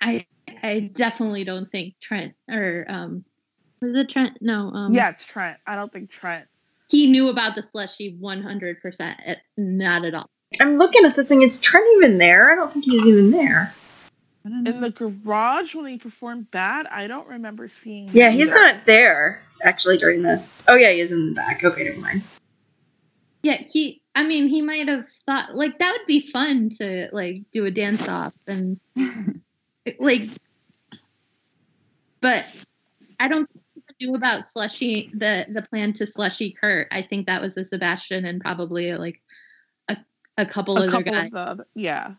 I 0.00 0.26
I 0.62 0.80
definitely 0.94 1.44
don't 1.44 1.70
think 1.70 1.94
Trent 2.00 2.34
or 2.50 2.86
um 2.88 3.24
was 3.82 3.96
it 3.96 4.08
Trent? 4.08 4.38
No, 4.40 4.70
um 4.70 4.92
yeah, 4.94 5.10
it's 5.10 5.24
Trent. 5.24 5.58
I 5.66 5.76
don't 5.76 5.92
think 5.92 6.10
Trent. 6.10 6.48
He 6.88 7.06
knew 7.06 7.28
about 7.28 7.54
the 7.56 7.62
slushy 7.62 8.16
100% 8.20 9.16
eh, 9.26 9.34
not 9.56 10.04
at 10.04 10.14
all. 10.14 10.26
I'm 10.60 10.76
looking 10.76 11.04
at 11.04 11.14
this 11.14 11.28
thing. 11.28 11.42
Is 11.42 11.60
Trent 11.60 11.86
even 11.96 12.18
there? 12.18 12.50
I 12.52 12.56
don't 12.56 12.72
think 12.72 12.84
he's 12.84 13.06
even 13.06 13.30
there. 13.30 13.74
I 14.44 14.48
don't 14.48 14.62
know. 14.64 14.70
In 14.70 14.80
the 14.80 14.90
garage 14.90 15.74
when 15.74 15.86
he 15.86 15.98
performed 15.98 16.50
bad, 16.50 16.86
I 16.86 17.06
don't 17.06 17.28
remember 17.28 17.70
seeing 17.84 18.08
him 18.08 18.16
Yeah, 18.16 18.30
he's 18.30 18.50
either. 18.50 18.60
not 18.60 18.86
there 18.86 19.42
actually 19.62 19.98
during 19.98 20.22
this. 20.22 20.64
Oh 20.68 20.76
yeah, 20.76 20.90
he 20.90 21.00
is 21.00 21.12
in 21.12 21.30
the 21.30 21.34
back. 21.34 21.62
Okay, 21.62 21.84
never 21.84 22.00
mind. 22.00 22.22
Yeah, 23.42 23.56
he 23.56 24.00
I 24.14 24.24
mean 24.24 24.48
he 24.48 24.62
might 24.62 24.88
have 24.88 25.08
thought 25.26 25.54
like 25.54 25.78
that 25.78 25.92
would 25.98 26.06
be 26.06 26.20
fun 26.20 26.70
to 26.78 27.08
like 27.12 27.42
do 27.52 27.66
a 27.66 27.70
dance 27.70 28.08
off 28.08 28.34
and 28.46 28.80
like 30.00 30.22
but 32.20 32.44
I 33.20 33.28
don't 33.28 33.48
think 33.98 34.00
he 34.00 34.06
knew 34.06 34.16
about 34.16 34.48
slushy 34.48 35.10
the 35.14 35.46
the 35.48 35.62
plan 35.62 35.92
to 35.94 36.06
slushy 36.06 36.56
Kurt. 36.60 36.88
I 36.90 37.02
think 37.02 37.26
that 37.26 37.40
was 37.40 37.56
a 37.56 37.64
Sebastian 37.64 38.24
and 38.24 38.40
probably 38.40 38.94
like 38.94 39.20
a 39.88 39.96
a 40.36 40.46
couple 40.46 40.76
a 40.76 40.82
other 40.82 40.90
couple 40.90 41.12
guys. 41.12 41.30
of 41.32 41.58
the 41.58 41.66
yeah. 41.74 42.14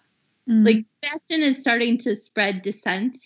Like 0.47 0.77
mm-hmm. 0.77 1.07
Sebastian 1.07 1.43
is 1.43 1.61
starting 1.61 1.97
to 1.99 2.15
spread 2.15 2.61
dissent 2.61 3.17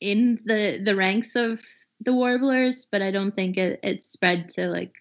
in 0.00 0.40
the 0.44 0.80
the 0.82 0.96
ranks 0.96 1.36
of 1.36 1.62
the 2.02 2.12
Warblers, 2.12 2.86
but 2.90 3.02
I 3.02 3.10
don't 3.10 3.34
think 3.34 3.56
it, 3.56 3.80
it's 3.82 4.10
spread 4.10 4.48
to 4.50 4.68
like 4.68 4.94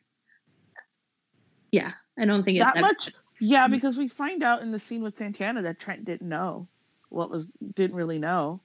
yeah, 1.72 1.92
I 2.18 2.26
don't 2.26 2.44
think 2.44 2.58
it's 2.58 2.66
that 2.66 2.78
ever- 2.78 2.88
much 2.88 3.12
yeah 3.40 3.68
because 3.68 3.98
we 3.98 4.08
find 4.08 4.44
out 4.44 4.62
in 4.62 4.72
the 4.72 4.80
scene 4.80 5.02
with 5.02 5.18
santana 5.18 5.62
that 5.62 5.80
trent 5.80 6.06
didn't 6.06 6.28
know 6.28 6.68
what 7.10 7.30
was 7.32 7.48
didn't 7.76 7.96
really 7.96 8.20
know 8.20 8.60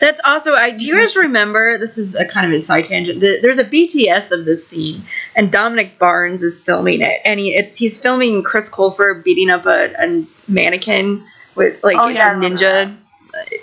That's 0.00 0.20
also. 0.24 0.54
I 0.54 0.70
do 0.72 0.86
you 0.86 0.96
guys 0.96 1.16
remember? 1.16 1.78
This 1.78 1.96
is 1.98 2.14
a 2.16 2.26
kind 2.26 2.46
of 2.46 2.52
a 2.52 2.60
side 2.60 2.86
tangent. 2.86 3.20
The, 3.20 3.38
there's 3.40 3.58
a 3.58 3.64
BTS 3.64 4.32
of 4.32 4.44
this 4.44 4.66
scene, 4.66 5.02
and 5.36 5.50
Dominic 5.52 5.98
Barnes 5.98 6.42
is 6.42 6.60
filming 6.60 7.00
it, 7.02 7.20
and 7.24 7.38
he 7.38 7.54
it's 7.54 7.76
he's 7.76 7.98
filming 8.00 8.42
Chris 8.42 8.68
Colfer 8.68 9.22
beating 9.22 9.48
up 9.50 9.66
a, 9.66 9.92
a 9.98 10.24
mannequin 10.48 11.24
with 11.54 11.82
like 11.84 11.96
Oh, 11.98 12.08
it's 12.08 12.16
yeah, 12.18 12.32
a 12.32 12.40
ninja, 12.40 12.96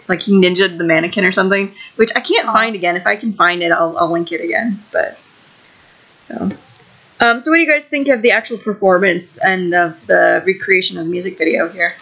like 0.08 0.22
he 0.22 0.32
ninjaed 0.34 0.78
the 0.78 0.84
mannequin 0.86 1.26
or 1.26 1.32
something, 1.34 1.74
which 1.98 2.10
I 2.16 2.22
can't 2.22 2.48
Oh. 2.48 2.53
find 2.53 2.76
again. 2.76 2.95
If 2.95 3.06
I 3.06 3.18
can 3.18 3.34
find 3.34 3.62
it, 3.62 3.72
I'll, 3.72 3.98
I'll 3.98 4.12
link 4.12 4.32
it 4.32 4.41
again. 4.41 4.82
But 4.91 5.18
so. 6.30 6.49
Um, 7.20 7.40
so 7.40 7.52
what 7.52 7.58
do 7.58 7.64
you 7.64 7.72
guys 7.72 7.88
think 7.88 8.08
of 8.08 8.22
the 8.24 8.32
actual 8.32 8.58
performance 8.58 9.38
and 9.38 9.74
of 9.76 10.08
the 10.08 10.41
recreation 10.48 10.98
of 10.98 11.06
the 11.06 11.12
music 11.12 11.38
video 11.38 11.68
here? 11.70 11.94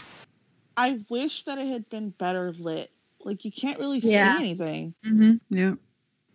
I 0.80 1.00
wish 1.10 1.44
that 1.46 1.60
it 1.60 1.68
had 1.68 1.90
been 1.90 2.12
better 2.12 2.54
lit 2.60 2.92
like 3.26 3.46
you 3.46 3.52
can't 3.52 3.80
really 3.80 4.02
see 4.02 4.12
Yeah. 4.12 4.40
anything 4.40 4.96
hmm 5.04 5.34
Yeah. 5.50 5.76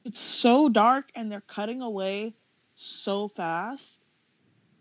it's 0.05 0.21
so 0.21 0.69
dark 0.69 1.11
and 1.15 1.31
they're 1.31 1.43
cutting 1.49 1.83
away 1.83 2.35
so 2.75 3.29
fast 3.29 4.01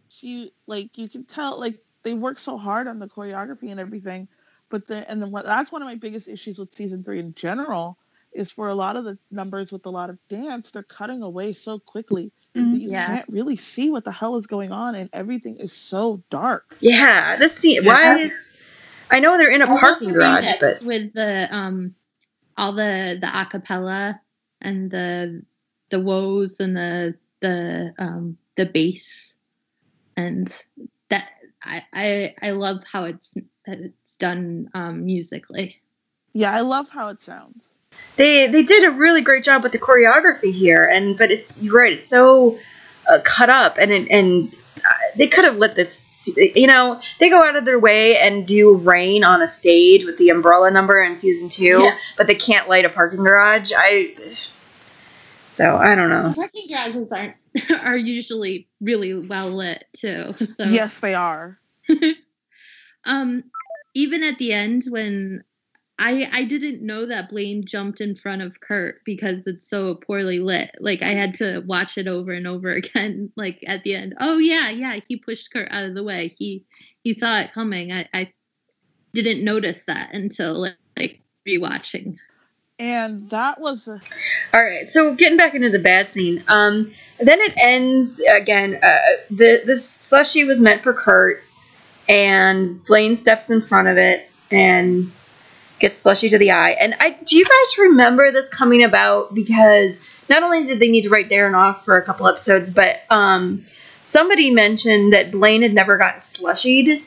so 0.09 0.27
you 0.27 0.49
like 0.67 0.97
you 0.97 1.09
can 1.09 1.25
tell 1.25 1.59
like 1.59 1.79
they 2.03 2.13
work 2.13 2.39
so 2.39 2.57
hard 2.57 2.87
on 2.87 2.99
the 2.99 3.07
choreography 3.07 3.71
and 3.71 3.79
everything 3.79 4.27
but 4.69 4.87
the 4.87 5.09
and 5.09 5.21
then 5.21 5.31
what 5.31 5.45
that's 5.45 5.71
one 5.71 5.81
of 5.81 5.87
my 5.87 5.95
biggest 5.95 6.27
issues 6.27 6.59
with 6.59 6.73
season 6.73 7.03
three 7.03 7.19
in 7.19 7.33
general 7.35 7.97
is 8.33 8.51
for 8.51 8.69
a 8.69 8.75
lot 8.75 8.97
of 8.97 9.05
the 9.05 9.17
numbers 9.31 9.71
with 9.71 9.85
a 9.85 9.91
lot 9.91 10.09
of 10.09 10.17
dance 10.29 10.71
they're 10.71 10.83
cutting 10.83 11.23
away 11.23 11.53
so 11.53 11.79
quickly 11.79 12.31
Mhm. 12.55 12.71
that 12.71 12.81
you 12.81 12.91
Yeah. 12.91 13.05
can't 13.05 13.29
really 13.29 13.57
see 13.57 13.91
what 13.91 14.05
the 14.05 14.11
hell 14.11 14.37
is 14.37 14.47
going 14.47 14.71
on 14.71 14.95
and 14.95 15.09
everything 15.13 15.57
is 15.59 15.73
so 15.73 16.23
dark 16.31 16.81
Yeah, 16.81 17.35
this 17.37 17.57
scene. 17.57 17.85
Why 17.85 18.17
is? 18.17 18.57
I 19.13 19.19
know 19.19 19.37
they're 19.37 19.51
in 19.51 19.61
a 19.61 19.71
I 19.71 19.79
parking 19.79 20.07
the 20.09 20.13
garage, 20.15 20.59
but 20.59 20.81
with 20.83 21.13
the 21.13 21.47
um 21.51 21.93
all 22.57 22.71
the 22.71 23.17
the 23.21 23.27
acapella 23.27 24.19
and 24.59 24.89
the 24.89 25.43
the 25.91 25.99
woes 25.99 26.59
and 26.59 26.75
the 26.75 27.15
the 27.39 27.93
um 27.99 28.37
the 28.57 28.65
bass 28.65 29.35
and 30.17 30.51
that 31.09 31.29
I 31.63 31.83
I, 31.93 32.35
I 32.41 32.51
love 32.51 32.83
how 32.91 33.03
it's 33.03 33.31
that 33.67 33.79
it's 33.79 34.17
done 34.17 34.69
um 34.73 35.05
musically. 35.05 35.79
Yeah, 36.33 36.51
I 36.51 36.61
love 36.61 36.89
how 36.89 37.09
it 37.09 37.21
sounds. 37.21 37.63
they 38.15 38.47
they 38.47 38.63
did 38.63 38.83
a 38.83 38.91
really 38.91 39.21
great 39.21 39.43
job 39.43 39.61
with 39.61 39.73
the 39.73 39.79
choreography 39.79 40.51
here, 40.51 40.85
and 40.85 41.15
but 41.15 41.29
it's 41.29 41.61
you're 41.61 41.75
right, 41.75 41.93
it's 41.93 42.07
so 42.07 42.57
uh, 43.07 43.19
cut 43.23 43.51
up, 43.51 43.77
and 43.77 43.91
and 43.91 44.55
they 45.15 45.27
could 45.27 45.45
have 45.45 45.57
let 45.57 45.75
this, 45.75 46.31
you 46.35 46.67
know, 46.67 46.99
they 47.19 47.29
go 47.29 47.43
out 47.43 47.55
of 47.55 47.65
their 47.65 47.79
way 47.79 48.17
and 48.17 48.45
do 48.47 48.75
rain 48.75 49.23
on 49.23 49.41
a 49.41 49.47
stage 49.47 50.05
with 50.05 50.17
the 50.17 50.29
umbrella 50.29 50.71
number 50.71 51.01
in 51.01 51.15
season 51.15 51.49
two, 51.49 51.79
Yeah. 51.83 51.97
but 52.17 52.27
they 52.27 52.35
can't 52.35 52.67
light 52.67 52.85
a 52.85 52.89
parking 52.89 53.23
garage. 53.23 53.71
I 53.75 54.15
so 55.49 55.75
I 55.75 55.93
don't 55.95 56.09
know. 56.09 56.33
Parking 56.35 56.67
garages 56.67 57.11
aren't 57.11 57.35
are 57.83 57.97
usually 57.97 58.67
really 58.81 59.13
well 59.13 59.51
lit 59.51 59.85
too. 59.93 60.35
So 60.45 60.63
Yes, 60.65 60.99
they 60.99 61.13
are. 61.13 61.59
um 63.05 63.43
even 63.93 64.23
at 64.23 64.37
the 64.39 64.53
end 64.53 64.83
when 64.89 65.43
I 65.99 66.27
I 66.31 66.43
didn't 66.43 66.81
know 66.81 67.05
that 67.05 67.29
Blaine 67.29 67.65
jumped 67.65 68.01
in 68.01 68.15
front 68.15 68.41
of 68.41 68.59
Kurt 68.59 69.03
because 69.05 69.37
it's 69.45 69.69
so 69.69 69.95
poorly 69.95 70.39
lit. 70.39 70.71
Like 70.79 71.03
I 71.03 71.09
had 71.09 71.35
to 71.35 71.59
watch 71.65 71.97
it 71.97 72.07
over 72.07 72.31
and 72.31 72.47
over 72.47 72.69
again. 72.73 73.31
Like 73.35 73.63
at 73.67 73.83
the 73.83 73.95
end, 73.95 74.15
oh 74.19 74.37
yeah, 74.37 74.69
yeah, 74.69 74.99
he 75.07 75.17
pushed 75.17 75.51
Kurt 75.51 75.71
out 75.71 75.85
of 75.85 75.95
the 75.95 76.03
way. 76.03 76.33
He 76.37 76.65
he 77.03 77.13
saw 77.13 77.39
it 77.39 77.53
coming. 77.53 77.91
I 77.91 78.07
I 78.13 78.33
didn't 79.13 79.43
notice 79.43 79.83
that 79.85 80.15
until 80.15 80.61
like, 80.61 80.77
like 80.97 81.21
rewatching. 81.47 82.17
And 82.79 83.29
that 83.29 83.61
was 83.61 83.87
a, 83.87 84.01
All 84.51 84.63
right, 84.63 84.89
so 84.89 85.13
getting 85.13 85.37
back 85.37 85.53
into 85.53 85.69
the 85.69 85.79
bad 85.79 86.11
scene. 86.11 86.43
Um, 86.47 86.91
then 87.19 87.39
it 87.39 87.53
ends 87.55 88.19
again. 88.19 88.79
Uh, 88.81 88.97
the 89.29 89.61
the 89.63 89.75
slushy 89.75 90.43
was 90.43 90.59
meant 90.59 90.81
for 90.81 90.93
Kurt, 90.93 91.43
and 92.09 92.83
Blaine 92.83 93.15
steps 93.15 93.51
in 93.51 93.61
front 93.61 93.87
of 93.87 93.97
it 93.97 94.27
and 94.49 95.11
gets 95.83 95.99
slushy 95.99 96.29
to 96.29 96.37
the 96.37 96.51
eye. 96.51 96.71
And 96.71 96.95
I 96.99 97.11
do 97.11 97.37
you 97.37 97.43
guys 97.43 97.77
remember 97.77 98.31
this 98.31 98.49
coming 98.49 98.83
about 98.83 99.33
because 99.35 99.97
not 100.29 100.41
only 100.41 100.65
did 100.65 100.79
they 100.79 100.87
need 100.89 101.03
to 101.03 101.09
write 101.09 101.29
Darren 101.29 101.55
off 101.55 101.83
for 101.83 101.97
a 101.97 102.01
couple 102.05 102.25
episodes, 102.27 102.71
but 102.71 102.95
um, 103.09 103.65
somebody 104.03 104.49
mentioned 104.51 105.11
that 105.11 105.29
Blaine 105.31 105.61
had 105.61 105.73
never 105.73 105.97
gotten 105.97 106.21
slushied. 106.21 107.03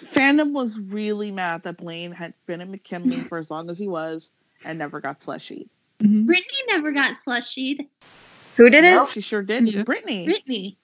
fandom 0.00 0.52
was 0.52 0.78
really 0.78 1.30
mad 1.30 1.62
that 1.64 1.76
Blaine 1.76 2.12
had 2.12 2.32
been 2.46 2.62
at 2.62 2.68
McKinley 2.70 3.20
for 3.20 3.36
as 3.36 3.50
long 3.50 3.70
as 3.70 3.78
he 3.78 3.86
was 3.86 4.30
and 4.64 4.78
never 4.78 5.00
got 5.00 5.22
slushy. 5.22 5.68
Mhm. 6.02 6.24
Brittany 6.24 6.58
never 6.68 6.92
got 6.92 7.14
slushied. 7.26 7.86
Who 8.56 8.70
did 8.70 8.84
it? 8.84 8.92
No, 8.94 9.06
she 9.06 9.20
sure 9.20 9.42
did. 9.42 9.68
Yeah. 9.68 9.82
Brittany, 9.82 10.24
Brittany. 10.24 10.78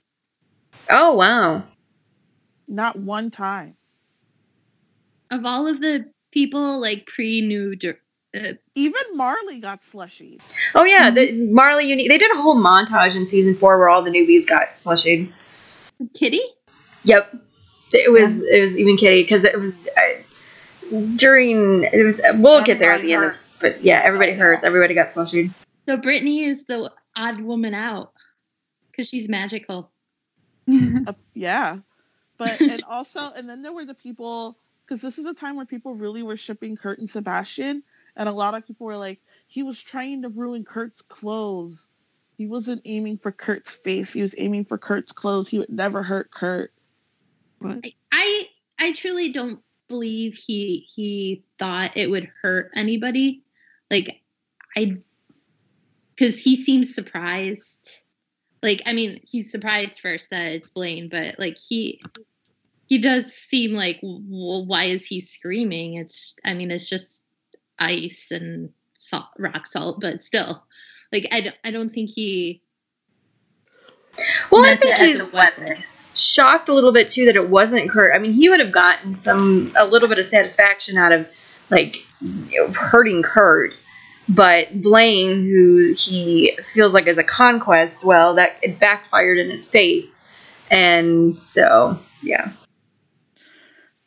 Oh 0.91 1.15
wow. 1.15 1.63
not 2.69 2.97
one 2.99 3.31
time. 3.31 3.77
Of 5.31 5.47
all 5.47 5.67
of 5.67 5.81
the 5.81 6.11
people 6.37 6.79
like 6.81 7.07
pre 7.07 7.41
new 7.41 7.75
uh, 8.37 8.53
Even 8.75 9.01
Marley 9.15 9.59
got 9.59 9.83
slushy. 9.83 10.39
Oh 10.75 10.85
yeah, 10.85 11.11
the 11.11 11.33
Marley. 11.51 11.89
Uni- 11.89 12.09
they 12.09 12.19
did 12.19 12.31
a 12.31 12.41
whole 12.43 12.57
montage 12.63 13.17
in 13.17 13.25
season 13.25 13.55
four 13.55 13.79
where 13.79 13.89
all 13.89 14.03
the 14.03 14.11
newbies 14.11 14.47
got 14.47 14.73
slushied. 14.73 15.33
Kitty? 16.13 16.43
Yep, 17.05 17.35
it 17.93 18.13
was 18.13 18.43
it 18.43 18.61
was 18.61 18.79
even 18.79 18.99
Kitty 18.99 19.23
because 19.23 19.45
it 19.45 19.59
was 19.59 19.89
uh, 19.97 20.99
during 21.17 21.85
it 21.85 22.05
was. 22.05 22.21
We'll 22.35 22.63
get 22.63 22.79
there 22.81 22.93
at 22.93 23.01
the 23.01 23.15
end 23.15 23.25
of, 23.25 23.35
but 23.63 23.83
yeah, 23.83 24.03
everybody 24.05 24.33
Oh, 24.33 24.35
yeah. 24.35 24.41
hurts. 24.41 24.63
Everybody 24.65 24.93
got 24.93 25.09
slushied. 25.09 25.53
So 25.89 25.97
Brittany 25.97 26.45
is 26.45 26.65
the 26.67 26.93
odd 27.17 27.41
woman 27.41 27.73
out 27.73 28.13
because 28.91 29.09
she's 29.09 29.27
magical. 29.29 29.91
Uh, 31.07 31.13
yeah, 31.35 31.79
but 32.37 32.61
and 32.61 32.83
also 32.83 33.21
and 33.21 33.49
then 33.49 33.63
there 33.63 33.73
were 33.73 33.85
the 33.87 33.95
people 33.95 34.59
because 34.87 35.03
this 35.03 35.19
is 35.19 35.25
a 35.25 35.35
time 35.35 35.57
where 35.57 35.67
people 35.67 35.95
really 35.95 36.23
were 36.23 36.37
shipping 36.37 36.77
Kurt 36.77 36.99
and 36.99 37.11
Sebastian, 37.11 37.83
and 38.15 38.29
a 38.29 38.33
lot 38.33 38.55
of 38.55 38.67
people 38.67 38.87
were 38.87 38.97
like, 38.97 39.21
he 39.49 39.63
was 39.63 39.83
trying 39.83 40.23
to 40.23 40.29
ruin 40.29 40.65
Kurt's 40.65 41.03
clothes. 41.03 41.89
He 42.37 42.47
wasn't 42.47 42.83
aiming 42.85 43.19
for 43.19 43.33
Kurt's 43.33 43.75
face. 43.75 44.13
He 44.13 44.23
was 44.23 44.35
aiming 44.39 44.67
for 44.67 44.79
Kurt's 44.79 45.13
clothes. 45.13 45.49
He 45.49 45.59
would 45.59 45.71
never 45.71 46.03
hurt 46.03 46.31
Kurt. 46.31 46.73
I 48.13 48.49
I 48.79 48.93
truly 48.93 49.31
don't 49.31 49.61
believe 49.89 50.35
he 50.35 50.87
he 50.95 51.45
thought 51.59 51.97
it 51.97 52.11
would 52.11 52.29
hurt 52.43 52.71
anybody. 52.75 53.43
Like 53.91 54.21
I 54.77 54.99
because 56.15 56.39
he 56.39 56.57
seems 56.57 56.95
surprised. 56.95 58.03
Like 58.63 58.83
I 58.85 58.93
mean, 58.93 59.21
he's 59.23 59.51
surprised 59.51 60.01
first 60.01 60.31
that 60.31 60.53
it's 60.53 60.71
Blaine, 60.71 61.09
but 61.09 61.39
like 61.39 61.57
he 61.57 62.03
he 62.87 62.99
does 62.99 63.33
seem 63.33 63.73
like 63.73 63.99
well, 64.03 64.65
why 64.65 64.85
is 64.85 65.05
he 65.05 65.21
screaming? 65.21 65.95
It's 65.95 66.35
I 66.45 66.55
mean, 66.55 66.71
it's 66.71 66.89
just 66.89 67.23
ice 67.79 68.29
and 68.31 68.71
salt, 68.99 69.27
rock 69.39 69.67
salt, 69.67 70.01
but 70.01 70.23
still, 70.23 70.65
like 71.13 71.29
I 71.33 71.41
don't 71.41 71.57
I 71.65 71.71
don't 71.71 71.89
think 71.89 72.11
he 72.11 72.63
Well, 74.51 74.65
I 74.65 74.77
think 74.77 74.97
he's 74.97 75.35
shocked 76.15 76.69
a 76.69 76.75
little 76.75 76.93
bit 76.93 77.09
too 77.09 77.27
that 77.27 77.37
it 77.37 77.51
wasn't 77.51 77.91
Kurt. 77.91 78.15
I 78.15 78.19
mean, 78.19 78.33
he 78.33 78.49
would 78.49 78.61
have 78.61 78.73
gotten 78.73 79.15
some 79.15 79.73
a 79.77 79.87
little 79.87 80.09
bit 80.09 80.19
of 80.19 80.25
satisfaction 80.25 80.97
out 80.97 81.13
of 81.13 81.29
like 81.71 81.97
you 82.21 82.61
know, 82.61 82.73
hurting 82.73 83.23
Kurt, 83.23 83.85
but 84.29 84.81
Blaine, 84.81 85.43
who 85.43 85.95
he 85.97 86.57
feels 86.73 86.95
like 86.95 87.07
is 87.09 87.19
a 87.19 87.25
conquest, 87.25 88.07
well, 88.07 88.37
that 88.37 88.59
it 88.63 88.79
backfired 88.79 89.39
in 89.39 89.51
his 89.51 89.69
face, 89.69 90.25
and 90.71 91.41
so 91.41 91.99
yeah. 92.23 92.53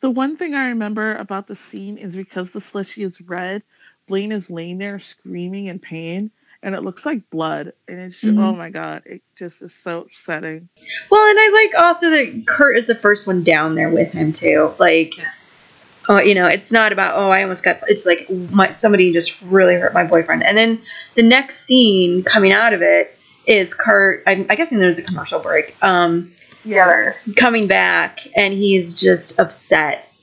The 0.00 0.10
one 0.10 0.36
thing 0.36 0.54
I 0.54 0.68
remember 0.68 1.14
about 1.16 1.46
the 1.46 1.56
scene 1.56 1.98
is 1.98 2.16
because 2.16 2.50
the 2.50 2.60
slushy 2.60 3.02
is 3.02 3.20
red, 3.20 3.62
Blaine 4.08 4.32
is 4.32 4.50
laying 4.50 4.78
there 4.78 4.98
screaming 4.98 5.66
in 5.66 5.78
pain, 5.78 6.30
and 6.62 6.74
it 6.74 6.82
looks 6.82 7.04
like 7.04 7.28
blood. 7.30 7.72
And 7.86 8.00
it's 8.00 8.20
just, 8.20 8.36
Mhm. 8.36 8.42
oh 8.42 8.52
my 8.54 8.70
god, 8.70 9.02
it 9.04 9.22
just 9.36 9.60
is 9.62 9.74
so 9.74 10.00
upsetting. 10.00 10.68
Well, 11.10 11.28
and 11.28 11.38
I 11.38 11.50
like 11.52 11.84
also 11.84 12.10
that 12.10 12.44
Kurt 12.46 12.76
is 12.76 12.86
the 12.86 12.94
first 12.94 13.26
one 13.26 13.42
down 13.42 13.74
there 13.74 13.90
with 13.90 14.12
him 14.12 14.32
too. 14.32 14.72
Like, 14.78 15.14
oh, 16.08 16.18
you 16.18 16.34
know, 16.34 16.46
it's 16.46 16.72
not 16.72 16.92
about 16.92 17.18
oh, 17.18 17.30
I 17.30 17.42
almost 17.42 17.62
got. 17.62 17.80
It's 17.88 18.06
like 18.06 18.28
my, 18.30 18.72
somebody 18.72 19.12
just 19.12 19.40
really 19.42 19.74
hurt 19.74 19.92
my 19.92 20.04
boyfriend. 20.04 20.42
And 20.42 20.56
then 20.56 20.80
the 21.14 21.22
next 21.22 21.60
scene 21.66 22.22
coming 22.24 22.52
out 22.52 22.72
of 22.72 22.80
it 22.82 23.16
is 23.46 23.74
Kurt. 23.74 24.22
I'm, 24.26 24.46
I 24.48 24.56
guessing 24.56 24.78
there's 24.78 24.98
a 24.98 25.02
commercial 25.02 25.40
break. 25.40 25.76
Um, 25.82 26.32
Yeah. 26.64 27.12
coming 27.36 27.66
back, 27.66 28.26
and 28.36 28.52
he's 28.54 29.00
just 29.00 29.38
upset. 29.38 30.18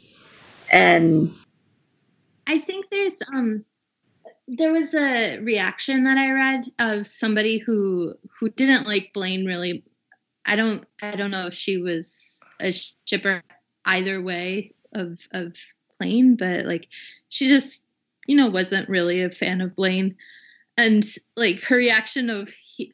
And 0.72 1.34
I 2.46 2.60
think 2.60 2.90
there's 2.90 3.22
um 3.34 3.66
there 4.48 4.72
was 4.72 4.94
a 4.94 5.40
reaction 5.40 6.06
that 6.06 6.18
I 6.18 6.32
read 6.32 6.66
of 6.80 7.08
somebody 7.08 7.58
who 7.58 8.14
who 8.40 8.50
didn't 8.50 8.88
like 8.88 9.12
Blaine 9.14 9.46
really. 9.46 9.84
I 10.46 10.56
don't 10.56 10.86
I 11.02 11.16
don't 11.16 11.32
know 11.32 11.48
if 11.48 11.54
she 11.54 11.78
was 11.78 12.40
a 12.60 12.74
shipper 13.06 13.44
either 13.86 14.22
way 14.22 14.74
of 14.94 15.20
of 15.32 15.56
Blaine, 16.00 16.36
but 16.36 16.66
like 16.66 16.88
she 17.30 17.48
just 17.50 17.84
you 18.28 18.36
know 18.36 18.48
wasn't 18.48 18.90
really 18.90 19.24
a 19.24 19.30
fan 19.30 19.62
of 19.62 19.76
Blaine, 19.76 20.16
and 20.78 21.06
like 21.36 21.62
her 21.64 21.76
reaction 21.76 22.30
of 22.30 22.50
he, 22.50 22.94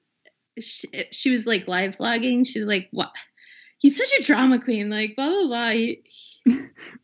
she, 0.60 0.88
she 1.12 1.30
was 1.32 1.46
like 1.46 1.68
live 1.68 1.98
vlogging. 1.98 2.48
She's 2.48 2.66
like, 2.66 2.88
"What? 2.92 3.12
He's 3.84 3.98
such 3.98 4.12
a 4.20 4.24
drama 4.24 4.60
queen." 4.60 4.90
Like 4.90 5.16
blah 5.16 5.30
blah 5.30 5.46
blah. 5.46 5.70
He, 5.70 6.02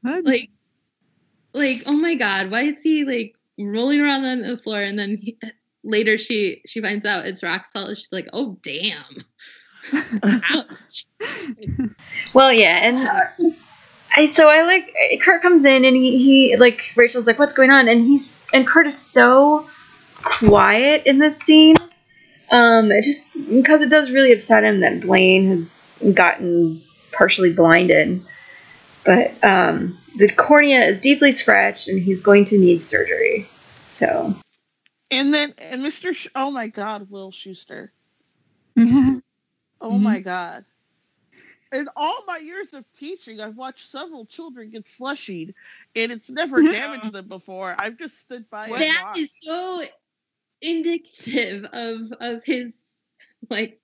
What? 0.01 0.25
like 0.25 0.49
like 1.53 1.83
oh 1.85 1.93
my 1.93 2.15
god 2.15 2.51
why 2.51 2.61
is 2.61 2.81
he 2.81 3.03
like 3.05 3.35
rolling 3.57 3.99
around 3.99 4.23
on 4.23 4.41
the 4.41 4.57
floor 4.57 4.79
and 4.79 4.97
then 4.97 5.17
he, 5.17 5.37
later 5.83 6.17
she 6.17 6.61
she 6.65 6.81
finds 6.81 7.05
out 7.05 7.25
it's 7.25 7.43
rock 7.43 7.65
salt 7.65 7.97
she's 7.97 8.11
like 8.11 8.27
oh 8.33 8.57
damn 8.63 9.25
Ouch. 10.23 11.05
Well, 12.33 12.51
yeah, 12.51 12.79
and 12.83 13.55
I 14.15 14.25
so 14.25 14.49
I 14.49 14.63
like 14.63 14.93
Kurt 15.21 15.41
comes 15.41 15.65
in 15.65 15.85
and 15.85 15.95
he, 15.95 16.17
he 16.17 16.57
like 16.57 16.81
Rachel's 16.95 17.27
like, 17.27 17.39
"What's 17.39 17.53
going 17.53 17.71
on?" 17.71 17.87
And 17.87 18.01
he's 18.01 18.47
and 18.53 18.67
Kurt 18.67 18.87
is 18.87 18.97
so 18.97 19.67
quiet 20.15 21.05
in 21.05 21.19
this 21.19 21.39
scene. 21.39 21.75
Um, 22.51 22.91
it 22.91 23.03
just 23.03 23.33
because 23.49 23.81
it 23.81 23.89
does 23.89 24.11
really 24.11 24.31
upset 24.31 24.63
him 24.63 24.81
that 24.81 25.01
Blaine 25.01 25.47
has 25.47 25.78
gotten 26.13 26.81
partially 27.11 27.53
blinded, 27.53 28.21
but 29.05 29.31
um, 29.43 29.97
the 30.17 30.29
cornea 30.35 30.81
is 30.85 30.99
deeply 30.99 31.31
scratched 31.31 31.87
and 31.87 32.01
he's 32.01 32.21
going 32.21 32.45
to 32.45 32.57
need 32.57 32.81
surgery. 32.81 33.47
So 33.85 34.35
And 35.11 35.33
then, 35.33 35.53
and 35.57 35.81
Mr. 35.81 36.13
Sh- 36.13 36.27
oh 36.35 36.51
my 36.51 36.67
god, 36.67 37.09
Will 37.09 37.31
Schuester. 37.31 37.89
Mhm. 38.77 39.21
Oh 39.81 39.91
Mhm. 39.91 40.01
my 40.01 40.19
god. 40.19 40.65
In 41.71 41.87
all 41.95 42.23
my 42.25 42.37
years 42.37 42.73
of 42.73 42.83
teaching, 42.93 43.39
I've 43.41 43.55
watched 43.55 43.89
several 43.89 44.25
children 44.25 44.71
get 44.71 44.85
slushied, 44.85 45.53
and 45.95 46.11
it's 46.11 46.29
never 46.29 46.63
damaged 46.63 47.13
them 47.13 47.27
before. 47.27 47.75
I've 47.77 47.97
just 47.97 48.19
stood 48.19 48.49
by 48.49 48.69
and 48.69 48.81
that 48.81 49.03
watched. 49.05 49.19
is 49.19 49.31
so 49.41 49.83
indicative 50.61 51.65
of 51.71 52.11
of 52.19 52.43
his 52.43 52.73
like 53.49 53.79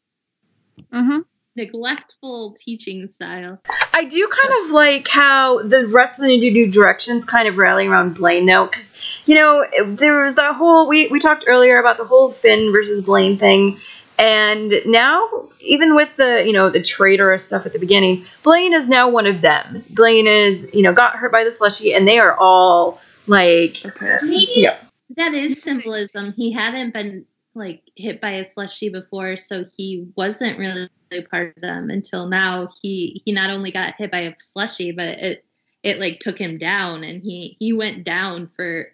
uh-huh. 0.91 1.21
Neglectful 1.55 2.55
teaching 2.59 3.09
style. 3.09 3.59
I 3.93 4.03
do 4.05 4.27
kind 4.27 4.65
of 4.65 4.71
like 4.71 5.07
how 5.07 5.61
the 5.63 5.87
rest 5.87 6.19
of 6.19 6.25
the 6.25 6.37
new, 6.37 6.51
new 6.51 6.71
directions 6.71 7.25
kind 7.25 7.47
of 7.47 7.57
rally 7.57 7.87
around 7.87 8.15
Blaine, 8.15 8.45
though, 8.45 8.65
because 8.65 9.23
you 9.25 9.35
know 9.35 9.65
there 9.87 10.21
was 10.21 10.35
that 10.35 10.55
whole 10.55 10.87
we 10.87 11.07
we 11.07 11.19
talked 11.19 11.45
earlier 11.47 11.79
about 11.79 11.97
the 11.97 12.05
whole 12.05 12.31
Finn 12.31 12.71
versus 12.71 13.01
Blaine 13.03 13.37
thing, 13.37 13.79
and 14.17 14.73
now 14.85 15.49
even 15.61 15.95
with 15.95 16.15
the 16.17 16.43
you 16.45 16.53
know 16.53 16.69
the 16.69 16.81
traitorous 16.81 17.45
stuff 17.45 17.65
at 17.65 17.73
the 17.73 17.79
beginning, 17.79 18.25
Blaine 18.43 18.73
is 18.73 18.89
now 18.89 19.09
one 19.09 19.25
of 19.25 19.41
them. 19.41 19.83
Blaine 19.89 20.27
is 20.27 20.69
you 20.73 20.81
know 20.81 20.93
got 20.93 21.15
hurt 21.15 21.31
by 21.31 21.43
the 21.43 21.51
slushy, 21.51 21.93
and 21.93 22.07
they 22.07 22.19
are 22.19 22.35
all 22.35 22.99
like 23.27 23.77
Maybe 24.23 24.47
yeah 24.55 24.77
that 25.17 25.33
is 25.33 25.61
symbolism. 25.61 26.33
He 26.35 26.51
hadn't 26.51 26.93
been 26.93 27.25
like 27.53 27.83
hit 27.95 28.19
by 28.21 28.31
a 28.31 28.51
slushy 28.51 28.89
before, 28.89 29.37
so 29.37 29.65
he 29.77 30.07
wasn't 30.15 30.59
really 30.59 30.89
part 31.21 31.55
of 31.55 31.61
them 31.61 31.89
until 31.89 32.27
now. 32.27 32.67
He 32.81 33.21
he 33.25 33.31
not 33.31 33.49
only 33.49 33.71
got 33.71 33.95
hit 33.97 34.11
by 34.11 34.21
a 34.21 34.33
slushy, 34.39 34.91
but 34.91 35.07
it 35.21 35.45
it 35.83 35.99
like 35.99 36.19
took 36.19 36.37
him 36.37 36.57
down, 36.57 37.03
and 37.03 37.21
he 37.21 37.55
he 37.59 37.73
went 37.73 38.03
down 38.03 38.47
for 38.47 38.87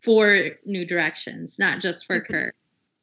for 0.00 0.50
new 0.64 0.86
directions, 0.86 1.58
not 1.58 1.80
just 1.80 2.06
for 2.06 2.20
Kurt. 2.20 2.54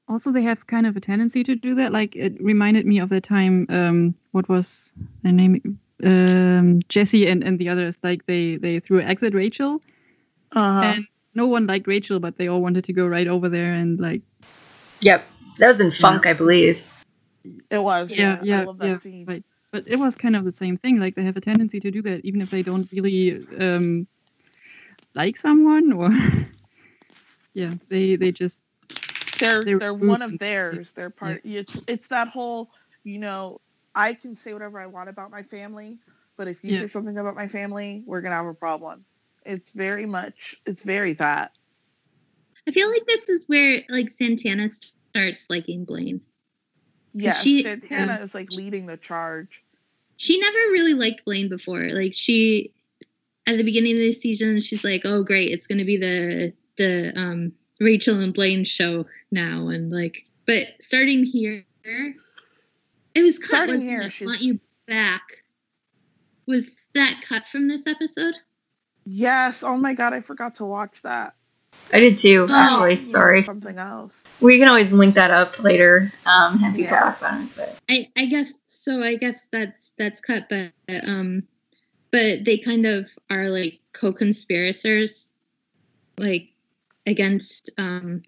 Also, 0.07 0.31
they 0.31 0.43
have 0.43 0.67
kind 0.67 0.85
of 0.85 0.95
a 0.95 0.99
tendency 1.01 1.43
to 1.43 1.55
do 1.55 1.75
that. 1.75 1.91
Like 1.91 2.15
it 2.15 2.41
reminded 2.41 2.85
me 2.85 2.99
of 2.99 3.09
the 3.09 3.21
time. 3.21 3.65
Um, 3.69 4.15
what 4.31 4.47
was 4.47 4.93
their 5.23 5.31
name? 5.31 5.79
Um, 6.03 6.81
Jesse 6.89 7.27
and, 7.27 7.43
and 7.43 7.57
the 7.57 7.69
others. 7.69 7.97
Like 8.03 8.25
they 8.25 8.57
they 8.57 8.79
threw 8.79 9.01
exit 9.01 9.33
Rachel, 9.33 9.81
Uh-huh. 10.51 10.81
and 10.81 11.07
no 11.33 11.47
one 11.47 11.67
liked 11.67 11.87
Rachel, 11.87 12.19
but 12.19 12.37
they 12.37 12.47
all 12.47 12.61
wanted 12.61 12.83
to 12.85 12.93
go 12.93 13.05
right 13.05 13.27
over 13.27 13.49
there 13.49 13.73
and 13.73 13.99
like 13.99 14.21
yep 15.01 15.25
that 15.59 15.67
was 15.71 15.81
in 15.81 15.91
Funk, 15.91 16.25
I 16.25 16.33
believe. 16.33 16.83
It 17.69 17.79
was. 17.79 18.17
yeah 18.17 18.37
Yeah, 18.39 18.39
yeah 18.41 18.59
I 18.61 18.65
love 18.65 18.77
that 18.79 18.85
yeah. 18.85 18.97
scene. 18.99 19.25
Right. 19.27 19.43
But 19.71 19.83
it 19.87 19.97
was 19.97 20.15
kind 20.15 20.35
of 20.35 20.45
the 20.45 20.51
same 20.51 20.77
thing. 20.77 20.99
Like 20.99 21.15
they 21.15 21.23
have 21.23 21.37
a 21.37 21.41
tendency 21.41 21.79
to 21.81 21.91
do 21.91 22.01
that, 22.03 22.25
even 22.25 22.41
if 22.41 22.49
they 22.49 22.63
don't 22.63 22.89
really 22.91 23.43
um, 23.59 24.07
like 25.15 25.37
someone 25.37 25.91
or 25.93 26.09
yeah, 27.53 27.75
they 27.89 28.15
they 28.15 28.31
just 28.31 28.57
they're 29.39 29.63
they're 29.63 29.79
they're 29.79 29.93
one 29.93 30.21
of 30.21 30.37
theirs. 30.39 30.91
They're 30.95 31.09
part. 31.09 31.41
It's 31.43 31.83
it's 31.87 32.07
that 32.07 32.27
whole 32.29 32.69
you 33.03 33.19
know 33.19 33.61
I 33.95 34.13
can 34.13 34.35
say 34.35 34.53
whatever 34.53 34.79
I 34.79 34.87
want 34.87 35.09
about 35.09 35.31
my 35.31 35.43
family, 35.43 35.99
but 36.37 36.47
if 36.47 36.63
you 36.63 36.73
Yeah. 36.73 36.81
say 36.81 36.87
something 36.87 37.17
about 37.17 37.35
my 37.35 37.47
family, 37.47 38.03
we're 38.05 38.21
gonna 38.21 38.35
have 38.35 38.45
a 38.47 38.53
problem. 38.53 39.05
It's 39.45 39.71
very 39.71 40.05
much. 40.05 40.55
It's 40.65 40.83
very 40.83 41.13
that. 41.13 41.51
I 42.67 42.71
feel 42.71 42.89
like 42.89 43.05
this 43.07 43.29
is 43.29 43.45
where 43.47 43.81
like 43.89 44.09
Santana 44.09 44.69
starts 44.69 45.49
liking 45.49 45.85
Blaine. 45.85 46.21
Yes, 47.15 47.41
she- 47.41 47.63
Santana 47.63 48.19
is 48.21 48.33
like 48.33 48.51
leading 48.51 48.85
the 48.85 48.97
charge. 48.97 49.61
She 50.17 50.39
never 50.39 50.57
really 50.71 50.93
liked 50.93 51.25
Blaine 51.25 51.49
before. 51.49 51.87
Like 51.89 52.13
she 52.13 52.71
at 53.47 53.57
the 53.57 53.63
beginning 53.63 53.93
of 53.93 53.99
the 53.99 54.13
season, 54.13 54.59
she's 54.59 54.83
like, 54.83 55.01
"Oh, 55.05 55.23
great, 55.23 55.51
it's 55.51 55.67
going 55.67 55.77
to 55.77 55.85
be 55.85 55.97
the 55.97 56.53
the 56.77 57.13
um, 57.17 57.51
Rachel 57.79 58.19
and 58.21 58.33
Blaine 58.33 58.63
show 58.63 59.05
now," 59.31 59.67
and 59.69 59.91
like, 59.91 60.25
but 60.45 60.67
starting 60.81 61.23
here, 61.23 61.65
it 61.83 63.23
was 63.23 63.39
cut. 63.39 63.67
Starting 63.67 63.81
here, 63.81 64.01
it? 64.01 64.11
she's- 64.11 64.27
Want 64.27 64.41
you 64.41 64.59
back? 64.87 65.21
Was 66.47 66.75
that 66.93 67.21
cut 67.27 67.47
from 67.47 67.67
this 67.67 67.87
episode? 67.87 68.35
Yes. 69.05 69.63
Oh 69.63 69.77
my 69.77 69.93
god, 69.93 70.13
I 70.13 70.21
forgot 70.21 70.55
to 70.55 70.65
watch 70.65 71.01
that. 71.03 71.35
I 71.93 71.99
did 71.99 72.17
too, 72.17 72.47
Oh. 72.49 72.53
actually. 72.53 73.07
Sorry. 73.09 73.43
Something 73.43 73.77
else. 73.77 74.13
We 74.41 74.59
can 74.59 74.67
always 74.67 74.91
link 74.91 75.15
that 75.15 75.31
up 75.31 75.59
later 75.59 76.11
um, 76.25 76.53
and 76.53 76.61
have 76.61 76.75
people 76.75 76.91
Yeah. 76.91 76.99
talk 76.99 77.17
about 77.19 77.41
it. 77.41 77.49
But 77.55 77.77
I 77.89 78.09
I 78.17 78.25
guess 78.25 78.53
so. 78.67 79.01
I 79.01 79.15
guess 79.15 79.47
that's 79.51 79.91
that's 79.97 80.19
cut, 80.21 80.47
but 80.49 80.71
um, 81.07 81.43
but 82.11 82.43
they 82.43 82.57
kind 82.57 82.85
of 82.85 83.09
are 83.29 83.49
like 83.49 83.79
co-conspirators, 83.93 85.31
like 86.19 86.49
against 87.05 87.69
um 87.77 88.23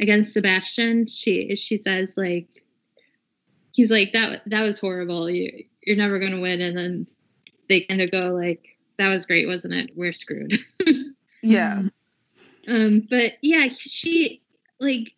against 0.00 0.32
Sebastian. 0.32 1.06
She 1.08 1.56
she 1.56 1.82
says 1.82 2.14
like 2.16 2.48
he's 3.74 3.90
like 3.90 4.12
that 4.14 4.42
that 4.46 4.62
was 4.62 4.78
horrible. 4.78 5.28
You 5.28 5.48
you're 5.84 5.96
never 5.96 6.18
gonna 6.18 6.40
win, 6.40 6.60
and 6.60 6.76
then 6.78 7.06
they 7.68 7.80
kind 7.82 8.00
of 8.00 8.10
go 8.10 8.28
like 8.32 8.68
that 8.98 9.08
was 9.10 9.26
great, 9.26 9.46
wasn't 9.46 9.74
it? 9.74 9.90
We're 9.96 10.12
screwed. 10.12 10.54
Yeah. 11.42 11.82
Um, 12.68 13.06
but 13.08 13.32
yeah, 13.42 13.68
she 13.68 14.42
like 14.80 15.14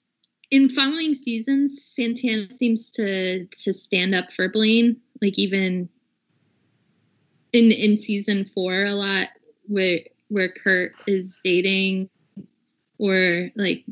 in 0.51 0.69
following 0.69 1.15
seasons, 1.15 1.83
Santana 1.83 2.49
seems 2.55 2.91
to 2.93 3.47
to 3.47 3.73
stand 3.73 4.15
up 4.15 4.33
for 4.33 4.49
Blaine. 4.49 4.97
Like 5.21 5.39
even 5.39 5.89
in 7.53 7.73
in 7.73 7.97
season 7.97 8.45
four, 8.45 8.85
a 8.85 8.95
lot 8.95 9.29
where 9.67 10.01
where 10.29 10.49
Kurt 10.49 10.93
is 11.07 11.41
dating, 11.43 12.09
or 12.99 13.51
like 13.57 13.85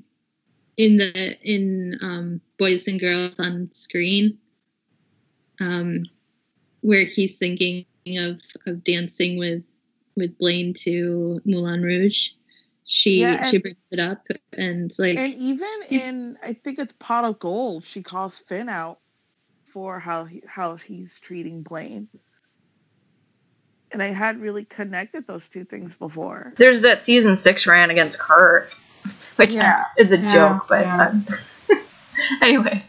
in 0.76 0.98
the 0.98 1.38
in 1.42 1.98
um, 2.02 2.40
Boys 2.58 2.86
and 2.86 3.00
Girls 3.00 3.40
on 3.40 3.70
Screen, 3.72 4.38
um, 5.60 6.04
where 6.80 7.04
he's 7.04 7.38
thinking 7.38 7.86
of 8.16 8.40
of 8.66 8.84
dancing 8.84 9.38
with 9.38 9.62
with 10.16 10.36
Blaine 10.38 10.72
to 10.74 11.40
Moulin 11.44 11.82
Rouge. 11.82 12.30
She 12.86 13.20
Yeah, 13.20 13.44
she 13.44 13.58
brings 13.58 13.76
it 13.92 14.00
up 14.00 14.26
and 14.56 14.92
like 14.98 15.18
And 15.18 15.34
even 15.34 15.68
in, 15.90 16.38
I 16.42 16.54
think 16.54 16.78
it's 16.78 16.94
Pot 16.94 17.24
of 17.24 17.38
Gold, 17.38 17.84
she 17.84 18.02
calls 18.02 18.38
Finn 18.38 18.68
out 18.68 19.00
for 19.64 20.00
how 20.00 20.24
he, 20.24 20.42
how 20.46 20.76
he's 20.76 21.18
treating 21.20 21.62
Blaine. 21.62 22.08
And 23.92 24.02
I 24.02 24.08
hadn't 24.08 24.42
really 24.42 24.64
connected 24.64 25.26
those 25.26 25.48
two 25.48 25.64
things 25.64 25.94
before. 25.96 26.56
there's 26.56 26.82
that 26.82 27.00
season 27.02 27.36
six 27.36 27.66
rant 27.66 27.92
against 27.92 28.18
Kurt, 28.18 28.74
which 29.36 29.54
Yeah. 29.54 29.84
is 29.98 30.12
a 30.12 30.18
Yeah, 30.18 30.26
joke, 30.26 30.66
but 30.68 30.86
yeah. 30.86 31.00
um, 31.00 31.26
anyway. 32.42 32.82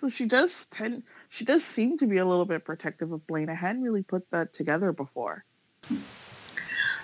So 0.00 0.08
she 0.10 0.26
does 0.26 0.66
tend, 0.70 1.04
she 1.30 1.44
does 1.44 1.64
seem 1.64 1.98
to 1.98 2.06
be 2.06 2.18
a 2.18 2.26
little 2.26 2.46
bit 2.46 2.64
protective 2.64 3.12
of 3.12 3.26
Blaine. 3.26 3.50
I 3.50 3.54
hadn't 3.54 3.82
really 3.82 4.02
put 4.04 4.24
that 4.32 4.54
together 4.54 4.92
before. 4.92 5.44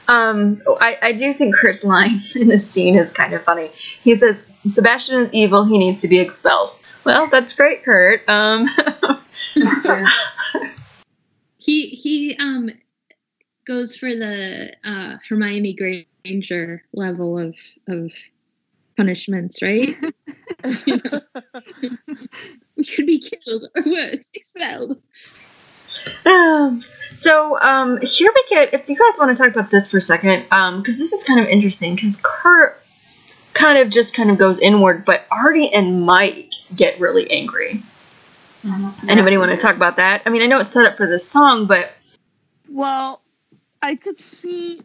Um, 0.08 0.60
I, 0.66 0.98
I 1.00 1.12
do 1.12 1.32
think 1.32 1.54
Kurt's 1.54 1.84
line 1.84 2.18
in 2.36 2.48
this 2.48 2.68
scene 2.68 2.96
is 2.96 3.10
kind 3.10 3.32
of 3.32 3.42
funny. 3.42 3.70
He 4.02 4.16
says, 4.16 4.52
Sebastian 4.66 5.20
is 5.20 5.32
evil, 5.34 5.64
he 5.64 5.78
needs 5.78 6.02
to 6.02 6.08
be 6.08 6.18
expelled. 6.18 6.70
Well, 7.04 7.28
that's 7.28 7.54
great, 7.54 7.84
Kurt. 7.84 8.28
Um, 8.28 8.68
he 11.58 11.88
he 11.88 12.36
um 12.38 12.70
goes 13.66 13.94
for 13.96 14.08
the 14.08 14.74
uh 14.84 15.16
Hermione 15.28 15.74
Granger 16.24 16.82
level 16.94 17.38
of 17.38 17.54
of 17.88 18.12
punishments, 18.96 19.60
right? 19.62 19.96
you 20.86 21.00
know? 21.04 21.20
we 22.76 22.84
could 22.84 23.06
be 23.06 23.20
killed 23.20 23.66
or 23.74 23.82
worse, 23.84 24.28
expelled. 24.34 25.00
Um, 26.26 26.80
so 27.14 27.58
um, 27.60 28.00
here 28.02 28.30
we 28.34 28.44
get, 28.48 28.74
if 28.74 28.88
you 28.88 28.96
guys 28.96 29.18
want 29.18 29.34
to 29.36 29.42
talk 29.42 29.52
about 29.52 29.70
this 29.70 29.90
for 29.90 29.98
a 29.98 30.02
second, 30.02 30.42
because 30.44 30.98
this 30.98 31.12
is 31.12 31.24
kind 31.24 31.40
of 31.40 31.46
interesting, 31.46 31.94
because 31.94 32.20
Kurt 32.22 32.80
kind 33.52 33.78
of 33.78 33.90
just 33.90 34.14
kind 34.14 34.30
of 34.30 34.38
goes 34.38 34.58
inward, 34.58 35.04
but 35.04 35.24
Artie 35.30 35.72
and 35.72 36.02
Mike 36.02 36.50
get 36.74 36.98
really 36.98 37.30
angry. 37.30 37.82
Anybody 39.08 39.36
want 39.36 39.52
to 39.52 39.56
talk 39.56 39.76
about 39.76 39.98
that? 39.98 40.22
I 40.26 40.30
mean, 40.30 40.42
I 40.42 40.46
know 40.46 40.58
it's 40.58 40.72
set 40.72 40.86
up 40.86 40.96
for 40.96 41.06
this 41.06 41.28
song, 41.28 41.66
but 41.66 41.90
Well, 42.68 43.22
I 43.82 43.94
could 43.94 44.18
see, 44.20 44.80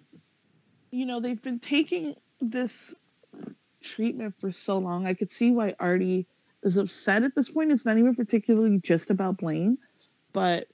you 0.92 1.06
know, 1.06 1.20
they've 1.20 1.42
been 1.42 1.60
taking 1.60 2.16
this 2.42 2.78
treatment 3.82 4.36
for 4.40 4.52
so 4.52 4.78
long. 4.78 5.08
I 5.08 5.14
could 5.14 5.32
see 5.32 5.52
why 5.52 5.74
Artie 5.80 6.28
is 6.62 6.76
upset 6.78 7.24
at 7.24 7.34
this 7.34 7.50
point. 7.50 7.72
It's 7.72 7.86
not 7.86 7.98
even 7.98 8.14
particularly 8.14 8.80
just 8.80 9.10
about 9.10 9.38
Blaine, 9.38 9.78
but 10.34 10.68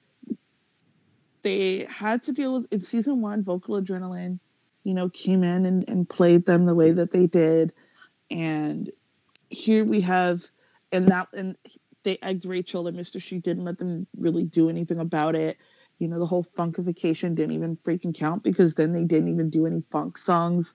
they 1.45 1.85
had 1.89 2.23
to 2.23 2.33
deal 2.33 2.59
with 2.61 2.73
in 2.73 2.81
season 2.81 3.21
one, 3.21 3.43
vocal 3.43 3.81
adrenaline, 3.81 4.39
you 4.83 4.93
know, 4.93 5.09
came 5.09 5.45
in 5.45 5.65
and, 5.65 5.85
and 5.87 6.09
played 6.09 6.45
them 6.45 6.65
the 6.65 6.75
way 6.75 6.91
that 6.91 7.11
they 7.11 7.27
did. 7.27 7.71
And 8.31 8.91
here 9.49 9.85
we 9.85 10.01
have 10.01 10.43
and 10.91 11.07
that 11.09 11.29
and 11.33 11.55
they 12.03 12.17
egged 12.21 12.45
Rachel 12.45 12.87
and 12.87 12.97
Mr. 12.97 13.21
Schue 13.21 13.41
didn't 13.41 13.65
let 13.65 13.77
them 13.77 14.07
really 14.17 14.43
do 14.43 14.69
anything 14.69 14.99
about 14.99 15.35
it 15.35 15.57
you 15.99 16.07
know 16.07 16.19
the 16.19 16.25
whole 16.25 16.45
funkification 16.57 17.35
didn't 17.35 17.55
even 17.55 17.77
freaking 17.77 18.15
count 18.15 18.43
because 18.43 18.73
then 18.73 18.93
they 18.93 19.03
didn't 19.03 19.29
even 19.29 19.49
do 19.49 19.65
any 19.65 19.83
funk 19.91 20.17
songs 20.17 20.73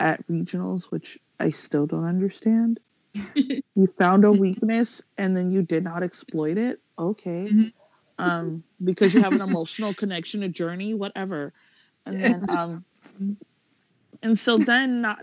at 0.00 0.26
regionals 0.28 0.90
which 0.90 1.18
i 1.38 1.50
still 1.50 1.86
don't 1.86 2.04
understand 2.06 2.80
you 3.34 3.86
found 3.98 4.24
a 4.24 4.32
weakness 4.32 5.02
and 5.18 5.36
then 5.36 5.50
you 5.50 5.62
did 5.62 5.84
not 5.84 6.02
exploit 6.02 6.58
it 6.58 6.80
okay 6.98 7.48
Mhm. 7.50 7.72
Um 8.22 8.64
because 8.84 9.14
you 9.14 9.22
have 9.22 9.34
an 9.34 9.40
emotional 9.40 9.94
connection 9.94 10.42
a 10.42 10.48
journey 10.48 10.94
whatever 10.94 11.52
and 12.06 12.22
then 12.22 12.44
um 12.48 12.84
and 14.22 14.38
so 14.38 14.58
then 14.58 15.00
not 15.00 15.20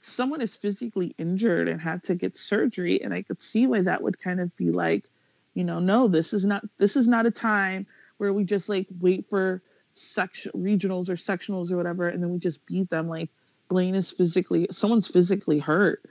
someone 0.00 0.40
is 0.40 0.56
physically 0.56 1.14
injured 1.18 1.68
and 1.68 1.80
had 1.80 2.02
to 2.02 2.14
get 2.14 2.36
surgery 2.36 3.02
and 3.02 3.14
i 3.14 3.22
could 3.22 3.40
see 3.42 3.66
why 3.66 3.80
that 3.80 4.02
would 4.02 4.18
kind 4.18 4.40
of 4.40 4.54
be 4.56 4.70
like 4.70 5.08
you 5.54 5.64
know, 5.64 5.80
no, 5.80 6.08
this 6.08 6.32
is 6.32 6.44
not 6.44 6.64
this 6.78 6.96
is 6.96 7.06
not 7.06 7.26
a 7.26 7.30
time 7.30 7.86
where 8.18 8.32
we 8.32 8.44
just 8.44 8.68
like 8.68 8.86
wait 9.00 9.28
for 9.28 9.62
section 9.94 10.52
regionals 10.52 11.08
or 11.10 11.14
sectionals 11.14 11.70
or 11.70 11.76
whatever, 11.76 12.08
and 12.08 12.22
then 12.22 12.30
we 12.30 12.38
just 12.38 12.64
beat 12.66 12.88
them. 12.90 13.08
Like 13.08 13.30
Blaine 13.68 13.94
is 13.94 14.10
physically 14.10 14.66
someone's 14.70 15.08
physically 15.08 15.58
hurt, 15.58 16.02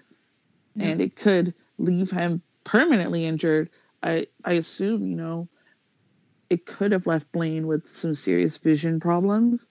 Yeah. 0.76 0.90
and 0.90 1.02
it 1.02 1.16
could 1.16 1.54
leave 1.78 2.12
him 2.12 2.42
permanently 2.64 3.26
injured. 3.26 3.70
I 4.04 4.28
I 4.46 4.54
assume 4.54 5.08
you 5.08 5.16
know 5.16 5.50
it 6.52 6.66
could 6.66 6.92
have 6.92 7.08
left 7.08 7.32
Blaine 7.32 7.66
with 7.66 7.96
some 7.96 8.14
serious 8.14 8.58
vision 8.58 9.00
problems. 9.00 9.70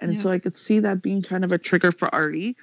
And 0.00 0.18
so 0.18 0.30
I 0.30 0.38
could 0.38 0.56
see 0.56 0.80
that 0.80 1.02
being 1.02 1.22
kind 1.22 1.44
of 1.44 1.52
a 1.52 1.58
trigger 1.58 1.92
for 1.92 2.12
Artie. 2.12 2.56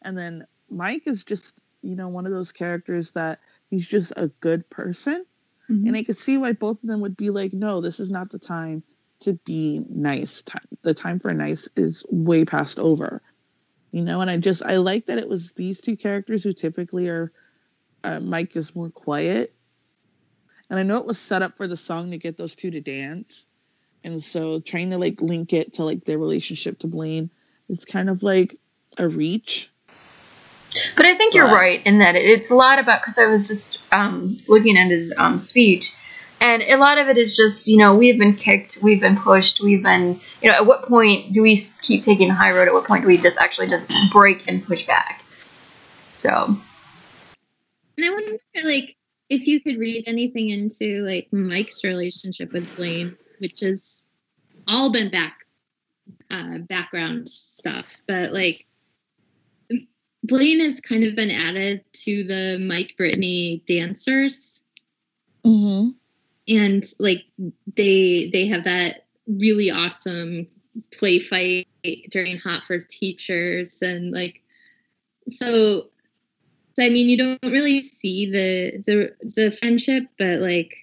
And 0.00 0.16
then 0.16 0.46
Mike 0.70 1.02
is 1.04 1.22
just, 1.22 1.52
you 1.82 1.96
know, 1.96 2.08
one 2.08 2.24
of 2.24 2.32
those 2.32 2.50
characters 2.50 3.12
that 3.12 3.40
he's 3.68 3.86
just 3.86 4.10
a 4.16 4.28
good 4.40 4.68
person. 4.70 5.26
Mhm. 5.68 5.88
And 5.88 5.96
I 5.98 6.02
could 6.02 6.18
see 6.18 6.38
why 6.38 6.52
both 6.52 6.82
of 6.82 6.88
them 6.88 7.02
would 7.02 7.14
be 7.14 7.28
like, 7.28 7.52
no, 7.52 7.82
this 7.82 8.00
is 8.00 8.10
not 8.10 8.30
the 8.30 8.38
time 8.38 8.82
to 9.20 9.34
be 9.44 9.84
nice. 9.90 10.42
The 10.80 10.94
time 10.94 11.20
for 11.20 11.34
nice 11.34 11.68
is 11.76 12.02
way 12.08 12.46
past 12.46 12.78
over. 12.78 13.20
You 13.92 14.02
know, 14.02 14.22
and 14.22 14.30
I 14.30 14.38
just 14.38 14.62
I 14.62 14.78
like 14.78 15.06
that 15.06 15.18
it 15.18 15.28
was 15.28 15.52
these 15.52 15.78
two 15.78 15.96
characters 15.96 16.42
who 16.42 16.54
typically 16.54 17.08
are 17.08 17.32
uh, 18.02 18.18
Mike 18.20 18.56
is 18.56 18.74
more 18.74 18.88
quiet. 18.88 19.52
And 20.70 20.78
I 20.78 20.84
know 20.84 20.98
it 20.98 21.06
was 21.06 21.18
set 21.18 21.42
up 21.42 21.56
for 21.56 21.66
the 21.66 21.76
song 21.76 22.12
to 22.12 22.18
get 22.18 22.36
those 22.38 22.54
two 22.54 22.70
to 22.70 22.80
dance. 22.80 23.46
And 24.04 24.22
so 24.24 24.60
trying 24.60 24.90
to 24.90 24.98
like 24.98 25.20
link 25.20 25.52
it 25.52 25.74
to 25.74 25.84
like 25.84 26.04
their 26.04 26.18
relationship 26.18 26.78
to 26.78 26.86
Blaine 26.86 27.30
is 27.68 27.84
kind 27.84 28.08
of 28.08 28.22
like 28.22 28.56
a 28.96 29.08
reach. 29.08 29.68
But 30.96 31.04
I 31.06 31.16
think 31.16 31.34
you're 31.34 31.46
right 31.46 31.84
in 31.84 31.98
that 31.98 32.14
it's 32.14 32.50
a 32.50 32.54
lot 32.54 32.78
about 32.78 33.02
because 33.02 33.18
I 33.18 33.26
was 33.26 33.48
just 33.48 33.80
um, 33.90 34.38
looking 34.46 34.78
at 34.78 34.88
his 34.88 35.12
um, 35.18 35.36
speech, 35.36 35.90
and 36.40 36.62
a 36.62 36.76
lot 36.76 36.98
of 36.98 37.08
it 37.08 37.18
is 37.18 37.36
just 37.36 37.66
you 37.66 37.76
know 37.76 37.96
we've 37.96 38.18
been 38.18 38.34
kicked, 38.36 38.78
we've 38.80 39.00
been 39.00 39.16
pushed, 39.16 39.60
we've 39.60 39.82
been 39.82 40.20
you 40.40 40.48
know 40.48 40.54
at 40.54 40.66
what 40.66 40.86
point 40.86 41.32
do 41.32 41.42
we 41.42 41.58
keep 41.82 42.04
taking 42.04 42.28
the 42.28 42.34
high 42.34 42.52
road? 42.52 42.68
At 42.68 42.74
what 42.74 42.84
point 42.84 43.02
do 43.02 43.08
we 43.08 43.18
just 43.18 43.40
actually 43.40 43.66
just 43.66 43.92
break 44.12 44.46
and 44.46 44.64
push 44.64 44.86
back? 44.86 45.24
So 46.10 46.56
And 47.96 48.06
I 48.06 48.10
wonder, 48.10 48.38
like, 48.62 48.96
if 49.30 49.46
you 49.46 49.60
could 49.60 49.78
read 49.78 50.04
anything 50.06 50.50
into 50.50 51.02
like 51.04 51.28
Mike's 51.32 51.84
relationship 51.84 52.52
with 52.52 52.76
Blaine, 52.76 53.16
which 53.38 53.60
has 53.60 54.06
all 54.68 54.90
been 54.90 55.10
back 55.10 55.46
uh, 56.30 56.58
background 56.58 57.28
stuff, 57.28 57.96
but 58.06 58.32
like 58.32 58.66
Blaine 60.24 60.60
has 60.60 60.80
kind 60.80 61.04
of 61.04 61.14
been 61.16 61.30
added 61.30 61.82
to 61.92 62.24
the 62.24 62.58
Mike 62.68 62.94
Brittany 62.96 63.62
dancers, 63.66 64.64
Mm-hmm. 65.42 65.92
and 66.54 66.84
like 66.98 67.24
they 67.76 68.28
they 68.30 68.46
have 68.48 68.64
that 68.64 69.06
really 69.26 69.70
awesome 69.70 70.46
play 70.92 71.18
fight 71.18 71.66
during 72.10 72.36
Hot 72.36 72.64
for 72.64 72.78
Teachers, 72.78 73.80
and 73.80 74.12
like 74.12 74.42
so 75.28 75.88
so 76.74 76.84
I 76.84 76.90
mean, 76.90 77.08
you 77.08 77.16
don't 77.16 77.38
really 77.42 77.82
see 77.82 78.30
the 78.30 78.78
the 78.86 79.30
the 79.34 79.52
friendship, 79.52 80.04
but 80.18 80.40
like 80.40 80.76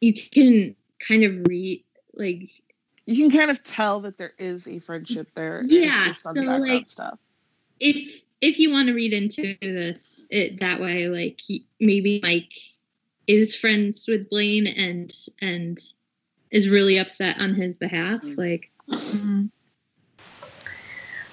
you 0.00 0.14
can 0.14 0.76
kind 1.06 1.24
of 1.24 1.46
read 1.46 1.84
like 2.14 2.50
You 3.06 3.28
can 3.28 3.38
kind 3.38 3.50
of 3.50 3.62
tell 3.62 4.00
that 4.00 4.18
there 4.18 4.34
is 4.38 4.66
a 4.68 4.78
friendship 4.80 5.28
there. 5.34 5.62
Yeah, 5.64 6.12
so, 6.12 6.30
like- 6.32 6.88
stuff. 6.88 7.18
if 7.80 8.22
if 8.40 8.58
you 8.58 8.70
want 8.70 8.88
to 8.88 8.94
read 8.94 9.12
into 9.12 9.56
this 9.60 10.14
it 10.30 10.60
that 10.60 10.80
way, 10.80 11.06
like 11.08 11.40
he, 11.40 11.64
maybe 11.80 12.20
Mike 12.22 12.52
is 13.26 13.56
friends 13.56 14.06
with 14.06 14.28
Blaine 14.30 14.66
and 14.66 15.12
and 15.40 15.78
is 16.50 16.68
really 16.68 16.98
upset 16.98 17.40
on 17.40 17.54
his 17.54 17.76
behalf. 17.78 18.20
Like 18.22 18.70
Mhm. 18.88 19.50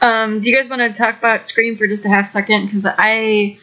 um, 0.01 0.39
do 0.39 0.49
you 0.49 0.55
guys 0.55 0.69
want 0.69 0.81
to 0.81 0.91
talk 0.91 1.17
about 1.17 1.47
Scream 1.47 1.75
for 1.77 1.87
just 1.87 2.05
a 2.05 2.09
half 2.09 2.27
second? 2.27 2.65
Because 2.67 2.85
I 2.85 3.57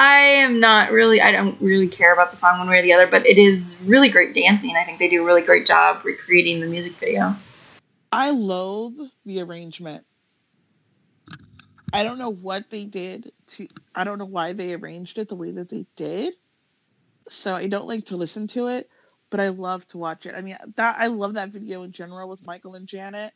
I 0.00 0.20
am 0.20 0.60
not 0.60 0.92
really 0.92 1.20
I 1.20 1.30
don't 1.30 1.60
really 1.60 1.86
care 1.86 2.14
about 2.14 2.30
the 2.30 2.36
song 2.38 2.58
one 2.58 2.70
way 2.70 2.78
or 2.78 2.82
the 2.82 2.94
other, 2.94 3.06
but 3.06 3.26
it 3.26 3.36
is 3.36 3.78
really 3.84 4.08
great 4.08 4.34
dancing. 4.34 4.74
I 4.74 4.84
think 4.84 4.98
they 4.98 5.10
do 5.10 5.22
a 5.22 5.26
really 5.26 5.42
great 5.42 5.66
job 5.66 6.06
recreating 6.06 6.60
the 6.60 6.66
music 6.66 6.94
video. 6.94 7.36
I 8.10 8.30
loathe 8.30 8.98
the 9.26 9.42
arrangement. 9.42 10.06
I 11.92 12.02
don't 12.02 12.16
know 12.16 12.32
what 12.32 12.70
they 12.70 12.86
did 12.86 13.32
to 13.48 13.68
I 13.94 14.04
don't 14.04 14.16
know 14.16 14.24
why 14.24 14.54
they 14.54 14.72
arranged 14.72 15.18
it 15.18 15.28
the 15.28 15.34
way 15.34 15.50
that 15.50 15.68
they 15.68 15.84
did. 15.96 16.32
So 17.28 17.54
I 17.54 17.66
don't 17.66 17.86
like 17.86 18.06
to 18.06 18.16
listen 18.16 18.46
to 18.48 18.68
it, 18.68 18.88
but 19.28 19.38
I 19.38 19.48
love 19.48 19.86
to 19.88 19.98
watch 19.98 20.24
it. 20.24 20.34
I 20.34 20.40
mean 20.40 20.56
that 20.76 20.96
I 20.98 21.08
love 21.08 21.34
that 21.34 21.50
video 21.50 21.82
in 21.82 21.92
general 21.92 22.26
with 22.26 22.46
Michael 22.46 22.74
and 22.74 22.86
Janet. 22.86 23.34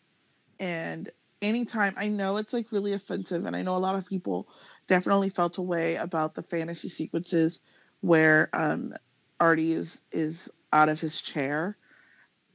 And 0.59 1.11
anytime 1.43 1.93
I 1.99 2.09
know 2.09 2.39
it's 2.39 2.55
like 2.55 2.73
really 2.73 2.95
offensive 2.95 3.45
and 3.45 3.55
I 3.55 3.61
know 3.61 3.77
a 3.77 3.79
lot 3.79 3.97
of 3.97 4.07
people 4.07 4.49
definitely 4.89 5.31
felt 5.31 5.59
a 5.59 5.63
way 5.63 5.97
about 5.97 6.35
the 6.35 6.43
fantasy 6.43 6.89
sequences 6.89 7.61
where 8.01 8.51
um 8.53 8.95
Artie 9.41 9.73
is 9.73 9.99
is 10.13 10.49
out 10.73 10.89
of 10.89 11.01
his 11.01 11.21
chair. 11.21 11.77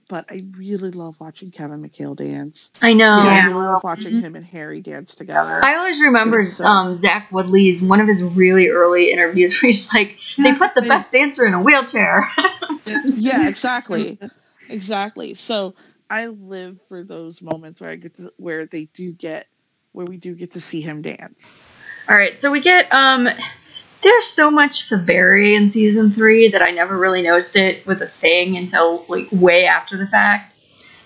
But 0.10 0.26
I 0.32 0.46
really 0.58 0.92
love 0.92 1.20
watching 1.20 1.52
Kevin 1.52 1.82
McHale 1.84 2.16
dance. 2.16 2.72
I 2.82 2.94
know. 2.94 3.06
I 3.06 3.26
Yeah. 3.36 3.48
really 3.48 3.54
love 3.68 3.84
watching 3.84 4.14
Mhm. 4.16 4.22
him 4.22 4.36
and 4.36 4.46
Harry 4.46 4.82
dance 4.82 5.16
together. 5.16 5.64
I 5.64 5.76
always 5.76 6.02
remember 6.02 6.44
So- 6.44 6.66
um, 6.66 6.98
Zach 6.98 7.32
Woodlee's 7.32 7.82
one 7.84 8.02
of 8.02 8.08
his 8.08 8.24
really 8.24 8.70
early 8.70 9.12
interviews 9.12 9.62
where 9.62 9.68
he's 9.70 9.94
like, 9.94 10.18
"They 10.38 10.54
put 10.54 10.76
the 10.76 10.82
best 10.82 11.12
dancer 11.12 11.46
in 11.46 11.54
a 11.54 11.62
wheelchair." 11.62 12.28
yeah, 12.86 13.48
exactly, 13.50 14.20
exactly. 14.70 15.36
So 15.36 15.76
I 16.10 16.28
live 16.28 16.80
for 16.90 17.04
those 17.04 17.42
moments 17.42 17.82
where 17.82 17.92
I 17.92 17.96
get 17.96 18.16
to, 18.16 18.34
where 18.38 18.66
they 18.66 18.86
do 18.86 19.12
get 19.14 19.48
where 19.92 20.06
we 20.08 20.18
do 20.18 20.36
get 20.36 20.52
to 20.52 20.62
see 20.62 20.82
him 20.82 21.02
dance. 21.02 21.48
All 22.10 22.16
right, 22.18 22.36
so 22.36 22.50
we 22.52 22.60
get 22.60 22.92
um, 22.92 23.30
there's 24.02 24.26
so 24.26 24.50
much 24.50 24.90
Faberry 24.90 25.56
in 25.56 25.70
season 25.70 26.12
three 26.12 26.50
that 26.50 26.62
I 26.64 26.72
never 26.72 26.98
really 26.98 27.22
noticed 27.22 27.56
it 27.56 27.86
was 27.86 28.02
a 28.02 28.08
thing 28.08 28.58
until 28.58 29.06
like 29.08 29.28
way 29.32 29.66
after 29.66 29.96
the 29.96 30.08
fact. 30.08 30.56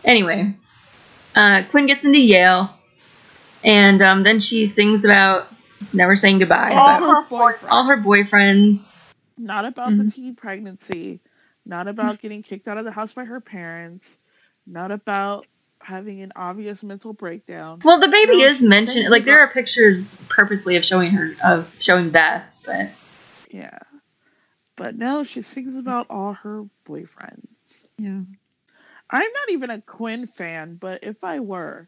Anyway, 0.06 0.54
uh, 1.36 1.64
Quinn 1.70 1.88
gets 1.88 2.06
into 2.06 2.20
Yale, 2.20 2.74
and 3.66 4.02
um, 4.02 4.24
then 4.24 4.40
she 4.40 4.66
sings 4.66 5.04
about 5.04 5.52
never 5.92 6.16
saying 6.16 6.40
goodbye. 6.40 6.72
All 6.74 7.02
her 7.02 7.24
boyfriend. 7.28 7.70
all 7.70 7.84
her 7.84 7.98
boyfriends. 7.98 9.02
Not 9.38 9.66
about 9.66 9.98
the 9.98 10.06
Mhm. 10.06 10.14
teen 10.14 10.36
pregnancy, 10.36 11.20
not 11.66 11.90
about 11.90 12.22
getting 12.22 12.44
kicked 12.44 12.70
out 12.70 12.78
of 12.78 12.86
the 12.86 12.92
house 12.92 13.12
by 13.12 13.26
her 13.26 13.42
parents, 13.42 14.08
not 14.66 14.92
about 14.92 15.48
having 15.84 16.22
an 16.22 16.32
obvious 16.36 16.84
mental 16.84 17.14
breakdown. 17.14 17.82
Well, 17.84 18.00
the 18.00 18.08
baby 18.08 18.42
is 18.42 18.62
mentioned. 18.62 19.10
Like 19.10 19.26
there 19.26 19.40
are 19.40 19.48
pictures 19.48 20.24
purposely 20.30 20.76
of 20.78 20.86
showing 20.86 21.12
her 21.12 21.34
of 21.44 21.74
showing 21.80 22.10
Beth, 22.10 22.44
but 22.66 22.90
Yeah. 23.52 23.80
But 24.76 24.96
no, 24.96 25.24
she 25.24 25.42
sings 25.44 25.78
about 25.78 26.08
all 26.10 26.34
her 26.34 26.64
boyfriends. 26.88 27.48
Yeah. 27.98 28.22
I'm 29.10 29.32
not 29.32 29.50
even 29.50 29.70
a 29.70 29.82
Quinn 29.82 30.26
fan, 30.26 30.76
but 30.82 31.04
if 31.04 31.24
I 31.24 31.40
were, 31.40 31.88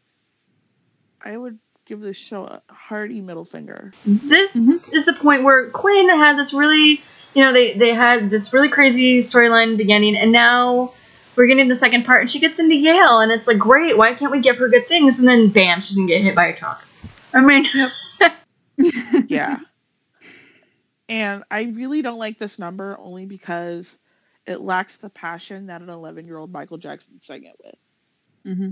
I 1.24 1.36
would 1.36 1.58
give 1.86 2.00
this 2.00 2.16
show 2.16 2.44
a 2.44 2.62
hearty 2.72 3.20
middle 3.20 3.44
finger. 3.44 3.92
this 4.04 4.56
Mm-hmm. 4.56 4.96
is 4.96 5.06
the 5.06 5.12
point 5.14 5.42
where 5.44 5.70
Quinn 5.70 6.08
had 6.08 6.36
this 6.38 6.52
really, 6.54 7.00
you 7.34 7.42
know, 7.42 7.52
they 7.52 7.72
they 7.72 7.94
had 7.94 8.30
this 8.30 8.52
really 8.52 8.68
crazy 8.68 9.18
storyline 9.20 9.76
beginning, 9.76 10.16
and 10.16 10.30
now 10.30 10.92
we're 11.36 11.46
getting 11.46 11.68
the 11.68 11.76
second 11.76 12.04
part, 12.04 12.20
and 12.22 12.30
she 12.30 12.38
gets 12.40 12.58
into 12.58 12.74
Yale, 12.74 13.20
and 13.20 13.30
it's 13.32 13.46
like, 13.46 13.58
great, 13.58 13.96
why 13.96 14.14
can't 14.14 14.32
we 14.32 14.40
give 14.40 14.56
her 14.58 14.68
good 14.68 14.86
things? 14.86 15.18
And 15.18 15.28
then, 15.28 15.48
bam, 15.48 15.80
she's 15.80 15.96
gonna 15.96 16.08
get 16.08 16.22
hit 16.22 16.34
by 16.34 16.46
a 16.46 16.56
truck. 16.56 16.84
I 17.34 17.40
mean, 17.40 17.64
Yeah. 19.28 19.58
and 21.08 21.44
I 21.50 21.64
really 21.64 22.02
don't 22.02 22.18
like 22.18 22.38
this 22.38 22.58
number 22.58 22.96
only 22.98 23.26
because 23.26 23.98
it 24.46 24.60
lacks 24.60 24.96
the 24.98 25.10
passion 25.10 25.66
that 25.66 25.82
an 25.82 25.88
11 25.90 26.26
year 26.26 26.36
old 26.38 26.52
Michael 26.52 26.78
Jackson 26.78 27.20
sang 27.22 27.44
it 27.44 27.56
with. 27.64 27.74
Mm-hmm. 28.46 28.70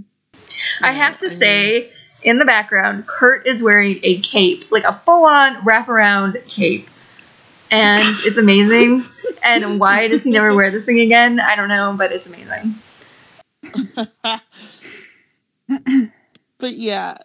I 0.85 0.91
You 0.91 0.97
have 0.97 1.12
know, 1.15 1.19
to 1.19 1.24
mean, 1.28 1.36
say, 1.36 1.91
in 2.23 2.39
the 2.39 2.45
background, 2.45 3.07
Kurt 3.07 3.47
is 3.47 3.62
wearing 3.62 3.99
a 4.03 4.20
cape, 4.20 4.70
like 4.70 4.85
a 4.85 4.95
full-on 5.05 5.57
wraparound 5.65 6.45
cape, 6.47 6.89
and 7.74 8.05
it's 8.20 8.38
amazing. 8.38 9.05
and 9.42 9.80
why 9.80 10.09
does 10.09 10.24
he 10.24 10.30
never 10.30 10.55
wear 10.55 10.70
this 10.70 10.84
thing 10.84 11.01
again? 11.01 11.40
I 11.40 11.56
don't 11.56 11.68
know, 11.68 11.94
but 11.96 12.12
it's 12.12 12.26
amazing. 12.26 12.74
but 16.59 16.76
yeah, 16.76 17.18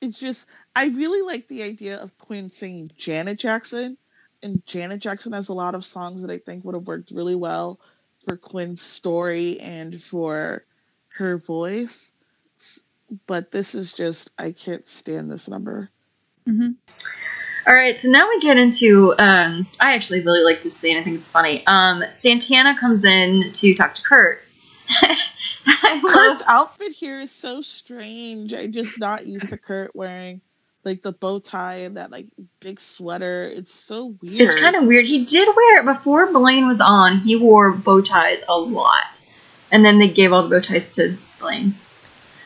it's 0.00 0.18
just, 0.18 0.46
I 0.76 0.86
really 0.86 1.22
like 1.22 1.48
the 1.48 1.62
idea 1.62 1.98
of 1.98 2.16
Quinn 2.18 2.50
singing 2.50 2.90
Janet 2.96 3.38
Jackson. 3.38 3.96
And 4.42 4.64
Janet 4.66 5.00
Jackson 5.00 5.32
has 5.32 5.48
a 5.48 5.54
lot 5.54 5.74
of 5.74 5.84
songs 5.84 6.20
that 6.22 6.30
I 6.30 6.38
think 6.38 6.64
would 6.64 6.74
have 6.74 6.86
worked 6.86 7.10
really 7.10 7.34
well 7.34 7.80
for 8.24 8.36
Quinn's 8.36 8.82
story 8.82 9.58
and 9.60 10.00
for 10.02 10.64
her 11.16 11.38
voice. 11.38 12.10
But 13.26 13.50
this 13.50 13.74
is 13.74 13.92
just, 13.92 14.30
I 14.38 14.52
can't 14.52 14.88
stand 14.88 15.30
this 15.30 15.48
number. 15.48 15.90
hmm 16.46 16.72
All 17.66 17.74
right, 17.74 17.98
so 17.98 18.10
now 18.10 18.28
we 18.28 18.40
get 18.40 18.58
into. 18.58 19.14
Um, 19.18 19.66
I 19.80 19.94
actually 19.94 20.20
really 20.22 20.44
like 20.44 20.62
this 20.62 20.76
scene. 20.76 20.98
I 20.98 21.02
think 21.02 21.16
it's 21.16 21.30
funny. 21.30 21.66
Um, 21.66 22.04
Santana 22.12 22.78
comes 22.78 23.04
in 23.04 23.52
to 23.52 23.74
talk 23.74 23.94
to 23.94 24.02
Kurt. 24.02 24.42
Kurt's 26.02 26.42
outfit 26.46 26.92
here 26.92 27.20
is 27.20 27.30
so 27.30 27.62
strange. 27.62 28.52
I'm 28.52 28.72
just 28.72 28.98
not 28.98 29.26
used 29.26 29.48
to 29.48 29.56
Kurt 29.56 29.96
wearing 29.96 30.42
like 30.84 31.02
the 31.02 31.12
bow 31.12 31.38
tie 31.38 31.76
and 31.76 31.96
that 31.96 32.10
like 32.10 32.26
big 32.60 32.80
sweater. 32.80 33.44
It's 33.44 33.74
so 33.74 34.14
weird. 34.20 34.42
It's 34.42 34.60
kind 34.60 34.76
of 34.76 34.84
weird. 34.84 35.06
He 35.06 35.24
did 35.24 35.48
wear 35.54 35.80
it 35.80 35.86
before 35.86 36.30
Blaine 36.32 36.66
was 36.66 36.80
on. 36.80 37.18
He 37.18 37.36
wore 37.36 37.72
bow 37.72 38.02
ties 38.02 38.42
a 38.48 38.58
lot, 38.58 39.22
and 39.70 39.84
then 39.84 39.98
they 39.98 40.08
gave 40.08 40.32
all 40.32 40.42
the 40.42 40.50
bow 40.50 40.60
ties 40.60 40.96
to 40.96 41.16
Blaine. 41.40 41.74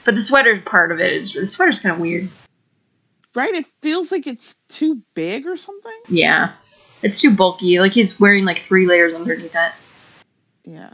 But 0.04 0.14
the 0.14 0.20
sweater 0.20 0.60
part 0.60 0.92
of 0.92 1.00
it 1.00 1.12
is 1.12 1.32
the 1.32 1.46
sweater's 1.46 1.80
kind 1.80 1.96
of 1.96 2.00
weird. 2.00 2.30
Right. 3.34 3.54
It 3.54 3.66
feels 3.82 4.10
like 4.12 4.26
it's 4.26 4.54
too 4.68 5.02
big 5.14 5.46
or 5.46 5.56
something. 5.56 5.98
Yeah, 6.08 6.52
it's 7.02 7.20
too 7.20 7.30
bulky. 7.34 7.78
Like 7.80 7.92
he's 7.92 8.18
wearing 8.18 8.44
like 8.44 8.58
three 8.58 8.86
layers 8.86 9.14
underneath 9.14 9.52
that. 9.52 9.74
Yeah. 10.64 10.90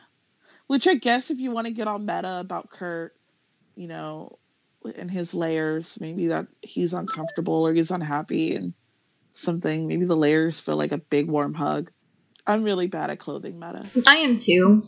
Which 0.66 0.86
I 0.86 0.94
guess 0.94 1.31
if 1.31 1.39
you 1.39 1.51
want 1.51 1.66
to 1.66 1.73
get 1.73 1.89
all 1.89 1.98
meta 1.98 2.39
about 2.40 2.70
Kurt, 2.70 3.15
you 3.77 3.86
know, 3.86 4.39
and 4.97 5.11
his 5.11 5.35
layers, 5.35 5.98
maybe 6.01 6.28
that 6.28 6.47
he's 6.62 6.93
uncomfortable 6.93 7.66
or 7.66 7.74
he's 7.74 7.90
unhappy 7.90 8.55
and 8.55 8.73
something. 9.32 9.86
Maybe 9.86 10.05
the 10.06 10.16
layers 10.16 10.61
feel 10.61 10.77
like 10.77 10.93
a 10.93 10.98
big 10.98 11.28
warm 11.28 11.55
hug. 11.55 11.90
I'm 12.47 12.62
really 12.62 12.86
bad 12.86 13.11
at 13.11 13.19
clothing 13.19 13.59
meta. 13.59 13.85
I 14.06 14.16
am 14.19 14.36
too. 14.36 14.86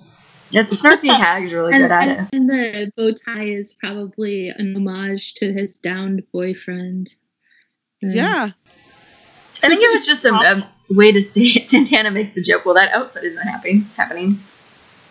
It's 0.52 0.70
Snarky 0.82 1.08
Hag's 1.16 1.52
really 1.52 1.72
And, 1.74 1.82
good 1.84 1.90
at 1.90 2.02
and, 2.02 2.10
it. 2.10 2.36
and 2.36 2.48
the 2.50 2.92
bow 2.96 3.12
tie 3.12 3.44
is 3.46 3.74
probably 3.74 4.48
an 4.48 4.76
homage 4.76 5.34
to 5.34 5.52
his 5.52 5.76
downed 5.76 6.22
boyfriend. 6.32 7.14
And 8.02 8.14
Yeah. 8.14 8.50
I 9.62 9.68
think 9.68 9.82
it 9.82 9.90
was 9.90 10.06
just 10.06 10.24
a, 10.24 10.32
a 10.34 10.70
way 10.90 11.12
to 11.12 11.22
say 11.22 11.40
it. 11.44 11.68
Santana 11.68 12.10
makes 12.10 12.34
the 12.34 12.42
joke. 12.42 12.64
Well, 12.64 12.74
that 12.74 12.92
outfit 12.92 13.24
isn't 13.24 13.42
happy, 13.42 13.84
happening. 13.96 14.40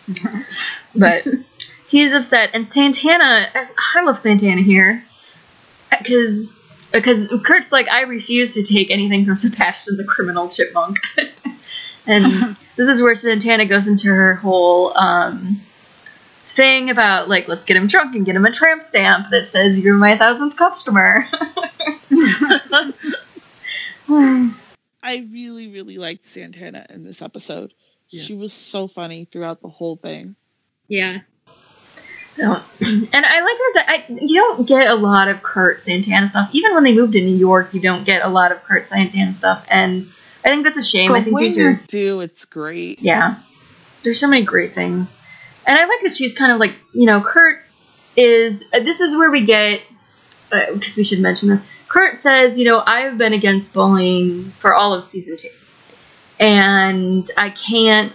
but 0.94 1.26
he's 1.88 2.12
upset, 2.12 2.50
and 2.54 2.68
Santana. 2.68 3.48
I, 3.54 3.66
I 3.94 4.02
love 4.04 4.16
Santana 4.18 4.62
here 4.62 5.04
uh, 5.92 5.96
because 5.98 6.56
because 6.92 7.32
uh, 7.32 7.38
Kurt's 7.40 7.72
like, 7.72 7.88
I 7.88 8.02
refuse 8.02 8.54
to 8.54 8.62
take 8.62 8.90
anything 8.90 9.24
from 9.24 9.34
Sebastian 9.36 9.96
the 9.96 10.04
criminal 10.04 10.48
chipmunk, 10.48 10.98
and 12.06 12.24
this 12.76 12.88
is 12.88 13.02
where 13.02 13.16
Santana 13.16 13.66
goes 13.66 13.88
into 13.88 14.06
her 14.08 14.36
whole 14.36 14.96
um, 14.96 15.60
thing 16.46 16.88
about 16.90 17.28
like, 17.28 17.48
let's 17.48 17.64
get 17.64 17.76
him 17.76 17.88
drunk 17.88 18.14
and 18.14 18.24
get 18.24 18.36
him 18.36 18.46
a 18.46 18.52
tramp 18.52 18.80
stamp 18.80 19.30
that 19.30 19.48
says 19.48 19.80
you're 19.80 19.96
my 19.96 20.16
thousandth 20.16 20.56
customer. 20.56 21.26
I 25.02 25.28
really, 25.32 25.68
really 25.68 25.98
liked 25.98 26.26
Santana 26.26 26.86
in 26.90 27.04
this 27.04 27.22
episode. 27.22 27.72
Yeah. 28.10 28.24
She 28.24 28.34
was 28.34 28.52
so 28.52 28.86
funny 28.88 29.24
throughout 29.24 29.60
the 29.60 29.68
whole 29.68 29.96
thing. 29.96 30.36
yeah. 30.88 31.18
So, 32.36 32.44
and 32.82 33.08
I 33.26 33.40
like 33.40 33.56
her. 33.56 33.80
I, 33.88 34.04
you 34.08 34.40
don't 34.40 34.68
get 34.68 34.90
a 34.90 34.94
lot 34.94 35.28
of 35.28 35.42
Kurt 35.42 35.80
Santana 35.80 36.26
stuff. 36.26 36.50
Even 36.52 36.74
when 36.74 36.84
they 36.84 36.94
moved 36.94 37.14
to 37.14 37.20
New 37.20 37.34
York, 37.34 37.72
you 37.72 37.80
don't 37.80 38.04
get 38.04 38.22
a 38.22 38.28
lot 38.28 38.52
of 38.52 38.62
Kurt 38.62 38.86
Santana 38.88 39.32
stuff, 39.32 39.64
and 39.70 40.06
I 40.44 40.50
think 40.50 40.64
that's 40.64 40.76
a 40.76 40.84
shame. 40.84 41.12
I 41.12 41.22
think 41.22 41.34
when 41.34 41.44
these 41.44 41.56
you 41.56 41.66
are 41.66 41.80
do, 41.88 42.20
it's 42.20 42.44
great. 42.44 43.00
yeah. 43.00 43.36
There's 44.02 44.20
so 44.20 44.28
many 44.28 44.44
great 44.44 44.74
things, 44.74 45.18
and 45.66 45.78
I 45.78 45.86
like 45.86 46.00
that 46.02 46.12
she's 46.12 46.34
kind 46.34 46.52
of 46.52 46.58
like 46.58 46.74
you 46.92 47.06
know 47.06 47.22
Kurt 47.22 47.64
is. 48.16 48.64
Uh, 48.72 48.80
this 48.80 49.00
is 49.00 49.16
where 49.16 49.30
we 49.30 49.46
get 49.46 49.82
because 50.50 50.96
we 50.98 51.04
should 51.04 51.20
mention 51.20 51.48
this. 51.48 51.66
Kurt 51.96 52.18
says, 52.18 52.58
you 52.58 52.66
know, 52.66 52.82
I've 52.84 53.16
been 53.16 53.32
against 53.32 53.72
bullying 53.72 54.50
for 54.58 54.74
all 54.74 54.92
of 54.92 55.06
season 55.06 55.38
two, 55.38 55.48
and 56.38 57.26
I 57.38 57.48
can't 57.48 58.12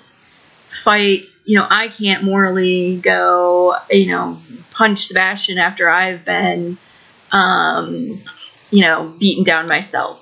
fight. 0.84 1.26
You 1.48 1.58
know, 1.58 1.68
I 1.68 1.88
can't 1.88 2.24
morally 2.24 2.98
go. 2.98 3.76
You 3.90 4.06
know, 4.06 4.40
punch 4.70 5.08
Sebastian 5.08 5.58
after 5.58 5.90
I've 5.90 6.24
been, 6.24 6.78
um, 7.32 8.22
you 8.70 8.82
know, 8.82 9.16
beaten 9.18 9.44
down 9.44 9.68
myself. 9.68 10.22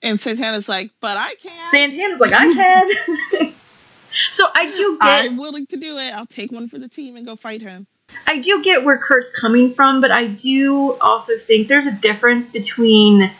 And 0.00 0.20
Santana's 0.20 0.68
like, 0.68 0.92
but 1.00 1.16
I 1.16 1.34
can't. 1.34 1.70
Santana's 1.72 2.20
like, 2.20 2.32
I 2.32 2.54
can. 2.54 3.52
so 4.30 4.46
I 4.54 4.70
do 4.70 4.98
get. 5.00 5.24
I'm 5.24 5.36
willing 5.36 5.66
to 5.66 5.78
do 5.78 5.98
it. 5.98 6.12
I'll 6.12 6.26
take 6.26 6.52
one 6.52 6.68
for 6.68 6.78
the 6.78 6.88
team 6.88 7.16
and 7.16 7.26
go 7.26 7.34
fight 7.34 7.60
him. 7.60 7.88
I 8.26 8.38
do 8.38 8.62
get 8.62 8.84
where 8.84 8.98
Kurt's 8.98 9.30
coming 9.30 9.72
from, 9.74 10.00
but 10.00 10.10
I 10.10 10.26
do 10.26 10.98
also 11.00 11.38
think 11.38 11.68
there's 11.68 11.86
a 11.86 11.94
difference 11.96 12.50
between 12.50 13.30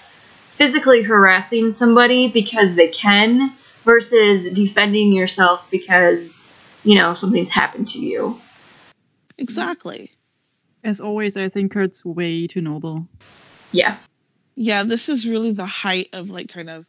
physically 0.52 1.02
harassing 1.02 1.74
somebody 1.74 2.28
because 2.28 2.74
they 2.74 2.88
can 2.88 3.52
versus 3.84 4.50
defending 4.52 5.12
yourself 5.12 5.64
because, 5.70 6.52
you 6.84 6.96
know, 6.96 7.14
something's 7.14 7.50
happened 7.50 7.88
to 7.88 7.98
you. 7.98 8.40
Exactly. 9.36 10.12
As 10.82 11.00
always, 11.00 11.36
I 11.36 11.48
think 11.48 11.72
Kurt's 11.72 12.04
way 12.04 12.46
too 12.46 12.60
noble. 12.60 13.06
Yeah, 13.72 13.96
Yeah, 14.56 14.82
this 14.84 15.08
is 15.08 15.26
really 15.26 15.52
the 15.52 15.66
height 15.66 16.08
of 16.12 16.30
like 16.30 16.48
kind 16.48 16.70
of 16.70 16.86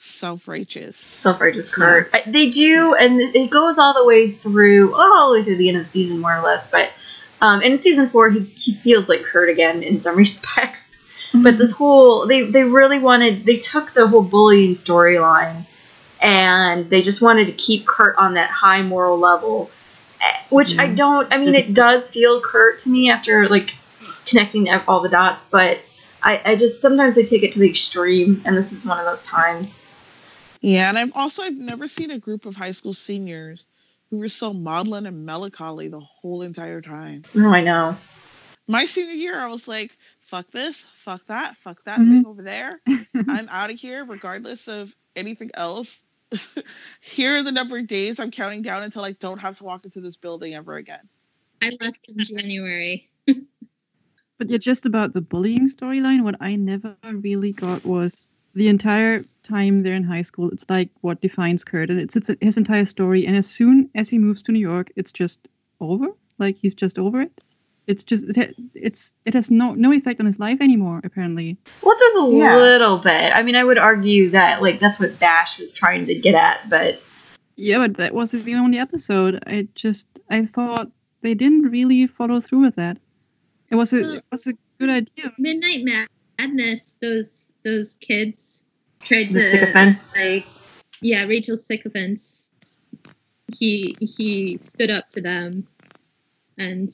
self 0.00 0.48
righteous. 0.48 0.96
self 1.12 1.40
righteous 1.40 1.74
Kurt. 1.74 2.10
I, 2.12 2.22
they 2.26 2.50
do, 2.50 2.94
and 2.94 3.20
it 3.20 3.50
goes 3.50 3.78
all 3.78 3.94
the 3.94 4.04
way 4.04 4.30
through, 4.30 4.94
all 4.94 5.32
the 5.32 5.38
way 5.40 5.44
through 5.44 5.56
the 5.56 5.68
end 5.68 5.76
of 5.76 5.84
the 5.84 5.88
season, 5.90 6.20
more 6.20 6.36
or 6.36 6.42
less. 6.42 6.70
But 6.70 6.90
um, 7.40 7.62
in 7.62 7.78
season 7.78 8.08
four, 8.08 8.30
he, 8.30 8.40
he 8.40 8.72
feels 8.72 9.08
like 9.08 9.22
Kurt 9.22 9.48
again 9.48 9.82
in 9.82 10.02
some 10.02 10.16
respects. 10.16 10.88
But 11.32 11.58
this 11.58 11.72
whole 11.72 12.26
they 12.26 12.42
they 12.42 12.64
really 12.64 12.98
wanted 12.98 13.42
they 13.42 13.58
took 13.58 13.92
the 13.92 14.08
whole 14.08 14.22
bullying 14.22 14.72
storyline 14.72 15.64
and 16.20 16.90
they 16.90 17.02
just 17.02 17.22
wanted 17.22 17.46
to 17.48 17.52
keep 17.54 17.86
Kurt 17.86 18.16
on 18.16 18.34
that 18.34 18.50
high 18.50 18.82
moral 18.82 19.18
level, 19.18 19.70
eh, 20.20 20.36
which 20.50 20.78
I 20.78 20.88
don't. 20.88 21.32
I 21.32 21.38
mean, 21.38 21.54
it 21.54 21.72
does 21.72 22.10
feel 22.10 22.40
Kurt 22.40 22.80
to 22.80 22.90
me 22.90 23.10
after 23.10 23.48
like 23.48 23.70
connecting 24.26 24.68
all 24.88 25.00
the 25.00 25.08
dots, 25.08 25.48
but 25.48 25.80
I, 26.22 26.40
I 26.44 26.56
just 26.56 26.82
sometimes 26.82 27.14
they 27.14 27.24
take 27.24 27.42
it 27.42 27.52
to 27.52 27.58
the 27.58 27.68
extreme, 27.68 28.42
and 28.44 28.56
this 28.56 28.72
is 28.72 28.84
one 28.84 28.98
of 28.98 29.06
those 29.06 29.24
times. 29.24 29.89
Yeah, 30.60 30.88
and 30.88 30.98
I've 30.98 31.12
also 31.14 31.42
I've 31.42 31.56
never 31.56 31.88
seen 31.88 32.10
a 32.10 32.18
group 32.18 32.46
of 32.46 32.56
high 32.56 32.72
school 32.72 32.92
seniors 32.94 33.66
who 34.10 34.18
were 34.18 34.28
so 34.28 34.52
maudlin 34.52 35.06
and 35.06 35.24
melancholy 35.24 35.88
the 35.88 36.00
whole 36.00 36.42
entire 36.42 36.80
time. 36.82 37.22
Oh, 37.36 37.50
I 37.50 37.62
know. 37.62 37.96
My 38.68 38.84
senior 38.84 39.14
year, 39.14 39.40
I 39.40 39.46
was 39.48 39.66
like, 39.66 39.96
fuck 40.20 40.50
this, 40.52 40.76
fuck 41.04 41.26
that, 41.26 41.56
fuck 41.58 41.82
that 41.84 41.98
Mhm. 42.00 42.10
thing 42.10 42.26
over 42.26 42.42
there. 42.42 42.80
I'm 43.28 43.48
out 43.50 43.70
of 43.70 43.78
here, 43.78 44.04
regardless 44.04 44.68
of 44.68 44.94
anything 45.16 45.50
else. 45.54 46.02
here 47.00 47.36
are 47.36 47.42
the 47.42 47.52
number 47.52 47.78
of 47.78 47.86
days 47.88 48.20
I'm 48.20 48.30
counting 48.30 48.62
down 48.62 48.82
until 48.84 49.04
I 49.04 49.12
don't 49.12 49.38
have 49.38 49.58
to 49.58 49.64
walk 49.64 49.84
into 49.84 50.00
this 50.00 50.16
building 50.16 50.54
ever 50.54 50.76
again. 50.76 51.08
I 51.62 51.70
left 51.80 51.98
in 52.08 52.24
January. 52.24 53.10
But 54.38 54.48
yeah, 54.48 54.58
just 54.58 54.86
about 54.86 55.12
the 55.12 55.20
bullying 55.20 55.68
storyline, 55.68 56.22
what 56.22 56.36
I 56.40 56.56
never 56.56 56.96
really 57.04 57.52
got 57.52 57.84
was 57.84 58.30
the 58.54 58.68
entire 58.68 59.24
time 59.50 59.82
they're 59.82 59.94
in 60.02 60.04
high 60.04 60.22
school, 60.30 60.50
it's 60.54 60.66
like 60.68 60.90
what 61.00 61.20
defines 61.20 61.64
Kurt. 61.64 61.90
And 61.90 62.00
it's, 62.00 62.16
it's 62.16 62.30
his 62.40 62.56
entire 62.56 62.84
story. 62.86 63.26
And 63.26 63.36
as 63.36 63.46
soon 63.46 63.90
as 63.94 64.08
he 64.08 64.18
moves 64.18 64.42
to 64.44 64.52
New 64.52 64.60
York, 64.72 64.90
it's 64.96 65.12
just 65.12 65.38
over. 65.80 66.06
Like 66.38 66.56
he's 66.62 66.74
just 66.74 66.98
over 66.98 67.20
it. 67.22 67.32
It's 67.86 68.04
just 68.04 68.24
it, 68.38 68.54
it's 68.74 69.12
it 69.24 69.34
has 69.34 69.50
no 69.50 69.74
no 69.74 69.92
effect 69.92 70.20
on 70.20 70.26
his 70.26 70.38
life 70.38 70.60
anymore. 70.60 71.00
Apparently, 71.02 71.56
Well, 71.82 71.94
it 71.96 71.98
does 71.98 72.16
a 72.22 72.36
Yeah. 72.36 72.56
little 72.56 72.98
bit. 72.98 73.34
I 73.34 73.42
mean, 73.42 73.56
I 73.56 73.64
would 73.64 73.78
argue 73.78 74.30
that 74.30 74.62
like 74.62 74.78
that's 74.78 75.00
what 75.00 75.18
Dash 75.18 75.58
was 75.58 75.72
trying 75.72 76.04
to 76.06 76.14
get 76.14 76.34
at, 76.36 76.68
but 76.68 77.02
yeah, 77.56 77.78
but 77.78 77.96
that 77.96 78.14
wasn't 78.14 78.44
the 78.44 78.54
only 78.54 78.78
episode. 78.78 79.42
I 79.46 79.66
just 79.74 80.06
I 80.30 80.46
thought 80.46 80.90
they 81.22 81.34
didn't 81.34 81.62
really 81.70 82.06
follow 82.06 82.40
through 82.40 82.60
with 82.66 82.76
that. 82.76 82.96
It 83.70 83.74
was 83.74 83.92
a 83.92 84.00
uh, 84.02 84.14
it 84.14 84.24
was 84.30 84.46
a 84.46 84.52
good 84.78 84.90
idea. 84.90 85.32
Midnight 85.38 85.82
Madness. 86.38 86.96
Those 87.02 87.50
those 87.64 87.94
kids 87.94 88.59
tried 89.00 89.28
The 89.32 89.40
to 89.40 89.42
sycophants. 89.42 90.16
like 90.16 90.46
yeah, 91.00 91.24
Rachel 91.24 91.56
sycophants. 91.56 92.50
He 93.56 93.96
he 94.00 94.58
stood 94.58 94.90
up 94.90 95.08
to 95.10 95.20
them, 95.20 95.66
and 96.58 96.90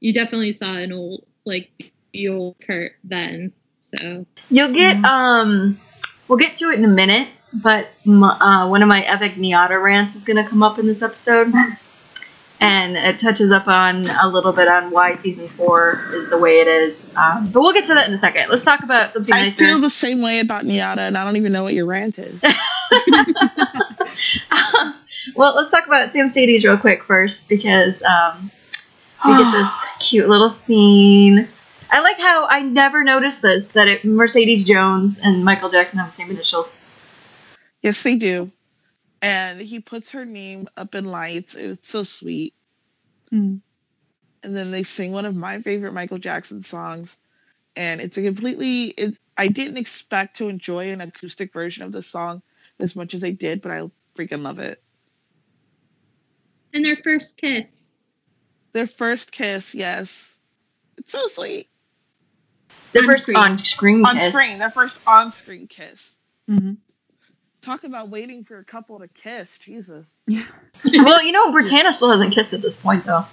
you 0.00 0.12
definitely 0.12 0.52
saw 0.52 0.74
an 0.74 0.92
old 0.92 1.26
like 1.44 1.92
the 2.12 2.28
old 2.28 2.56
Kurt 2.60 2.92
then. 3.04 3.52
So 3.80 4.26
you'll 4.50 4.72
get 4.74 5.04
um. 5.04 5.78
We'll 6.28 6.38
get 6.38 6.52
to 6.54 6.66
it 6.66 6.78
in 6.78 6.84
a 6.84 6.88
minute, 6.88 7.40
but 7.62 7.88
m- 8.06 8.22
uh, 8.22 8.68
one 8.68 8.82
of 8.82 8.88
my 8.88 9.00
epic 9.00 9.36
NYADA 9.36 9.82
rants 9.82 10.14
is 10.14 10.26
going 10.26 10.36
to 10.36 10.46
come 10.46 10.62
up 10.62 10.78
in 10.78 10.86
this 10.86 11.00
episode, 11.00 11.50
and 12.60 12.96
it 12.96 13.18
touches 13.18 13.52
up 13.52 13.68
on 13.68 14.08
a 14.08 14.28
little 14.28 14.52
bit 14.52 14.68
on 14.68 14.90
why 14.90 15.14
season 15.14 15.48
four 15.48 16.04
is 16.12 16.28
the 16.28 16.38
way 16.38 16.60
it 16.60 16.66
is. 16.66 17.12
Um, 17.16 17.50
but 17.50 17.60
we'll 17.60 17.72
get 17.72 17.86
to 17.86 17.94
that 17.94 18.08
in 18.08 18.14
a 18.14 18.18
second. 18.18 18.50
Let's 18.50 18.64
talk 18.64 18.82
about 18.82 19.12
something 19.12 19.34
I 19.34 19.48
nicer. 19.48 19.64
feel 19.64 19.80
the 19.80 19.90
same 19.90 20.22
way 20.22 20.40
about 20.40 20.64
NYADA, 20.64 20.98
and 20.98 21.16
I 21.16 21.24
don't 21.24 21.36
even 21.36 21.52
know 21.52 21.62
what 21.62 21.74
your 21.74 21.86
rant 21.86 22.18
is. 22.18 22.42
well, 25.36 25.54
let's 25.54 25.70
talk 25.70 25.86
about 25.86 26.12
Samcedes 26.12 26.64
real 26.64 26.78
quick 26.78 27.04
first 27.04 27.48
because 27.48 28.02
um, 28.02 28.50
we 29.24 29.36
get 29.36 29.52
this 29.52 29.86
cute 30.00 30.28
little 30.28 30.50
scene 30.50 31.48
I 31.90 32.00
like 32.00 32.18
how 32.18 32.46
I 32.46 32.60
never 32.60 33.02
noticed 33.02 33.42
this 33.42 33.68
that 33.68 33.88
it, 33.88 34.04
Mercedes 34.04 34.64
Jones 34.64 35.18
and 35.18 35.44
Michael 35.44 35.68
Jackson 35.68 35.98
have 35.98 36.08
the 36.08 36.14
same 36.14 36.30
initials. 36.30 36.80
Yes, 37.82 38.02
they 38.02 38.16
do. 38.16 38.50
And 39.22 39.60
he 39.60 39.80
puts 39.80 40.12
her 40.12 40.24
name 40.24 40.68
up 40.76 40.94
in 40.94 41.04
lights. 41.06 41.54
It's 41.54 41.90
so 41.90 42.02
sweet. 42.04 42.54
Mm. 43.32 43.60
And 44.42 44.56
then 44.56 44.70
they 44.72 44.84
sing 44.84 45.12
one 45.12 45.26
of 45.26 45.36
my 45.36 45.62
favorite 45.62 45.94
Michael 45.94 46.18
Jackson 46.18 46.64
songs. 46.64 47.10
And 47.76 48.00
it's 48.00 48.18
a 48.18 48.22
completely 48.22 48.86
it, 48.88 49.16
I 49.36 49.48
didn't 49.48 49.78
expect 49.78 50.38
to 50.38 50.48
enjoy 50.48 50.90
an 50.90 51.00
acoustic 51.00 51.52
version 51.52 51.84
of 51.84 51.92
the 51.92 52.02
song 52.02 52.42
as 52.80 52.96
much 52.96 53.14
as 53.14 53.24
I 53.24 53.30
did, 53.30 53.62
but 53.62 53.72
I 53.72 53.82
freaking 54.18 54.42
love 54.42 54.58
it. 54.58 54.82
And 56.74 56.84
their 56.84 56.96
first 56.96 57.36
kiss. 57.36 57.68
Their 58.74 58.88
first 58.88 59.32
kiss, 59.32 59.74
yes. 59.74 60.08
It's 60.98 61.12
so 61.12 61.28
sweet. 61.28 61.68
The 62.94 63.02
On 63.02 63.06
first 63.06 63.24
screen. 63.24 63.36
on 63.36 63.58
screen 63.58 64.04
On 64.04 64.20
kiss. 64.20 64.34
screen, 64.34 64.58
their 64.58 64.70
first 64.70 64.96
on 65.06 65.32
screen 65.32 65.68
kiss. 65.68 66.00
hmm 66.48 66.72
Talk 67.68 67.84
about 67.84 68.08
waiting 68.08 68.44
for 68.44 68.58
a 68.58 68.64
couple 68.64 68.98
to 68.98 69.08
kiss. 69.08 69.46
Jesus. 69.58 70.08
Yeah. 70.26 70.46
well, 70.86 71.22
you 71.22 71.32
know, 71.32 71.52
Brittana 71.52 71.92
still 71.92 72.10
hasn't 72.10 72.32
kissed 72.32 72.54
at 72.54 72.62
this 72.62 72.78
point, 72.78 73.04
though. 73.04 73.26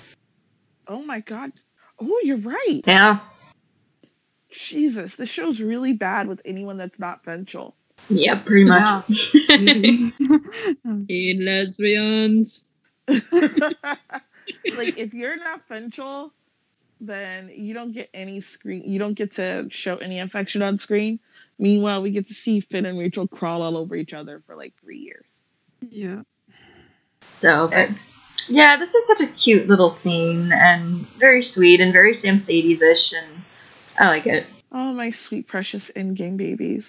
Oh 0.90 1.02
my 1.02 1.22
god. 1.22 1.54
Oh, 2.02 2.20
you're 2.22 2.40
right. 2.40 2.82
Yeah. 2.86 3.20
Jesus. 4.50 5.14
this 5.16 5.30
show's 5.30 5.62
really 5.62 5.94
bad 5.94 6.28
with 6.28 6.42
anyone 6.44 6.76
that's 6.78 7.00
not 7.00 7.24
Finchel. 7.24 7.76
Yeah, 8.10 8.38
pretty 8.38 8.66
much. 8.66 9.06
In 9.48 10.12
mm-hmm. 10.86 11.42
lesbians. 11.46 12.66
like 13.08 13.24
if 14.98 15.14
you're 15.14 15.38
not 15.38 15.66
Finchel, 15.70 16.32
then 17.06 17.52
you 17.54 17.74
don't 17.74 17.92
get 17.92 18.10
any 18.14 18.42
screen 18.42 18.84
you 18.86 19.00
don't 19.00 19.14
get 19.14 19.36
to 19.36 19.68
show 19.70 19.98
any 19.98 20.20
affection 20.20 20.62
on 20.62 20.80
screen. 20.80 21.20
Meanwhile, 21.58 22.02
we 22.02 22.12
get 22.12 22.28
to 22.28 22.34
see 22.34 22.60
Finn 22.60 22.86
and 22.86 23.00
Rachel 23.00 23.28
crawl 23.28 23.62
all 23.62 23.78
over 23.78 23.96
each 23.96 24.14
other 24.14 24.42
for 24.46 24.56
like 24.56 24.74
three 24.82 25.00
years. 25.00 25.26
yeah. 25.82 26.22
So, 27.32 27.68
but 27.68 27.90
yeah, 28.48 28.78
this 28.78 28.94
is 28.94 29.08
such 29.08 29.22
a 29.22 29.32
cute 29.32 29.68
little 29.68 29.90
scene 29.90 30.52
and 30.52 31.08
very 31.08 31.42
sweet 31.42 31.82
and 31.82 31.92
very 31.92 32.12
Samcedes 32.12 32.82
ish, 32.82 33.14
and 33.14 33.28
I 34.00 34.08
like 34.08 34.28
it. 34.28 34.46
Oh 34.72 34.94
my 34.94 35.12
sweet 35.12 35.48
precious 35.48 35.84
endgame 35.96 36.38
babies. 36.38 36.84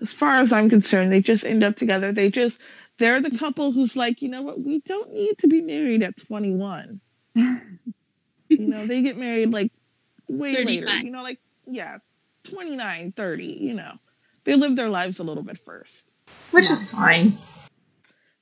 As 0.00 0.12
far 0.12 0.34
as 0.34 0.52
I'm 0.52 0.68
concerned, 0.68 1.12
they 1.12 1.20
just 1.20 1.44
end 1.44 1.62
up 1.62 1.76
together. 1.76 2.12
They 2.12 2.30
just 2.30 2.58
they're 2.98 3.20
the 3.20 3.36
couple 3.38 3.72
who's 3.72 3.96
like, 3.96 4.22
you 4.22 4.28
know 4.28 4.42
what, 4.42 4.60
we 4.60 4.80
don't 4.80 5.12
need 5.12 5.38
to 5.38 5.48
be 5.48 5.60
married 5.60 6.02
at 6.02 6.16
21. 6.26 7.00
you 8.58 8.68
know, 8.68 8.86
they 8.86 9.02
get 9.02 9.16
married 9.16 9.50
like 9.50 9.72
way 10.28 10.64
later. 10.64 10.88
You 10.98 11.10
know, 11.10 11.22
like 11.22 11.38
yeah, 11.66 11.98
29, 12.44 13.12
30, 13.12 13.44
you 13.44 13.74
know. 13.74 13.94
They 14.44 14.56
live 14.56 14.76
their 14.76 14.88
lives 14.88 15.18
a 15.18 15.22
little 15.22 15.42
bit 15.42 15.58
first. 15.58 16.04
Which 16.50 16.70
is 16.70 16.90
fine. 16.90 17.38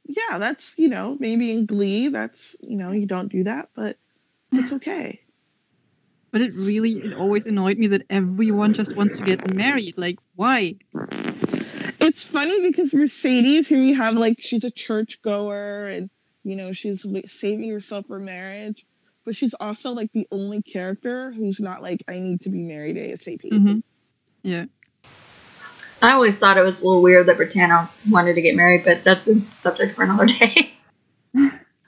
Yeah, 0.07 0.39
that's, 0.39 0.73
you 0.77 0.89
know, 0.89 1.17
maybe 1.21 1.53
in 1.53 1.67
Glee, 1.67 2.09
that's, 2.09 2.57
you 2.61 2.77
know, 2.77 2.91
you 2.91 3.07
don't 3.07 3.31
do 3.31 3.45
that, 3.45 3.69
but 3.77 3.97
it's 4.51 4.73
okay. 4.73 5.21
But 6.33 6.41
it 6.41 6.53
really, 6.55 6.93
it 6.93 7.15
always 7.15 7.47
annoyed 7.47 7.79
me 7.79 7.89
that 7.89 8.03
everyone 8.09 8.75
just 8.75 8.97
wants 8.97 9.19
to 9.19 9.25
get 9.25 9.55
married. 9.55 9.95
Like, 9.97 10.19
why? 10.35 10.77
It's 12.01 12.25
funny 12.25 12.61
because 12.71 12.93
Mercedes, 12.95 13.69
here 13.69 13.81
we 13.81 13.93
have 13.93 14.15
like 14.15 14.39
she's 14.41 14.65
a 14.65 14.71
church 14.71 15.21
goer 15.23 15.89
and 15.89 16.09
you 16.45 16.57
know 16.57 16.73
she's 16.73 17.05
saving 17.27 17.69
herself 17.69 18.07
for 18.07 18.19
marriage, 18.19 18.87
but 19.31 19.37
she's 19.37 19.55
also 19.61 19.93
like 19.93 20.11
the 20.13 20.27
only 20.33 20.61
character 20.61 21.31
who's 21.31 21.61
not 21.61 21.83
like 21.83 22.03
I 22.09 22.19
need 22.19 22.41
to 22.41 22.49
be 22.49 22.65
married 22.65 22.97
ASAP. 22.97 23.49
hmm 23.49 23.79
Yeah. 24.43 24.65
I 26.03 26.15
always 26.15 26.37
thought 26.41 26.59
it 26.59 26.63
was 26.63 26.83
a 26.83 26.85
little 26.85 27.01
weird 27.01 27.27
that 27.29 27.39
Brittana 27.39 27.89
wanted 28.11 28.35
to 28.35 28.43
get 28.43 28.57
married, 28.57 28.85
but 28.85 29.05
that's 29.05 29.29
a 29.29 29.41
subject 29.57 29.95
for 29.95 30.03
another 30.03 30.27
day. 30.41 30.73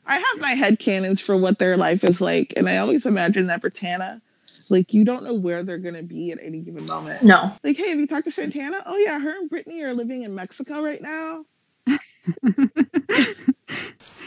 I 0.06 0.19
have 0.19 0.39
my 0.39 0.52
head 0.55 0.78
canons 0.78 1.20
for 1.20 1.36
what 1.36 1.59
their 1.59 1.77
life 1.77 2.05
is 2.05 2.20
like, 2.20 2.52
and 2.56 2.69
I 2.69 2.77
always 2.77 3.06
imagine 3.06 3.48
that 3.48 3.60
Brittana, 3.60 4.20
like 4.69 4.94
you 4.94 5.02
don't 5.05 5.24
know 5.24 5.35
where 5.35 5.64
they're 5.64 5.78
gonna 5.78 6.05
be 6.05 6.31
at 6.31 6.39
any 6.40 6.60
given 6.60 6.86
moment. 6.86 7.23
no. 7.24 7.51
Like, 7.64 7.77
hey, 7.77 7.89
have 7.89 7.98
you 7.98 8.06
talked 8.06 8.27
to 8.27 8.31
Santana? 8.31 8.85
Oh 8.86 8.98
yeah, 8.98 9.19
her 9.19 9.36
and 9.36 9.51
Brittany 9.51 9.82
are 9.82 9.94
living 9.94 10.23
in 10.23 10.32
Mexico 10.36 10.81
right 10.81 11.02
now. 11.02 11.44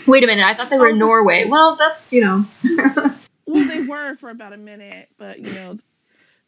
Wait 0.07 0.23
a 0.23 0.27
minute, 0.27 0.45
I 0.45 0.53
thought 0.55 0.69
they 0.69 0.77
were 0.77 0.89
in 0.89 0.99
Norway. 0.99 1.45
Well, 1.47 1.75
that's, 1.75 2.13
you 2.13 2.21
know. 2.21 2.45
Well, 3.47 3.67
they 3.67 3.81
were 3.81 4.15
for 4.17 4.29
about 4.31 4.53
a 4.53 4.57
minute, 4.57 5.09
but 5.17 5.39
you 5.39 5.53
know, 5.53 5.77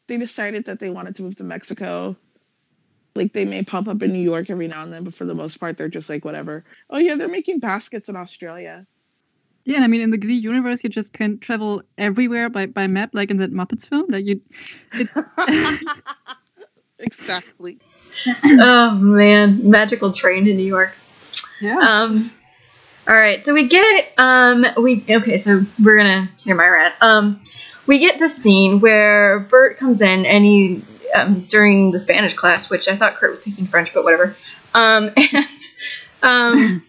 they 0.08 0.18
decided 0.18 0.66
that 0.66 0.80
they 0.80 0.90
wanted 0.90 1.16
to 1.18 1.24
move 1.24 1.36
to 1.38 1.44
Mexico. 1.44 2.16
Like 3.16 3.34
they 3.34 3.46
may 3.46 3.64
pop 3.64 3.88
up 3.88 4.02
in 4.04 4.12
New 4.14 4.22
York 4.22 4.50
every 4.50 4.68
now 4.68 4.84
and 4.84 4.92
then, 4.94 5.04
but 5.04 5.14
for 5.16 5.26
the 5.26 5.34
most 5.36 5.60
part, 5.60 5.78
they're 5.78 5.90
just 5.90 6.10
like 6.10 6.26
whatever. 6.26 6.66
Oh 6.90 6.98
yeah, 6.98 7.16
they're 7.16 7.28
making 7.30 7.60
baskets 7.60 8.10
in 8.10 8.16
Australia. 8.16 8.86
Yeah, 9.66 9.76
and 9.76 9.84
I 9.84 9.88
mean, 9.88 10.02
in 10.02 10.12
the 10.12 10.18
Glee 10.18 10.34
universe, 10.36 10.84
you 10.84 10.90
just 10.90 11.14
can 11.14 11.40
travel 11.40 11.82
everywhere 11.98 12.50
by, 12.50 12.66
by 12.68 12.88
map, 12.88 13.12
like 13.14 13.32
in 13.32 13.38
that 13.38 13.52
Muppets 13.54 13.88
film. 13.88 14.06
Like 14.10 14.26
you, 14.26 14.42
exactly. 17.00 17.80
oh, 18.46 18.92
man. 18.96 19.70
Magical 19.70 20.12
train 20.14 20.46
to 20.46 20.54
New 20.54 20.66
York. 20.66 20.96
yeah, 21.62 21.80
Um, 21.82 22.32
all 23.08 23.16
right, 23.16 23.44
so 23.44 23.54
we 23.54 23.68
get 23.68 24.14
um 24.18 24.66
we 24.78 25.04
okay, 25.10 25.38
so 25.38 25.66
we're 25.82 25.98
gonna 25.98 26.30
hear 26.40 26.56
my 26.56 26.68
rant. 26.68 26.96
Um, 27.02 27.40
we 27.86 28.00
get 28.00 28.20
the 28.20 28.28
scene 28.28 28.80
where 28.82 29.40
Burt 29.40 29.78
comes 29.78 30.02
in 30.02 30.26
and 30.26 30.44
he 30.44 30.84
um, 31.16 31.42
during 31.42 31.92
the 31.92 32.00
Spanish 32.00 32.34
class, 32.34 32.70
which 32.70 32.90
I 32.90 32.98
thought 32.98 33.16
Kurt 33.16 33.30
was 33.30 33.40
taking 33.40 33.66
French, 33.68 33.94
but 33.94 34.04
whatever. 34.04 34.36
Um, 34.74 35.12
and 35.34 35.46
um, 36.22 36.84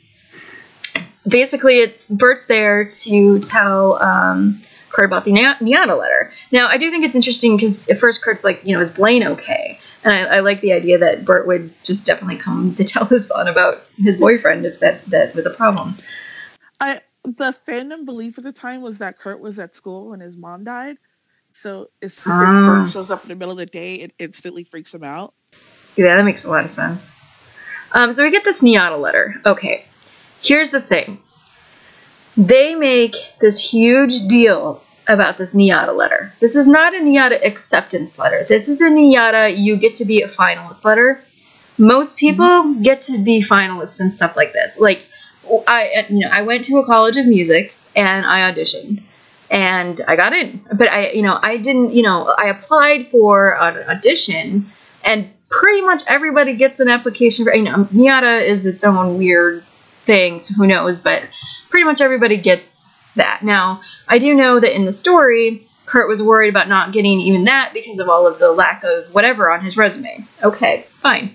basically, 1.27 1.78
it's 1.78 2.07
Burt's 2.07 2.47
there 2.47 2.86
to 2.86 3.39
tell 3.40 4.03
um 4.03 4.61
Kurt 4.90 5.07
about 5.07 5.24
the 5.24 5.32
Nia- 5.32 5.59
NYADA 5.61 5.99
letter. 5.99 6.32
Now, 6.51 6.69
I 6.69 6.78
do 6.78 6.90
think 6.90 7.05
it's 7.05 7.15
interesting 7.15 7.57
because 7.57 7.89
at 7.89 7.99
first 7.99 8.23
Kurt's 8.23 8.43
like, 8.43 8.65
you 8.65 8.74
know, 8.74 8.82
is 8.82 8.90
Blaine 8.90 9.24
okay? 9.24 9.78
And 10.05 10.12
I, 10.12 10.37
I 10.37 10.41
like 10.41 10.61
the 10.61 10.73
idea 10.73 10.99
that 10.99 11.25
Burt 11.25 11.47
would 11.47 11.73
just 11.83 12.07
definitely 12.07 12.37
come 12.37 12.75
to 12.77 12.85
tell 12.85 13.05
his 13.05 13.29
son 13.29 13.49
about 13.49 13.83
his 13.97 14.19
boyfriend 14.19 14.65
if 14.65 14.81
that, 14.81 15.05
that 15.07 15.35
was 15.35 15.47
a 15.47 15.51
problem. 15.51 15.97
I 16.81 17.01
the 17.25 17.55
fandom 17.66 18.05
belief 18.05 18.39
at 18.39 18.45
the 18.45 18.53
time 18.53 18.81
was 18.81 18.99
that 18.99 19.19
Kurt 19.19 19.41
was 19.41 19.59
at 19.59 19.75
school 19.77 20.11
when 20.11 20.20
his 20.20 20.37
mom 20.37 20.65
died. 20.65 20.97
So 21.53 21.91
as 22.01 22.16
Ah. 22.27 22.83
Kurt 22.83 22.93
shows 22.93 23.11
up 23.11 23.23
in 23.25 23.29
the 23.29 23.35
middle 23.35 23.53
of 23.53 23.59
the 23.59 23.66
day, 23.66 23.97
it 23.97 24.12
instantly 24.19 24.65
freaks 24.65 24.95
him 24.95 25.05
out. 25.05 25.35
Yeah, 25.97 26.16
that 26.16 26.25
makes 26.25 26.45
a 26.45 26.51
lot 26.51 26.65
of 26.65 26.70
sense. 26.70 27.11
Um, 27.93 28.12
so 28.12 28.23
we 28.23 28.31
get 28.31 28.45
this 28.45 28.62
NYADA 28.62 29.01
letter. 29.01 29.35
Okay, 29.45 29.85
here's 30.41 30.70
the 30.70 30.81
thing. 30.81 31.20
They 32.37 32.75
make 32.75 33.16
this 33.41 33.59
huge 33.59 34.29
deal 34.29 34.83
about 35.09 35.39
this 35.39 35.55
NYADA 35.55 35.97
letter. 35.97 36.32
This 36.39 36.55
is 36.55 36.68
not 36.68 36.94
a 36.94 36.98
NYADA 36.98 37.44
acceptance 37.44 38.18
letter. 38.18 38.44
This 38.44 38.68
is 38.68 38.80
a 38.80 38.90
NYADA 38.90 39.59
you 39.59 39.76
get 39.76 39.97
to 39.97 40.05
be 40.05 40.22
a 40.22 40.28
finalist 40.28 40.85
letter. 40.85 41.22
Most 41.78 42.16
people 42.16 42.74
get 42.74 43.02
to 43.02 43.18
be 43.18 43.40
finalists 43.40 44.01
and 44.01 44.12
stuff 44.12 44.36
like 44.36 44.52
this. 44.52 44.78
Like 44.78 45.06
I, 45.66 45.89
uh, 45.89 46.02
you 46.10 46.20
know, 46.20 46.28
I 46.30 46.43
went 46.43 46.64
to 46.66 46.78
a 46.78 46.86
college 46.86 47.16
of 47.16 47.26
music 47.26 47.74
and 47.97 48.26
I 48.26 48.52
auditioned 48.52 49.02
and 49.51 50.01
I 50.06 50.16
got 50.16 50.32
in. 50.35 50.60
But 50.72 50.90
I, 50.90 51.10
you 51.12 51.22
know, 51.22 51.39
I 51.40 51.56
didn't, 51.56 51.94
you 51.94 52.02
know, 52.02 52.35
I 52.36 52.48
applied 52.48 53.09
for 53.09 53.56
an 53.60 53.89
audition 53.89 54.70
and 55.05 55.30
pretty 55.48 55.80
much 55.80 56.02
everybody 56.06 56.56
gets 56.56 56.80
an 56.80 56.89
application 56.89 57.47
for, 57.47 57.55
you 57.55 57.62
know, 57.62 57.85
NYADA 57.85 58.43
is 58.43 58.66
its 58.66 58.85
own 58.85 59.16
weird 59.16 59.64
thing, 60.05 60.40
so 60.40 60.55
who 60.55 60.66
knows, 60.66 61.01
but 61.01 61.22
pretty 61.70 61.85
much 61.85 62.01
everybody 62.01 62.36
gets 62.36 62.88
that. 63.19 63.43
Now, 63.43 63.82
I 64.09 64.19
do 64.19 64.35
know 64.35 64.59
that 64.59 64.74
in 64.74 64.85
the 64.85 64.93
story, 64.93 65.66
Kurt 65.86 66.09
was 66.09 66.23
worried 66.23 66.49
about 66.49 66.69
not 66.69 66.93
getting 66.93 67.20
even 67.20 67.45
that 67.45 67.73
because 67.73 67.99
of 67.99 68.09
all 68.09 68.27
of 68.27 68.39
the 68.39 68.53
lack 68.53 68.85
of 68.85 69.15
whatever 69.15 69.51
on 69.51 69.65
his 69.65 69.77
resume. 69.77 70.27
Okay, 70.43 70.86
fine. 70.90 71.35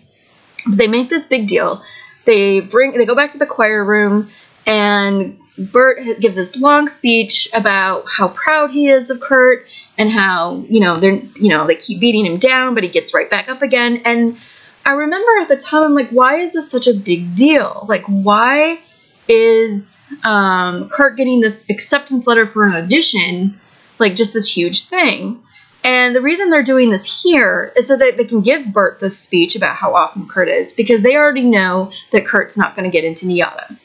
But 0.68 0.78
they 0.78 0.88
make 0.88 1.10
this 1.10 1.28
big 1.28 1.48
deal. 1.48 1.82
They 2.26 2.60
bring, 2.60 2.94
they 2.94 3.06
go 3.06 3.16
back 3.16 3.32
to 3.32 3.38
the 3.38 3.48
choir 3.48 3.84
room, 3.84 4.30
and 4.66 5.38
Burt 5.58 6.20
gives 6.20 6.36
this 6.36 6.56
long 6.56 6.88
speech 6.88 7.48
about 7.54 8.06
how 8.08 8.30
proud 8.30 8.72
he 8.72 8.88
is 8.88 9.10
of 9.10 9.20
Kurt 9.20 9.68
and 9.98 10.10
how 10.10 10.66
you 10.68 10.80
know 10.80 11.00
they're 11.00 11.22
you 11.36 11.50
know 11.50 11.68
they 11.68 11.76
keep 11.76 12.00
beating 12.00 12.26
him 12.26 12.38
down, 12.38 12.74
but 12.74 12.84
he 12.84 12.90
gets 12.90 13.14
right 13.14 13.30
back 13.30 13.50
up 13.50 13.62
again. 13.62 14.02
And 14.06 14.38
I 14.86 14.92
remember 14.92 15.32
at 15.42 15.50
the 15.50 15.58
time, 15.58 15.84
I'm 15.86 15.94
like, 15.94 16.10
why 16.10 16.38
is 16.38 16.54
this 16.54 16.70
such 16.70 16.88
a 16.88 16.94
big 16.94 17.36
deal? 17.36 17.86
Like, 17.88 18.04
why 18.06 18.80
is 19.28 20.04
um, 20.24 20.90
Kurt 20.90 21.18
getting 21.18 21.42
this 21.42 21.70
acceptance 21.70 22.28
letter 22.28 22.46
for 22.48 22.66
an 22.66 22.74
audition 22.76 23.60
like 24.00 24.16
just 24.16 24.34
this 24.34 24.56
huge 24.56 24.86
thing? 24.86 25.40
And 25.84 26.16
the 26.16 26.22
reason 26.22 26.50
they're 26.50 26.64
doing 26.64 26.90
this 26.90 27.22
here 27.22 27.74
is 27.76 27.88
so 27.88 27.98
that 27.98 28.16
they 28.16 28.24
can 28.24 28.42
give 28.42 28.72
Burt 28.72 29.00
this 29.00 29.20
speech 29.20 29.56
about 29.56 29.76
how 29.76 29.96
awesome 29.96 30.28
Kurt 30.30 30.48
is 30.48 30.72
because 30.72 31.02
they 31.02 31.18
already 31.18 31.44
know 31.44 31.92
that 32.12 32.26
Kurt's 32.26 32.58
not 32.58 32.76
going 32.76 32.90
to 32.90 32.92
get 32.92 33.04
into 33.04 33.26
NYADA. 33.26 33.78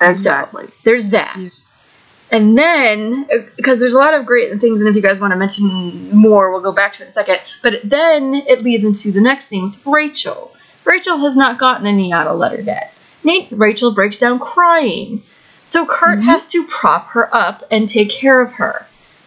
Exactly. 0.00 0.68
There's 0.84 1.08
that. 1.08 1.36
Yeah. 1.38 1.46
And 2.32 2.56
then, 2.56 3.28
because 3.56 3.78
there's 3.78 3.92
a 3.92 3.98
lot 3.98 4.14
of 4.14 4.24
great 4.24 4.58
things, 4.58 4.80
and 4.80 4.88
if 4.88 4.96
you 4.96 5.02
guys 5.02 5.20
want 5.20 5.32
to 5.32 5.36
mention 5.36 6.16
more, 6.16 6.50
we'll 6.50 6.62
go 6.62 6.72
back 6.72 6.94
to 6.94 7.02
it 7.02 7.04
in 7.04 7.08
a 7.10 7.12
second. 7.12 7.40
But 7.62 7.80
then 7.84 8.34
it 8.34 8.62
leads 8.62 8.84
into 8.84 9.12
the 9.12 9.20
next 9.20 9.46
scene 9.46 9.64
with 9.64 9.86
Rachel. 9.86 10.52
Rachel 10.84 11.18
has 11.18 11.36
not 11.36 11.58
gotten 11.58 11.86
a 11.86 11.90
NYADA 11.90 12.36
letter 12.36 12.62
yet. 12.62 12.91
Nate, 13.24 13.48
Rachel 13.50 13.92
breaks 13.92 14.18
down 14.18 14.38
crying. 14.38 15.22
So 15.64 15.86
Kurt 15.86 16.18
Mhm. 16.18 16.24
has 16.24 16.46
to 16.48 16.64
prop 16.66 17.10
her 17.10 17.34
up 17.34 17.64
and 17.70 17.88
take 17.88 18.10
care 18.10 18.40
of 18.40 18.52
her. 18.54 18.84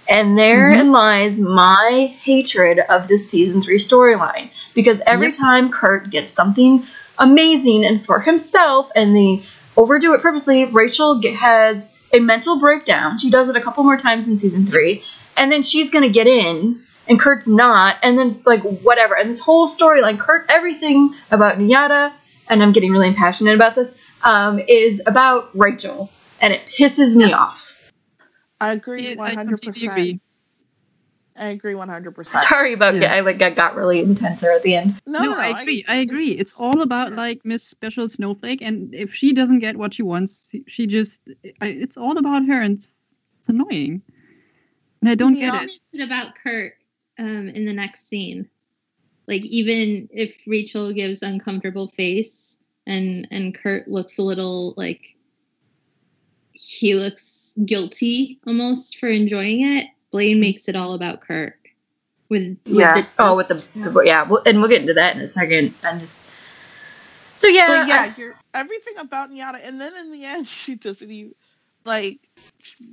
And 0.07 0.37
therein 0.37 0.91
lies 0.91 1.39
my 1.39 2.13
hatred 2.21 2.79
of 2.79 3.07
this 3.07 3.29
season 3.29 3.61
three 3.61 3.77
storyline. 3.77 4.49
Because 4.75 5.01
every 5.07 5.27
Yep. 5.27 5.35
time 5.35 5.69
Kurt 5.69 6.09
gets 6.11 6.31
something 6.31 6.85
amazing 7.17 7.85
and 7.85 8.05
for 8.05 8.19
himself 8.19 8.91
and 8.95 9.15
they 9.15 9.43
overdo 9.77 10.13
it 10.13 10.21
purposely, 10.21 10.65
Rachel 10.65 11.19
has 11.39 11.91
a 12.13 12.19
mental 12.19 12.59
breakdown. 12.59 13.17
She 13.17 13.29
does 13.29 13.49
it 13.49 13.55
a 13.55 13.61
couple 13.61 13.83
more 13.83 13.97
times 13.97 14.27
in 14.27 14.37
season 14.37 14.67
three. 14.67 15.03
And 15.37 15.51
then 15.51 15.63
she's 15.63 15.89
going 15.91 16.03
to 16.03 16.09
get 16.09 16.27
in 16.27 16.79
and 17.07 17.19
Kurt's 17.19 17.47
not. 17.47 17.97
And 18.03 18.17
then 18.19 18.29
it's 18.31 18.45
like, 18.45 18.61
whatever. 18.61 19.15
And 19.15 19.29
this 19.29 19.39
whole 19.39 19.67
storyline, 19.67 20.19
Kurt, 20.19 20.45
everything 20.49 21.15
about 21.31 21.57
NYADA, 21.57 22.11
and 22.49 22.61
I'm 22.63 22.71
getting 22.71 22.91
really 22.91 23.13
passionate 23.13 23.55
about 23.55 23.75
this, 23.75 23.97
um, 24.23 24.59
is 24.59 25.01
about 25.05 25.49
Rachel. 25.57 26.09
And 26.41 26.53
it 26.53 26.61
pisses 26.77 27.15
me 27.15 27.33
off. 27.33 27.71
I 28.59 28.71
agree 28.73 29.09
Yeah, 29.09 29.15
one 29.15 29.31
I 29.31 29.33
hundred 29.35 29.61
completely 29.61 29.87
percent. 29.87 30.21
I 31.37 31.47
agree 31.47 31.75
one 31.75 31.89
hundred 31.89 32.15
percent. 32.15 32.37
Sorry 32.37 32.73
about 32.73 32.95
Yeah. 32.95 33.13
I 33.13 33.21
like 33.21 33.41
I 33.41 33.49
got 33.49 33.75
really 33.75 33.99
intense 33.99 34.41
there 34.41 34.51
at 34.53 34.63
the 34.63 34.75
end. 34.75 34.95
No, 35.05 35.19
No, 35.19 35.31
no, 35.31 35.37
I 35.37 35.61
agree. 35.61 35.85
I 35.87 35.97
agree. 35.97 36.31
It's 36.31 36.53
all 36.53 36.81
about 36.81 37.13
like 37.13 37.41
Miss 37.43 37.63
Special 37.63 38.07
Snowflake, 38.09 38.61
and 38.61 38.93
if 38.93 39.13
she 39.13 39.33
doesn't 39.33 39.59
get 39.59 39.75
what 39.77 39.93
she 39.93 40.03
wants, 40.03 40.49
she- 40.51 40.63
she 40.67 40.87
just 40.87 41.21
it's 41.61 41.97
all 41.97 42.17
about 42.17 42.45
her, 42.45 42.61
and 42.61 42.77
it's, 42.77 42.87
it's 43.39 43.49
annoying. 43.49 44.01
And 45.01 45.09
I 45.09 45.15
don't 45.15 45.35
Yeah. 45.35 45.47
get 45.47 45.53
What 45.53 45.61
it. 45.63 45.65
makes 45.65 45.79
it 45.93 46.01
about 46.01 46.35
Kurt 46.41 46.73
um, 47.19 47.49
in 47.49 47.65
the 47.65 47.73
next 47.73 48.07
scene? 48.07 48.49
Like 49.27 49.45
even 49.45 50.09
if 50.11 50.37
Rachel 50.45 50.93
gives 50.93 51.21
uncomfortable 51.21 51.87
face 51.87 52.57
and 52.85 53.27
and 53.31 53.55
Kurt 53.55 53.87
looks 53.87 54.17
a 54.17 54.23
little 54.23 54.73
like 54.77 55.15
he 56.53 56.95
looks 56.95 57.53
guilty 57.65 58.39
almost 58.47 58.97
for 58.97 59.07
enjoying 59.07 59.61
it, 59.61 59.87
Blaine 60.11 60.39
makes 60.39 60.67
it 60.67 60.75
all 60.75 60.93
about 60.93 61.21
Kurt. 61.21 61.57
With, 62.29 62.57
with 62.65 62.75
yeah. 62.77 62.93
the 62.95 63.07
oh, 63.19 63.35
with 63.35 63.47
twist. 63.47 63.73
the, 63.75 63.89
the 63.89 64.01
yeah, 64.01 64.23
well, 64.23 64.41
and 64.45 64.59
we'll 64.59 64.69
get 64.69 64.81
into 64.81 64.95
that 64.95 65.15
in 65.15 65.21
a 65.21 65.27
second. 65.27 65.73
I'm 65.83 65.99
just 65.99 66.25
so 67.35 67.47
yeah, 67.47 67.67
But 67.67 67.87
yeah, 67.87 68.01
I- 68.01 68.15
you're 68.17 68.35
everything 68.53 68.97
about 68.97 69.29
NYADA, 69.31 69.59
and 69.63 69.79
then 69.79 69.95
in 69.95 70.11
the 70.11 70.23
end, 70.23 70.47
she 70.47 70.75
doesn't 70.75 71.09
even 71.09 71.35
like. 71.83 72.19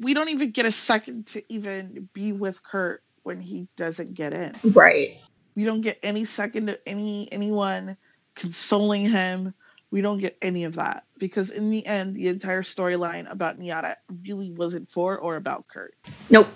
We 0.01 0.13
don't 0.13 0.29
even 0.29 0.51
get 0.51 0.67
a 0.67 0.73
second 0.73 1.29
to 1.29 1.43
even 1.49 2.09
be 2.13 2.33
with 2.33 2.63
Kurt 2.63 3.03
when 3.23 3.41
he 3.41 3.69
doesn't 3.77 4.15
get 4.15 4.35
in. 4.35 4.55
right. 4.73 5.17
We 5.55 5.65
don't 5.65 5.81
get 5.81 5.99
any 6.03 6.25
second 6.25 6.77
any 6.87 7.31
anyone 7.31 7.97
consoling 8.35 9.11
him. 9.11 9.55
We 9.91 10.01
don't 10.01 10.19
get 10.19 10.39
any 10.41 10.65
of 10.65 10.77
that 10.77 11.05
because 11.19 11.51
in 11.51 11.71
the 11.71 11.85
end, 11.85 12.17
the 12.17 12.29
entire 12.29 12.63
storyline 12.63 13.31
about 13.31 13.61
NYADA 13.61 13.97
really 14.25 14.51
wasn't 14.51 14.91
for 14.91 15.19
or 15.19 15.37
about 15.37 15.69
Kurt. 15.69 15.95
Nope. 16.31 16.49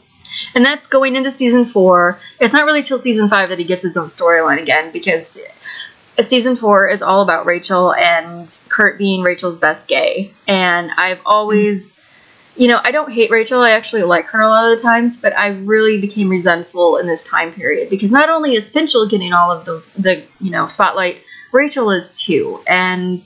And 0.54 0.64
that's 0.64 0.86
going 0.86 1.16
into 1.16 1.30
season 1.30 1.66
four. 1.66 2.18
It's 2.40 2.54
not 2.54 2.64
really 2.64 2.82
till 2.82 2.98
season 2.98 3.28
five 3.28 3.50
that 3.50 3.58
he 3.58 3.64
gets 3.64 3.82
his 3.82 3.96
own 3.96 4.08
storyline 4.08 4.60
again 4.60 4.90
because 4.90 5.38
season 6.22 6.56
four 6.56 6.88
is 6.88 7.02
all 7.02 7.22
about 7.22 7.46
Rachel 7.46 7.94
and 7.94 8.48
Kurt 8.68 8.98
being 8.98 9.22
Rachel's 9.22 9.58
best 9.58 9.86
gay. 9.86 10.32
And 10.46 10.90
I've 10.96 11.20
always, 11.26 11.95
you 12.56 12.68
know, 12.68 12.80
I 12.82 12.90
don't 12.92 13.12
hate 13.12 13.30
Rachel. 13.30 13.62
I 13.62 13.72
actually 13.72 14.02
like 14.04 14.26
her 14.26 14.40
a 14.40 14.48
lot 14.48 14.70
of 14.70 14.76
the 14.78 14.82
times, 14.82 15.18
but 15.18 15.36
I 15.36 15.48
really 15.48 16.00
became 16.00 16.28
resentful 16.28 16.98
in 16.98 17.06
this 17.06 17.24
time 17.24 17.52
period 17.52 17.90
because 17.90 18.10
not 18.10 18.30
only 18.30 18.54
is 18.54 18.70
Finchel 18.70 19.08
getting 19.10 19.32
all 19.32 19.52
of 19.52 19.64
the, 19.64 19.84
the 19.98 20.24
you 20.40 20.50
know, 20.50 20.68
spotlight, 20.68 21.22
Rachel 21.52 21.90
is 21.90 22.12
too. 22.12 22.62
And 22.66 23.24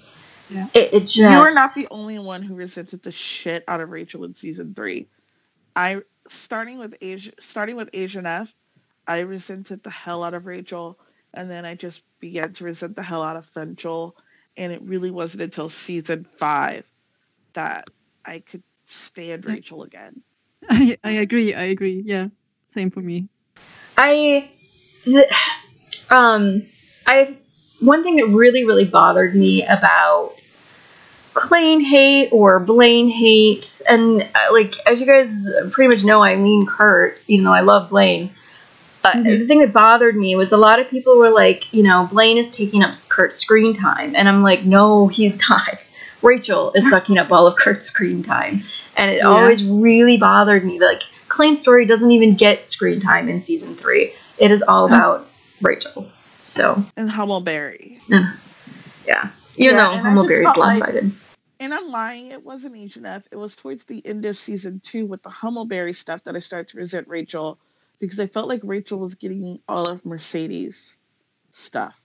Yeah. 0.48 0.66
it, 0.74 0.94
it 0.94 1.00
just. 1.00 1.18
You 1.18 1.40
are 1.40 1.52
not 1.52 1.74
the 1.74 1.88
only 1.90 2.18
one 2.18 2.42
who 2.42 2.54
resented 2.54 3.02
the 3.02 3.12
shit 3.12 3.64
out 3.68 3.80
of 3.80 3.90
Rachel 3.90 4.24
in 4.24 4.34
season 4.34 4.74
three. 4.74 5.08
I 5.76 6.02
starting 6.28 6.78
with 6.78 6.94
Asia, 7.00 7.32
starting 7.40 7.76
with 7.76 7.90
Asian 7.92 8.26
F, 8.26 8.52
I 9.06 9.20
resented 9.20 9.82
the 9.82 9.90
hell 9.90 10.24
out 10.24 10.34
of 10.34 10.46
Rachel, 10.46 10.98
and 11.34 11.50
then 11.50 11.64
I 11.64 11.74
just 11.74 12.02
began 12.20 12.52
to 12.54 12.64
resent 12.64 12.96
the 12.96 13.02
hell 13.02 13.22
out 13.22 13.36
of 13.36 13.50
Finchel. 13.52 14.12
And 14.56 14.72
it 14.72 14.82
really 14.82 15.10
wasn't 15.10 15.42
until 15.42 15.70
season 15.70 16.26
five 16.38 16.86
that 17.54 17.88
I 18.24 18.40
could 18.40 18.62
stand 18.90 19.44
Yeah. 19.44 19.52
Rachel 19.54 19.82
again. 19.82 20.22
I, 20.68 20.98
I 21.02 21.10
agree. 21.12 21.54
I 21.54 21.64
agree. 21.64 22.02
Yeah, 22.04 22.28
same 22.68 22.90
for 22.90 23.00
me. 23.00 23.28
I, 23.96 24.50
the, 25.04 25.32
um, 26.10 26.62
I 27.06 27.36
one 27.80 28.02
thing 28.02 28.16
that 28.16 28.26
really 28.26 28.64
really 28.64 28.84
bothered 28.84 29.34
me 29.34 29.64
about 29.64 30.36
Klaine 31.34 31.82
hate 31.82 32.30
or 32.32 32.58
Blaine 32.60 33.08
hate, 33.08 33.82
and 33.88 34.22
uh, 34.22 34.52
like 34.52 34.74
as 34.86 35.00
you 35.00 35.06
guys 35.06 35.48
pretty 35.70 35.88
much 35.88 36.04
know, 36.04 36.22
I 36.22 36.34
lean 36.36 36.66
Kurt, 36.66 37.18
even 37.28 37.44
though 37.44 37.52
I 37.52 37.60
love 37.60 37.90
Blaine. 37.90 38.30
Uh, 39.02 39.12
Mhm. 39.14 39.38
The 39.38 39.46
thing 39.46 39.60
that 39.60 39.72
bothered 39.72 40.14
me 40.16 40.36
was 40.36 40.52
a 40.52 40.56
lot 40.58 40.78
of 40.78 40.88
people 40.88 41.16
were 41.16 41.30
like, 41.30 41.72
you 41.72 41.82
know, 41.82 42.06
Blaine 42.10 42.36
is 42.36 42.50
taking 42.50 42.82
up 42.82 42.92
Kurt's 43.08 43.36
screen 43.36 43.72
time, 43.72 44.14
and 44.14 44.28
I'm 44.28 44.42
like, 44.42 44.64
no, 44.64 45.08
he's 45.08 45.38
not. 45.48 45.90
Rachel 46.22 46.70
is 46.74 46.88
sucking 46.90 47.16
up 47.16 47.32
all 47.32 47.46
of 47.46 47.56
Kurt's 47.56 47.86
screen 47.86 48.22
time, 48.22 48.62
and 48.96 49.10
it 49.10 49.18
Yeah. 49.18 49.28
always 49.28 49.64
really 49.64 50.18
bothered 50.18 50.64
me. 50.64 50.78
Like 50.78 51.02
Klaine's 51.28 51.60
story 51.60 51.86
doesn't 51.86 52.10
even 52.10 52.34
get 52.34 52.68
screen 52.68 53.00
time 53.00 53.28
in 53.30 53.40
season 53.42 53.74
three. 53.74 54.12
It 54.36 54.50
is 54.50 54.62
all 54.62 54.84
about 54.86 55.26
Rachel. 55.62 56.06
So 56.42 56.84
And 56.96 57.10
Hummelberry. 57.10 58.00
yeah, 59.06 59.30
even 59.56 59.76
Yeah, 59.76 59.76
though 59.76 60.02
Hummelberry's 60.02 60.44
felt 60.52 60.58
like- 60.58 60.78
lopsided. 60.80 61.12
And 61.58 61.74
I'm 61.74 61.88
lying, 61.90 62.28
it 62.30 62.42
wasn't 62.42 62.74
Asian 62.76 63.04
F. 63.04 63.24
It 63.30 63.36
was 63.36 63.54
towards 63.54 63.84
the 63.84 64.04
end 64.06 64.24
of 64.24 64.38
season 64.38 64.80
two 64.82 65.04
with 65.04 65.22
the 65.22 65.28
Hummelberry 65.28 65.94
stuff 65.94 66.24
that 66.24 66.34
I 66.34 66.38
started 66.40 66.68
to 66.68 66.78
resent 66.78 67.06
Rachel 67.08 67.58
because 68.00 68.20
I 68.20 68.28
felt 68.28 68.48
like 68.48 68.62
Rachel 68.64 69.00
was 69.00 69.16
getting 69.16 69.60
all 69.68 69.88
of 69.88 70.06
Mercedes 70.06 70.96
stuff. 71.52 71.96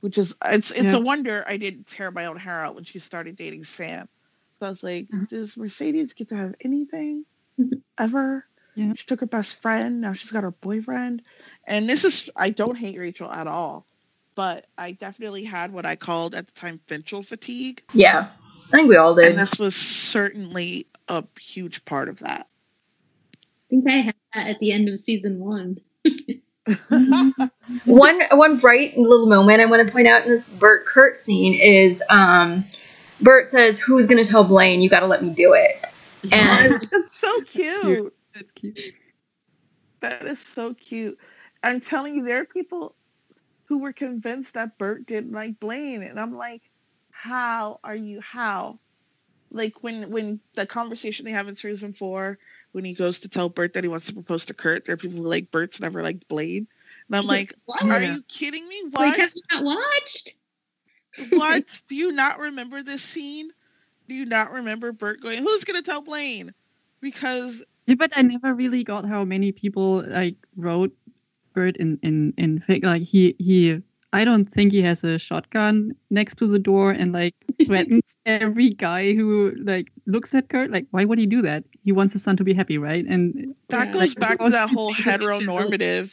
Which 0.00 0.18
is 0.18 0.34
it's 0.44 0.70
it's 0.72 0.92
Yeah. 0.92 0.96
a 0.96 1.00
wonder 1.00 1.44
I 1.46 1.58
didn't 1.58 1.88
tear 1.88 2.10
my 2.12 2.26
own 2.26 2.38
hair 2.38 2.64
out 2.64 2.76
when 2.76 2.84
she 2.84 3.00
started 3.00 3.36
dating 3.36 3.64
Sam. 3.64 4.08
So 4.60 4.66
I 4.66 4.70
was 4.70 4.82
like, 4.82 5.08
Mhm. 5.12 5.28
does 5.28 5.56
Mercedes 5.56 6.14
get 6.14 6.30
to 6.30 6.36
have 6.36 6.54
anything 6.64 7.26
Mhm. 7.60 7.82
ever? 7.98 8.46
Yeah. 8.76 8.94
She 8.96 9.06
took 9.06 9.20
her 9.20 9.26
best 9.26 9.60
friend, 9.62 10.00
now 10.02 10.14
she's 10.14 10.30
got 10.32 10.44
her 10.44 10.52
boyfriend. 10.52 11.22
And 11.66 11.88
this 11.90 12.04
is 12.04 12.30
I 12.36 12.50
don't 12.50 12.76
hate 12.76 12.98
Rachel 12.98 13.32
at 13.32 13.48
all. 13.48 13.86
But 14.36 14.68
I 14.78 14.92
definitely 14.92 15.44
had 15.44 15.72
what 15.72 15.86
I 15.86 15.96
called 15.96 16.34
at 16.34 16.46
the 16.46 16.52
time 16.54 16.80
Finchel 16.88 17.24
fatigue. 17.24 17.82
Yeah, 17.94 18.30
I 18.72 18.76
think 18.76 18.88
we 18.90 18.96
all 18.96 19.14
did. 19.14 19.28
And 19.30 19.38
this 19.38 19.58
was 19.58 19.76
certainly 19.76 20.88
a 21.08 21.24
huge 21.40 21.84
part 21.86 22.08
of 22.10 22.20
that. 22.20 22.49
I 23.70 23.76
think 23.76 23.88
I 23.88 23.96
had 23.96 24.14
that 24.34 24.48
at 24.48 24.58
the 24.58 24.72
end 24.72 24.88
of 24.88 24.98
season 24.98 25.38
one. 25.38 25.78
one 27.84 28.20
one 28.32 28.58
bright 28.58 28.98
little 28.98 29.26
moment 29.26 29.60
I 29.60 29.66
want 29.66 29.86
to 29.86 29.92
point 29.92 30.08
out 30.08 30.24
in 30.24 30.28
this 30.28 30.48
Burt 30.48 30.86
Kurt 30.86 31.16
scene 31.16 31.54
is 31.54 32.02
um, 32.10 32.64
Burt 33.20 33.48
says, 33.48 33.78
"Who's 33.78 34.08
going 34.08 34.22
to 34.22 34.28
tell 34.28 34.42
Blaine? 34.42 34.80
You 34.80 34.90
got 34.90 35.00
to 35.00 35.06
let 35.06 35.22
me 35.22 35.30
do 35.30 35.54
it." 35.54 35.86
And 36.32 36.86
That's 36.90 37.18
so 37.18 37.40
cute. 37.40 38.14
That's 38.34 38.50
cute. 38.54 38.78
That 40.00 40.26
is 40.26 40.38
so 40.54 40.74
cute. 40.74 41.18
I'm 41.62 41.80
telling 41.80 42.14
you, 42.14 42.24
there 42.24 42.42
are 42.42 42.44
people 42.44 42.94
who 43.64 43.78
were 43.78 43.94
convinced 43.94 44.52
that 44.52 44.76
Burt 44.76 45.06
didn't 45.06 45.32
like 45.32 45.58
Blaine, 45.60 46.02
and 46.02 46.20
I'm 46.20 46.36
like, 46.36 46.60
how 47.10 47.80
are 47.82 47.96
you? 47.96 48.20
How? 48.20 48.80
Like 49.50 49.82
when 49.82 50.10
when 50.10 50.40
the 50.54 50.66
conversation 50.66 51.24
they 51.24 51.30
have 51.30 51.48
in 51.48 51.56
season 51.56 51.94
four, 51.94 52.38
when 52.72 52.84
he 52.84 52.92
goes 52.92 53.18
to 53.20 53.28
tell 53.28 53.48
Burt 53.48 53.74
that 53.74 53.84
he 53.84 53.88
wants 53.88 54.06
to 54.06 54.14
propose 54.14 54.44
to 54.46 54.54
Kurt, 54.54 54.84
there 54.84 54.94
are 54.94 54.98
people 54.98 55.18
who 55.18 55.28
like 55.28 55.50
Burt's 55.50 55.80
never 55.80 56.02
liked 56.02 56.28
Blaine. 56.28 56.66
and 57.08 57.16
I'm 57.16 57.26
like, 57.26 57.52
What? 57.64 57.82
are 57.84 58.02
you 58.02 58.22
kidding 58.28 58.66
me? 58.68 58.84
Like, 58.92 59.18
have 59.18 59.32
you 59.34 59.42
not 59.52 59.64
watched? 59.64 60.36
what? 61.30 61.80
Do 61.88 61.96
you 61.96 62.12
not 62.12 62.38
remember 62.38 62.82
this 62.82 63.02
scene? 63.02 63.50
Do 64.08 64.14
you 64.14 64.24
not 64.26 64.50
remember 64.52 64.92
Burt 64.92 65.20
going, 65.20 65.42
"Who's 65.42 65.64
gonna 65.64 65.82
tell 65.82 66.00
Blaine?" 66.02 66.52
Because 67.00 67.62
Yeah, 67.86 67.94
but 67.94 68.12
I 68.16 68.22
never 68.22 68.54
really 68.54 68.82
got 68.82 69.04
how 69.04 69.24
many 69.24 69.52
people 69.52 70.04
like 70.06 70.36
wrote 70.56 70.92
Burt 71.54 71.76
in 71.76 71.98
in 72.02 72.34
in 72.36 72.60
fic. 72.60 72.82
Like 72.84 73.02
he 73.02 73.36
he. 73.38 73.80
I 74.12 74.24
don't 74.24 74.46
think 74.46 74.72
he 74.72 74.82
has 74.82 75.04
a 75.04 75.18
shotgun 75.18 75.92
next 76.10 76.36
to 76.38 76.46
the 76.48 76.58
door 76.58 76.90
and 76.90 77.12
like 77.12 77.34
threatens 77.66 78.16
every 78.26 78.70
guy 78.70 79.14
who 79.14 79.52
like 79.62 79.92
looks 80.06 80.34
at 80.34 80.48
Kurt. 80.48 80.70
Like, 80.70 80.86
why 80.90 81.04
would 81.04 81.18
he 81.18 81.26
do 81.26 81.42
that? 81.42 81.64
He 81.84 81.92
wants 81.92 82.12
his 82.12 82.22
son 82.22 82.36
to 82.38 82.44
be 82.44 82.52
happy, 82.54 82.78
right? 82.78 83.04
And 83.04 83.54
that 83.68 83.88
Yeah. 83.88 83.92
goes 83.92 84.00
Like, 84.00 84.18
back 84.18 84.38
to 84.40 84.50
that 84.50 84.70
whole 84.70 84.94
things 84.94 85.04
that 85.06 85.20
makes 85.20 85.40
you 85.40 85.46
feel- 85.46 85.56
heteronormative 85.70 86.12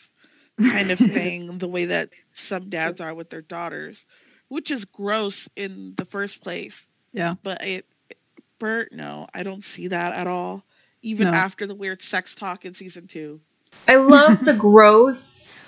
kind 0.59 0.91
of 0.91 0.99
thing, 0.99 1.57
the 1.59 1.67
way 1.67 1.85
that 1.85 2.09
some 2.33 2.69
dads 2.69 2.99
are 3.01 3.13
with 3.13 3.29
their 3.29 3.41
daughters, 3.41 3.97
which 4.47 4.71
is 4.71 4.85
gross 4.85 5.47
in 5.55 5.93
the 5.97 6.05
first 6.05 6.41
place. 6.41 6.87
Yeah. 7.13 7.35
But 7.43 7.63
it, 7.65 7.85
Burt, 8.59 8.91
no, 8.91 9.27
I 9.33 9.43
don't 9.43 9.63
see 9.63 9.87
that 9.89 10.13
at 10.13 10.27
all. 10.27 10.63
even 11.03 11.25
No. 11.25 11.31
after 11.31 11.67
the 11.67 11.75
weird 11.75 12.01
sex 12.01 12.33
talk 12.35 12.65
in 12.65 12.73
season 12.73 13.07
two. 13.07 13.39
I 13.87 13.97
love 13.97 14.43
the 14.43 14.53
growth 14.67 15.23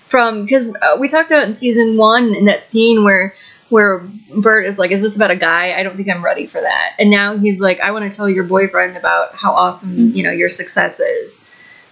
from 0.10 0.44
because 0.44 0.68
uh, 0.82 0.98
we 1.00 1.08
talked 1.08 1.32
about 1.32 1.44
in 1.44 1.54
season 1.54 1.96
one 1.96 2.34
in 2.36 2.46
that 2.46 2.64
scene 2.64 3.04
where 3.04 3.34
where 3.70 4.00
Burt 4.36 4.66
is 4.66 4.80
like, 4.80 4.92
"Is 4.92 5.02
this 5.02 5.16
about 5.16 5.30
a 5.32 5.36
guy? 5.36 5.80
I 5.80 5.84
don't 5.84 5.96
think 5.96 6.10
I'm 6.10 6.26
ready 6.26 6.48
for 6.48 6.60
that." 6.60 6.96
And 6.98 7.12
now 7.12 7.38
he's 7.38 7.62
like, 7.62 7.80
"I 7.80 7.92
want 7.92 8.12
to 8.12 8.16
tell 8.16 8.28
your 8.30 8.44
boyfriend 8.44 8.98
about 8.98 9.36
how 9.36 9.54
awesome 9.54 9.96
Mhm. 9.96 10.16
you 10.16 10.24
know 10.24 10.32
your 10.32 10.50
success 10.50 11.00
is." 11.00 11.46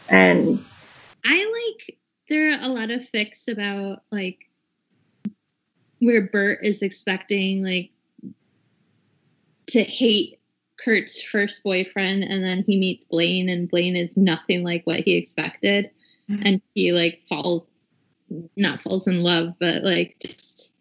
And 0.10 0.64
I 1.24 1.72
like 1.76 1.98
there 2.30 2.50
are 2.52 2.60
a 2.62 2.70
lot 2.70 2.90
of 2.92 3.02
fics 3.02 3.48
about 3.48 4.02
like 4.12 4.50
where 6.00 6.24
Burt 6.24 6.60
is 6.64 6.82
expecting 6.82 7.64
like 7.64 7.92
to 9.68 9.84
hate 9.84 10.40
Kurt's 10.84 11.22
first 11.22 11.64
boyfriend 11.64 12.24
and 12.24 12.44
then 12.44 12.64
he 12.66 12.78
meets 12.78 13.06
Blaine 13.06 13.50
and 13.50 13.70
Blaine 13.70 13.96
is 13.96 14.16
nothing 14.16 14.64
like 14.64 14.86
what 14.86 15.02
he 15.02 15.14
expected 15.16 15.90
Mhm. 16.30 16.42
and 16.46 16.62
he 16.76 16.94
like 16.94 17.20
falls 17.20 17.64
not 18.56 18.82
falls 18.82 19.08
in 19.08 19.24
love 19.24 19.54
but 19.60 19.84
like 19.84 20.18
just 20.20 20.74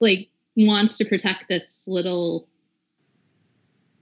like 0.00 0.28
wants 0.56 0.98
to 0.98 1.04
protect 1.04 1.48
this 1.48 1.84
little 1.86 2.48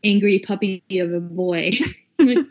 angry 0.05 0.39
puppy 0.39 0.83
of 0.93 1.13
a 1.13 1.21
boy. 1.21 1.71
I'm 2.19 2.49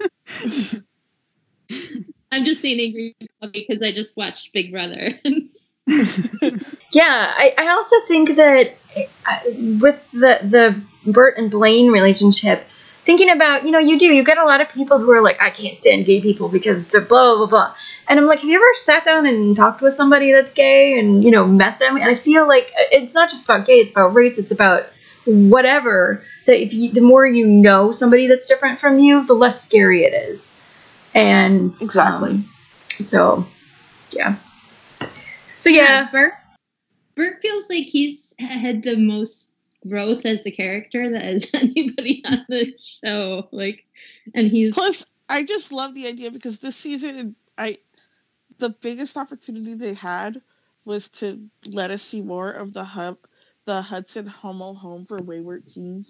just 2.44 2.62
saying 2.62 2.80
angry 2.80 3.16
puppy 3.42 3.66
because 3.68 3.82
I 3.82 3.92
just 3.92 4.16
watched 4.18 4.54
Big 4.54 4.72
Brother. 4.72 5.10
Yeah, 6.96 7.34
I, 7.38 7.54
I 7.58 7.68
also 7.72 7.98
think 8.08 8.38
that 8.38 8.74
uh, 8.96 9.40
with 9.82 10.12
the 10.12 10.40
the 10.44 10.82
Burt 11.12 11.38
and 11.38 11.52
Blaine 11.52 11.92
relationship, 11.92 12.66
thinking 13.06 13.30
about 13.30 13.66
you 13.66 13.72
know 13.72 13.80
you 13.80 13.98
do 13.98 14.06
you 14.06 14.24
get 14.24 14.38
a 14.38 14.44
lot 14.44 14.62
of 14.62 14.70
people 14.70 14.98
who 14.98 15.12
are 15.12 15.22
like 15.22 15.42
I 15.42 15.50
can't 15.50 15.78
stand 15.78 16.06
gay 16.06 16.22
people 16.22 16.50
because 16.50 16.88
they're 16.88 17.02
blah 17.02 17.38
blah 17.38 17.46
blah, 17.46 17.76
and 18.10 18.20
I'm 18.20 18.26
like, 18.26 18.40
have 18.40 18.50
you 18.50 18.58
ever 18.58 18.74
sat 18.74 19.06
down 19.06 19.26
and 19.26 19.56
talked 19.56 19.82
with 19.82 19.94
somebody 19.94 20.32
that's 20.32 20.54
gay 20.54 21.00
and 21.00 21.24
you 21.24 21.32
know 21.32 21.46
met 21.46 21.80
them? 21.80 21.96
And 21.96 22.06
I 22.06 22.16
feel 22.16 22.48
like 22.48 22.72
it's 22.92 23.16
not 23.16 23.30
just 23.30 23.46
about 23.46 23.66
gay; 23.66 23.76
it's 23.76 23.94
about 23.94 24.14
race, 24.14 24.38
it's 24.38 24.52
about 24.52 24.88
whatever. 25.26 26.22
That 26.46 26.62
if 26.62 26.74
you, 26.74 26.92
the 26.92 27.02
more 27.02 27.26
you 27.26 27.48
know 27.48 27.92
somebody 27.92 28.28
that's 28.28 28.48
different 28.48 28.80
from 28.80 29.00
you, 29.00 29.26
the 29.26 29.34
less 29.34 29.64
scary 29.64 30.04
it 30.04 30.14
is. 30.14 30.56
And 31.16 31.72
Exactly. 31.72 32.32
um, 32.32 32.50
so, 33.00 33.48
yeah. 34.12 34.36
So 35.60 35.70
yeah, 35.70 36.10
Burt. 36.12 36.34
Burt 37.16 37.42
feels 37.42 37.70
like 37.70 37.86
he's 37.86 38.36
had 38.38 38.84
the 38.84 38.98
most 38.98 39.50
growth 39.88 40.26
as 40.26 40.46
a 40.46 40.52
character 40.52 41.10
that 41.10 41.22
has 41.22 41.50
anybody 41.54 42.24
on 42.26 42.46
the 42.50 42.74
show. 42.80 43.48
Like, 43.52 43.86
and 44.34 44.48
he's 44.48 44.74
Plus, 44.74 45.06
I 45.30 45.44
just 45.44 45.72
love 45.72 45.94
the 45.94 46.08
idea 46.08 46.32
because 46.32 46.60
this 46.60 46.76
season, 46.76 47.36
I 47.58 47.80
the 48.58 48.70
biggest 48.70 49.18
opportunity 49.18 49.74
they 49.74 49.94
had 49.94 50.42
was 50.86 51.10
to 51.10 51.50
let 51.66 51.92
us 51.92 52.04
see 52.04 52.22
more 52.22 52.52
of 52.52 52.74
the 52.74 52.84
hub, 52.84 53.18
the 53.66 53.82
Hudson 53.82 54.28
Homo 54.28 54.74
home 54.74 55.06
for 55.06 55.18
wayward 55.22 55.68
teens, 55.68 56.08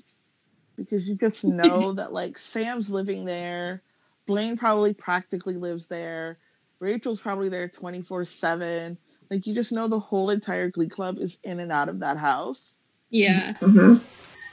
because 0.76 1.07
you 1.07 1.15
just 1.15 1.43
know 1.45 1.93
that 1.93 2.14
like 2.14 2.38
Sam's 2.38 2.89
living 2.89 3.26
there, 3.26 3.81
Blaine 4.27 4.57
probably 4.57 4.93
practically 4.93 5.56
lives 5.56 5.88
there, 5.88 6.38
Rachel's 6.80 7.22
probably 7.22 7.49
there 7.49 7.69
twenty 7.69 8.02
four 8.02 8.26
seven. 8.26 8.97
Like 9.31 9.47
you 9.47 9.56
just 9.56 9.72
know 9.72 9.88
the 9.88 9.99
whole 9.99 10.30
entire 10.30 10.69
Glee 10.69 10.88
Club 10.89 11.18
is 11.19 11.38
in 11.43 11.60
and 11.60 11.72
out 11.72 11.89
of 11.89 11.99
that 11.99 12.18
house. 12.18 12.76
Yeah. 13.15 13.53
hmm 13.59 13.95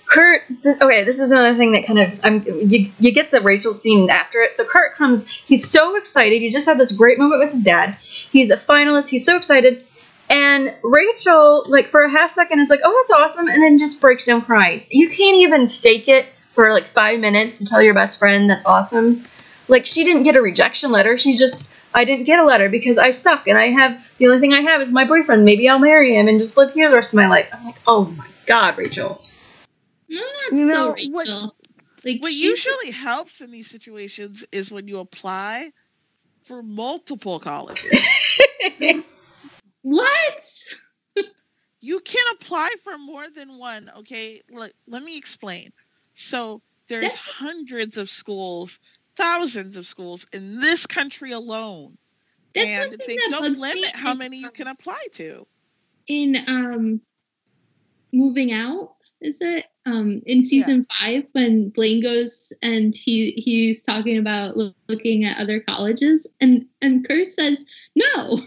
Kurt, 0.06 0.42
th- 0.62 0.76
okay, 0.82 1.04
this 1.04 1.18
is 1.20 1.30
another 1.30 1.56
thing 1.56 1.72
that 1.72 1.86
kind 1.86 1.98
of 1.98 2.20
I'm 2.22 2.42
you, 2.44 2.90
you 3.00 3.12
get 3.12 3.30
the 3.30 3.40
Rachel 3.40 3.72
scene 3.72 4.10
after 4.10 4.42
it. 4.42 4.56
So 4.56 4.64
Kurt 4.64 4.94
comes, 4.94 5.26
he's 5.26 5.70
so 5.70 5.96
excited. 5.96 6.42
He 6.42 6.50
just 6.50 6.66
had 6.66 6.78
this 6.78 6.92
great 6.92 7.18
moment 7.18 7.40
with 7.40 7.52
his 7.52 7.62
dad. 7.62 7.96
He's 8.30 8.50
a 8.50 8.56
finalist. 8.56 9.08
He's 9.08 9.24
so 9.24 9.36
excited, 9.36 9.86
and 10.28 10.74
Rachel, 10.82 11.64
like 11.66 11.88
for 11.88 12.02
a 12.02 12.10
half 12.10 12.30
second, 12.30 12.60
is 12.60 12.68
like, 12.68 12.80
"Oh, 12.84 12.94
that's 13.00 13.18
awesome," 13.18 13.48
and 13.48 13.62
then 13.62 13.78
just 13.78 14.02
breaks 14.02 14.26
down 14.26 14.42
crying. 14.42 14.82
You 14.90 15.08
can't 15.08 15.36
even 15.36 15.68
fake 15.68 16.08
it 16.08 16.26
for 16.52 16.70
like 16.72 16.84
five 16.84 17.18
minutes 17.18 17.60
to 17.60 17.64
tell 17.64 17.80
your 17.82 17.94
best 17.94 18.18
friend 18.18 18.50
that's 18.50 18.66
awesome. 18.66 19.24
Like 19.68 19.86
she 19.86 20.04
didn't 20.04 20.24
get 20.24 20.36
a 20.36 20.42
rejection 20.42 20.90
letter. 20.90 21.16
She 21.16 21.36
just 21.38 21.70
I 21.94 22.04
didn't 22.04 22.24
get 22.24 22.38
a 22.38 22.44
letter 22.44 22.68
because 22.68 22.98
I 22.98 23.12
suck 23.12 23.48
and 23.48 23.56
I 23.56 23.68
have 23.68 24.10
the 24.18 24.26
only 24.26 24.40
thing 24.40 24.52
I 24.52 24.60
have 24.60 24.82
is 24.82 24.92
my 24.92 25.06
boyfriend. 25.06 25.44
Maybe 25.44 25.68
I'll 25.68 25.78
marry 25.78 26.14
him 26.14 26.28
and 26.28 26.38
just 26.38 26.56
live 26.58 26.72
here 26.72 26.90
the 26.90 26.96
rest 26.96 27.12
of 27.12 27.16
my 27.16 27.28
life. 27.28 27.48
I'm 27.52 27.64
like, 27.64 27.80
oh 27.86 28.04
my 28.04 28.26
god, 28.46 28.78
Rachel. 28.78 29.22
I'm 30.10 30.16
not 30.16 30.52
You 30.52 30.74
so 30.74 30.92
Rachel. 30.92 31.12
what- 31.12 31.28
like 32.04 32.20
What 32.20 32.32
she's- 32.32 32.42
usually 32.66 32.90
helps 32.90 33.40
in 33.40 33.50
these 33.52 33.70
situations 33.70 34.44
is 34.50 34.70
when 34.72 34.88
you 34.88 34.98
apply 34.98 35.72
for 36.44 36.62
multiple 36.62 37.38
colleges. 37.38 37.94
what? 39.82 40.42
You 41.80 42.00
can 42.00 42.24
apply 42.34 42.70
for 42.84 42.96
more 42.98 43.26
than 43.30 43.58
one, 43.58 43.90
okay? 43.98 44.42
Let, 44.50 44.72
let 44.86 45.02
me 45.02 45.16
explain. 45.16 45.72
So 46.14 46.62
there's 46.88 47.02
That's- 47.04 47.20
hundreds 47.22 47.96
of 47.96 48.08
schools, 48.10 48.78
thousands 49.16 49.76
of 49.76 49.86
schools 49.86 50.26
in 50.32 50.60
this 50.60 50.86
country 50.86 51.32
alone. 51.32 51.96
That's 52.54 52.88
and 52.90 53.02
they 53.06 53.16
don't 53.30 53.58
limit 53.58 53.76
me 53.76 53.90
how 53.94 54.12
in, 54.12 54.18
many 54.18 54.36
you 54.38 54.46
um, 54.48 54.52
can 54.52 54.66
apply 54.68 55.00
to. 55.14 55.46
in 56.06 56.36
um 56.48 57.00
moving 58.12 58.52
out 58.52 58.94
is 59.20 59.38
it 59.40 59.66
um 59.86 60.20
in 60.26 60.44
season 60.44 60.84
five 60.84 61.24
when 61.32 61.68
blaine 61.70 62.02
goes 62.02 62.52
and 62.62 62.94
he 62.94 63.32
he's 63.32 63.82
talking 63.82 64.18
about 64.18 64.56
loo- 64.56 64.74
looking 64.88 65.24
at 65.24 65.40
other 65.40 65.60
colleges 65.60 66.26
and 66.40 66.66
and 66.82 67.06
kurt 67.08 67.30
says 67.30 67.64
no 67.94 68.38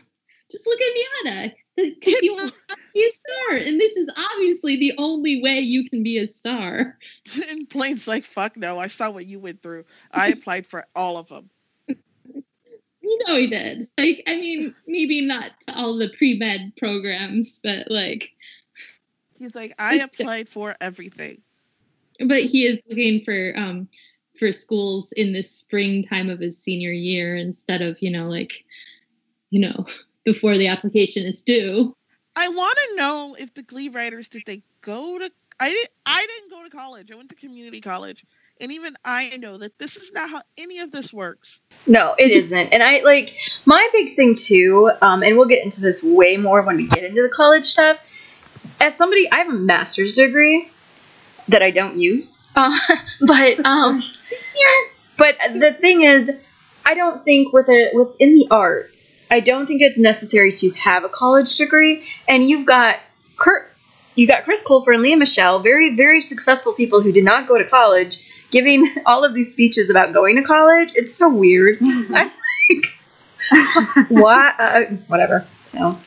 just 0.51 0.67
look 0.67 0.79
at 0.79 0.95
NYADA 1.25 1.53
because 1.75 2.21
you 2.21 2.35
want 2.35 2.53
to 2.69 2.75
be 2.93 3.03
a 3.05 3.09
star 3.09 3.67
and 3.67 3.79
this 3.79 3.93
is 3.93 4.09
obviously 4.33 4.77
the 4.77 4.93
only 4.97 5.41
way 5.41 5.59
you 5.59 5.89
can 5.89 6.03
be 6.03 6.17
a 6.17 6.27
star 6.27 6.97
And 7.49 7.67
Blaine's 7.67 8.07
like, 8.07 8.23
fuck 8.25 8.55
no, 8.55 8.79
I 8.79 8.87
saw 8.87 9.09
what 9.09 9.25
you 9.25 9.39
went 9.39 9.61
through. 9.61 9.85
I 10.11 10.29
applied 10.29 10.65
for 10.67 10.85
all 10.95 11.17
of 11.17 11.27
them. 11.27 11.49
you 11.87 13.19
know 13.27 13.37
he 13.37 13.47
did 13.47 13.87
like 13.97 14.23
i 14.27 14.35
mean 14.35 14.73
maybe 14.87 15.21
not 15.21 15.51
all 15.75 15.97
the 15.97 16.09
pre-med 16.17 16.73
programs 16.77 17.59
but 17.63 17.89
like 17.89 18.31
He's 19.37 19.55
like, 19.55 19.73
I 19.77 19.95
applied 19.95 20.49
for 20.49 20.75
everything. 20.79 21.41
but 22.25 22.41
he 22.41 22.65
is 22.65 22.81
looking 22.87 23.19
for 23.21 23.53
um 23.57 23.89
for 24.37 24.51
schools 24.51 25.11
in 25.11 25.33
the 25.33 25.43
springtime 25.43 26.29
of 26.29 26.39
his 26.39 26.57
senior 26.57 26.91
year 26.91 27.35
instead 27.35 27.81
of 27.81 28.01
you 28.01 28.11
know 28.11 28.27
like 28.27 28.65
you 29.49 29.59
know 29.61 29.85
before 30.25 30.57
the 30.57 30.67
application 30.67 31.23
is 31.23 31.41
due 31.41 31.95
I 32.35 32.49
want 32.49 32.77
to 32.77 32.95
know 32.97 33.35
if 33.39 33.53
the 33.53 33.63
Glee 33.63 33.89
writers 33.89 34.27
did 34.27 34.43
they 34.45 34.61
go 34.81 35.17
to? 35.17 35.31
I 35.57 35.69
didn't. 35.69 35.89
I 36.05 36.19
didn't 36.25 36.51
go 36.51 36.63
to 36.63 36.69
college. 36.69 37.11
I 37.11 37.15
went 37.15 37.29
to 37.29 37.35
community 37.35 37.79
college, 37.79 38.25
and 38.59 38.73
even 38.73 38.97
I 39.05 39.37
know 39.37 39.57
that 39.57 39.79
this 39.79 39.95
is 39.95 40.11
not 40.11 40.29
how 40.29 40.41
any 40.57 40.79
of 40.79 40.91
this 40.91 41.13
works. 41.13 41.61
No, 41.87 42.13
it 42.17 42.29
isn't. 42.31 42.73
And 42.73 42.83
I 42.83 43.01
like 43.03 43.37
my 43.65 43.87
big 43.93 44.17
thing 44.17 44.35
too, 44.35 44.91
um, 45.01 45.23
and 45.23 45.37
we'll 45.37 45.47
get 45.47 45.63
into 45.63 45.79
this 45.79 46.03
way 46.03 46.35
more 46.35 46.61
when 46.61 46.75
we 46.75 46.87
get 46.87 47.05
into 47.05 47.21
the 47.21 47.29
college 47.29 47.63
stuff. 47.63 47.97
As 48.79 48.95
somebody, 48.95 49.29
I 49.31 49.37
have 49.37 49.49
a 49.49 49.53
master's 49.53 50.13
degree 50.13 50.69
that 51.47 51.61
I 51.61 51.71
don't 51.71 51.97
use, 51.97 52.47
uh, 52.55 52.77
but 53.21 53.65
um, 53.65 54.01
but 55.17 55.37
the 55.53 55.73
thing 55.73 56.01
is, 56.01 56.31
I 56.85 56.93
don't 56.95 57.23
think 57.23 57.53
with 57.53 57.69
a 57.69 57.91
within 57.93 58.33
the 58.33 58.47
arts, 58.51 59.23
I 59.31 59.39
don't 59.39 59.65
think 59.65 59.81
it's 59.81 59.99
necessary 59.99 60.53
to 60.57 60.71
have 60.71 61.03
a 61.03 61.09
college 61.09 61.55
degree. 61.57 62.03
And 62.27 62.47
you've 62.47 62.65
got 62.65 62.97
Kurt, 63.37 63.71
you 64.15 64.27
got 64.27 64.43
Chris 64.43 64.63
Colfer 64.63 64.93
and 64.93 65.03
Lea 65.03 65.15
Michele, 65.15 65.59
very 65.59 65.95
very 65.95 66.21
successful 66.21 66.73
people 66.73 67.01
who 67.01 67.11
did 67.11 67.23
not 67.23 67.47
go 67.47 67.57
to 67.57 67.65
college, 67.65 68.23
giving 68.51 68.85
all 69.05 69.23
of 69.23 69.33
these 69.33 69.51
speeches 69.51 69.89
about 69.89 70.13
going 70.13 70.35
to 70.35 70.43
college. 70.43 70.91
It's 70.95 71.15
so 71.15 71.29
weird. 71.29 71.77
I'm 71.81 72.09
like, 72.09 72.31
what? 74.09 74.55
Uh, 74.59 74.81
whatever. 75.07 75.45
So 75.71 75.97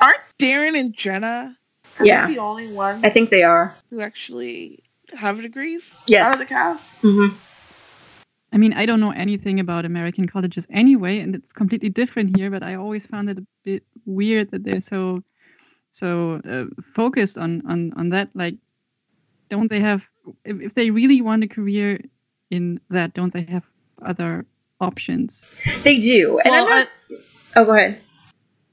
Aren't 0.00 0.20
Darren 0.38 0.78
and 0.78 0.94
Jenna? 0.94 1.56
Are 2.00 2.06
Yeah. 2.06 2.26
they 2.26 2.34
the 2.34 2.40
only 2.40 2.68
ones 2.72 3.04
I 3.04 3.10
think 3.10 3.30
they 3.30 3.42
are. 3.44 3.74
who 3.90 4.00
actually 4.00 4.80
have 5.16 5.40
degrees 5.42 5.82
out 5.92 6.04
of 6.04 6.10
Yes. 6.10 6.38
the 6.40 6.46
cast. 6.46 6.82
hmm 7.02 7.28
I 8.52 8.56
mean, 8.56 8.72
I 8.72 8.86
don't 8.86 9.00
know 9.00 9.10
anything 9.12 9.60
about 9.60 9.84
American 9.84 10.26
colleges 10.28 10.66
anyway, 10.70 11.18
and 11.20 11.34
it's 11.34 11.52
completely 11.52 11.88
different 11.90 12.36
here. 12.38 12.50
But 12.50 12.62
I 12.62 12.76
always 12.76 13.04
found 13.06 13.28
it 13.30 13.38
a 13.38 13.46
bit 13.64 13.82
weird 14.06 14.50
that 14.52 14.64
they're 14.64 14.80
so 14.80 15.22
so 15.92 16.40
uh, 16.48 16.66
focused 16.94 17.38
on 17.38 17.62
on 17.68 17.92
on 17.96 18.10
that. 18.10 18.30
Like, 18.34 18.56
don't 19.50 19.70
they 19.70 19.80
have? 19.80 20.02
If, 20.44 20.60
if 20.60 20.74
they 20.74 20.90
really 20.90 21.22
want 21.22 21.44
a 21.44 21.48
career 21.48 22.00
in 22.50 22.80
that, 22.90 23.14
don't 23.14 23.32
they 23.32 23.44
have 23.44 23.64
other 24.04 24.46
options? 24.80 25.44
They 25.84 25.98
do. 26.00 26.38
And 26.44 26.52
Well, 26.52 26.64
I'm 26.64 26.70
not. 26.70 26.88
oh, 27.56 27.64
go 27.66 27.72
ahead. 27.72 28.00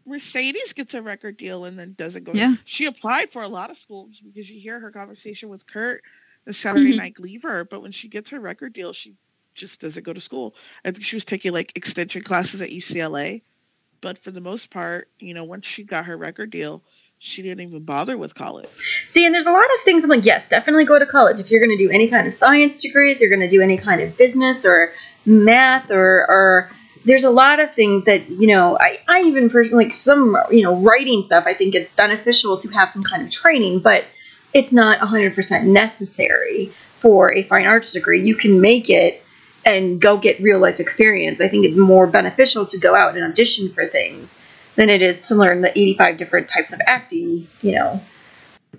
Mercedes 0.06 0.74
gets 0.74 0.94
a 0.94 1.02
record 1.02 1.38
deal 1.38 1.66
and 1.66 1.78
then 1.78 1.94
doesn't 1.98 2.24
go. 2.24 2.34
Yeah. 2.34 2.56
She 2.66 2.86
applied 2.86 3.32
for 3.32 3.44
a 3.44 3.48
lot 3.48 3.70
of 3.70 3.78
schools 3.78 4.20
because 4.24 4.50
you 4.50 4.60
hear 4.60 4.80
her 4.80 4.92
conversation 4.92 5.50
with 5.50 5.68
Kurt, 5.68 6.04
the 6.46 6.54
Saturday 6.54 6.94
Mhm. 6.94 6.98
Night 6.98 7.14
Glee-ver. 7.16 7.66
But 7.66 7.82
when 7.82 7.92
she 7.92 8.08
gets 8.08 8.30
her 8.32 8.40
record 8.40 8.74
deal, 8.74 8.94
she 8.94 9.14
just 9.54 9.82
doesn't 9.82 10.04
go 10.04 10.14
to 10.14 10.22
school. 10.22 10.56
I 10.84 10.92
think 10.92 11.04
she 11.04 11.16
was 11.16 11.26
taking 11.26 11.52
like 11.52 11.74
extension 11.76 12.24
classes 12.24 12.62
at 12.62 12.70
UCLA, 12.70 13.42
but 14.00 14.18
for 14.18 14.32
the 14.32 14.42
most 14.42 14.70
part, 14.70 15.10
you 15.20 15.34
know, 15.34 15.44
once 15.44 15.68
she 15.68 15.84
got 15.84 16.06
her 16.06 16.18
record 16.18 16.50
deal, 16.50 16.82
she 17.20 17.44
didn't 17.44 17.68
even 17.68 17.84
bother 17.84 18.18
with 18.18 18.34
college. 18.34 18.68
See, 19.08 19.26
and 19.26 19.36
there's 19.36 19.46
a 19.46 19.52
lot 19.52 19.64
of 19.64 19.82
things 19.84 20.04
I'm 20.04 20.10
like, 20.10 20.26
yes, 20.26 20.50
definitely 20.50 20.86
go 20.86 20.98
to 20.98 21.06
college. 21.06 21.40
If 21.40 21.52
you're 21.52 21.60
going 21.60 21.78
to 21.78 21.84
do 21.84 21.92
any 21.92 22.08
kind 22.08 22.26
of 22.26 22.34
science 22.34 22.82
degree, 22.82 23.12
if 23.12 23.20
you're 23.20 23.30
going 23.30 23.48
to 23.48 23.50
do 23.50 23.62
any 23.62 23.78
kind 23.78 24.02
of 24.02 24.18
business 24.18 24.66
or 24.66 24.94
math 25.26 25.92
or, 25.92 26.26
or 26.28 26.72
there's 27.06 27.24
a 27.24 27.30
lot 27.30 27.60
of 27.60 27.74
things 27.74 28.06
that, 28.06 28.30
you 28.30 28.48
know, 28.48 28.78
I, 28.80 28.98
I 29.08 29.22
even 29.22 29.50
personally, 29.50 29.86
like 29.86 29.94
some, 29.94 30.38
you 30.52 30.64
know, 30.64 30.76
writing 30.76 31.22
stuff, 31.22 31.46
I 31.48 31.54
think 31.54 31.76
it's 31.76 31.94
beneficial 31.94 32.58
to 32.58 32.70
have 32.70 32.90
some 32.90 33.04
kind 33.04 33.24
of 33.24 33.32
training, 33.32 33.80
but 33.80 34.06
it's 34.54 34.74
not 34.74 35.00
100% 35.00 35.64
necessary 35.66 36.74
for 37.00 37.34
a 37.34 37.44
fine 37.44 37.66
arts 37.66 37.94
degree. 37.94 38.22
You 38.22 38.36
can 38.36 38.62
make 38.62 38.90
it 38.90 39.24
and 39.66 40.02
go 40.02 40.18
get 40.18 40.40
real 40.42 40.60
life 40.60 40.80
experience. 40.80 41.42
I 41.42 41.48
think 41.48 41.66
it's 41.66 41.78
more 41.78 42.08
beneficial 42.08 42.66
to 42.68 42.78
go 42.78 42.96
out 42.96 43.16
and 43.16 43.24
audition 43.24 43.70
for 43.70 43.86
things 43.86 44.40
than 44.76 44.90
it 44.90 45.02
is 45.02 45.28
to 45.28 45.36
learn 45.36 45.62
the 45.62 45.72
85 45.72 46.18
different 46.18 46.48
types 46.48 46.74
of 46.74 46.82
acting, 46.86 47.48
you 47.62 47.74
know. 47.74 48.02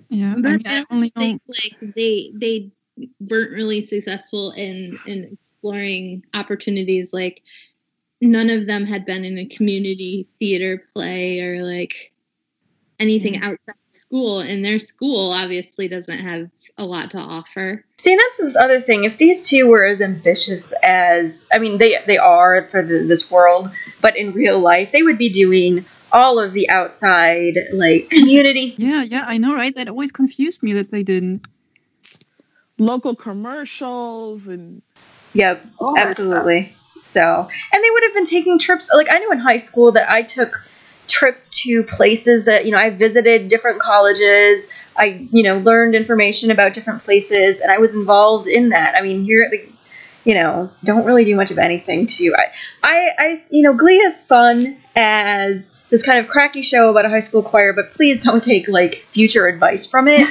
Yeah, 0.09 0.33
I 0.33 0.35
mean, 0.35 0.61
I 0.65 0.73
I 0.73 0.77
also 0.79 0.85
only 0.91 1.13
know. 1.15 1.21
think 1.21 1.41
like 1.47 1.77
they 1.95 2.31
they 2.33 2.71
weren't 3.19 3.51
really 3.51 3.83
successful 3.83 4.51
in 4.51 4.99
in 5.05 5.25
exploring 5.31 6.23
opportunities. 6.33 7.13
Like 7.13 7.41
none 8.23 8.49
of 8.49 8.67
them 8.67 8.85
had 8.85 9.05
been 9.05 9.25
in 9.25 9.37
a 9.37 9.45
community 9.45 10.27
theater 10.39 10.83
play 10.93 11.41
or 11.41 11.63
like 11.63 12.11
anything 12.99 13.33
Mm. 13.33 13.43
outside 13.43 13.75
school, 13.91 14.39
and 14.39 14.63
their 14.63 14.79
school 14.79 15.31
obviously 15.31 15.87
doesn't 15.87 16.19
have 16.19 16.47
a 16.77 16.85
lot 16.85 17.11
to 17.11 17.17
offer. 17.17 17.85
See, 17.99 18.15
that's 18.15 18.53
the 18.53 18.59
other 18.61 18.81
thing. 18.81 19.03
If 19.05 19.17
these 19.17 19.47
two 19.49 19.67
were 19.67 19.83
as 19.83 20.01
ambitious 20.01 20.73
as, 20.83 21.47
I 21.53 21.59
mean, 21.59 21.77
they 21.77 21.97
they 22.05 22.17
are 22.17 22.67
for 22.69 22.81
the, 22.83 22.99
this 22.99 23.31
world, 23.31 23.69
but 24.01 24.17
in 24.17 24.33
real 24.33 24.59
life, 24.59 24.91
they 24.91 25.03
would 25.03 25.17
be 25.17 25.29
doing 25.29 25.85
all 26.11 26.39
of 26.39 26.53
the 26.53 26.69
outside 26.69 27.55
like 27.73 28.09
community. 28.09 28.75
Yeah, 28.77 29.03
yeah, 29.03 29.23
I 29.25 29.37
know, 29.37 29.53
right? 29.55 29.75
That 29.75 29.87
always 29.87 30.11
confused 30.11 30.61
me 30.63 30.73
that 30.73 30.91
they 30.91 31.03
didn't. 31.03 31.45
Local 32.77 33.15
commercials 33.15 34.47
and 34.47 34.81
Yep, 35.33 35.65
all 35.79 35.95
that 35.95 36.11
stuff. 36.13 36.19
absolutely. 36.27 36.75
So, 37.03 37.21
and 37.73 37.83
they 37.83 37.89
would 37.89 38.03
have 38.03 38.13
been 38.13 38.25
taking 38.25 38.57
trips. 38.57 38.89
Like 38.93 39.07
I 39.11 39.19
knew 39.19 39.31
in 39.31 39.39
high 39.39 39.57
school 39.57 39.91
that 39.91 40.09
I 40.09 40.21
took 40.23 40.65
trips 41.07 41.61
to 41.61 41.83
places 41.83 42.45
that 42.45 42.65
you 42.65 42.71
know 42.71 42.77
I 42.77 42.89
visited 42.89 43.49
different 43.49 43.79
colleges. 43.79 44.69
I 44.95 45.27
you 45.31 45.43
know 45.43 45.57
learned 45.59 45.95
information 45.95 46.49
about 46.49 46.73
different 46.73 47.03
places, 47.03 47.59
and 47.59 47.71
I 47.71 47.77
was 47.77 47.93
involved 47.93 48.47
in 48.47 48.69
that. 48.69 48.95
I 48.95 49.01
mean, 49.01 49.23
here 49.23 49.43
at 49.43 49.51
the 49.51 49.67
you 50.23 50.35
know 50.35 50.71
don't 50.85 51.05
really 51.05 51.25
do 51.25 51.35
much 51.35 51.51
of 51.51 51.57
anything 51.57 52.07
to. 52.07 52.35
I 52.35 52.51
I, 52.81 53.09
I 53.19 53.37
you 53.51 53.63
know 53.63 53.73
Glee 53.73 53.97
is 53.97 54.23
fun 54.25 54.77
as 54.95 55.75
this 55.89 56.03
kind 56.03 56.19
of 56.19 56.27
cracky 56.27 56.61
show 56.61 56.89
about 56.89 57.05
a 57.05 57.09
high 57.09 57.19
school 57.19 57.43
choir, 57.43 57.73
but 57.73 57.91
please 57.91 58.23
don't 58.23 58.41
take 58.41 58.67
like 58.69 59.05
future 59.11 59.45
advice 59.47 59.85
from 59.85 60.07
it 60.07 60.25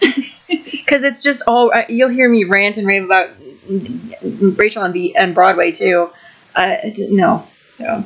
because 0.72 1.04
it's 1.04 1.22
just 1.22 1.42
all 1.46 1.70
you'll 1.88 2.10
hear 2.10 2.28
me 2.28 2.42
rant 2.44 2.76
and 2.76 2.86
rave 2.86 3.04
about 3.04 3.30
Rachel 4.56 4.82
on 4.82 4.92
B 4.92 5.14
and 5.16 5.34
Broadway 5.34 5.72
too. 5.72 6.10
Uh, 6.54 6.76
no, 7.10 7.46
so. 7.76 8.04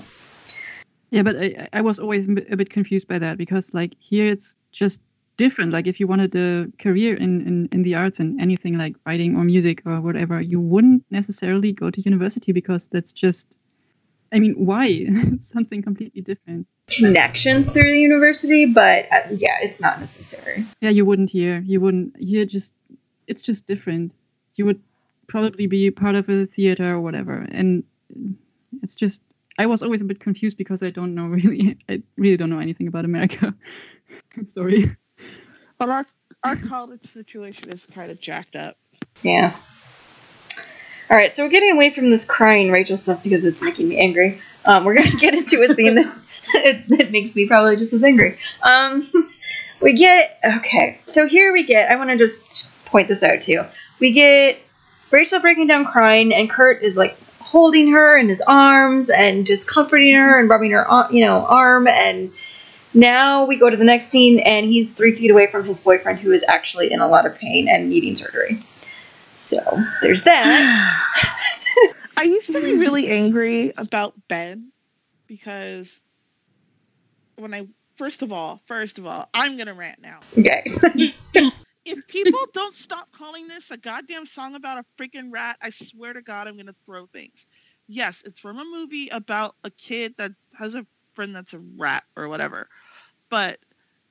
Yeah, 1.10 1.22
but 1.22 1.36
I, 1.36 1.68
I 1.72 1.80
was 1.82 1.98
always 1.98 2.26
a 2.26 2.32
bit- 2.32 2.52
a 2.52 2.56
bit 2.56 2.70
confused 2.70 3.06
by 3.06 3.18
that 3.18 3.36
because, 3.38 3.72
like, 3.74 3.94
here 3.98 4.26
it's 4.26 4.56
just 4.72 5.00
different. 5.36 5.72
Like, 5.72 5.86
if 5.86 6.00
you 6.00 6.06
wanted 6.06 6.34
a 6.34 6.66
career 6.78 7.14
in, 7.14 7.46
in, 7.46 7.68
in 7.70 7.82
the 7.82 7.94
arts 7.94 8.18
and 8.18 8.40
anything 8.40 8.78
like 8.78 8.96
writing 9.06 9.36
or 9.36 9.44
music 9.44 9.82
or 9.84 10.00
whatever, 10.00 10.40
you 10.40 10.58
wouldn't 10.60 11.04
necessarily 11.10 11.72
go 11.72 11.90
to 11.90 12.00
university 12.00 12.52
because 12.52 12.86
that's 12.86 13.12
just, 13.12 13.46
I 14.32 14.38
mean, 14.38 14.54
why? 14.54 14.86
it's 14.90 15.48
something 15.48 15.82
completely 15.82 16.22
different. 16.22 16.66
connections 16.88 17.70
through 17.70 17.90
the 17.92 17.98
university, 17.98 18.66
but 18.66 19.04
uh, 19.12 19.28
yeah, 19.32 19.58
it's 19.60 19.80
not 19.80 20.00
necessary. 20.00 20.64
Yeah, 20.80 20.90
you 20.90 21.04
wouldn't 21.04 21.30
here. 21.30 21.60
You 21.60 21.80
wouldn't 21.80 22.16
here. 22.18 22.44
Just 22.46 22.72
it's 23.26 23.42
just 23.42 23.66
different. 23.66 24.12
You 24.56 24.66
would 24.66 24.80
probably 25.32 25.66
be 25.66 25.90
part 25.90 26.14
of 26.14 26.28
a 26.28 26.44
theater 26.44 26.94
or 26.94 27.00
whatever, 27.00 27.34
and 27.50 27.82
it's 28.82 28.94
just. 28.94 29.22
I 29.58 29.66
was 29.66 29.82
always 29.82 30.00
a 30.00 30.04
bit 30.04 30.18
confused 30.18 30.56
because 30.56 30.82
I 30.82 30.90
don't 30.90 31.14
know 31.14 31.24
really. 31.38 31.78
I 31.88 32.02
really 32.16 32.36
don't 32.36 32.50
know 32.50 32.58
anything 32.58 32.86
about 32.86 33.04
America. 33.04 33.54
I'm 34.36 34.50
sorry. 34.50 34.94
but 35.78 35.88
our 35.88 36.06
our 36.44 36.56
college 36.56 37.12
situation 37.12 37.70
is 37.70 37.80
kind 37.94 38.10
of 38.10 38.20
jacked 38.20 38.56
up. 38.56 38.76
Yeah. 39.22 39.56
All 41.10 41.16
right, 41.16 41.34
so 41.34 41.44
we're 41.44 41.50
getting 41.50 41.72
away 41.72 41.90
from 41.90 42.10
this 42.10 42.24
crying 42.24 42.70
Rachel 42.70 42.96
stuff 42.96 43.22
because 43.22 43.44
it's 43.44 43.60
making 43.60 43.88
me 43.88 43.98
angry. 43.98 44.40
Um, 44.64 44.84
we're 44.84 44.94
gonna 44.94 45.16
get 45.16 45.34
into 45.34 45.62
a 45.62 45.74
scene 45.74 45.94
that 45.94 46.14
that 46.88 47.10
makes 47.10 47.34
me 47.34 47.46
probably 47.46 47.76
just 47.76 47.94
as 47.94 48.04
angry. 48.04 48.36
Um, 48.62 49.02
we 49.80 49.94
get 49.94 50.38
okay, 50.58 51.00
so 51.04 51.26
here 51.26 51.52
we 51.52 51.64
get. 51.64 51.90
I 51.90 51.96
want 51.96 52.10
to 52.10 52.18
just 52.18 52.70
point 52.84 53.08
this 53.08 53.22
out 53.22 53.40
too. 53.40 53.62
We 53.98 54.12
get 54.12 54.58
Rachel 55.12 55.40
breaking 55.40 55.66
down 55.66 55.84
crying, 55.84 56.34
and 56.34 56.50
Kurt 56.50 56.82
is 56.82 56.96
like 56.96 57.16
holding 57.38 57.92
her 57.92 58.16
in 58.16 58.28
his 58.28 58.40
arms 58.40 59.10
and 59.10 59.46
just 59.46 59.68
comforting 59.68 60.14
her 60.14 60.40
and 60.40 60.48
rubbing 60.48 60.70
her, 60.70 60.90
uh, 60.90 61.08
you 61.10 61.24
know, 61.24 61.44
arm. 61.44 61.86
And 61.86 62.32
now 62.94 63.44
we 63.44 63.58
go 63.58 63.68
to 63.68 63.76
the 63.76 63.84
next 63.84 64.06
scene, 64.06 64.40
and 64.40 64.66
he's 64.66 64.94
three 64.94 65.14
feet 65.14 65.30
away 65.30 65.46
from 65.46 65.64
his 65.64 65.80
boyfriend, 65.80 66.18
who 66.18 66.32
is 66.32 66.44
actually 66.48 66.92
in 66.92 67.00
a 67.00 67.08
lot 67.08 67.26
of 67.26 67.36
pain 67.38 67.68
and 67.68 67.90
needing 67.90 68.16
surgery. 68.16 68.58
So 69.34 69.60
there's 70.00 70.24
that. 70.24 71.12
I 72.16 72.24
used 72.24 72.46
to 72.46 72.60
be 72.60 72.78
really 72.78 73.08
angry 73.08 73.72
about 73.76 74.14
Ben 74.28 74.72
because 75.26 75.90
when 77.36 77.52
I 77.52 77.66
first 77.96 78.22
of 78.22 78.32
all, 78.32 78.60
first 78.66 78.98
of 78.98 79.06
all, 79.06 79.28
I'm 79.34 79.56
gonna 79.56 79.74
rant 79.74 80.00
now. 80.00 80.20
Okay. 80.38 80.64
If 81.84 82.06
people 82.06 82.46
don't 82.52 82.76
stop 82.76 83.10
calling 83.12 83.48
this 83.48 83.70
a 83.70 83.76
goddamn 83.76 84.26
song 84.26 84.54
about 84.54 84.78
a 84.78 85.02
freaking 85.02 85.32
rat, 85.32 85.56
I 85.60 85.70
swear 85.70 86.12
to 86.12 86.22
God, 86.22 86.46
I'm 86.46 86.56
gonna 86.56 86.74
throw 86.86 87.06
things. 87.06 87.46
Yes, 87.88 88.22
it's 88.24 88.38
from 88.38 88.58
a 88.58 88.64
movie 88.64 89.08
about 89.08 89.56
a 89.64 89.70
kid 89.70 90.14
that 90.16 90.32
has 90.56 90.74
a 90.74 90.86
friend 91.14 91.34
that's 91.34 91.54
a 91.54 91.58
rat 91.58 92.04
or 92.16 92.28
whatever. 92.28 92.68
But 93.28 93.58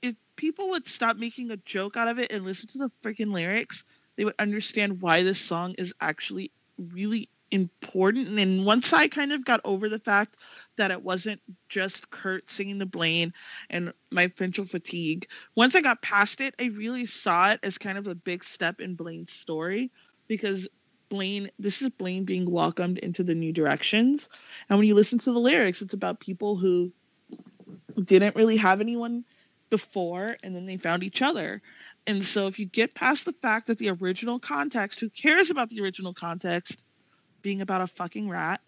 if 0.02 0.16
people 0.36 0.70
would 0.70 0.88
stop 0.88 1.18
making 1.18 1.52
a 1.52 1.58
joke 1.58 1.96
out 1.96 2.08
of 2.08 2.20
it 2.20 2.32
and 2.32 2.44
listen 2.44 2.68
to 2.70 2.78
the 2.80 2.92
freaking 3.04 3.34
lyrics, 3.34 3.86
they 4.18 4.26
would 4.26 4.36
understand 4.40 5.02
why 5.02 5.24
this 5.24 5.40
song 5.40 5.76
is 5.78 5.94
actually 6.02 6.52
really 6.78 7.30
important. 7.52 8.40
And 8.40 8.66
once 8.66 8.94
I 8.94 9.08
kind 9.08 9.32
of 9.32 9.46
got 9.46 9.62
over 9.64 9.90
the 9.90 10.00
fact 10.00 10.38
that 10.78 10.92
it 10.92 11.04
wasn't 11.04 11.42
just 11.70 12.10
Kurt 12.10 12.50
singing 12.50 12.78
the 12.78 12.86
Blaine 12.86 13.34
and 13.70 13.94
my 14.10 14.28
Finchel 14.28 14.68
fatigue, 14.68 15.28
once 15.56 15.76
I 15.76 15.82
got 15.82 16.02
past 16.02 16.42
it, 16.42 16.56
I 16.60 16.66
really 16.66 17.06
saw 17.06 17.52
it 17.52 17.60
as 17.64 17.78
kind 17.78 17.98
of 17.98 18.08
a 18.08 18.16
big 18.16 18.44
step 18.44 18.80
in 18.80 18.96
Blaine's 18.96 19.34
story 19.34 19.92
because 20.28 20.68
Blaine, 21.10 21.52
this 21.60 21.82
is 21.82 21.90
Blaine 21.90 22.24
being 22.24 22.50
welcomed 22.50 22.98
into 23.00 23.24
the 23.24 23.36
new 23.36 23.52
directions. 23.52 24.30
And 24.70 24.80
when 24.80 24.88
you 24.88 24.96
listen 24.96 25.20
to 25.20 25.34
the 25.34 25.40
lyrics, 25.40 25.82
it's 25.82 25.94
about 25.94 26.22
people 26.22 26.56
who 26.56 26.94
didn't 28.02 28.38
really 28.38 28.58
have 28.58 28.80
anyone 28.80 29.26
before 29.70 30.38
and 30.42 30.56
then 30.56 30.66
they 30.66 30.78
found 30.78 31.04
each 31.04 31.22
other. 31.22 31.62
And 32.08 32.24
so 32.24 32.48
if 32.48 32.60
you 32.60 32.66
get 32.66 32.96
past 32.96 33.26
the 33.26 33.34
fact 33.34 33.68
that 33.68 33.78
the 33.78 33.90
original 33.90 34.40
context, 34.40 35.00
who 35.00 35.10
cares 35.10 35.50
about 35.50 35.70
the 35.70 35.82
original 35.82 36.14
context 36.14 36.84
being 37.42 37.62
about 37.62 37.82
a 37.82 37.88
fucking 37.88 38.30
rat? 38.30 38.62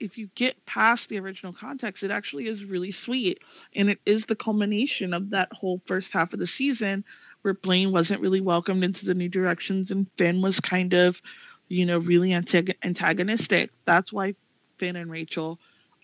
If 0.00 0.16
you 0.16 0.28
get 0.36 0.64
past 0.64 1.08
the 1.08 1.18
original 1.18 1.52
context, 1.52 2.04
it 2.04 2.10
actually 2.12 2.46
is 2.46 2.64
really 2.64 2.92
sweet. 2.92 3.40
And 3.74 3.90
it 3.90 3.98
is 4.06 4.26
the 4.26 4.36
culmination 4.36 5.12
of 5.12 5.30
that 5.30 5.52
whole 5.52 5.80
first 5.86 6.12
half 6.12 6.32
of 6.32 6.38
the 6.38 6.46
season 6.46 7.04
where 7.42 7.54
Blaine 7.54 7.90
wasn't 7.92 8.20
really 8.20 8.40
welcomed 8.40 8.84
into 8.84 9.06
the 9.06 9.14
new 9.14 9.28
directions 9.28 9.90
and 9.90 10.08
Finn 10.16 10.40
was 10.40 10.60
kind 10.60 10.94
of, 10.94 11.20
you 11.68 11.84
know, 11.84 11.98
really 11.98 12.30
antag- 12.30 12.76
antagonistic. 12.84 13.70
That's 13.86 14.12
why 14.12 14.34
Finn 14.78 14.96
and 14.96 15.10
Rachel 15.10 15.58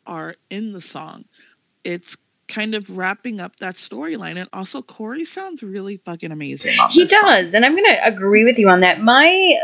are 0.06 0.34
in 0.50 0.72
the 0.72 0.80
song. 0.80 1.24
It's 1.84 2.16
kind 2.48 2.74
of 2.74 2.96
wrapping 2.96 3.40
up 3.40 3.56
that 3.60 3.76
storyline. 3.76 4.36
And 4.38 4.48
also, 4.52 4.82
Corey 4.82 5.24
sounds 5.24 5.62
really 5.62 5.98
fucking 5.98 6.32
amazing. 6.32 6.72
he 6.90 7.04
this 7.04 7.10
song. 7.12 7.22
does, 7.22 7.54
and 7.54 7.64
I'm 7.64 7.74
gonna 7.74 7.98
agree 8.02 8.44
with 8.44 8.58
you 8.58 8.68
on 8.68 8.80
that. 8.80 9.00
My 9.00 9.54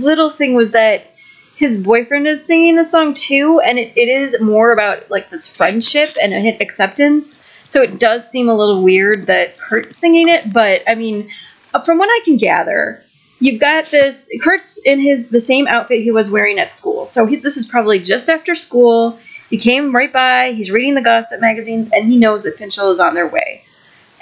little 0.00 0.30
thing 0.30 0.54
was 0.54 0.70
that 0.72 1.11
his 1.56 1.82
boyfriend 1.82 2.26
is 2.26 2.44
singing 2.44 2.76
the 2.76 2.84
song 2.84 3.14
too, 3.14 3.60
and 3.60 3.78
it, 3.78 3.92
it 3.96 4.08
is 4.08 4.40
more 4.40 4.72
about 4.72 5.10
like 5.10 5.30
this 5.30 5.54
friendship 5.54 6.16
and 6.20 6.32
a 6.32 6.62
acceptance. 6.62 7.44
So 7.68 7.82
it 7.82 7.98
does 7.98 8.28
seem 8.28 8.48
a 8.48 8.54
little 8.54 8.82
weird 8.82 9.26
that 9.26 9.58
Kurt's 9.58 9.98
singing 9.98 10.28
it, 10.28 10.52
but 10.52 10.82
I 10.86 10.94
mean, 10.94 11.30
uh, 11.72 11.80
from 11.82 11.98
what 11.98 12.08
I 12.08 12.20
can 12.24 12.36
gather, 12.36 13.02
you've 13.38 13.60
got 13.60 13.86
this 13.86 14.28
Kurt's 14.42 14.78
in 14.84 15.00
his 15.00 15.30
the 15.30 15.40
same 15.40 15.66
outfit 15.66 16.02
he 16.02 16.10
was 16.10 16.30
wearing 16.30 16.58
at 16.58 16.72
school. 16.72 17.06
So 17.06 17.26
he, 17.26 17.36
this 17.36 17.56
is 17.56 17.66
probably 17.66 18.00
just 18.00 18.28
after 18.28 18.54
school. 18.54 19.18
He 19.48 19.58
came 19.58 19.94
right 19.94 20.12
by. 20.12 20.52
He's 20.52 20.70
reading 20.70 20.94
the 20.94 21.02
gossip 21.02 21.40
magazines, 21.40 21.90
and 21.92 22.10
he 22.10 22.18
knows 22.18 22.44
that 22.44 22.56
Finchel 22.56 22.90
is 22.92 23.00
on 23.00 23.14
their 23.14 23.28
way 23.28 23.64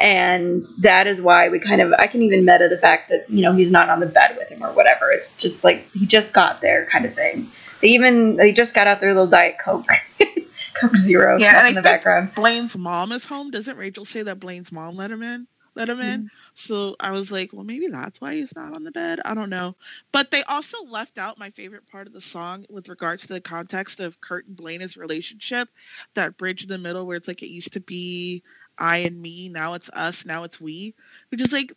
and 0.00 0.64
that 0.80 1.06
is 1.06 1.20
why 1.20 1.50
we 1.50 1.60
kind 1.60 1.80
of 1.80 1.92
I 1.92 2.06
can 2.06 2.22
even 2.22 2.44
meta 2.44 2.68
the 2.68 2.78
fact 2.78 3.10
that 3.10 3.28
you 3.28 3.42
know 3.42 3.52
he's 3.52 3.70
not 3.70 3.90
on 3.90 4.00
the 4.00 4.06
bed 4.06 4.36
with 4.38 4.48
him 4.48 4.64
or 4.64 4.72
whatever. 4.72 5.12
It's 5.12 5.36
just 5.36 5.62
like 5.62 5.88
he 5.92 6.06
just 6.06 6.32
got 6.32 6.60
there 6.62 6.86
kind 6.86 7.04
of 7.04 7.14
thing. 7.14 7.48
They 7.82 7.88
even 7.88 8.36
they 8.36 8.52
just 8.52 8.74
got 8.74 8.86
out 8.86 9.00
their 9.00 9.12
little 9.12 9.28
diet 9.28 9.56
coke, 9.62 9.90
Coke 10.80 10.96
Zero 10.96 11.38
Yeah, 11.38 11.50
stuff 11.50 11.58
and 11.58 11.66
I 11.66 11.68
in 11.70 11.74
the 11.76 11.82
background. 11.82 12.34
Blaine's 12.34 12.76
mom 12.76 13.12
is 13.12 13.24
home. 13.24 13.50
Doesn't 13.50 13.76
Rachel 13.76 14.04
say 14.06 14.22
that 14.22 14.40
Blaine's 14.40 14.72
mom 14.72 14.96
let 14.96 15.10
him 15.10 15.22
in? 15.22 15.46
Let 15.76 15.88
him 15.88 16.00
in. 16.00 16.20
Mm-hmm. 16.20 16.26
So 16.54 16.96
I 16.98 17.12
was 17.12 17.30
like, 17.30 17.52
well, 17.52 17.64
maybe 17.64 17.88
that's 17.88 18.20
why 18.20 18.34
he's 18.34 18.54
not 18.56 18.74
on 18.74 18.82
the 18.84 18.90
bed. 18.90 19.20
I 19.24 19.34
don't 19.34 19.50
know. 19.50 19.76
But 20.12 20.30
they 20.30 20.42
also 20.42 20.78
left 20.84 21.16
out 21.16 21.38
my 21.38 21.50
favorite 21.50 21.86
part 21.86 22.06
of 22.06 22.12
the 22.12 22.20
song 22.20 22.64
with 22.68 22.88
regards 22.88 23.22
to 23.26 23.34
the 23.34 23.40
context 23.40 24.00
of 24.00 24.20
Kurt 24.20 24.46
and 24.46 24.56
Blaine's 24.56 24.96
relationship. 24.96 25.68
That 26.14 26.36
bridge 26.36 26.62
in 26.62 26.68
the 26.68 26.78
middle 26.78 27.06
where 27.06 27.16
it's 27.16 27.28
like 27.28 27.42
it 27.42 27.50
used 27.50 27.74
to 27.74 27.80
be 27.80 28.42
I 28.80 28.98
and 28.98 29.20
me, 29.20 29.48
now 29.50 29.74
it's 29.74 29.90
us, 29.90 30.24
now 30.24 30.44
it's 30.44 30.60
we. 30.60 30.94
Which 31.30 31.40
is 31.42 31.52
like 31.52 31.72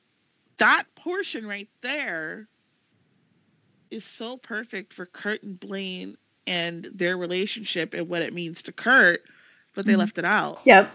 that 0.57 0.85
portion 0.95 1.45
right 1.45 1.69
there 1.81 2.47
is 3.91 4.05
so 4.05 4.37
perfect 4.37 4.93
for 4.93 5.05
Kurt 5.05 5.43
and 5.43 5.59
Blaine 5.59 6.15
and 6.47 6.89
their 6.93 7.17
relationship 7.17 7.93
and 7.93 8.07
what 8.09 8.21
it 8.21 8.33
means 8.33 8.63
to 8.63 8.71
Kurt, 8.71 9.21
but 9.75 9.85
they 9.85 9.93
Mhm. 9.93 9.99
left 9.99 10.17
it 10.17 10.25
out. 10.25 10.61
Yep, 10.65 10.89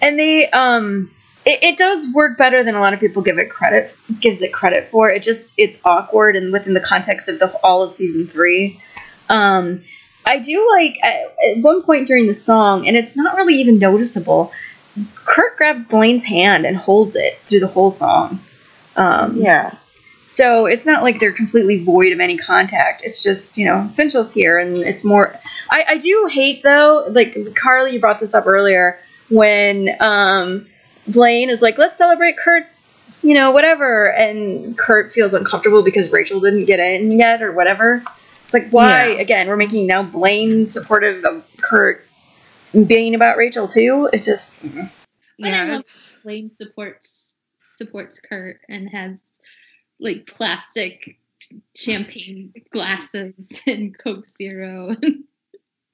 and 0.00 0.18
they 0.18 0.48
um, 0.50 1.10
it, 1.44 1.62
it 1.62 1.76
does 1.78 2.06
work 2.14 2.36
better 2.38 2.62
than 2.62 2.74
a 2.74 2.80
lot 2.80 2.94
of 2.94 3.00
people 3.00 3.22
give 3.22 3.38
it 3.38 3.50
credit 3.50 3.94
gives 4.20 4.42
it 4.42 4.52
credit 4.52 4.88
for. 4.90 5.10
It 5.10 5.22
just 5.22 5.54
it's 5.58 5.78
awkward 5.84 6.36
and 6.36 6.52
within 6.52 6.74
the 6.74 6.80
context 6.80 7.28
of 7.28 7.38
the 7.38 7.48
all 7.62 7.82
of 7.82 7.92
season 7.92 8.26
three. 8.26 8.80
Um, 9.28 9.82
I 10.26 10.38
do 10.38 10.68
like 10.72 10.98
at, 11.02 11.16
at 11.56 11.62
one 11.62 11.82
point 11.82 12.06
during 12.06 12.26
the 12.26 12.34
song, 12.34 12.86
and 12.86 12.96
it's 12.96 13.16
not 13.16 13.36
really 13.36 13.54
even 13.56 13.78
noticeable. 13.78 14.52
Kurt 15.24 15.56
grabs 15.56 15.86
Blaine's 15.86 16.24
hand 16.24 16.66
and 16.66 16.76
holds 16.76 17.16
it 17.16 17.38
through 17.46 17.60
the 17.60 17.66
whole 17.68 17.90
song. 17.90 18.40
Um, 18.96 19.36
Yeah. 19.36 19.74
So 20.24 20.66
it's 20.66 20.84
not 20.84 21.02
like 21.02 21.20
they're 21.20 21.32
completely 21.32 21.82
void 21.82 22.12
of 22.12 22.20
any 22.20 22.36
contact. 22.36 23.02
It's 23.02 23.22
just, 23.22 23.56
you 23.56 23.64
know, 23.64 23.90
Finchel's 23.96 24.32
here 24.34 24.58
and 24.58 24.76
it's 24.78 25.02
more 25.02 25.34
I, 25.70 25.84
I 25.88 25.98
do 25.98 26.28
hate 26.30 26.62
though, 26.62 27.06
like 27.08 27.54
Carly, 27.54 27.92
you 27.94 28.00
brought 28.00 28.18
this 28.18 28.34
up 28.34 28.46
earlier, 28.46 28.98
when 29.30 29.88
um 30.00 30.66
Blaine 31.06 31.48
is 31.48 31.62
like, 31.62 31.78
let's 31.78 31.96
celebrate 31.96 32.36
Kurt's, 32.36 33.22
you 33.24 33.32
know, 33.32 33.52
whatever 33.52 34.12
and 34.12 34.76
Kurt 34.76 35.12
feels 35.12 35.32
uncomfortable 35.32 35.82
because 35.82 36.12
Rachel 36.12 36.40
didn't 36.40 36.66
get 36.66 36.78
in 36.78 37.12
yet 37.12 37.40
or 37.40 37.52
whatever. 37.52 38.02
It's 38.44 38.52
like 38.52 38.68
why 38.70 39.12
Yeah. 39.12 39.20
again, 39.20 39.48
we're 39.48 39.56
making 39.56 39.86
now 39.86 40.02
Blaine 40.02 40.66
supportive 40.66 41.24
of 41.24 41.42
Kurt 41.62 42.04
being 42.86 43.14
about 43.14 43.36
Rachel 43.36 43.68
too. 43.68 44.08
It 44.12 44.22
just 44.22 44.62
mm-hmm. 44.62 44.86
But 45.40 45.54
I 45.54 45.64
Yeah, 45.64 45.64
love 45.72 45.80
it's 45.80 46.18
Blaine 46.22 46.50
supports 46.52 47.36
supports 47.76 48.20
Kurt 48.20 48.60
and 48.68 48.88
has 48.90 49.22
like 50.00 50.26
plastic 50.26 51.18
champagne 51.74 52.52
glasses 52.70 53.60
and 53.66 53.96
Coke 53.96 54.26
Zero. 54.26 54.96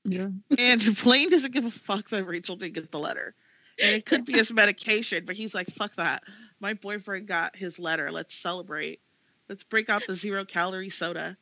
Yeah. 0.04 0.28
and 0.58 1.02
Blaine 1.02 1.30
doesn't 1.30 1.52
give 1.52 1.64
a 1.64 1.70
fuck 1.70 2.10
that 2.10 2.24
Rachel 2.24 2.56
didn't 2.56 2.74
get 2.74 2.90
the 2.90 2.98
letter. 2.98 3.34
And 3.80 3.96
it 3.96 4.06
could 4.06 4.24
be 4.24 4.34
his 4.34 4.52
medication, 4.52 5.24
but 5.26 5.34
he's 5.34 5.54
like, 5.54 5.68
fuck 5.70 5.94
that. 5.96 6.22
My 6.60 6.74
boyfriend 6.74 7.26
got 7.26 7.56
his 7.56 7.78
letter. 7.78 8.12
Let's 8.12 8.34
celebrate. 8.34 9.00
Let's 9.48 9.64
break 9.64 9.90
out 9.90 10.02
the 10.06 10.14
zero 10.14 10.44
calorie 10.44 10.90
soda. 10.90 11.36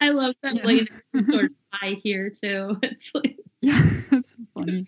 I 0.00 0.10
love 0.10 0.34
that 0.42 0.56
Yeah. 0.56 0.62
Blaine 0.62 0.88
is 1.12 1.26
sort 1.26 1.44
of 1.46 1.50
high 1.70 1.96
here 2.02 2.30
too. 2.30 2.78
It's 2.82 3.14
like, 3.14 3.38
Yeah, 3.64 3.90
that's 4.10 4.34
funny. 4.52 4.86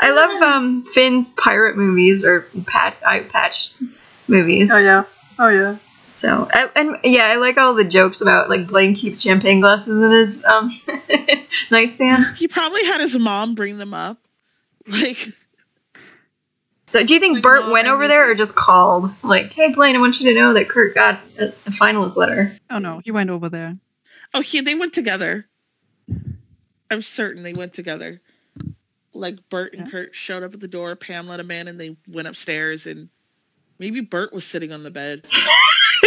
I 0.00 0.10
love 0.12 0.42
um 0.42 0.84
Finn's 0.92 1.28
pirate 1.28 1.76
movies 1.76 2.24
or 2.24 2.46
pat 2.66 2.96
eye 3.06 3.20
patch 3.20 3.74
movies. 4.26 4.70
Oh 4.72 4.78
yeah. 4.78 5.04
Oh 5.38 5.48
yeah. 5.48 5.76
So 6.10 6.48
I, 6.52 6.68
and 6.74 6.96
yeah, 7.04 7.26
I 7.26 7.36
like 7.36 7.56
all 7.56 7.74
the 7.74 7.84
jokes 7.84 8.20
about 8.20 8.50
like 8.50 8.66
Blaine 8.66 8.94
keeps 8.96 9.20
champagne 9.22 9.60
glasses 9.60 10.02
in 10.02 10.10
his 10.10 10.44
um 10.44 10.70
nightstand. 11.70 12.24
He 12.36 12.48
probably 12.48 12.84
had 12.84 13.00
his 13.00 13.16
mom 13.16 13.54
bring 13.54 13.78
them 13.78 13.94
up. 13.94 14.18
Like, 14.88 15.28
So 16.88 17.04
do 17.04 17.14
you 17.14 17.20
think 17.20 17.34
Like, 17.34 17.42
Burt 17.44 17.60
Mom, 17.62 17.70
went 17.70 17.86
over 17.86 18.08
there 18.08 18.28
or 18.30 18.34
just 18.34 18.56
called 18.56 19.10
like, 19.22 19.52
"Hey 19.52 19.72
Blaine, 19.72 19.94
I 19.94 20.00
want 20.00 20.18
you 20.20 20.30
to 20.30 20.34
know 20.34 20.54
that 20.54 20.68
Kurt 20.68 20.94
got 20.94 21.20
a, 21.38 21.48
a 21.66 21.70
finalist 21.70 22.16
letter." 22.16 22.56
Oh 22.68 22.78
no, 22.78 23.00
he 23.04 23.12
went 23.12 23.30
over 23.30 23.48
there. 23.48 23.76
oh, 24.34 24.40
he, 24.40 24.60
they 24.62 24.74
went 24.74 24.92
together. 24.94 25.46
I'm 26.90 27.02
certain 27.02 27.42
they 27.42 27.52
went 27.52 27.74
together. 27.74 28.20
Like, 29.12 29.48
Burt 29.48 29.74
and 29.74 29.86
Yeah. 29.86 29.90
Kurt 29.90 30.14
showed 30.14 30.42
up 30.42 30.54
at 30.54 30.60
the 30.60 30.68
door. 30.68 30.96
Pam 30.96 31.28
let 31.28 31.40
him 31.40 31.50
in, 31.50 31.68
and 31.68 31.80
they 31.80 31.96
went 32.08 32.28
upstairs. 32.28 32.86
And 32.86 33.08
maybe 33.78 34.00
Burt 34.00 34.32
was 34.32 34.44
sitting 34.44 34.72
on 34.72 34.82
the 34.82 34.90
bed. 34.90 35.24
I 36.02 36.06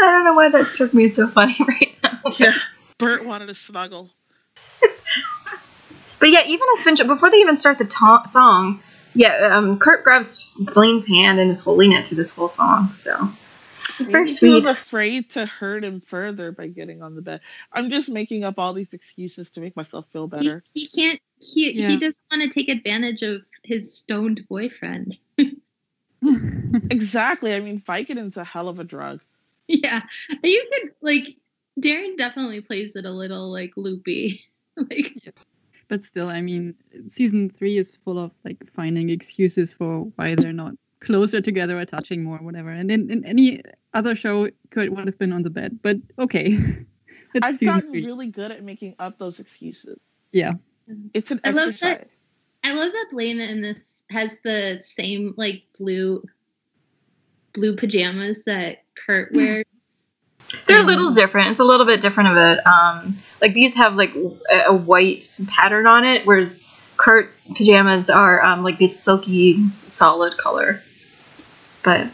don't 0.00 0.24
know 0.24 0.34
why 0.34 0.48
that 0.50 0.70
struck 0.70 0.92
me 0.94 1.08
so 1.08 1.28
funny 1.28 1.56
right 1.66 1.96
now. 2.02 2.18
Yeah. 2.38 2.54
Burt 2.98 3.24
wanted 3.24 3.46
to 3.46 3.54
snuggle. 3.54 4.10
But 6.20 6.30
yeah, 6.30 6.42
even 6.48 6.66
as 6.76 6.82
Finch, 6.82 6.98
before 7.06 7.30
they 7.30 7.36
even 7.36 7.56
start 7.56 7.78
the 7.78 7.88
song, 8.26 8.82
yeah, 9.14 9.56
um, 9.56 9.78
Kurt 9.78 10.02
grabs 10.02 10.50
Blaine's 10.58 11.06
hand 11.06 11.38
and 11.38 11.48
is 11.48 11.60
holding 11.60 11.92
it 11.92 12.06
through 12.06 12.16
this 12.16 12.34
whole 12.34 12.48
song. 12.48 12.90
So 12.96 13.30
it's 14.00 14.10
very 14.10 14.28
sweet. 14.28 14.48
He 14.48 14.54
was 14.54 14.66
afraid 14.66 15.30
to 15.32 15.46
hurt 15.46 15.84
him 15.84 16.00
further 16.00 16.52
by 16.52 16.68
getting 16.68 17.02
on 17.02 17.14
the 17.14 17.22
bed. 17.22 17.40
I'm 17.72 17.90
just 17.90 18.08
making 18.08 18.44
up 18.44 18.58
all 18.58 18.72
these 18.72 18.92
excuses 18.92 19.50
to 19.50 19.60
make 19.60 19.76
myself 19.76 20.06
feel 20.12 20.24
he, 20.28 20.36
better. 20.36 20.64
he 20.72 20.86
can't 20.88 21.20
he 21.40 21.72
Yeah. 21.78 21.88
he 21.90 21.96
doesn't 21.98 22.22
want 22.30 22.42
to 22.42 22.48
take 22.48 22.68
advantage 22.68 23.22
of 23.22 23.42
his 23.64 23.96
stoned 23.96 24.46
boyfriend. 24.48 25.18
Exactly. 26.90 27.54
I 27.54 27.60
mean, 27.60 27.80
Vicodin's 27.86 28.36
a 28.36 28.44
hell 28.44 28.68
of 28.68 28.78
a 28.78 28.84
drug. 28.84 29.20
yeah. 29.68 30.02
You 30.42 30.68
could 30.72 30.92
like 31.00 31.36
Darren 31.80 32.16
definitely 32.16 32.60
plays 32.60 32.96
it 32.96 33.04
a 33.04 33.10
little 33.10 33.50
like 33.52 33.72
loopy. 33.76 34.42
like 34.76 35.14
but 35.88 36.04
still, 36.04 36.28
I 36.28 36.40
mean, 36.42 36.74
season 37.08 37.48
three 37.50 37.78
is 37.78 37.96
full 38.04 38.18
of 38.18 38.32
like 38.44 38.58
finding 38.74 39.10
excuses 39.10 39.72
for 39.72 40.00
why 40.16 40.34
they're 40.34 40.52
not 40.52 40.74
closer 41.00 41.40
together 41.40 41.78
or 41.78 41.84
touching 41.86 42.24
more, 42.24 42.38
or 42.38 42.44
whatever. 42.44 42.70
And 42.70 42.90
in, 42.90 43.10
in 43.10 43.24
any 43.24 43.62
other 43.98 44.14
show, 44.16 44.48
Kurt 44.70 44.90
would 44.92 45.06
have 45.06 45.18
been 45.18 45.32
on 45.32 45.42
the 45.42 45.50
bed. 45.50 45.80
But 45.82 45.96
okay, 46.18 46.52
it's 47.34 47.46
I've 47.46 47.60
gotten 47.60 47.90
three. 47.90 48.06
really 48.06 48.28
good 48.28 48.50
at 48.52 48.62
making 48.62 48.94
up 48.98 49.18
those 49.18 49.38
excuses. 49.40 49.98
yeah, 50.32 50.52
It's 51.12 51.30
an 51.30 51.40
I 51.44 51.50
love 51.50 51.70
exercise. 51.70 51.98
that- 51.98 52.10
I 52.64 52.74
love 52.74 52.92
that 52.92 53.06
Blaine 53.12 53.40
in 53.40 53.62
this 53.62 54.02
has 54.10 54.32
the 54.42 54.80
same 54.82 55.32
like 55.36 55.62
blue 55.78 56.24
blue 57.52 57.76
pajamas 57.76 58.40
that 58.46 58.82
Kurt 59.06 59.32
wears. 59.34 59.64
They're 60.66 60.78
a 60.78 60.80
Um, 60.80 60.86
little 60.86 61.12
different. 61.12 61.50
It's 61.52 61.60
a 61.60 61.64
little 61.64 61.86
bit 61.86 62.00
different 62.00 62.30
of 62.30 62.36
it. 62.36 62.66
Um, 62.66 63.16
like 63.40 63.54
these 63.54 63.76
have 63.76 63.94
like 63.96 64.14
a, 64.50 64.64
a 64.68 64.74
white 64.74 65.24
pattern 65.48 65.86
on 65.86 66.04
it, 66.04 66.26
whereas 66.26 66.64
Kurt's 66.96 67.46
pajamas 67.52 68.10
are 68.10 68.42
um, 68.42 68.64
like 68.64 68.78
this 68.78 69.02
silky 69.02 69.62
solid 69.88 70.36
color. 70.36 70.82
But 71.84 72.08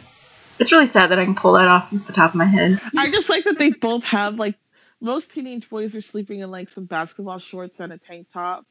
it's 0.64 0.72
really 0.72 0.86
sad 0.86 1.10
that 1.10 1.18
I 1.18 1.26
can 1.26 1.34
pull 1.34 1.52
that 1.52 1.68
off 1.68 1.90
the 1.90 2.12
top 2.14 2.30
of 2.30 2.36
my 2.36 2.46
head. 2.46 2.80
I 2.96 3.10
just 3.10 3.28
like 3.28 3.44
that 3.44 3.58
they 3.58 3.68
both 3.68 4.02
have 4.04 4.36
like 4.36 4.54
most 4.98 5.30
teenage 5.30 5.68
boys 5.68 5.94
are 5.94 6.00
sleeping 6.00 6.40
in 6.40 6.50
like 6.50 6.70
some 6.70 6.86
basketball 6.86 7.38
shorts 7.38 7.80
and 7.80 7.92
a 7.92 7.98
tank 7.98 8.28
top. 8.32 8.64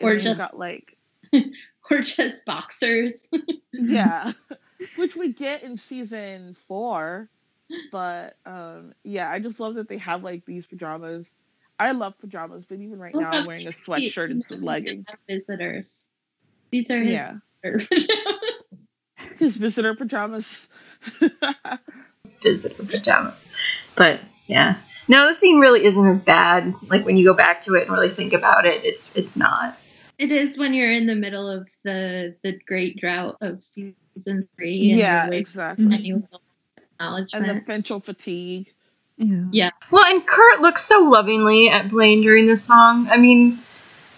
Or 0.00 0.14
just- 0.14 0.38
got 0.38 0.56
like 0.56 0.96
or 1.90 1.98
just 2.02 2.44
boxers. 2.44 3.28
yeah, 3.72 4.30
which 4.94 5.16
we 5.16 5.32
get 5.32 5.64
in 5.64 5.76
season 5.76 6.56
four. 6.68 7.28
But 7.90 8.36
um 8.46 8.92
yeah, 9.02 9.28
I 9.28 9.40
just 9.40 9.58
love 9.58 9.74
that 9.74 9.88
they 9.88 9.98
have 9.98 10.22
like 10.22 10.44
these 10.46 10.68
pajamas. 10.68 11.28
I 11.80 11.90
love 11.90 12.16
pajamas, 12.18 12.64
but 12.64 12.78
even 12.78 13.00
right 13.00 13.14
now 13.16 13.32
I'm 13.32 13.46
wearing 13.46 13.66
a 13.66 13.70
sweatshirt 13.72 14.30
and 14.30 14.44
some 14.44 14.60
leggings. 14.60 15.06
Visitors. 15.28 16.08
These 16.70 16.92
are 16.92 17.00
his 17.00 17.12
Yeah, 17.12 17.34
pajamas. 17.64 17.88
his 19.38 19.56
visitor 19.56 19.94
pajamas. 19.94 20.66
Visitor 22.42 22.84
pajama. 22.84 23.34
But 23.96 24.20
yeah. 24.46 24.76
No, 25.08 25.26
this 25.26 25.38
scene 25.38 25.60
really 25.60 25.84
isn't 25.84 26.06
as 26.06 26.22
bad. 26.22 26.74
Like 26.88 27.04
when 27.04 27.16
you 27.16 27.24
go 27.24 27.34
back 27.34 27.60
to 27.62 27.74
it 27.74 27.82
and 27.82 27.92
really 27.92 28.08
think 28.08 28.32
about 28.32 28.66
it, 28.66 28.84
it's 28.84 29.14
it's 29.16 29.36
not. 29.36 29.78
It 30.18 30.30
is 30.30 30.56
when 30.56 30.72
you're 30.74 30.92
in 30.92 31.06
the 31.06 31.14
middle 31.14 31.48
of 31.48 31.68
the 31.82 32.34
the 32.42 32.58
great 32.66 32.98
drought 32.98 33.36
of 33.40 33.62
season 33.62 34.48
three. 34.56 34.90
and 34.90 34.98
yeah, 34.98 35.30
exactly. 35.30 35.86
for 35.86 35.92
any 35.94 36.12
little 36.12 36.40
And 36.98 37.26
the 37.28 37.36
acknowledgement. 37.36 37.66
Finchel 37.66 38.04
fatigue. 38.04 38.72
yeah. 39.18 39.70
Well, 39.90 40.04
and 40.06 40.26
Kurt 40.26 40.60
looks 40.60 40.82
so 40.84 41.00
lovingly 41.04 41.68
at 41.68 41.90
Blaine 41.90 42.22
during 42.22 42.46
this 42.46 42.64
song. 42.64 43.08
I 43.08 43.16
mean, 43.18 43.58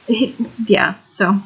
he- 0.06 0.34
yeah. 0.66 0.94
So 1.08 1.40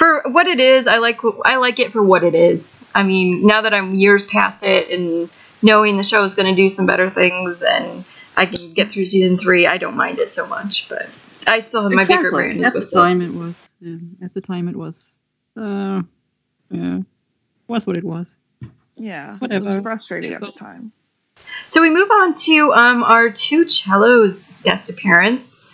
for 0.00 0.22
what 0.32 0.46
it 0.46 0.60
is, 0.60 0.86
I 0.88 0.96
like 0.98 1.20
I 1.44 1.56
like 1.58 1.78
it 1.78 1.92
for 1.92 2.02
what 2.02 2.24
it 2.24 2.34
is. 2.34 2.88
I 2.94 3.02
mean, 3.02 3.46
now 3.46 3.60
that 3.62 3.74
I'm 3.74 3.94
years 3.94 4.24
past 4.26 4.62
it 4.64 4.90
and 4.90 5.28
knowing 5.62 5.98
the 5.98 6.04
show 6.04 6.24
is 6.24 6.34
going 6.34 6.48
to 6.54 6.60
do 6.60 6.68
some 6.70 6.86
better 6.86 7.10
things 7.10 7.62
and 7.62 8.04
I 8.36 8.46
can 8.46 8.72
get 8.72 8.90
through 8.90 9.04
season 9.06 9.36
three, 9.36 9.66
I 9.66 9.76
don't 9.76 9.96
mind 9.96 10.18
it 10.18 10.30
so 10.32 10.46
much. 10.46 10.88
But 10.88 11.08
I 11.46 11.58
still 11.60 11.82
have 11.82 11.92
my 11.92 12.04
bigger 12.04 12.28
Exactly. 12.28 12.30
grandness 12.30 12.66
At 12.68 12.72
the 12.72 12.80
with 12.80 12.92
it. 12.92 12.96
time, 12.96 13.20
it 13.20 13.32
was. 13.34 13.54
Yeah, 13.80 13.96
at 14.24 14.32
the 14.34 14.40
time, 14.40 14.68
it 14.68 14.76
was. 14.76 15.14
Uh, 15.56 16.02
yeah, 16.70 17.00
was 17.68 17.86
what 17.86 17.96
it 17.98 18.04
was. 18.04 18.34
Yeah, 18.96 19.34
it 19.36 19.40
Whatever. 19.42 19.64
was 19.76 19.82
frustrating 19.82 20.32
at 20.32 20.38
So- 20.40 20.46
the 20.46 20.52
time. 20.52 20.92
So 21.68 21.80
we 21.80 21.90
move 21.90 22.10
on 22.10 22.34
to 22.34 22.72
um, 22.74 23.02
our 23.02 23.30
two 23.30 23.66
cellos 23.68 24.60
guest 24.62 24.90
appearance. 24.90 25.64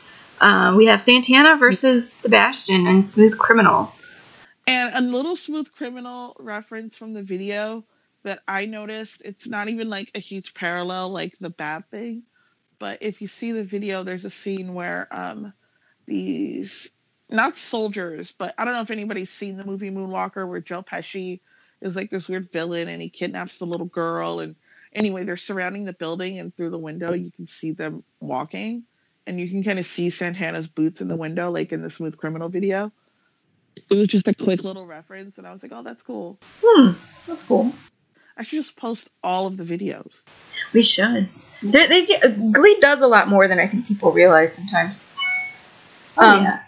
Uh, 0.41 0.75
we 0.77 0.87
have 0.87 1.01
Santana 1.01 1.57
versus 1.57 2.13
Sebastian 2.13 2.87
in 2.87 3.03
Smooth 3.03 3.37
Criminal. 3.39 3.93
And 4.67 4.95
a 4.95 5.01
little 5.17 5.37
smooth 5.37 5.71
criminal 5.73 6.37
reference 6.41 6.97
from 6.97 7.13
the 7.15 7.23
video 7.23 7.85
that 8.25 8.41
I 8.49 8.67
noticed. 8.67 9.23
It's 9.25 9.47
not 9.47 9.69
even 9.69 9.89
like 9.89 10.11
a 10.15 10.21
huge 10.21 10.55
parallel 10.55 11.11
like 11.11 11.37
the 11.41 11.51
bad 11.51 11.89
thing, 11.91 12.25
but 12.79 12.99
if 13.03 13.23
you 13.23 13.29
see 13.29 13.53
the 13.53 13.65
video, 13.65 14.03
there's 14.05 14.25
a 14.25 14.31
scene 14.31 14.75
where 14.75 15.09
um 15.13 15.53
these 16.07 16.89
not 17.31 17.57
soldiers, 17.59 18.33
but 18.39 18.55
I 18.59 18.65
don't 18.65 18.75
know 18.75 18.83
if 18.83 18.91
anybody's 18.91 19.31
seen 19.31 19.57
the 19.57 19.65
movie 19.65 19.91
Moonwalker 19.91 20.49
where 20.49 20.61
Joe 20.61 20.83
Pesci 20.83 21.41
is 21.81 21.97
like 21.97 22.11
this 22.11 22.29
weird 22.29 22.51
villain 22.53 22.89
and 22.89 23.03
he 23.03 23.09
kidnaps 23.09 23.59
the 23.59 23.67
little 23.67 23.87
girl 23.87 24.41
and 24.41 24.57
anyway 24.95 25.25
they're 25.25 25.37
surrounding 25.37 25.85
the 25.85 25.93
building 25.93 26.39
and 26.39 26.57
through 26.57 26.71
the 26.71 26.79
window 26.79 27.13
you 27.13 27.31
can 27.31 27.47
see 27.49 27.73
them 27.73 28.03
walking 28.21 28.85
and 29.27 29.39
you 29.41 29.49
can 29.51 29.63
kind 29.63 29.79
of 29.79 29.87
see 29.87 30.11
Santana's 30.11 30.69
boots 30.69 31.01
in 31.01 31.09
the 31.09 31.17
window 31.17 31.51
like 31.51 31.73
in 31.73 31.83
the 31.83 31.91
Smooth 31.91 32.17
Criminal 32.17 32.49
video. 32.49 32.93
It 33.91 33.97
was 33.97 34.09
just 34.09 34.29
a 34.29 34.35
quick 34.35 34.65
little 34.65 34.87
reference 34.87 35.39
and 35.39 35.47
I 35.47 35.53
was 35.53 35.63
like, 35.63 35.73
"Oh, 35.75 35.83
that's 35.83 36.03
cool." 36.03 36.39
Hmm, 36.63 36.93
that's 37.27 37.43
cool. 37.43 37.73
I 38.37 38.45
should 38.45 38.63
just 38.63 38.77
post 38.77 39.09
all 39.23 39.47
of 39.47 39.57
the 39.57 39.65
videos. 39.65 40.11
We 40.73 40.83
should. 40.83 41.29
They, 41.63 41.87
they 41.87 42.05
do, 42.05 42.53
Glee 42.53 42.79
does 42.81 43.01
a 43.01 43.07
lot 43.07 43.29
more 43.29 43.49
than 43.49 43.59
I 43.59 43.67
think 43.67 43.87
people 43.87 44.13
realize 44.13 44.55
sometimes. 44.55 45.13
Oh, 46.19 46.27
Um, 46.27 46.43
yeah. 46.43 46.63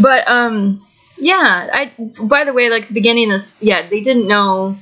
But 0.00 0.28
um, 0.28 0.82
yeah. 1.18 1.68
I 1.72 1.92
by 2.22 2.44
the 2.44 2.52
way, 2.52 2.70
like 2.70 2.88
the 2.88 2.94
beginning 2.94 3.24
of 3.24 3.32
this, 3.32 3.62
yeah, 3.62 3.88
they 3.88 4.00
didn't 4.00 4.28
know. 4.28 4.78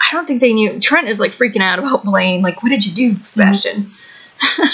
I 0.00 0.12
don't 0.12 0.26
think 0.26 0.40
they 0.40 0.52
knew. 0.52 0.80
Trent 0.80 1.08
is 1.08 1.20
like 1.20 1.32
freaking 1.32 1.60
out 1.60 1.78
about 1.78 2.04
Blaine. 2.04 2.42
Like, 2.42 2.62
what 2.62 2.70
did 2.70 2.84
you 2.84 2.92
do, 2.94 3.20
Sebastian? 3.26 3.90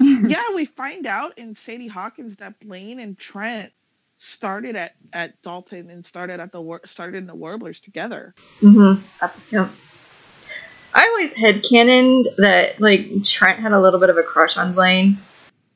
yeah, 0.00 0.54
we 0.54 0.66
find 0.66 1.06
out 1.06 1.36
in 1.36 1.56
Sadie 1.66 1.88
Hawkins 1.88 2.36
that 2.38 2.60
Blaine 2.60 3.00
and 3.00 3.18
Trent 3.18 3.72
started 4.20 4.76
at, 4.76 4.92
at 5.12 5.40
Dalton 5.42 5.90
and 5.90 6.04
started 6.04 6.40
at 6.40 6.52
the 6.52 6.60
War- 6.60 6.86
started 6.86 7.18
in 7.18 7.26
the 7.26 7.34
Warblers 7.34 7.80
together. 7.80 8.34
mm-hmm. 8.60 9.02
Yep. 9.50 9.70
I 10.92 11.06
always 11.08 11.34
headcanoned 11.34 12.24
that 12.38 12.80
like 12.80 13.22
Trent 13.24 13.60
had 13.60 13.72
a 13.72 13.80
little 13.80 14.00
bit 14.00 14.10
of 14.10 14.18
a 14.18 14.22
crush 14.22 14.56
on 14.56 14.74
Blaine. 14.74 15.18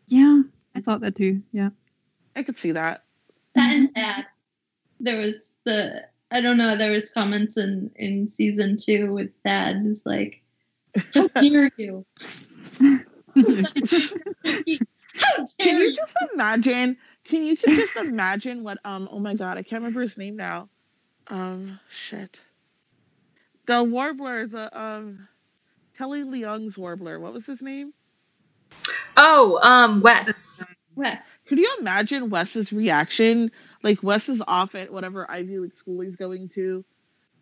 Yeah, 0.09 0.43
I 0.75 0.81
thought 0.81 1.01
that 1.03 1.17
too. 1.17 1.43
Yeah. 1.53 1.71
I 2.37 2.43
could 2.43 2.59
see 2.59 2.73
that. 2.73 3.05
That 3.55 3.73
and 3.73 3.95
Thad. 3.95 4.27
There 5.01 5.19
was 5.19 5.55
the 5.65 6.05
I 6.31 6.41
don't 6.41 6.57
know. 6.57 6.77
There 6.77 6.91
was 6.91 7.11
comments 7.11 7.57
in 7.57 7.91
in 7.97 8.27
season 8.29 8.77
two 8.77 9.13
with 9.13 9.31
Thad 9.45 9.77
who's 9.77 10.05
like, 10.05 10.43
"How 11.15 11.29
dare 11.41 11.71
you? 11.77 12.05
How 13.37 13.43
Can 14.45 15.47
dare 15.59 15.79
you 15.79 15.91
you?" 15.91 15.97
just 15.97 16.17
imagine? 16.35 16.97
Can 17.27 17.43
you 17.45 17.57
just 17.57 17.97
imagine 17.97 18.63
what? 18.65 18.79
Um. 18.85 19.09
Oh 19.11 19.19
my 19.19 19.35
God, 19.35 19.59
I 19.59 19.63
can't 19.63 19.83
remember 19.83 20.03
his 20.03 20.17
name 20.17 20.37
now. 20.37 20.69
Um. 21.29 21.81
Shit. 22.09 22.39
The 23.67 23.83
warbler, 23.83 24.47
the 24.47 24.79
um, 24.79 25.27
Telly 25.97 26.23
Leung's 26.23 26.77
warbler. 26.77 27.19
What 27.19 27.33
was 27.33 27.47
his 27.47 27.63
name? 27.63 27.95
Oh, 29.17 29.59
um, 29.63 30.03
Wes. 30.03 30.61
Wes. 30.95 31.19
Could 31.47 31.59
you 31.59 31.77
imagine 31.81 32.31
Wes's 32.31 32.73
reaction? 32.73 33.51
Like 33.83 34.03
Wes 34.03 34.29
is 34.29 34.43
off 34.47 34.75
at 34.75 34.93
whatever 34.93 35.31
Ivy 35.31 35.59
League 35.59 35.75
school 35.75 36.01
he's 36.01 36.17
going 36.17 36.49
to, 36.51 36.85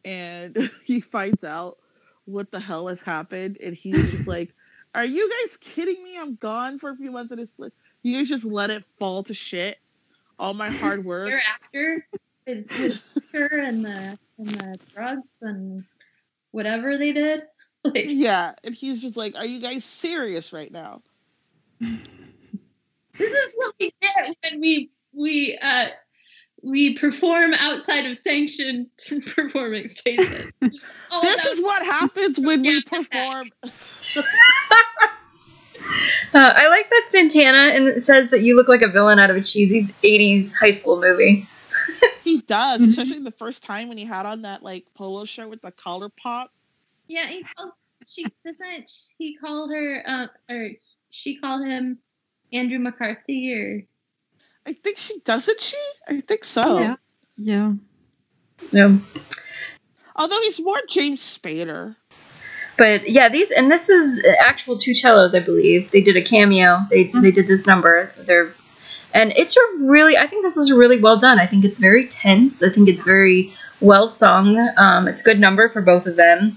and 0.05 0.71
he 0.85 1.01
finds 1.01 1.43
out 1.45 1.79
what 2.25 2.51
the 2.53 2.61
hell 2.61 2.87
has 2.89 3.03
happened, 3.03 3.59
and 3.63 3.75
he's 3.75 4.11
just 4.11 4.29
like, 4.29 4.55
"Are 4.95 5.05
you 5.05 5.29
guys 5.29 5.57
kidding 5.57 6.03
me? 6.05 6.17
I'm 6.19 6.37
gone 6.37 6.79
for 6.79 6.91
a 6.91 6.97
few 6.97 7.11
months, 7.11 7.33
and 7.33 7.41
it's 7.41 7.53
like 7.59 7.73
you 8.03 8.19
guys 8.19 8.29
just 8.29 8.45
let 8.45 8.70
it 8.70 8.85
fall 8.99 9.24
to 9.24 9.35
shit. 9.35 9.79
All 10.39 10.55
my 10.55 10.70
hard 10.70 11.05
work." 11.05 11.29
Thereafter, 11.29 12.07
with, 12.47 12.70
with 12.79 13.03
and 13.33 13.85
the 13.85 14.19
and 14.39 14.49
the 14.49 14.79
drugs 14.95 15.33
and 15.41 15.85
whatever 16.51 16.99
they 16.99 17.12
did, 17.12 17.43
like 17.85 18.07
yeah, 18.09 18.55
and 18.65 18.74
he's 18.74 19.01
just 19.01 19.16
like, 19.16 19.35
"Are 19.37 19.47
you 19.47 19.61
guys 19.61 19.85
serious 19.85 20.53
right 20.53 20.70
now?" 20.70 21.03
this 21.81 23.33
is 23.33 23.55
what 23.57 23.74
we 23.81 23.93
get 24.01 24.37
when 24.43 24.61
we 24.61 24.91
we 25.12 25.59
uh 25.61 25.89
we 26.62 26.95
perform 26.95 27.55
outside 27.55 28.07
of 28.07 28.16
sanctioned 28.16 28.87
performing. 29.35 29.89
All 31.11 31.23
this 31.23 31.45
is 31.45 31.61
what 31.61 31.85
happens 31.85 32.39
when 32.39 32.62
we 32.62 32.83
perform. 32.83 33.51
Uh, 36.35 36.52
I 36.56 36.69
like 36.69 36.89
that 36.89 37.05
Santana 37.09 37.74
and 37.74 37.86
it 37.89 38.02
says 38.02 38.31
that 38.31 38.40
you 38.40 38.56
look 38.56 38.66
like 38.66 38.81
a 38.81 38.89
villain 38.89 39.19
out 39.19 39.28
of 39.28 39.36
a 39.36 39.43
cheesy 39.43 39.82
'80s 40.02 40.55
high 40.55 40.70
school 40.70 40.98
movie. 41.01 41.47
He 42.24 42.40
does, 42.40 42.81
Mhm. 42.81 42.90
especially 42.90 43.19
the 43.19 43.32
first 43.32 43.64
time 43.64 43.89
when 43.89 43.98
he 43.98 44.05
had 44.05 44.24
on 44.27 44.43
that 44.43 44.62
like 44.62 44.86
polo 44.94 45.24
shirt 45.24 45.51
with 45.51 45.60
the 45.60 45.73
collar 45.73 46.09
pop. 46.09 46.51
Yeah, 47.09 47.27
he 47.27 47.43
calls 47.43 47.73
she 48.06 48.27
doesn't 48.44 48.90
he 49.19 49.36
call 49.36 49.69
her 49.69 50.02
uh, 50.06 50.27
or 50.48 50.69
she 51.10 51.36
called 51.36 51.66
him 51.66 51.98
Andrew 52.52 52.78
McCarthy 52.78 53.52
or 53.52 53.85
I 54.66 54.73
think 54.73 54.98
she 54.98 55.19
doesn't 55.24 55.60
she? 55.60 55.77
I 56.09 56.20
think 56.20 56.44
so. 56.44 56.81
Yeah. 56.81 56.94
Yeah. 57.36 57.73
No. 58.73 59.01
Although 60.14 60.40
he's 60.43 60.60
more 60.60 60.81
James 60.89 61.20
Spader. 61.20 61.97
But 62.78 63.09
yeah, 63.09 63.28
these 63.28 63.51
and 63.51 63.70
this 63.70 63.89
is 63.89 64.24
actual 64.40 64.78
two 64.78 64.94
cellos, 64.94 65.35
I 65.35 65.40
believe. 65.40 65.90
They 65.90 66.01
did 66.01 66.16
a 66.16 66.23
cameo. 66.23 66.81
They 66.90 67.05
they 67.05 67.31
did 67.31 67.47
this 67.47 67.66
number. 67.66 68.12
They're 68.19 68.55
and 69.15 69.32
it's 69.36 69.57
a 69.57 69.61
really 69.81 70.16
I 70.16 70.27
think 70.27 70.43
this 70.43 70.57
is 70.57 70.73
really 70.73 71.01
well 71.01 71.19
done. 71.19 71.39
I 71.39 71.47
think 71.47 71.65
it's 71.65 71.78
very 71.78 72.07
tense. 72.07 72.62
I 72.62 72.70
think 72.70 72.89
it's 72.89 73.05
very 73.05 73.53
well 73.81 74.09
sung. 74.09 74.57
Um, 74.77 75.07
it's 75.09 75.20
a 75.20 75.24
good 75.24 75.39
number 75.39 75.69
for 75.69 75.82
both 75.82 76.07
of 76.07 76.16
them. 76.16 76.57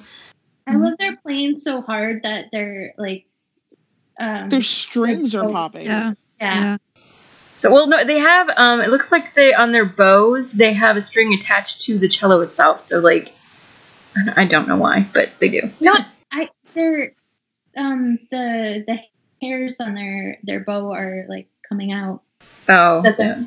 I 0.67 0.75
love 0.75 0.93
they're 0.97 1.17
playing 1.17 1.59
so 1.59 1.81
hard 1.81 2.23
that 2.23 2.47
they're 2.51 2.93
like 2.97 3.25
um 4.19 4.49
Their 4.49 4.61
strings 4.61 5.35
are 5.35 5.45
Oh, 5.45 5.51
popping. 5.51 5.85
Yeah. 5.85 6.13
yeah. 6.39 6.59
Yeah. 6.61 6.77
So 7.57 7.71
well, 7.73 7.87
no, 7.87 8.03
they 8.03 8.19
have. 8.19 8.49
Um, 8.55 8.81
it 8.81 8.89
looks 8.89 9.11
like 9.11 9.33
they 9.33 9.53
on 9.53 9.71
their 9.71 9.85
bows 9.85 10.51
they 10.51 10.73
have 10.73 10.97
a 10.97 11.01
string 11.01 11.33
attached 11.33 11.81
to 11.83 11.97
the 11.97 12.07
cello 12.07 12.41
itself. 12.41 12.79
So 12.81 12.99
like, 12.99 13.33
I 14.15 14.43
I 14.43 14.45
don't 14.45 14.67
know 14.67 14.77
why, 14.77 15.07
but 15.13 15.29
they 15.39 15.49
do. 15.49 15.71
No, 15.81 15.95
I 16.31 16.47
they're 16.73 17.13
um 17.77 18.19
the 18.31 18.83
the 18.87 18.99
hairs 19.41 19.79
on 19.79 19.93
their 19.95 20.37
their 20.43 20.61
bow 20.61 20.93
are 20.93 21.25
like 21.29 21.47
coming 21.67 21.91
out. 21.91 22.21
Oh, 22.67 23.01
That's 23.01 23.19
yeah. 23.19 23.43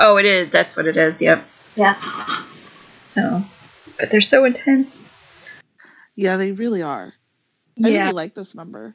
oh, 0.00 0.16
it 0.16 0.24
is. 0.24 0.50
That's 0.50 0.76
what 0.76 0.86
it 0.86 0.96
is. 0.96 1.20
Yep. 1.20 1.44
Yeah. 1.76 1.96
So, 3.02 3.42
but 3.98 4.10
they're 4.10 4.20
so 4.20 4.44
intense. 4.44 5.12
Yeah, 6.16 6.36
they 6.36 6.52
really 6.52 6.82
are. 6.82 7.12
I 7.84 7.88
Yeah. 7.88 8.02
really 8.04 8.12
like 8.14 8.34
this 8.34 8.54
number. 8.54 8.94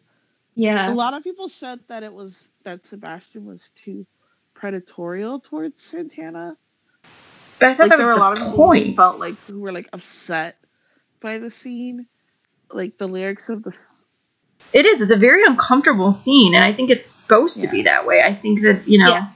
Yeah. 0.56 0.92
A 0.92 0.94
lot 0.94 1.14
of 1.14 1.24
people 1.24 1.50
said 1.50 1.80
that 1.88 2.04
it 2.04 2.14
was 2.14 2.50
that 2.64 2.86
Sebastian 2.86 3.46
was 3.46 3.72
too 3.76 4.06
predatorial 4.56 5.42
towards 5.44 5.82
Santana. 5.82 6.58
But 7.60 7.70
I 7.70 7.74
thought 7.76 7.80
Like 7.84 7.90
that 7.92 7.98
there 7.98 8.08
were 8.08 8.14
was 8.14 8.18
a 8.18 8.22
lot 8.22 8.36
the 8.36 8.42
of 8.42 8.48
people 8.52 8.66
point. 8.66 8.88
who 8.88 8.94
felt 8.96 9.20
like 9.20 9.36
who 9.48 9.60
were 9.60 9.72
like 9.72 9.90
upset 9.94 10.58
by 11.24 11.40
the 11.40 11.50
scene. 11.50 12.06
Like 12.72 13.00
the 13.00 13.08
lyrics 13.08 13.50
of 13.50 13.64
the 13.64 13.76
It 14.72 14.86
is. 14.86 15.02
It's 15.02 15.12
a 15.12 15.16
very 15.16 15.44
uncomfortable 15.46 16.12
scene, 16.12 16.54
and 16.56 16.64
I 16.64 16.74
think 16.74 16.90
it's 16.92 17.06
supposed 17.08 17.62
to 17.62 17.68
be 17.68 17.84
that 17.84 18.06
way. 18.06 18.22
I 18.22 18.34
think 18.36 18.62
that 18.62 18.88
you 18.88 19.00
know, 19.00 19.10
Yeah. 19.10 19.30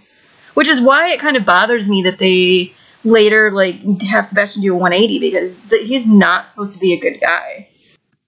which 0.53 0.67
is 0.67 0.79
why 0.81 1.11
it 1.13 1.19
kind 1.19 1.37
of 1.37 1.45
bothers 1.45 1.87
me 1.87 2.03
that 2.03 2.17
they 2.19 2.73
later 3.03 3.51
like 3.51 3.81
have 4.01 4.25
Sebastian 4.25 4.61
do 4.63 4.73
a 4.73 4.77
180 4.77 5.19
because 5.19 5.55
th- 5.69 5.87
he's 5.87 6.07
not 6.07 6.49
supposed 6.49 6.73
to 6.73 6.79
be 6.79 6.93
a 6.93 6.99
good 6.99 7.19
guy. 7.21 7.67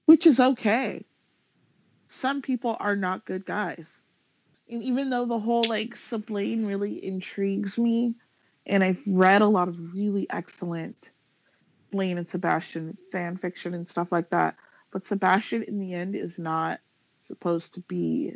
which 0.05 0.25
is 0.25 0.39
okay. 0.39 1.05
Some 2.07 2.41
people 2.41 2.75
are 2.79 2.95
not 2.95 3.25
good 3.25 3.45
guys. 3.45 3.87
And 4.69 4.81
even 4.83 5.09
though 5.09 5.25
the 5.25 5.39
whole 5.39 5.63
like 5.63 5.95
Seblaine 5.95 6.65
really 6.67 7.03
intrigues 7.03 7.77
me, 7.77 8.15
and 8.65 8.83
I've 8.83 9.01
read 9.07 9.41
a 9.41 9.47
lot 9.47 9.67
of 9.67 9.93
really 9.95 10.27
excellent 10.29 11.11
Blaine 11.91 12.17
and 12.17 12.27
Sebastian 12.27 12.97
fan 13.11 13.37
fiction 13.37 13.73
and 13.73 13.87
stuff 13.87 14.11
like 14.11 14.29
that, 14.29 14.55
but 14.91 15.05
Sebastian 15.05 15.63
in 15.63 15.79
the 15.79 15.93
end 15.93 16.15
is 16.15 16.39
not 16.39 16.79
supposed 17.19 17.75
to 17.75 17.81
be 17.81 18.35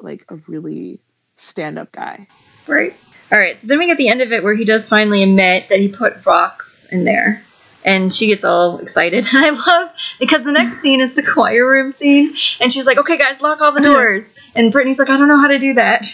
like 0.00 0.24
a 0.28 0.36
really 0.46 1.00
stand 1.36 1.78
up 1.78 1.92
guy. 1.92 2.26
Right. 2.66 2.94
All 3.32 3.38
right. 3.38 3.56
So 3.56 3.66
then 3.66 3.78
we 3.78 3.86
get 3.86 3.98
the 3.98 4.08
end 4.08 4.20
of 4.20 4.32
it 4.32 4.42
where 4.42 4.54
he 4.54 4.64
does 4.64 4.88
finally 4.88 5.22
admit 5.22 5.68
that 5.68 5.80
he 5.80 5.88
put 5.88 6.24
rocks 6.24 6.86
in 6.90 7.04
there. 7.04 7.42
And 7.86 8.12
she 8.12 8.28
gets 8.28 8.44
all 8.44 8.78
excited. 8.78 9.26
And 9.26 9.44
I 9.44 9.50
love 9.50 9.90
because 10.18 10.42
the 10.42 10.52
next 10.52 10.80
scene 10.80 11.00
is 11.00 11.14
the 11.14 11.22
choir 11.22 11.68
room 11.68 11.94
scene. 11.94 12.34
And 12.60 12.72
she's 12.72 12.86
like, 12.86 12.98
okay, 12.98 13.18
guys, 13.18 13.40
lock 13.40 13.60
all 13.60 13.72
the 13.72 13.80
doors. 13.82 14.24
And 14.54 14.72
Brittany's 14.72 14.98
like, 14.98 15.10
I 15.10 15.18
don't 15.18 15.28
know 15.28 15.38
how 15.38 15.48
to 15.48 15.58
do 15.58 15.74
that. 15.74 16.06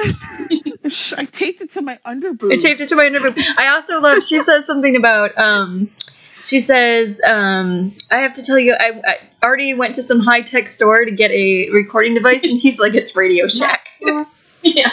I 1.16 1.24
taped 1.30 1.60
it 1.60 1.72
to 1.72 1.82
my 1.82 1.98
underboob. 2.06 2.52
I 2.52 2.56
taped 2.56 2.80
it 2.80 2.88
to 2.88 2.96
my 2.96 3.04
underboob. 3.04 3.38
I 3.56 3.68
also 3.68 4.00
love, 4.00 4.24
she 4.24 4.40
says 4.40 4.66
something 4.66 4.96
about, 4.96 5.36
um, 5.38 5.90
she 6.42 6.60
says, 6.60 7.20
um, 7.26 7.94
"I 8.10 8.20
have 8.20 8.32
to 8.34 8.42
tell 8.42 8.58
you, 8.58 8.74
I, 8.74 9.00
I 9.04 9.18
already 9.44 9.74
went 9.74 9.96
to 9.96 10.02
some 10.02 10.20
high 10.20 10.42
tech 10.42 10.68
store 10.68 11.04
to 11.04 11.10
get 11.10 11.30
a 11.30 11.70
recording 11.70 12.14
device, 12.14 12.44
and 12.44 12.58
he's 12.58 12.80
like, 12.80 12.94
it's 12.94 13.14
Radio 13.16 13.46
Shack. 13.46 13.88
Yeah. 14.62 14.90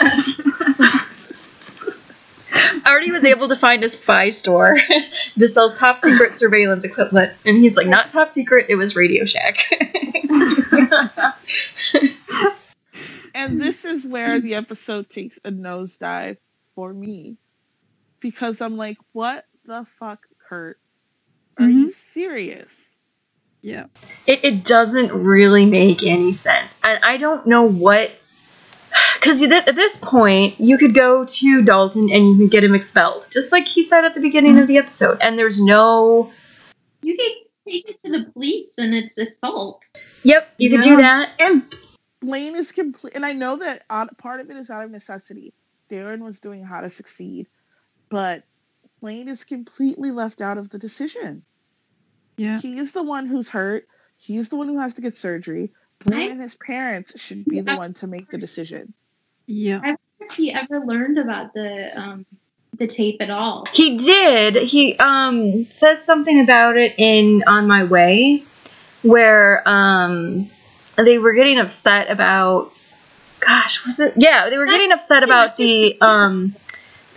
I 2.50 2.80
already 2.86 3.12
was 3.12 3.22
able 3.22 3.48
to 3.48 3.56
find 3.56 3.84
a 3.84 3.90
spy 3.90 4.30
store 4.30 4.78
that 5.36 5.48
sells 5.48 5.78
top 5.78 5.98
secret 5.98 6.38
surveillance 6.38 6.84
equipment, 6.84 7.32
and 7.44 7.58
he's 7.58 7.76
like, 7.76 7.86
not 7.86 8.08
top 8.08 8.30
secret, 8.30 8.66
it 8.70 8.76
was 8.76 8.96
Radio 8.96 9.26
Shack. 9.26 9.70
And 13.34 13.60
this 13.60 13.84
is 13.84 14.06
where 14.06 14.40
the 14.40 14.54
episode 14.54 15.08
takes 15.08 15.38
a 15.44 15.50
nosedive 15.50 16.38
for 16.74 16.92
me. 16.92 17.36
Because 18.20 18.60
I'm 18.60 18.76
like, 18.76 18.98
what 19.12 19.44
the 19.64 19.86
fuck, 19.98 20.26
Kurt? 20.48 20.78
Are 21.58 21.68
you 21.68 21.86
mm-hmm. 21.86 22.12
serious? 22.12 22.70
Yeah. 23.60 23.86
it, 24.26 24.44
it 24.44 24.64
doesn't 24.64 25.12
really 25.12 25.66
make 25.66 26.02
any 26.02 26.32
sense. 26.32 26.78
And 26.82 27.02
I 27.04 27.16
don't 27.16 27.46
know 27.46 27.64
what. 27.64 28.32
Because 29.14 29.42
at 29.42 29.74
this 29.74 29.98
point, 29.98 30.58
you 30.60 30.78
could 30.78 30.94
go 30.94 31.24
to 31.24 31.62
Dalton 31.62 32.08
and 32.10 32.28
you 32.28 32.36
can 32.36 32.48
get 32.48 32.64
him 32.64 32.74
expelled, 32.74 33.26
just 33.30 33.52
like 33.52 33.66
he 33.66 33.82
said 33.82 34.04
at 34.04 34.14
the 34.14 34.20
beginning 34.20 34.58
of 34.58 34.66
the 34.66 34.76
mm-hmm. 34.76 34.84
episode. 34.84 35.18
And 35.20 35.38
there's 35.38 35.60
no. 35.60 36.32
You 37.02 37.16
can 37.16 37.34
take 37.68 37.90
it 37.90 38.02
to 38.04 38.12
the 38.12 38.30
police 38.32 38.78
and 38.78 38.94
it's 38.94 39.18
assault. 39.18 39.84
Yep, 40.22 40.48
you 40.58 40.70
could 40.70 40.80
do 40.80 40.96
that. 40.96 41.30
And 41.38 41.62
Blaine 42.20 42.56
is 42.56 42.72
complete. 42.72 43.14
And 43.14 43.24
I 43.24 43.32
know 43.32 43.56
that 43.56 43.84
out, 43.88 44.16
part 44.18 44.40
of 44.40 44.50
it 44.50 44.56
is 44.56 44.70
out 44.70 44.84
of 44.84 44.90
necessity. 44.90 45.52
Darren 45.90 46.20
was 46.20 46.40
doing 46.40 46.64
How 46.64 46.80
to 46.80 46.90
Succeed. 46.90 47.46
But 48.08 48.42
Blaine 49.00 49.28
is 49.28 49.44
completely 49.44 50.10
left 50.10 50.40
out 50.40 50.58
of 50.58 50.70
the 50.70 50.78
decision. 50.78 51.42
Yeah. 52.36 52.60
He 52.60 52.78
is 52.78 52.92
the 52.92 53.02
one 53.02 53.26
who's 53.26 53.48
hurt. 53.48 53.86
He's 54.16 54.48
the 54.48 54.56
one 54.56 54.68
who 54.68 54.80
has 54.80 54.94
to 54.94 55.02
get 55.02 55.16
surgery. 55.16 55.72
Blaine 56.04 56.28
I- 56.30 56.32
and 56.32 56.40
his 56.40 56.54
parents 56.56 57.20
should 57.20 57.44
be 57.44 57.60
the 57.60 57.76
one 57.76 57.94
to 57.94 58.06
make 58.06 58.30
the 58.30 58.38
decision. 58.38 58.94
Yeah. 59.46 59.76
I 59.82 59.86
wonder 59.88 59.98
if 60.20 60.32
he 60.34 60.52
ever 60.52 60.80
learned 60.80 61.18
about 61.18 61.54
the 61.54 61.90
um 62.00 62.26
the 62.76 62.86
tape 62.86 63.16
at 63.20 63.30
all. 63.30 63.64
He 63.72 63.96
did. 63.96 64.56
He 64.56 64.96
um 64.98 65.70
says 65.70 66.04
something 66.04 66.40
about 66.42 66.76
it 66.76 66.94
in 66.98 67.42
On 67.46 67.66
My 67.66 67.84
Way, 67.84 68.44
where 69.02 69.62
um 69.68 70.50
they 71.04 71.18
were 71.18 71.32
getting 71.32 71.58
upset 71.58 72.10
about. 72.10 72.76
Gosh, 73.40 73.84
was 73.86 74.00
it? 74.00 74.14
Yeah, 74.16 74.50
they 74.50 74.58
were 74.58 74.66
getting 74.66 74.90
upset 74.92 75.22
about 75.22 75.56
the 75.56 76.00
um 76.00 76.54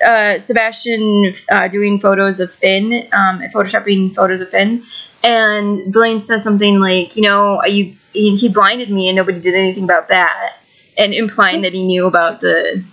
uh 0.05 0.37
Sebastian 0.39 1.33
uh, 1.49 1.67
doing 1.67 1.99
photos 1.99 2.39
of 2.39 2.53
Finn, 2.53 3.07
um, 3.11 3.41
photoshopping 3.53 4.13
photos 4.13 4.41
of 4.41 4.49
Finn, 4.49 4.83
and 5.23 5.91
Blaine 5.91 6.19
says 6.19 6.43
something 6.43 6.79
like, 6.79 7.15
you 7.15 7.23
know, 7.23 7.63
you 7.65 7.95
he, 8.13 8.35
he 8.35 8.49
blinded 8.49 8.89
me 8.89 9.07
and 9.07 9.15
nobody 9.15 9.39
did 9.39 9.55
anything 9.55 9.83
about 9.83 10.09
that, 10.09 10.57
and 10.97 11.13
implying 11.13 11.61
that 11.61 11.73
he 11.73 11.85
knew 11.85 12.05
about 12.05 12.41
the 12.41 12.83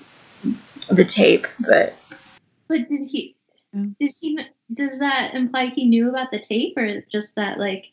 the 0.91 1.05
tape, 1.05 1.47
but. 1.61 1.95
But 2.69 2.89
did 2.89 3.05
he? 3.05 3.35
Did 3.99 4.13
he? 4.21 4.39
Does 4.73 4.99
that 4.99 5.33
imply 5.35 5.73
he 5.75 5.87
knew 5.87 6.11
about 6.11 6.31
the 6.31 6.39
tape, 6.39 6.77
or 6.77 7.03
just 7.11 7.35
that 7.37 7.59
like 7.59 7.87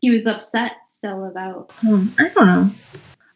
he 0.00 0.10
was 0.10 0.26
upset 0.26 0.76
still 0.96 1.26
about? 1.26 1.70
Hmm, 1.76 2.06
I 2.18 2.28
don't 2.28 2.46
know. 2.46 2.70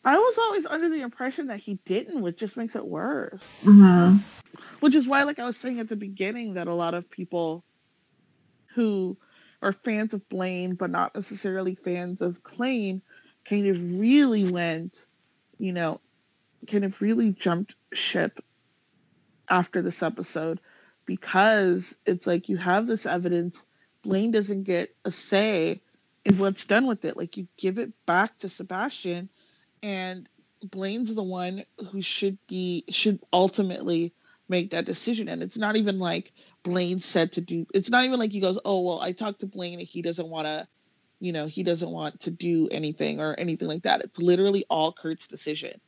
I 0.05 0.17
was 0.17 0.39
always 0.39 0.65
under 0.65 0.89
the 0.89 1.03
impression 1.03 1.49
that 1.49 1.59
he 1.59 1.75
didn't, 1.85 2.23
which 2.23 2.39
just 2.39 2.57
makes 2.57 2.75
it 2.75 2.87
worse. 2.87 3.43
hmm 3.63 4.17
Which 4.81 4.95
is 4.95 5.07
why, 5.07 5.25
like 5.25 5.39
I 5.39 5.45
was 5.45 5.59
saying 5.59 5.79
at 5.79 5.89
the 5.89 5.97
beginning, 5.97 6.55
that 6.55 6.69
a 6.69 6.75
lot 6.75 6.95
of 6.95 7.11
people 7.11 7.65
who 8.75 9.17
are 9.61 9.75
fans 9.75 10.15
of 10.15 10.27
Blaine, 10.31 10.75
but 10.75 10.91
not 10.91 11.15
necessarily 11.15 11.75
fans 11.75 12.23
of 12.23 12.43
Klaine, 12.43 13.03
kind 13.47 13.67
of 13.67 14.01
really 14.01 14.51
went, 14.51 15.05
you 15.59 15.73
know, 15.73 16.01
kind 16.67 16.85
of 16.85 17.01
really 17.03 17.31
jumped 17.31 17.75
ship 17.93 18.43
after 19.51 19.83
this 19.83 20.03
episode 20.03 20.61
because 21.05 21.95
it's 22.07 22.27
like 22.27 22.49
you 22.49 22.57
have 22.57 22.87
this 22.87 23.05
evidence. 23.05 23.67
Blaine 24.03 24.31
doesn't 24.31 24.63
get 24.63 24.95
a 25.05 25.11
say 25.11 25.83
in 26.25 26.39
what's 26.39 26.65
done 26.65 26.87
with 26.87 27.05
it. 27.05 27.17
Like 27.17 27.37
you 27.37 27.47
give 27.57 27.79
it 27.79 27.93
back 28.07 28.39
to 28.41 28.49
Sebastian, 28.49 29.29
and 29.83 30.29
Blaine's 30.63 31.15
the 31.15 31.23
one 31.23 31.65
who 31.91 32.03
should 32.03 32.39
be 32.49 32.85
should 32.91 33.21
ultimately 33.33 34.13
make 34.49 34.71
that 34.71 34.85
decision. 34.85 35.29
And 35.29 35.43
it's 35.43 35.57
not 35.57 35.77
even 35.77 35.99
like 35.99 36.33
Blaine 36.63 37.01
said 37.01 37.33
to 37.33 37.41
do. 37.41 37.67
It's 37.73 37.91
not 37.91 38.05
even 38.05 38.19
like 38.19 38.33
he 38.33 38.41
goes, 38.41 38.59
"Oh 38.65 38.83
well, 38.83 39.01
I 39.01 39.13
talked 39.13 39.41
to 39.41 39.47
Blaine 39.47 39.79
and 39.79 39.89
he 39.89 40.03
doesn't 40.03 40.29
want 40.29 40.47
to." 40.47 40.69
You 41.23 41.33
know, 41.33 41.47
he 41.47 41.63
doesn't 41.63 41.91
want 41.91 42.21
to 42.21 42.31
do 42.31 42.67
anything 42.71 43.21
or 43.21 43.35
anything 43.39 43.69
like 43.69 43.83
that. 43.83 44.03
It's 44.03 44.19
literally 44.19 44.65
all 44.71 44.91
Kurt's 44.91 45.29
decision. 45.29 45.79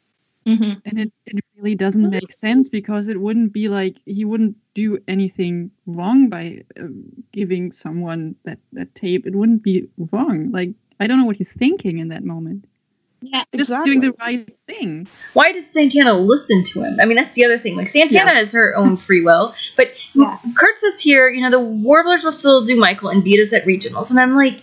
Mm-hmm. 0.47 0.79
And 0.85 0.99
it, 0.99 1.13
it 1.27 1.45
really 1.57 1.75
doesn't 1.75 2.11
make 2.11 2.33
sense 2.33 2.69
because 2.69 3.09
it 3.09 3.21
wouldn't 3.21 3.53
be 3.53 3.69
like 3.69 3.97
he 4.05 4.25
wouldn't 4.25 4.57
do 4.75 4.99
anything 5.07 5.71
wrong 5.87 6.29
by 6.29 6.63
um, 6.79 7.05
giving 7.33 7.73
someone 7.73 8.35
that, 8.45 8.59
that 8.73 8.95
tape. 8.95 9.27
It 9.27 9.37
wouldn't 9.37 9.63
be 9.63 9.89
wrong. 10.11 10.51
Like, 10.51 10.71
I 10.99 11.07
don't 11.07 11.21
know 11.21 11.27
what 11.27 11.37
he's 11.37 11.53
thinking 11.53 11.99
in 11.99 12.09
that 12.09 12.25
moment. 12.25 12.65
Yeah. 13.21 13.45
Just 13.55 13.71
doing 13.85 14.01
the 14.01 14.13
right 14.19 14.49
thing. 14.67 15.07
Why 15.33 15.53
does 15.53 15.71
Santana 15.71 16.15
listen 16.15 16.65
to 16.65 16.83
him? 16.83 16.99
I 17.01 17.05
mean, 17.05 17.17
that's 17.17 17.37
the 17.37 17.45
other 17.45 17.59
thing. 17.59 17.77
Like, 17.77 17.89
Santana 17.89 18.33
has 18.33 18.53
her 18.53 18.75
own 18.77 18.97
free 18.97 19.23
will, 19.23 19.55
but 19.77 19.93
Yeah. 20.15 20.39
Kurt 20.57 20.81
says 20.81 21.01
here, 21.01 21.29
you 21.29 21.41
know, 21.41 21.51
the 21.51 21.61
Warblers 21.61 22.25
will 22.25 22.33
still 22.33 22.65
do 22.65 22.77
Michael 22.77 23.11
and 23.11 23.23
beat 23.23 23.41
us 23.41 23.53
at 23.53 23.65
regionals, 23.65 24.11
and 24.11 24.19
I'm 24.19 24.35
like, 24.35 24.61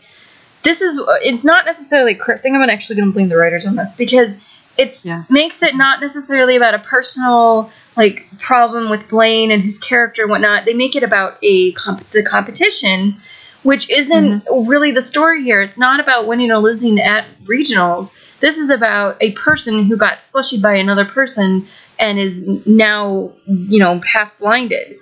this 0.63 0.81
is. 0.81 0.99
It's 1.21 1.45
not 1.45 1.65
necessarily 1.65 2.13
a 2.13 2.17
Kurt 2.17 2.43
thing. 2.43 2.53
I'm 2.53 2.69
actually 2.69 2.97
going 2.97 3.07
to 3.09 3.13
blame 3.13 3.29
the 3.29 3.37
writers 3.37 3.65
on 3.65 3.77
this 3.77 3.93
because 3.93 4.37
it's 4.77 5.05
Yeah. 5.05 5.23
makes 5.29 5.63
it 5.63 5.75
not 5.75 6.01
necessarily 6.01 6.55
about 6.55 6.73
a 6.73 6.79
personal 6.79 7.71
like 7.95 8.25
problem 8.39 8.89
with 8.89 9.09
Blaine 9.09 9.51
and 9.51 9.61
his 9.61 9.77
character 9.77 10.21
and 10.23 10.31
whatnot. 10.31 10.65
They 10.65 10.73
make 10.73 10.95
it 10.95 11.03
about 11.03 11.37
a 11.41 11.71
comp- 11.73 12.09
the 12.11 12.23
competition, 12.23 13.17
which 13.63 13.89
isn't 13.89 14.45
mm-hmm. 14.45 14.67
really 14.69 14.91
the 14.91 15.01
story 15.01 15.43
here. 15.43 15.61
It's 15.61 15.77
not 15.77 15.99
about 15.99 16.25
winning 16.27 16.51
or 16.51 16.59
losing 16.59 16.99
at 16.99 17.25
regionals. 17.43 18.15
This 18.39 18.57
is 18.57 18.69
about 18.69 19.17
a 19.19 19.31
person 19.33 19.83
who 19.85 19.97
got 19.97 20.21
slushied 20.21 20.61
by 20.61 20.75
another 20.75 21.03
person 21.03 21.67
and 21.99 22.17
is 22.17 22.47
now, 22.65 23.33
you 23.45 23.79
know, 23.79 23.99
half 23.99 24.37
blinded. 24.39 24.95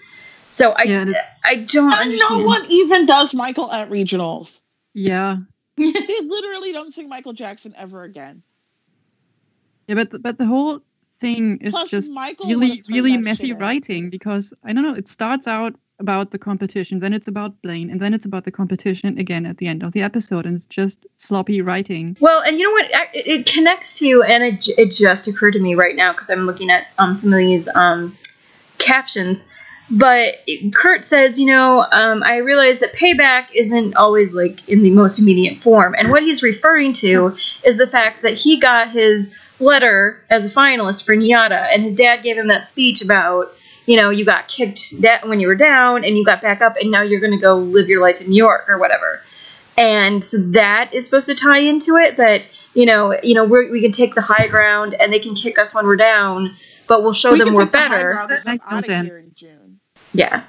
So 0.48 0.72
I, 0.72 0.84
Yeah, 0.84 1.06
that- 1.06 1.38
I 1.44 1.56
don't 1.58 1.94
And 1.94 2.02
understand. 2.02 2.40
no 2.42 2.46
one 2.48 2.66
even 2.70 3.06
does 3.06 3.34
Michael 3.36 3.72
at 3.72 3.90
regionals. 3.92 4.50
Yeah. 4.94 5.38
They 5.78 6.20
literally 6.24 6.72
don't 6.72 6.96
sing 6.96 7.08
Michael 7.10 7.34
Jackson 7.34 7.76
ever 7.78 8.02
again. 8.04 8.42
Yeah, 9.88 9.96
but 9.96 10.12
the, 10.12 10.20
but 10.20 10.38
the 10.38 10.46
whole 10.46 10.82
thing 11.20 11.60
is 11.62 11.72
Plus, 11.72 11.90
just 11.90 12.12
Michael 12.12 12.48
really 12.48 12.84
really 12.90 13.18
messy 13.18 13.54
writing 13.54 14.10
because 14.10 14.54
I 14.64 14.74
don't 14.74 14.84
know. 14.84 14.94
It 14.94 15.08
starts 15.08 15.48
out 15.48 15.76
about 16.00 16.32
the 16.32 16.38
competition, 16.38 17.00
then 17.00 17.14
it's 17.14 17.28
about 17.28 17.60
Blaine, 17.62 17.90
and 17.90 18.00
then 18.00 18.14
it's 18.14 18.26
about 18.26 18.46
the 18.46 18.52
competition 18.52 19.18
again 19.18 19.46
at 19.46 19.58
the 19.58 19.68
end 19.68 19.82
of 19.82 19.94
the 19.94 20.02
episode, 20.02 20.46
and 20.46 20.56
it's 20.56 20.68
just 20.68 21.08
sloppy 21.16 21.62
writing. 21.62 22.16
Well, 22.20 22.42
and 22.42 22.58
you 22.58 22.64
know 22.64 22.72
what? 22.72 23.10
It, 23.16 23.28
it 23.28 23.46
connects 23.48 23.98
to, 24.00 24.24
and 24.24 24.44
it, 24.44 24.68
it 24.78 24.92
just 24.92 25.28
occurred 25.28 25.54
to 25.54 25.60
me 25.60 25.74
right 25.74 25.96
now 25.96 26.14
because 26.14 26.30
I'm 26.30 26.46
looking 26.46 26.70
at 26.70 26.88
um, 27.00 27.16
some 27.16 27.34
of 27.34 27.40
these 27.40 27.68
um, 27.74 28.16
captions. 28.78 29.50
But 29.90 30.36
Kurt 30.76 31.06
says, 31.06 31.40
you 31.40 31.46
know, 31.46 31.88
um, 31.92 32.22
I 32.22 32.38
realize 32.38 32.80
that 32.80 32.94
payback 32.94 33.48
isn't 33.56 33.96
always 33.96 34.36
like 34.36 34.68
in 34.68 34.84
the 34.84 34.92
most 34.92 35.18
immediate 35.18 35.64
form. 35.64 35.96
And 35.98 36.12
what 36.12 36.24
he's 36.24 36.44
referring 36.44 36.92
to 36.94 37.38
is 37.64 37.78
the 37.78 37.88
fact 37.88 38.22
that 38.24 38.34
he 38.34 38.60
got 38.60 38.92
his 38.92 39.34
letter 39.60 40.22
as 40.30 40.46
a 40.46 40.56
finalist 40.60 41.06
for 41.06 41.16
NYADA, 41.16 41.74
and 41.74 41.84
his 41.84 41.96
dad 41.96 42.24
gave 42.24 42.38
him 42.38 42.48
that 42.48 42.68
speech 42.68 43.02
about, 43.02 43.52
you 43.86 43.98
know, 43.98 44.10
you 44.10 44.26
got 44.26 44.48
kicked 44.48 45.02
da- 45.02 45.22
when 45.26 45.40
you 45.40 45.48
were 45.48 45.56
down 45.56 46.04
and 46.04 46.18
you 46.18 46.24
got 46.26 46.42
back 46.42 46.62
up, 46.62 46.76
and 46.80 46.92
now 46.92 47.02
you're 47.02 47.20
going 47.20 47.32
to 47.34 47.40
go 47.40 47.58
live 47.58 47.88
your 47.90 48.02
life 48.02 48.22
in 48.22 48.30
New 48.30 48.36
York 48.38 48.70
or 48.70 48.78
whatever. 48.78 49.22
And 49.78 50.24
so 50.24 50.38
that 50.52 50.94
is 50.94 51.06
supposed 51.06 51.28
to 51.28 51.36
tie 51.36 51.60
into 51.60 51.96
it 51.98 52.18
that 52.18 52.44
you 52.74 52.86
know 52.86 53.18
you 53.24 53.34
know 53.36 53.46
we're, 53.46 53.72
we 53.72 53.82
can 53.82 53.92
take 53.92 54.16
the 54.16 54.22
high 54.22 54.48
ground 54.48 54.96
and 55.00 55.12
they 55.14 55.20
can 55.20 55.36
kick 55.36 55.58
us 55.60 55.74
when 55.74 55.86
we're 55.86 55.96
down 55.98 56.56
but 56.88 57.04
we'll 57.04 57.14
show 57.14 57.32
We 57.34 57.38
them 57.40 57.48
can 57.50 57.54
we're 57.56 57.64
take 57.66 57.72
the 57.74 57.78
high 57.80 57.90
better. 57.90 58.12
ground 58.14 58.30
'cause 58.30 58.44
That 58.44 58.52
makes 58.52 58.66
I'm 58.68 58.72
no 58.72 58.78
outta 58.80 59.04
here 59.04 59.18
in 59.20 59.32
June. 59.36 59.80
yeah 60.14 60.44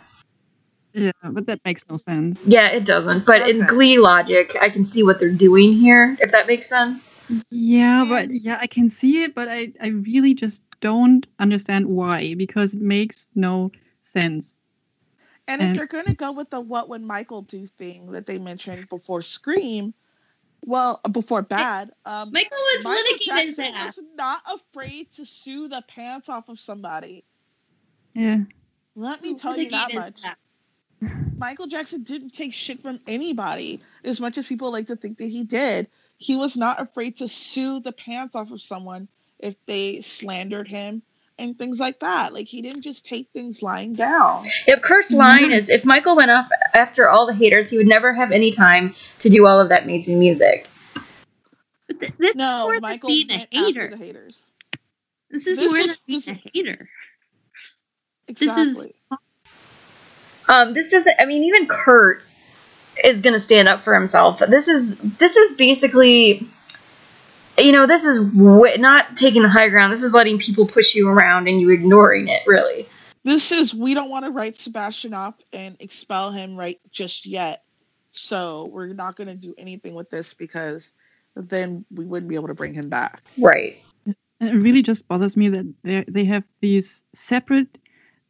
Yeah, 0.95 1.13
but 1.23 1.47
that 1.47 1.61
makes 1.65 1.85
no 1.89 1.97
sense. 1.97 2.43
yeah 2.47 2.69
it 2.69 2.85
doesn't 2.85 3.27
but 3.27 3.49
in 3.49 3.65
glee 3.67 3.99
logic 3.99 4.57
i 4.61 4.71
can 4.71 4.85
see 4.85 5.03
what 5.03 5.19
they're 5.21 5.31
doing 5.31 5.73
here 5.75 6.17
if 6.21 6.33
that 6.33 6.47
makes 6.47 6.69
sense 6.69 7.19
Yeah, 7.51 8.07
but 8.09 8.31
yeah, 8.31 8.59
I 8.61 8.67
can 8.67 8.89
see 8.89 9.23
it, 9.23 9.35
but 9.35 9.49
I 9.49 9.73
I 9.81 9.89
really 9.89 10.35
just 10.35 10.63
don't 10.81 11.27
understand 11.39 11.87
why 11.87 12.35
because 12.35 12.75
it 12.75 12.81
makes 12.81 13.29
no 13.35 13.71
sense. 14.03 14.59
And 15.47 15.63
if 15.63 15.77
they're 15.77 15.87
going 15.87 16.07
to 16.07 16.15
go 16.15 16.33
with 16.33 16.51
the 16.51 16.61
what 16.61 16.89
would 16.89 17.03
Michael 17.03 17.43
do 17.43 17.67
thing 17.67 18.13
that 18.13 18.27
they 18.27 18.39
mentioned 18.39 18.89
before 18.89 19.23
Scream, 19.23 19.95
well, 20.65 21.01
before 21.11 21.43
Bad, 21.43 21.91
um, 22.05 22.33
Michael 22.33 22.51
was 22.53 22.85
Michael 22.85 23.03
litigating 23.19 23.47
his 23.47 23.59
ass. 23.59 23.97
was 23.97 24.07
not 24.15 24.43
afraid 24.47 25.11
to 25.13 25.25
sue 25.25 25.69
the 25.69 25.83
pants 25.89 26.29
off 26.29 26.49
of 26.49 26.59
somebody. 26.61 27.25
Yeah. 28.15 28.39
Let 28.95 29.23
me 29.23 29.37
tell 29.37 29.57
you 29.59 29.71
that 29.71 29.95
much. 29.95 30.21
ass. 30.25 30.37
Michael 31.37 31.67
Jackson 31.67 32.03
didn't 32.03 32.31
take 32.31 32.53
shit 32.53 32.83
from 32.83 33.01
anybody 33.07 33.81
as 34.05 34.21
much 34.21 34.39
as 34.39 34.47
people 34.47 34.73
like 34.73 34.89
to 34.89 34.97
think 34.97 35.19
that 35.19 35.29
he 35.31 35.45
did. 35.45 35.89
He 36.19 36.37
was 36.37 36.57
not 36.57 36.81
afraid 36.81 37.19
to 37.19 37.29
sue 37.29 37.81
the 37.81 37.93
pants 37.93 38.35
off 38.35 38.51
of 38.51 38.61
someone 38.61 39.09
if 39.39 39.55
they 39.67 40.01
slandered 40.03 40.67
him 40.67 41.03
and 41.39 41.57
things 41.57 41.79
like 41.79 42.01
that. 42.01 42.35
Like 42.35 42.49
he 42.49 42.61
didn't 42.63 42.83
just 42.83 43.05
take 43.07 43.29
things 43.33 43.63
lying 43.63 43.95
down. 43.95 44.45
Yep, 44.67 44.83
Kurt's 44.83 45.13
line 45.13 45.53
is 45.53 45.69
if 45.69 45.85
Michael 45.85 46.17
went 46.17 46.33
off 46.33 46.49
after 46.75 47.09
all 47.09 47.27
the 47.27 47.35
haters, 47.35 47.71
he 47.71 47.77
would 47.77 47.87
never 47.87 48.13
have 48.13 48.33
any 48.33 48.51
time 48.51 48.95
to 49.21 49.29
do 49.29 49.47
all 49.47 49.61
of 49.61 49.69
that 49.69 49.85
amazing 49.85 50.19
music. 50.19 50.67
But 51.87 52.01
th- 52.01 52.13
this 52.19 52.31
is 52.31 52.37
No, 52.37 52.65
more 52.65 52.73
than 52.75 52.83
Michael 52.83 53.09
being 53.09 53.31
a 53.31 53.47
hater. 53.51 53.89
the 53.91 53.97
haters. 53.97 54.35
This 55.31 55.47
is 55.47 55.57
This 55.59 55.71
more 55.71 55.79
was- 55.79 55.87
than 55.87 55.97
being 56.09 56.21
this- 56.21 56.29
a 56.29 56.51
hater. 56.53 56.89
is- 58.27 58.37
Exactly. 58.43 58.95
Um, 60.49 60.75
this 60.75 60.93
is, 60.93 61.09
I 61.19 61.27
mean, 61.27 61.45
even 61.45 61.67
Kurt 61.67 62.25
is 63.05 63.21
going 63.21 63.35
to 63.35 63.41
stand 63.41 63.69
up 63.69 63.83
for 63.83 63.95
himself. 63.95 64.41
This 64.41 64.69
is, 64.69 64.97
this 64.99 65.37
is 65.37 65.57
basically, 65.57 66.49
you 67.59 67.73
know, 67.73 67.87
this 67.87 68.05
is 68.05 68.19
w- 68.19 68.79
not 68.79 69.17
taking 69.17 69.43
the 69.43 69.49
high 69.49 69.69
ground. 69.69 69.93
This 69.93 70.03
is 70.03 70.15
letting 70.15 70.39
people 70.39 70.67
push 70.67 70.95
you 70.95 71.09
around 71.09 71.49
and 71.49 71.61
you 71.61 71.71
ignoring 71.71 72.29
it, 72.29 72.43
really. 72.47 72.87
This 73.25 73.53
is 73.53 73.75
we 73.75 73.95
don't 73.95 74.09
want 74.09 74.25
to 74.25 74.31
write 74.31 74.59
Sebastian 74.59 75.13
off 75.13 75.35
and 75.53 75.77
expel 75.81 76.31
him 76.31 76.57
right 76.57 76.81
just 76.91 77.27
yet. 77.27 77.63
So 78.11 78.71
we're 78.73 78.95
not 78.95 79.17
going 79.17 79.29
to 79.29 79.35
do 79.35 79.55
anything 79.59 79.95
with 79.95 80.09
this 80.09 80.33
because 80.33 80.91
then 81.35 81.85
we 81.91 82.07
wouldn't 82.07 82.29
be 82.29 82.37
able 82.37 82.49
to 82.49 82.55
bring 82.55 82.75
him 82.75 82.89
back. 82.89 83.23
Right. 83.37 83.83
And 84.41 84.51
it 84.51 84.55
really 84.55 84.83
just 84.83 85.07
bothers 85.09 85.37
me 85.37 85.49
that 85.51 85.75
they 85.83 86.05
they 86.09 86.25
have 86.25 86.45
these 86.61 87.03
separate 87.15 87.79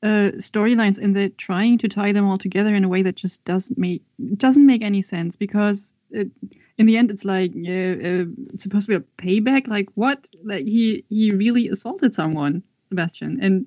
uh, 0.02 0.30
storylines 0.38 0.98
and 0.98 1.14
they're 1.14 1.28
trying 1.30 1.78
to 1.78 1.88
tie 1.88 2.12
them 2.12 2.28
all 2.28 2.38
together 2.38 2.74
in 2.74 2.84
a 2.84 2.88
way 2.88 3.02
that 3.02 3.16
just 3.16 3.44
doesn't 3.44 3.78
make 3.78 4.02
doesn't 4.36 4.64
make 4.64 4.82
any 4.82 5.02
sense 5.02 5.34
because 5.34 5.92
it, 6.10 6.30
in 6.76 6.86
the 6.86 6.96
end 6.96 7.10
it's 7.10 7.24
like 7.24 7.50
uh, 7.50 7.70
uh, 7.70 8.24
it's 8.54 8.62
supposed 8.62 8.86
to 8.86 8.98
be 8.98 9.04
a 9.04 9.22
payback. 9.22 9.66
Like 9.66 9.88
what? 9.94 10.28
Like 10.44 10.64
he 10.64 11.04
he 11.08 11.32
really 11.32 11.68
assaulted 11.68 12.14
someone, 12.14 12.62
Sebastian, 12.88 13.40
and 13.42 13.66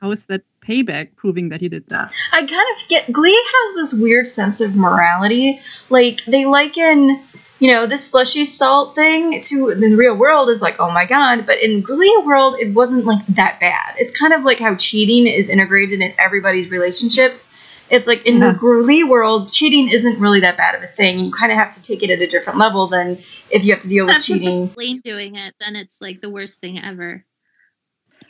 how 0.00 0.12
is 0.12 0.26
that 0.26 0.42
payback 0.60 1.16
proving 1.16 1.48
that 1.48 1.60
he 1.60 1.68
did 1.68 1.88
that? 1.88 2.12
I 2.32 2.40
kind 2.40 2.50
of 2.50 2.88
get 2.88 3.12
Glee 3.12 3.48
has 3.52 3.74
this 3.76 4.00
weird 4.00 4.28
sense 4.28 4.60
of 4.60 4.76
morality. 4.76 5.60
Like 5.90 6.24
they 6.24 6.46
liken, 6.46 7.20
you 7.58 7.72
know, 7.72 7.86
this 7.86 8.08
slushy 8.08 8.44
salt 8.44 8.94
thing 8.94 9.40
to 9.42 9.74
the 9.74 9.94
real 9.94 10.16
world 10.16 10.48
is 10.48 10.62
like, 10.62 10.76
oh 10.78 10.90
my 10.90 11.06
god. 11.06 11.46
But 11.46 11.60
in 11.60 11.80
Glee 11.80 12.22
world, 12.24 12.56
it 12.58 12.72
wasn't 12.72 13.04
like 13.04 13.24
that 13.28 13.58
bad. 13.58 13.96
It's 13.98 14.16
kind 14.16 14.32
of 14.32 14.44
like 14.44 14.60
how 14.60 14.76
cheating 14.76 15.26
is 15.26 15.48
integrated 15.48 16.00
in 16.00 16.14
everybody's 16.18 16.70
relationships. 16.70 17.52
It's 17.90 18.06
like 18.06 18.26
in 18.26 18.36
Yeah. 18.38 18.52
the 18.52 18.58
Glee 18.58 19.02
world, 19.02 19.50
cheating 19.50 19.88
isn't 19.88 20.20
really 20.20 20.40
that 20.40 20.56
bad 20.56 20.76
of 20.76 20.82
a 20.82 20.86
thing. 20.86 21.18
You 21.18 21.32
kind 21.32 21.50
of 21.50 21.58
have 21.58 21.72
to 21.72 21.82
take 21.82 22.02
it 22.02 22.10
at 22.10 22.20
a 22.20 22.26
different 22.28 22.58
level 22.58 22.86
than 22.86 23.18
if 23.50 23.64
you 23.64 23.72
have 23.72 23.82
to 23.82 23.88
deal 23.88 24.06
with 24.06 24.14
Except 24.14 24.34
with 24.34 24.42
cheating. 24.42 24.66
Blaine 24.68 25.00
doing 25.00 25.36
it, 25.36 25.54
then 25.58 25.74
it's 25.74 26.00
like 26.00 26.20
the 26.20 26.30
worst 26.30 26.60
thing 26.60 26.80
ever. 26.80 27.24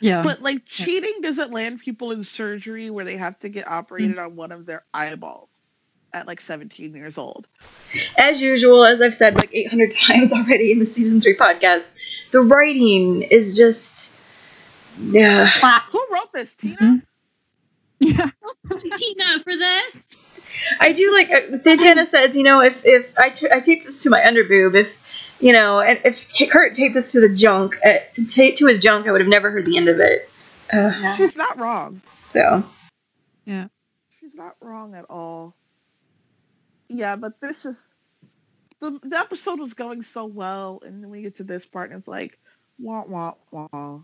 Yeah, 0.01 0.23
But 0.23 0.43
like 0.43 0.65
cheating 0.65 1.21
doesn't 1.23 1.53
land 1.53 1.81
people 1.81 2.13
in 2.13 2.23
surgery 2.23 2.89
where 2.89 3.05
they 3.05 3.17
have 3.17 3.39
to 3.41 3.49
get 3.49 3.67
operated 3.69 4.17
mm. 4.17 4.25
on 4.25 4.37
one 4.37 4.53
of 4.53 4.65
their 4.65 4.85
eyeballs 4.95 5.49
at 6.13 6.27
like 6.27 6.41
17 6.41 6.95
years 6.95 7.19
old. 7.19 7.47
As 8.17 8.41
usual, 8.43 8.85
as 8.85 9.01
I've 9.03 9.15
said 9.15 9.35
like 9.37 9.51
800 9.53 9.91
times 10.07 10.33
already 10.33 10.73
in 10.73 10.79
the 10.79 10.87
season 10.87 11.21
three 11.21 11.37
podcast, 11.37 11.89
the 12.31 12.41
writing 12.41 13.23
is 13.23 13.57
just. 13.57 14.17
Yeah. 15.01 15.47
Who 15.93 16.07
wrote 16.11 16.33
this, 16.33 16.55
Tina? 16.57 16.77
Mhm. 16.77 17.03
yeah. 18.01 18.31
Tina 18.97 19.41
for 19.45 19.55
this. 19.57 20.09
I 20.81 20.93
do 20.93 21.13
like 21.13 21.31
uh, 21.31 21.57
Santana 21.57 22.05
says, 22.05 22.37
you 22.37 22.43
know, 22.43 22.61
if 22.63 22.85
if 22.85 23.17
I, 23.17 23.29
t- 23.31 23.49
I 23.53 23.61
tape 23.61 23.85
this 23.85 24.03
to 24.03 24.11
my 24.11 24.21
underboob, 24.21 24.75
if 24.75 24.97
you 25.41 25.53
know, 25.53 25.79
and 25.81 26.01
if 26.05 26.27
Kurt 26.51 26.75
taped 26.75 26.95
this 26.95 27.13
to 27.13 27.21
the 27.21 27.29
junk, 27.33 27.77
uh, 27.85 27.99
ta- 28.29 28.55
to 28.57 28.67
his 28.67 28.81
junk, 28.81 29.07
I 29.07 29.13
would 29.13 29.21
have 29.21 29.31
never 29.31 29.51
heard 29.53 29.67
the 29.67 29.77
end 29.77 29.89
of 29.89 30.01
it. 30.01 30.29
Uh, 30.73 31.15
She's 31.17 31.37
not 31.37 31.59
wrong. 31.59 32.01
so 32.33 32.65
Yeah. 33.45 33.69
She's 34.21 34.35
not 34.35 34.57
wrong 34.61 34.95
at 34.97 35.05
all. 35.09 35.55
Yeah, 36.89 37.17
but 37.17 37.41
this 37.41 37.67
is 37.67 37.87
the 38.81 38.99
the 39.03 39.19
episode 39.19 39.61
was 39.61 39.75
going 39.75 40.03
so 40.03 40.27
well, 40.27 40.81
and 40.85 41.03
then 41.03 41.11
we 41.11 41.23
get 41.23 41.37
to 41.37 41.45
this 41.45 41.65
part, 41.67 41.91
and 41.91 41.99
it's 42.01 42.09
like, 42.09 42.39
wah 42.79 43.05
wah 43.07 43.35
wah. 43.51 44.01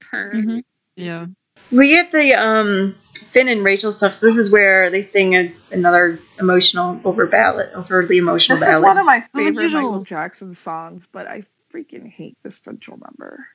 Per. 0.00 0.32
Mhm. 0.34 0.62
Yeah. 0.96 1.26
we 1.72 1.88
get 1.90 2.12
the 2.12 2.34
um 2.34 2.94
Finn 3.14 3.48
and 3.48 3.64
Rachel 3.64 3.92
stuff. 3.92 4.14
So 4.14 4.26
this 4.26 4.38
is 4.38 4.50
where 4.52 4.90
they 4.90 5.02
sing 5.02 5.34
a, 5.36 5.52
another 5.72 6.20
emotional 6.38 7.00
over 7.04 7.26
ballad, 7.26 7.70
overly 7.74 8.18
emotional 8.18 8.58
This 8.58 8.68
is 8.68 8.80
one 8.80 8.98
of 8.98 9.06
my 9.06 9.24
Oh, 9.34 9.38
favorite 9.38 9.64
usual. 9.64 9.82
Michael 9.82 10.04
Jackson 10.04 10.54
songs, 10.54 11.06
but 11.12 11.26
I 11.26 11.44
freaking 11.74 12.08
hate 12.08 12.38
this 12.42 12.60
central 12.64 12.98
number. 12.98 13.46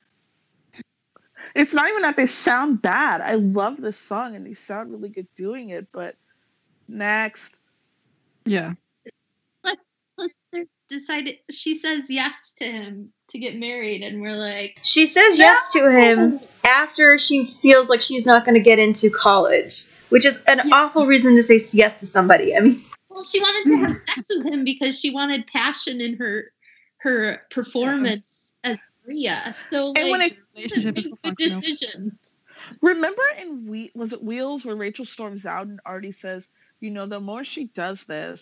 It's 1.56 1.74
not 1.74 1.90
even 1.90 2.04
that 2.04 2.16
they 2.16 2.28
sound 2.28 2.82
bad. 2.82 3.22
I 3.22 3.36
love 3.36 3.78
this 3.80 3.98
song 3.98 4.36
and 4.36 4.46
they 4.46 4.54
sound 4.54 4.92
really 4.92 5.10
good 5.10 5.28
doing 5.36 5.70
it, 5.70 5.88
but 5.92 6.16
next. 6.88 7.58
Yeah. 8.46 8.74
Plus, 10.16 10.32
they 10.52 10.66
decided 10.90 11.40
she 11.50 11.78
says 11.80 12.04
yes 12.10 12.34
to 12.58 12.66
him 12.66 13.12
to 13.32 13.40
get 13.40 13.56
married, 13.56 14.04
and 14.04 14.22
we're 14.22 14.36
like, 14.36 14.80
She 14.84 15.08
says 15.08 15.40
yes 15.40 15.72
to 15.74 15.92
him 15.92 16.40
after 16.64 17.18
she 17.18 17.46
feels 17.48 17.90
like 17.90 18.02
she's 18.02 18.26
not 18.26 18.46
going 18.46 18.54
to 18.56 18.62
get 18.62 18.78
into 18.78 19.10
college, 19.10 19.86
which 20.10 20.26
is 20.26 20.44
an 20.44 20.62
Yeah. 20.66 20.76
awful 20.76 21.08
reason 21.08 21.36
to 21.36 21.42
say 21.44 21.60
yes 21.76 22.00
to 22.02 22.08
somebody. 22.08 22.56
I 22.56 22.60
mean, 22.60 22.84
well, 23.10 23.24
she 23.24 23.40
wanted 23.40 23.66
to 23.72 23.78
have 23.78 23.96
sex 23.96 24.28
with 24.30 24.46
him 24.46 24.64
because 24.66 25.00
she 25.00 25.10
wanted 25.12 25.48
passion 25.48 26.00
in 26.00 26.18
her 26.18 26.52
her 26.98 27.42
performance 27.50 28.54
as 28.64 28.78
Maria. 29.06 29.56
So, 29.72 29.94
And 29.96 30.12
when 30.12 30.20
like, 30.20 30.34
it- 30.34 30.40
Relationship 30.56 30.98
is 31.00 31.08
make 31.24 31.36
good 31.36 31.38
decisions. 31.38 32.36
Remember 32.82 33.24
in 33.42 33.66
we 33.68 33.92
was 33.96 34.14
it 34.14 34.24
Wheels 34.24 34.64
where 34.64 34.76
Rachel 34.76 35.06
storms 35.06 35.46
out 35.46 35.66
and 35.66 35.80
Artie 35.86 36.12
says, 36.12 36.44
you 36.84 36.92
know, 36.92 37.08
the 37.08 37.20
more 37.22 37.46
she 37.46 37.66
does 37.66 38.04
this, 38.08 38.42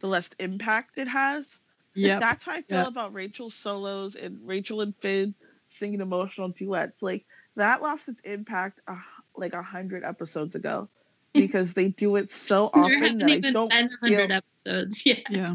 the 0.00 0.08
less 0.08 0.28
impact 0.40 0.98
it 0.98 1.06
has. 1.08 1.46
Yeah. 1.94 2.18
That's 2.18 2.44
how 2.44 2.52
I 2.52 2.62
feel 2.62 2.78
Yeah. 2.78 2.86
about 2.88 3.14
Rachel 3.14 3.50
solos 3.50 4.16
and 4.16 4.38
Rachel 4.46 4.80
and 4.80 4.94
Finn 4.96 5.34
singing 5.68 6.00
emotional 6.00 6.48
duets. 6.48 7.00
Like 7.02 7.24
that 7.56 7.80
lost 7.82 8.08
its 8.08 8.20
impact 8.22 8.80
uh, 8.88 8.96
like 9.36 9.54
a 9.54 9.62
hundred 9.62 10.04
episodes 10.04 10.56
ago 10.56 10.88
because 11.34 11.74
they 11.74 11.88
do 11.88 12.16
it 12.16 12.32
so 12.32 12.66
often 12.74 13.18
that 13.18 13.30
I 13.30 13.38
don't 13.38 13.72
feel- 13.72 14.28
episodes 14.30 15.06
yet. 15.06 15.26
Yeah. 15.30 15.54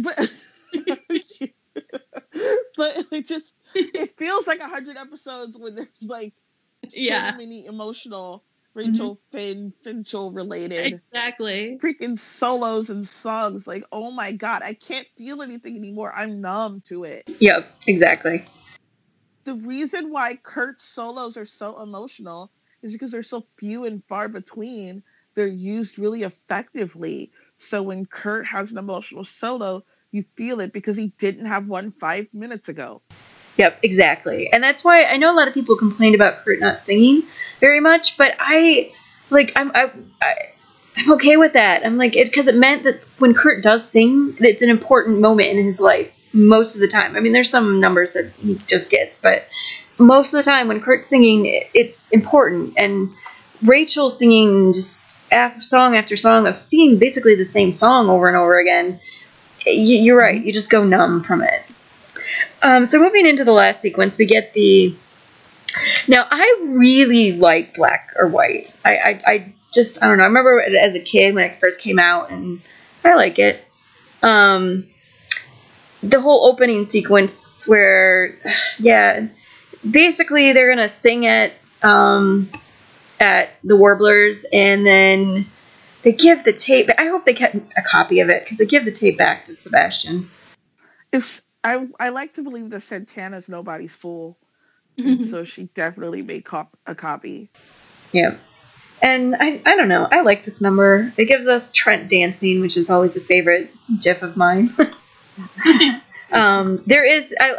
but 0.00 0.30
but 2.76 3.06
it 3.12 3.28
just 3.28 3.52
it 3.74 4.16
feels 4.18 4.46
like 4.46 4.60
a 4.60 4.68
hundred 4.68 4.96
episodes 4.96 5.56
when 5.58 5.74
there's 5.74 5.88
like 6.02 6.34
so 6.88 6.96
Yeah. 7.00 7.34
many 7.36 7.66
emotional 7.66 8.44
Mm-hmm. 8.76 8.90
Rachel 8.90 9.20
Finn 9.30 9.72
Finchel 9.84 10.34
related 10.34 11.00
Exactly. 11.12 11.78
freaking 11.82 12.18
solos 12.18 12.90
and 12.90 13.06
songs. 13.06 13.66
Like, 13.66 13.84
oh 13.92 14.10
my 14.10 14.32
god, 14.32 14.62
I 14.62 14.74
can't 14.74 15.06
feel 15.16 15.42
anything 15.42 15.76
anymore. 15.76 16.12
I'm 16.14 16.40
numb 16.40 16.82
to 16.86 17.04
it. 17.04 17.28
yep, 17.40 17.66
exactly. 17.86 18.44
The 19.44 19.54
reason 19.54 20.10
why 20.10 20.36
Kurt's 20.42 20.84
solos 20.84 21.36
are 21.36 21.46
so 21.46 21.82
emotional 21.82 22.50
is 22.82 22.92
because 22.92 23.12
they're 23.12 23.22
so 23.22 23.46
few 23.58 23.84
and 23.84 24.02
far 24.08 24.28
between. 24.28 25.02
They're 25.34 25.46
used 25.46 25.98
really 25.98 26.22
effectively. 26.22 27.30
So 27.58 27.82
when 27.82 28.06
Kurt 28.06 28.46
has 28.46 28.70
an 28.72 28.78
emotional 28.78 29.24
solo, 29.24 29.84
you 30.12 30.24
feel 30.36 30.60
it 30.60 30.72
because 30.72 30.96
he 30.96 31.08
didn't 31.18 31.46
have 31.46 31.66
one 31.66 31.92
five 31.92 32.26
minutes 32.32 32.68
ago. 32.68 33.02
Yep, 33.56 33.78
exactly. 33.82 34.50
And 34.52 34.62
that's 34.62 34.82
why 34.82 35.04
I 35.04 35.16
know 35.16 35.32
a 35.32 35.36
lot 35.36 35.48
of 35.48 35.54
people 35.54 35.76
complained 35.76 36.14
about 36.14 36.44
Kurt 36.44 36.60
not 36.60 36.82
singing 36.82 37.22
very 37.60 37.80
much, 37.80 38.16
but 38.18 38.34
I 38.38 38.92
like 39.30 39.52
I'm 39.56 39.70
I, 39.74 39.90
I 40.20 40.34
I'm 40.96 41.12
okay 41.12 41.36
with 41.36 41.52
that. 41.54 41.84
I'm 41.84 41.96
like 41.96 42.16
it 42.16 42.26
because 42.26 42.48
it 42.48 42.56
meant 42.56 42.84
that 42.84 43.06
when 43.18 43.34
Kurt 43.34 43.62
does 43.62 43.88
sing, 43.88 44.36
it's 44.40 44.62
an 44.62 44.70
important 44.70 45.20
moment 45.20 45.48
in 45.50 45.64
his 45.64 45.80
life 45.80 46.12
most 46.32 46.74
of 46.74 46.80
the 46.80 46.88
time. 46.88 47.16
I 47.16 47.20
mean, 47.20 47.32
there's 47.32 47.50
some 47.50 47.80
numbers 47.80 48.12
that 48.12 48.32
he 48.40 48.56
just 48.66 48.90
gets, 48.90 49.20
but 49.20 49.46
most 49.98 50.34
of 50.34 50.44
the 50.44 50.50
time 50.50 50.68
when 50.68 50.80
Kurt's 50.80 51.08
singing, 51.08 51.44
it's 51.72 52.10
important. 52.10 52.74
And 52.76 53.10
Rachel 53.62 54.10
singing 54.10 54.72
just 54.72 55.06
song 55.60 55.96
after 55.96 56.16
song 56.16 56.46
of 56.46 56.56
singing 56.56 56.98
basically 56.98 57.34
the 57.34 57.44
same 57.44 57.72
song 57.72 58.08
over 58.08 58.28
and 58.28 58.36
over 58.36 58.58
again. 58.58 59.00
You're 59.66 60.18
right. 60.18 60.42
You 60.42 60.52
just 60.52 60.70
go 60.70 60.84
numb 60.84 61.22
from 61.22 61.42
it. 61.42 61.64
Um, 62.62 62.86
so 62.86 63.00
moving 63.00 63.26
into 63.26 63.44
the 63.44 63.52
last 63.52 63.80
sequence, 63.80 64.18
we 64.18 64.26
get 64.26 64.52
the. 64.54 64.94
Now 66.06 66.26
I 66.30 66.60
really 66.62 67.32
like 67.32 67.74
Black 67.74 68.12
or 68.16 68.28
White. 68.28 68.80
I, 68.84 68.96
I, 68.96 69.22
I 69.26 69.54
just 69.72 70.02
I 70.02 70.06
don't 70.06 70.18
know. 70.18 70.24
I 70.24 70.28
remember 70.28 70.60
as 70.60 70.94
a 70.94 71.00
kid 71.00 71.34
when 71.34 71.44
it 71.50 71.60
first 71.60 71.80
came 71.80 71.98
out, 71.98 72.30
and 72.30 72.60
I 73.04 73.14
like 73.14 73.38
it. 73.38 73.64
Um, 74.22 74.86
the 76.02 76.20
whole 76.20 76.46
opening 76.46 76.86
sequence 76.86 77.66
where, 77.66 78.38
yeah, 78.78 79.26
basically 79.88 80.52
they're 80.52 80.68
gonna 80.68 80.88
sing 80.88 81.26
at 81.26 81.52
um, 81.82 82.48
at 83.20 83.50
the 83.62 83.76
Warblers, 83.76 84.44
and 84.52 84.86
then 84.86 85.46
they 86.02 86.12
give 86.12 86.44
the 86.44 86.52
tape. 86.52 86.90
I 86.96 87.06
hope 87.06 87.24
they 87.24 87.34
kept 87.34 87.56
a 87.76 87.82
copy 87.82 88.20
of 88.20 88.28
it 88.28 88.44
because 88.44 88.58
they 88.58 88.66
give 88.66 88.84
the 88.84 88.92
tape 88.92 89.18
back 89.18 89.46
to 89.46 89.56
Sebastian. 89.56 90.30
If 91.12 91.42
I 91.64 91.88
I 91.98 92.10
like 92.10 92.34
to 92.34 92.42
believe 92.42 92.70
that 92.70 92.82
Santana's 92.82 93.48
nobody's 93.48 93.94
fool, 93.94 94.38
and 94.98 95.28
so 95.28 95.44
she 95.44 95.64
definitely 95.74 96.22
made 96.22 96.44
cop- 96.44 96.76
a 96.86 96.94
copy. 96.94 97.50
Yeah. 98.12 98.36
And 99.02 99.34
I, 99.34 99.60
I 99.66 99.76
don't 99.76 99.88
know. 99.88 100.06
I 100.10 100.20
like 100.20 100.44
this 100.44 100.62
number. 100.62 101.12
It 101.18 101.26
gives 101.26 101.48
us 101.48 101.70
Trent 101.72 102.08
dancing, 102.08 102.60
which 102.60 102.76
is 102.76 102.90
always 102.90 103.16
a 103.16 103.20
favorite 103.20 103.70
gif 104.00 104.22
of 104.22 104.36
mine. 104.36 104.70
um, 106.32 106.82
there 106.86 107.04
is 107.04 107.34
I, 107.38 107.54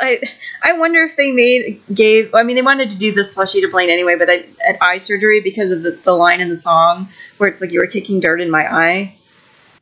I 0.63 0.69
I 0.71 0.73
wonder 0.79 1.03
if 1.03 1.15
they 1.15 1.31
made 1.31 1.81
gave 1.93 2.33
I 2.33 2.43
mean 2.43 2.55
they 2.55 2.61
wanted 2.61 2.91
to 2.91 2.97
do 2.97 3.11
the 3.11 3.23
slushy 3.23 3.61
to 3.61 3.67
Blaine 3.69 3.89
anyway, 3.89 4.15
but 4.15 4.29
I, 4.29 4.45
at 4.65 4.81
eye 4.81 4.97
surgery 4.97 5.41
because 5.41 5.71
of 5.71 5.83
the, 5.83 5.91
the 5.91 6.13
line 6.13 6.41
in 6.41 6.49
the 6.49 6.59
song 6.59 7.09
where 7.37 7.49
it's 7.49 7.61
like 7.61 7.71
you 7.71 7.79
were 7.79 7.87
kicking 7.87 8.19
dirt 8.19 8.39
in 8.39 8.49
my 8.49 8.65
eye. 8.65 9.15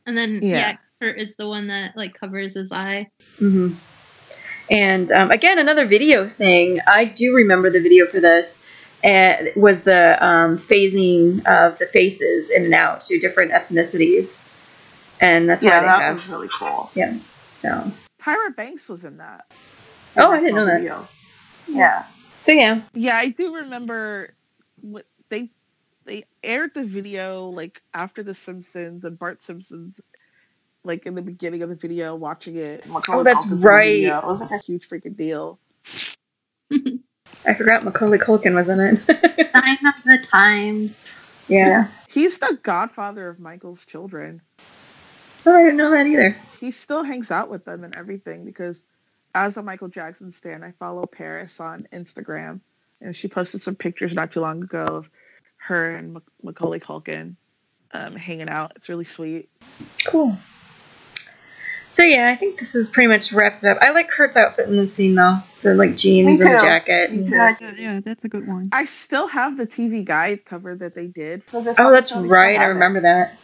And 0.06 0.16
then 0.16 0.40
Yeah. 0.42 0.58
yeah. 0.58 0.76
Kurt 1.00 1.20
is 1.20 1.36
the 1.36 1.48
one 1.48 1.68
that 1.68 1.96
like 1.96 2.14
covers 2.14 2.54
his 2.54 2.72
eye. 2.72 3.10
hmm 3.38 3.74
And 4.70 5.10
um, 5.12 5.30
again, 5.30 5.58
another 5.58 5.86
video 5.86 6.28
thing. 6.28 6.80
I 6.86 7.04
do 7.04 7.34
remember 7.34 7.70
the 7.70 7.80
video 7.80 8.06
for 8.06 8.20
this. 8.20 8.64
Uh, 9.04 9.36
was 9.56 9.84
the 9.84 10.16
um, 10.24 10.56
phasing 10.56 11.46
of 11.46 11.78
the 11.78 11.86
faces 11.86 12.50
in 12.50 12.64
and 12.64 12.72
out 12.72 13.02
to 13.02 13.18
different 13.18 13.52
ethnicities, 13.52 14.48
and 15.20 15.46
that's 15.46 15.62
why 15.62 15.80
they 15.80 15.86
have. 15.86 16.30
really 16.30 16.48
cool. 16.48 16.90
Yeah. 16.94 17.18
So. 17.50 17.92
Tyra 18.22 18.56
Banks 18.56 18.88
was 18.88 19.04
in 19.04 19.18
that. 19.18 19.52
Oh, 20.16 20.30
I 20.30 20.40
didn't 20.40 20.54
know 20.54 20.64
that. 20.64 20.78
Video. 20.78 21.06
Yeah. 21.68 22.06
So 22.40 22.52
yeah. 22.52 22.80
Yeah, 22.94 23.16
I 23.16 23.28
do 23.28 23.54
remember 23.56 24.34
what 24.80 25.06
they 25.28 25.50
they 26.06 26.24
aired 26.42 26.72
the 26.74 26.84
video 26.84 27.48
like 27.48 27.82
after 27.92 28.22
The 28.22 28.34
Simpsons 28.34 29.04
and 29.04 29.18
Bart 29.18 29.42
Simpson's 29.42 30.00
like 30.84 31.06
in 31.06 31.14
the 31.14 31.22
beginning 31.22 31.62
of 31.62 31.68
the 31.68 31.76
video 31.76 32.14
watching 32.14 32.56
it. 32.56 32.84
Oh, 33.08 33.22
that's 33.22 33.46
right. 33.46 34.04
It 34.04 34.24
was 34.24 34.40
like 34.40 34.50
a 34.50 34.58
huge 34.58 34.88
freaking 34.88 35.16
deal. 35.16 35.58
I 37.46 37.54
forgot 37.54 37.84
Macaulay 37.84 38.18
Culkin 38.18 38.54
was 38.54 38.68
in 38.68 38.80
it. 38.80 38.98
Sign 39.52 39.78
of 39.86 40.02
the 40.04 40.18
times. 40.30 41.14
yeah. 41.48 41.88
He's 42.08 42.38
the 42.38 42.58
godfather 42.62 43.28
of 43.28 43.38
Michael's 43.40 43.84
children. 43.84 44.40
Oh, 45.46 45.54
I 45.54 45.62
didn't 45.62 45.76
know 45.76 45.90
that 45.90 46.06
either. 46.06 46.36
He 46.58 46.70
still 46.70 47.02
hangs 47.02 47.30
out 47.30 47.50
with 47.50 47.64
them 47.64 47.84
and 47.84 47.94
everything 47.94 48.44
because 48.44 48.82
as 49.34 49.56
a 49.56 49.62
Michael 49.62 49.88
Jackson 49.88 50.32
stan, 50.32 50.62
I 50.62 50.72
follow 50.78 51.06
Paris 51.06 51.60
on 51.60 51.86
Instagram 51.92 52.60
and 53.00 53.14
she 53.14 53.28
posted 53.28 53.60
some 53.62 53.74
pictures 53.74 54.14
not 54.14 54.30
too 54.30 54.40
long 54.40 54.62
ago 54.62 54.84
of 54.84 55.10
her 55.56 55.96
and 55.96 56.14
Mac- 56.14 56.22
Macaulay 56.42 56.80
Culkin 56.80 57.36
um, 57.92 58.16
hanging 58.16 58.48
out. 58.48 58.72
It's 58.76 58.88
really 58.88 59.04
sweet. 59.04 59.50
Cool. 60.06 60.36
So 61.94 62.02
yeah, 62.02 62.28
I 62.28 62.36
think 62.36 62.58
this 62.58 62.74
is 62.74 62.88
pretty 62.88 63.06
much 63.06 63.32
wraps 63.32 63.62
it 63.62 63.68
up. 63.68 63.78
I 63.80 63.90
like 63.92 64.08
Kurt's 64.08 64.36
outfit 64.36 64.68
in 64.68 64.76
the 64.76 64.88
scene 64.88 65.14
though. 65.14 65.38
The 65.62 65.74
like 65.74 65.96
jeans 65.96 66.40
and 66.40 66.52
the 66.52 66.58
jacket. 66.58 67.10
Yeah, 67.12 67.54
yeah, 67.78 68.00
that's 68.04 68.24
a 68.24 68.28
good 68.28 68.48
one. 68.48 68.70
I 68.72 68.84
still 68.84 69.28
have 69.28 69.56
the 69.56 69.64
TV 69.64 70.04
guide 70.04 70.44
cover 70.44 70.74
that 70.74 70.96
they 70.96 71.06
did. 71.06 71.44
For 71.44 71.62
this 71.62 71.76
Oh, 71.78 71.92
that's 71.92 72.10
right. 72.10 72.56
I 72.56 72.56
still 72.56 72.60
have 72.62 72.70
it. 72.70 72.72
remember 72.74 73.00
that. 73.02 73.38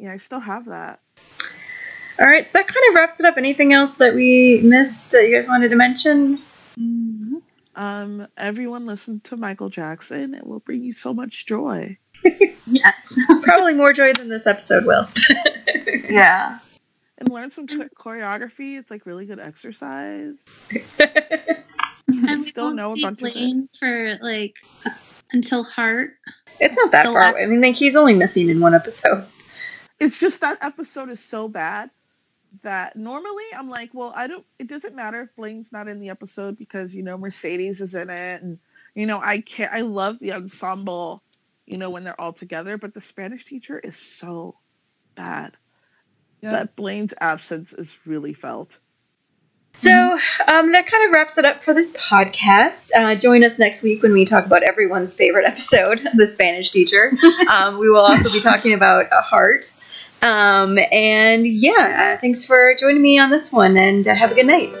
Yeah, 0.00 0.12
I 0.12 0.16
still 0.16 0.40
have 0.40 0.64
that. 0.66 0.98
All 2.18 2.26
right, 2.26 2.44
so 2.44 2.58
that 2.58 2.66
kind 2.66 2.84
of 2.88 2.96
wraps 2.96 3.20
it 3.20 3.26
up. 3.26 3.36
Anything 3.36 3.72
else 3.72 3.98
that 3.98 4.12
we 4.16 4.60
missed 4.64 5.12
that 5.12 5.28
you 5.28 5.32
guys 5.32 5.46
wanted 5.46 5.68
to 5.68 5.76
mention? 5.76 6.40
Mhm. 6.76 7.42
Um, 7.76 8.26
everyone 8.36 8.86
listen 8.86 9.20
to 9.24 9.36
Michael 9.36 9.68
Jackson. 9.68 10.34
It 10.34 10.44
will 10.44 10.58
bring 10.58 10.82
you 10.82 10.94
so 10.94 11.14
much 11.14 11.46
joy. 11.46 11.96
Yes. 12.66 13.20
Probably 13.42 13.74
more 13.74 13.92
joy 13.92 14.14
than 14.14 14.30
this 14.30 14.46
episode 14.48 14.84
will. 14.86 15.06
Yeah. 16.08 16.58
And 17.18 17.30
learn 17.30 17.50
some 17.50 17.66
cho- 17.66 17.88
choreography. 17.98 18.78
It's 18.78 18.90
like 18.90 19.06
really 19.06 19.26
good 19.26 19.40
exercise. 19.40 20.34
and 22.28 22.44
we 22.44 22.50
Still 22.50 22.64
won't 22.64 22.76
know 22.76 22.92
a 22.92 22.96
see 22.96 23.02
bunch 23.02 23.22
of 23.22 23.34
it. 23.34 23.34
Blaine 23.34 23.68
for 23.78 24.18
like 24.22 24.56
until 25.32 25.64
Heart. 25.64 26.16
it's 26.60 26.76
not 26.76 26.92
that 26.92 27.04
The 27.04 27.12
far 27.12 27.22
la- 27.22 27.30
away. 27.30 27.42
I 27.42 27.46
mean, 27.46 27.60
like 27.60 27.74
he's 27.76 27.96
only 27.96 28.14
missing 28.14 28.48
in 28.48 28.60
one 28.60 28.74
episode. 28.74 29.26
It's 30.00 30.18
just 30.18 30.40
that 30.40 30.58
episode 30.62 31.10
is 31.10 31.20
so 31.20 31.48
bad 31.48 31.90
that 32.62 32.96
normally 32.96 33.44
I'm 33.56 33.68
like, 33.68 33.90
well, 33.94 34.12
I 34.14 34.26
don't. 34.26 34.44
It 34.58 34.68
doesn't 34.68 34.94
matter 34.94 35.22
if 35.22 35.34
Blaine's 35.36 35.72
not 35.72 35.88
in 35.88 36.00
the 36.00 36.10
episode 36.10 36.56
because 36.58 36.94
you 36.94 37.02
know 37.02 37.16
Mercedes 37.18 37.80
is 37.80 37.94
in 37.94 38.10
it, 38.10 38.42
and 38.42 38.58
you 38.94 39.06
know 39.06 39.20
I 39.22 39.40
can't. 39.40 39.72
I 39.72 39.80
love 39.82 40.18
the 40.20 40.32
ensemble, 40.32 41.22
you 41.66 41.78
know 41.78 41.90
when 41.90 42.04
they're 42.04 42.20
all 42.20 42.32
together. 42.32 42.76
But 42.78 42.94
the 42.94 43.00
Spanish 43.02 43.44
teacher 43.44 43.78
is 43.78 43.96
so 43.96 44.56
bad 45.16 45.56
Yeah. 46.44 46.52
that 46.52 46.76
Blaine's 46.76 47.14
absence 47.18 47.72
is 47.72 47.96
really 48.04 48.34
felt. 48.34 48.78
So 49.72 49.90
um, 50.46 50.72
that 50.72 50.86
kind 50.86 51.06
of 51.06 51.10
wraps 51.12 51.38
it 51.38 51.44
up 51.46 51.64
for 51.64 51.72
this 51.72 51.96
podcast. 51.96 52.90
Uh, 52.94 53.16
join 53.16 53.42
us 53.42 53.58
next 53.58 53.82
week 53.82 54.02
when 54.02 54.12
we 54.12 54.26
talk 54.26 54.44
about 54.44 54.62
everyone's 54.62 55.16
favorite 55.16 55.46
episode, 55.46 56.06
The 56.14 56.26
Spanish 56.26 56.70
Teacher. 56.70 57.12
um, 57.50 57.78
we 57.78 57.88
will 57.88 58.04
also 58.04 58.30
be 58.30 58.40
talking 58.40 58.74
about 58.74 59.06
a 59.10 59.22
heart. 59.22 59.66
Um, 60.20 60.78
and 60.92 61.46
yeah, 61.46 62.14
uh, 62.14 62.20
thanks 62.20 62.44
for 62.44 62.74
joining 62.78 63.02
me 63.02 63.18
on 63.18 63.30
this 63.30 63.50
one, 63.50 63.76
and 63.78 64.06
uh, 64.06 64.14
have 64.14 64.30
a 64.30 64.34
good 64.34 64.46
night. 64.46 64.72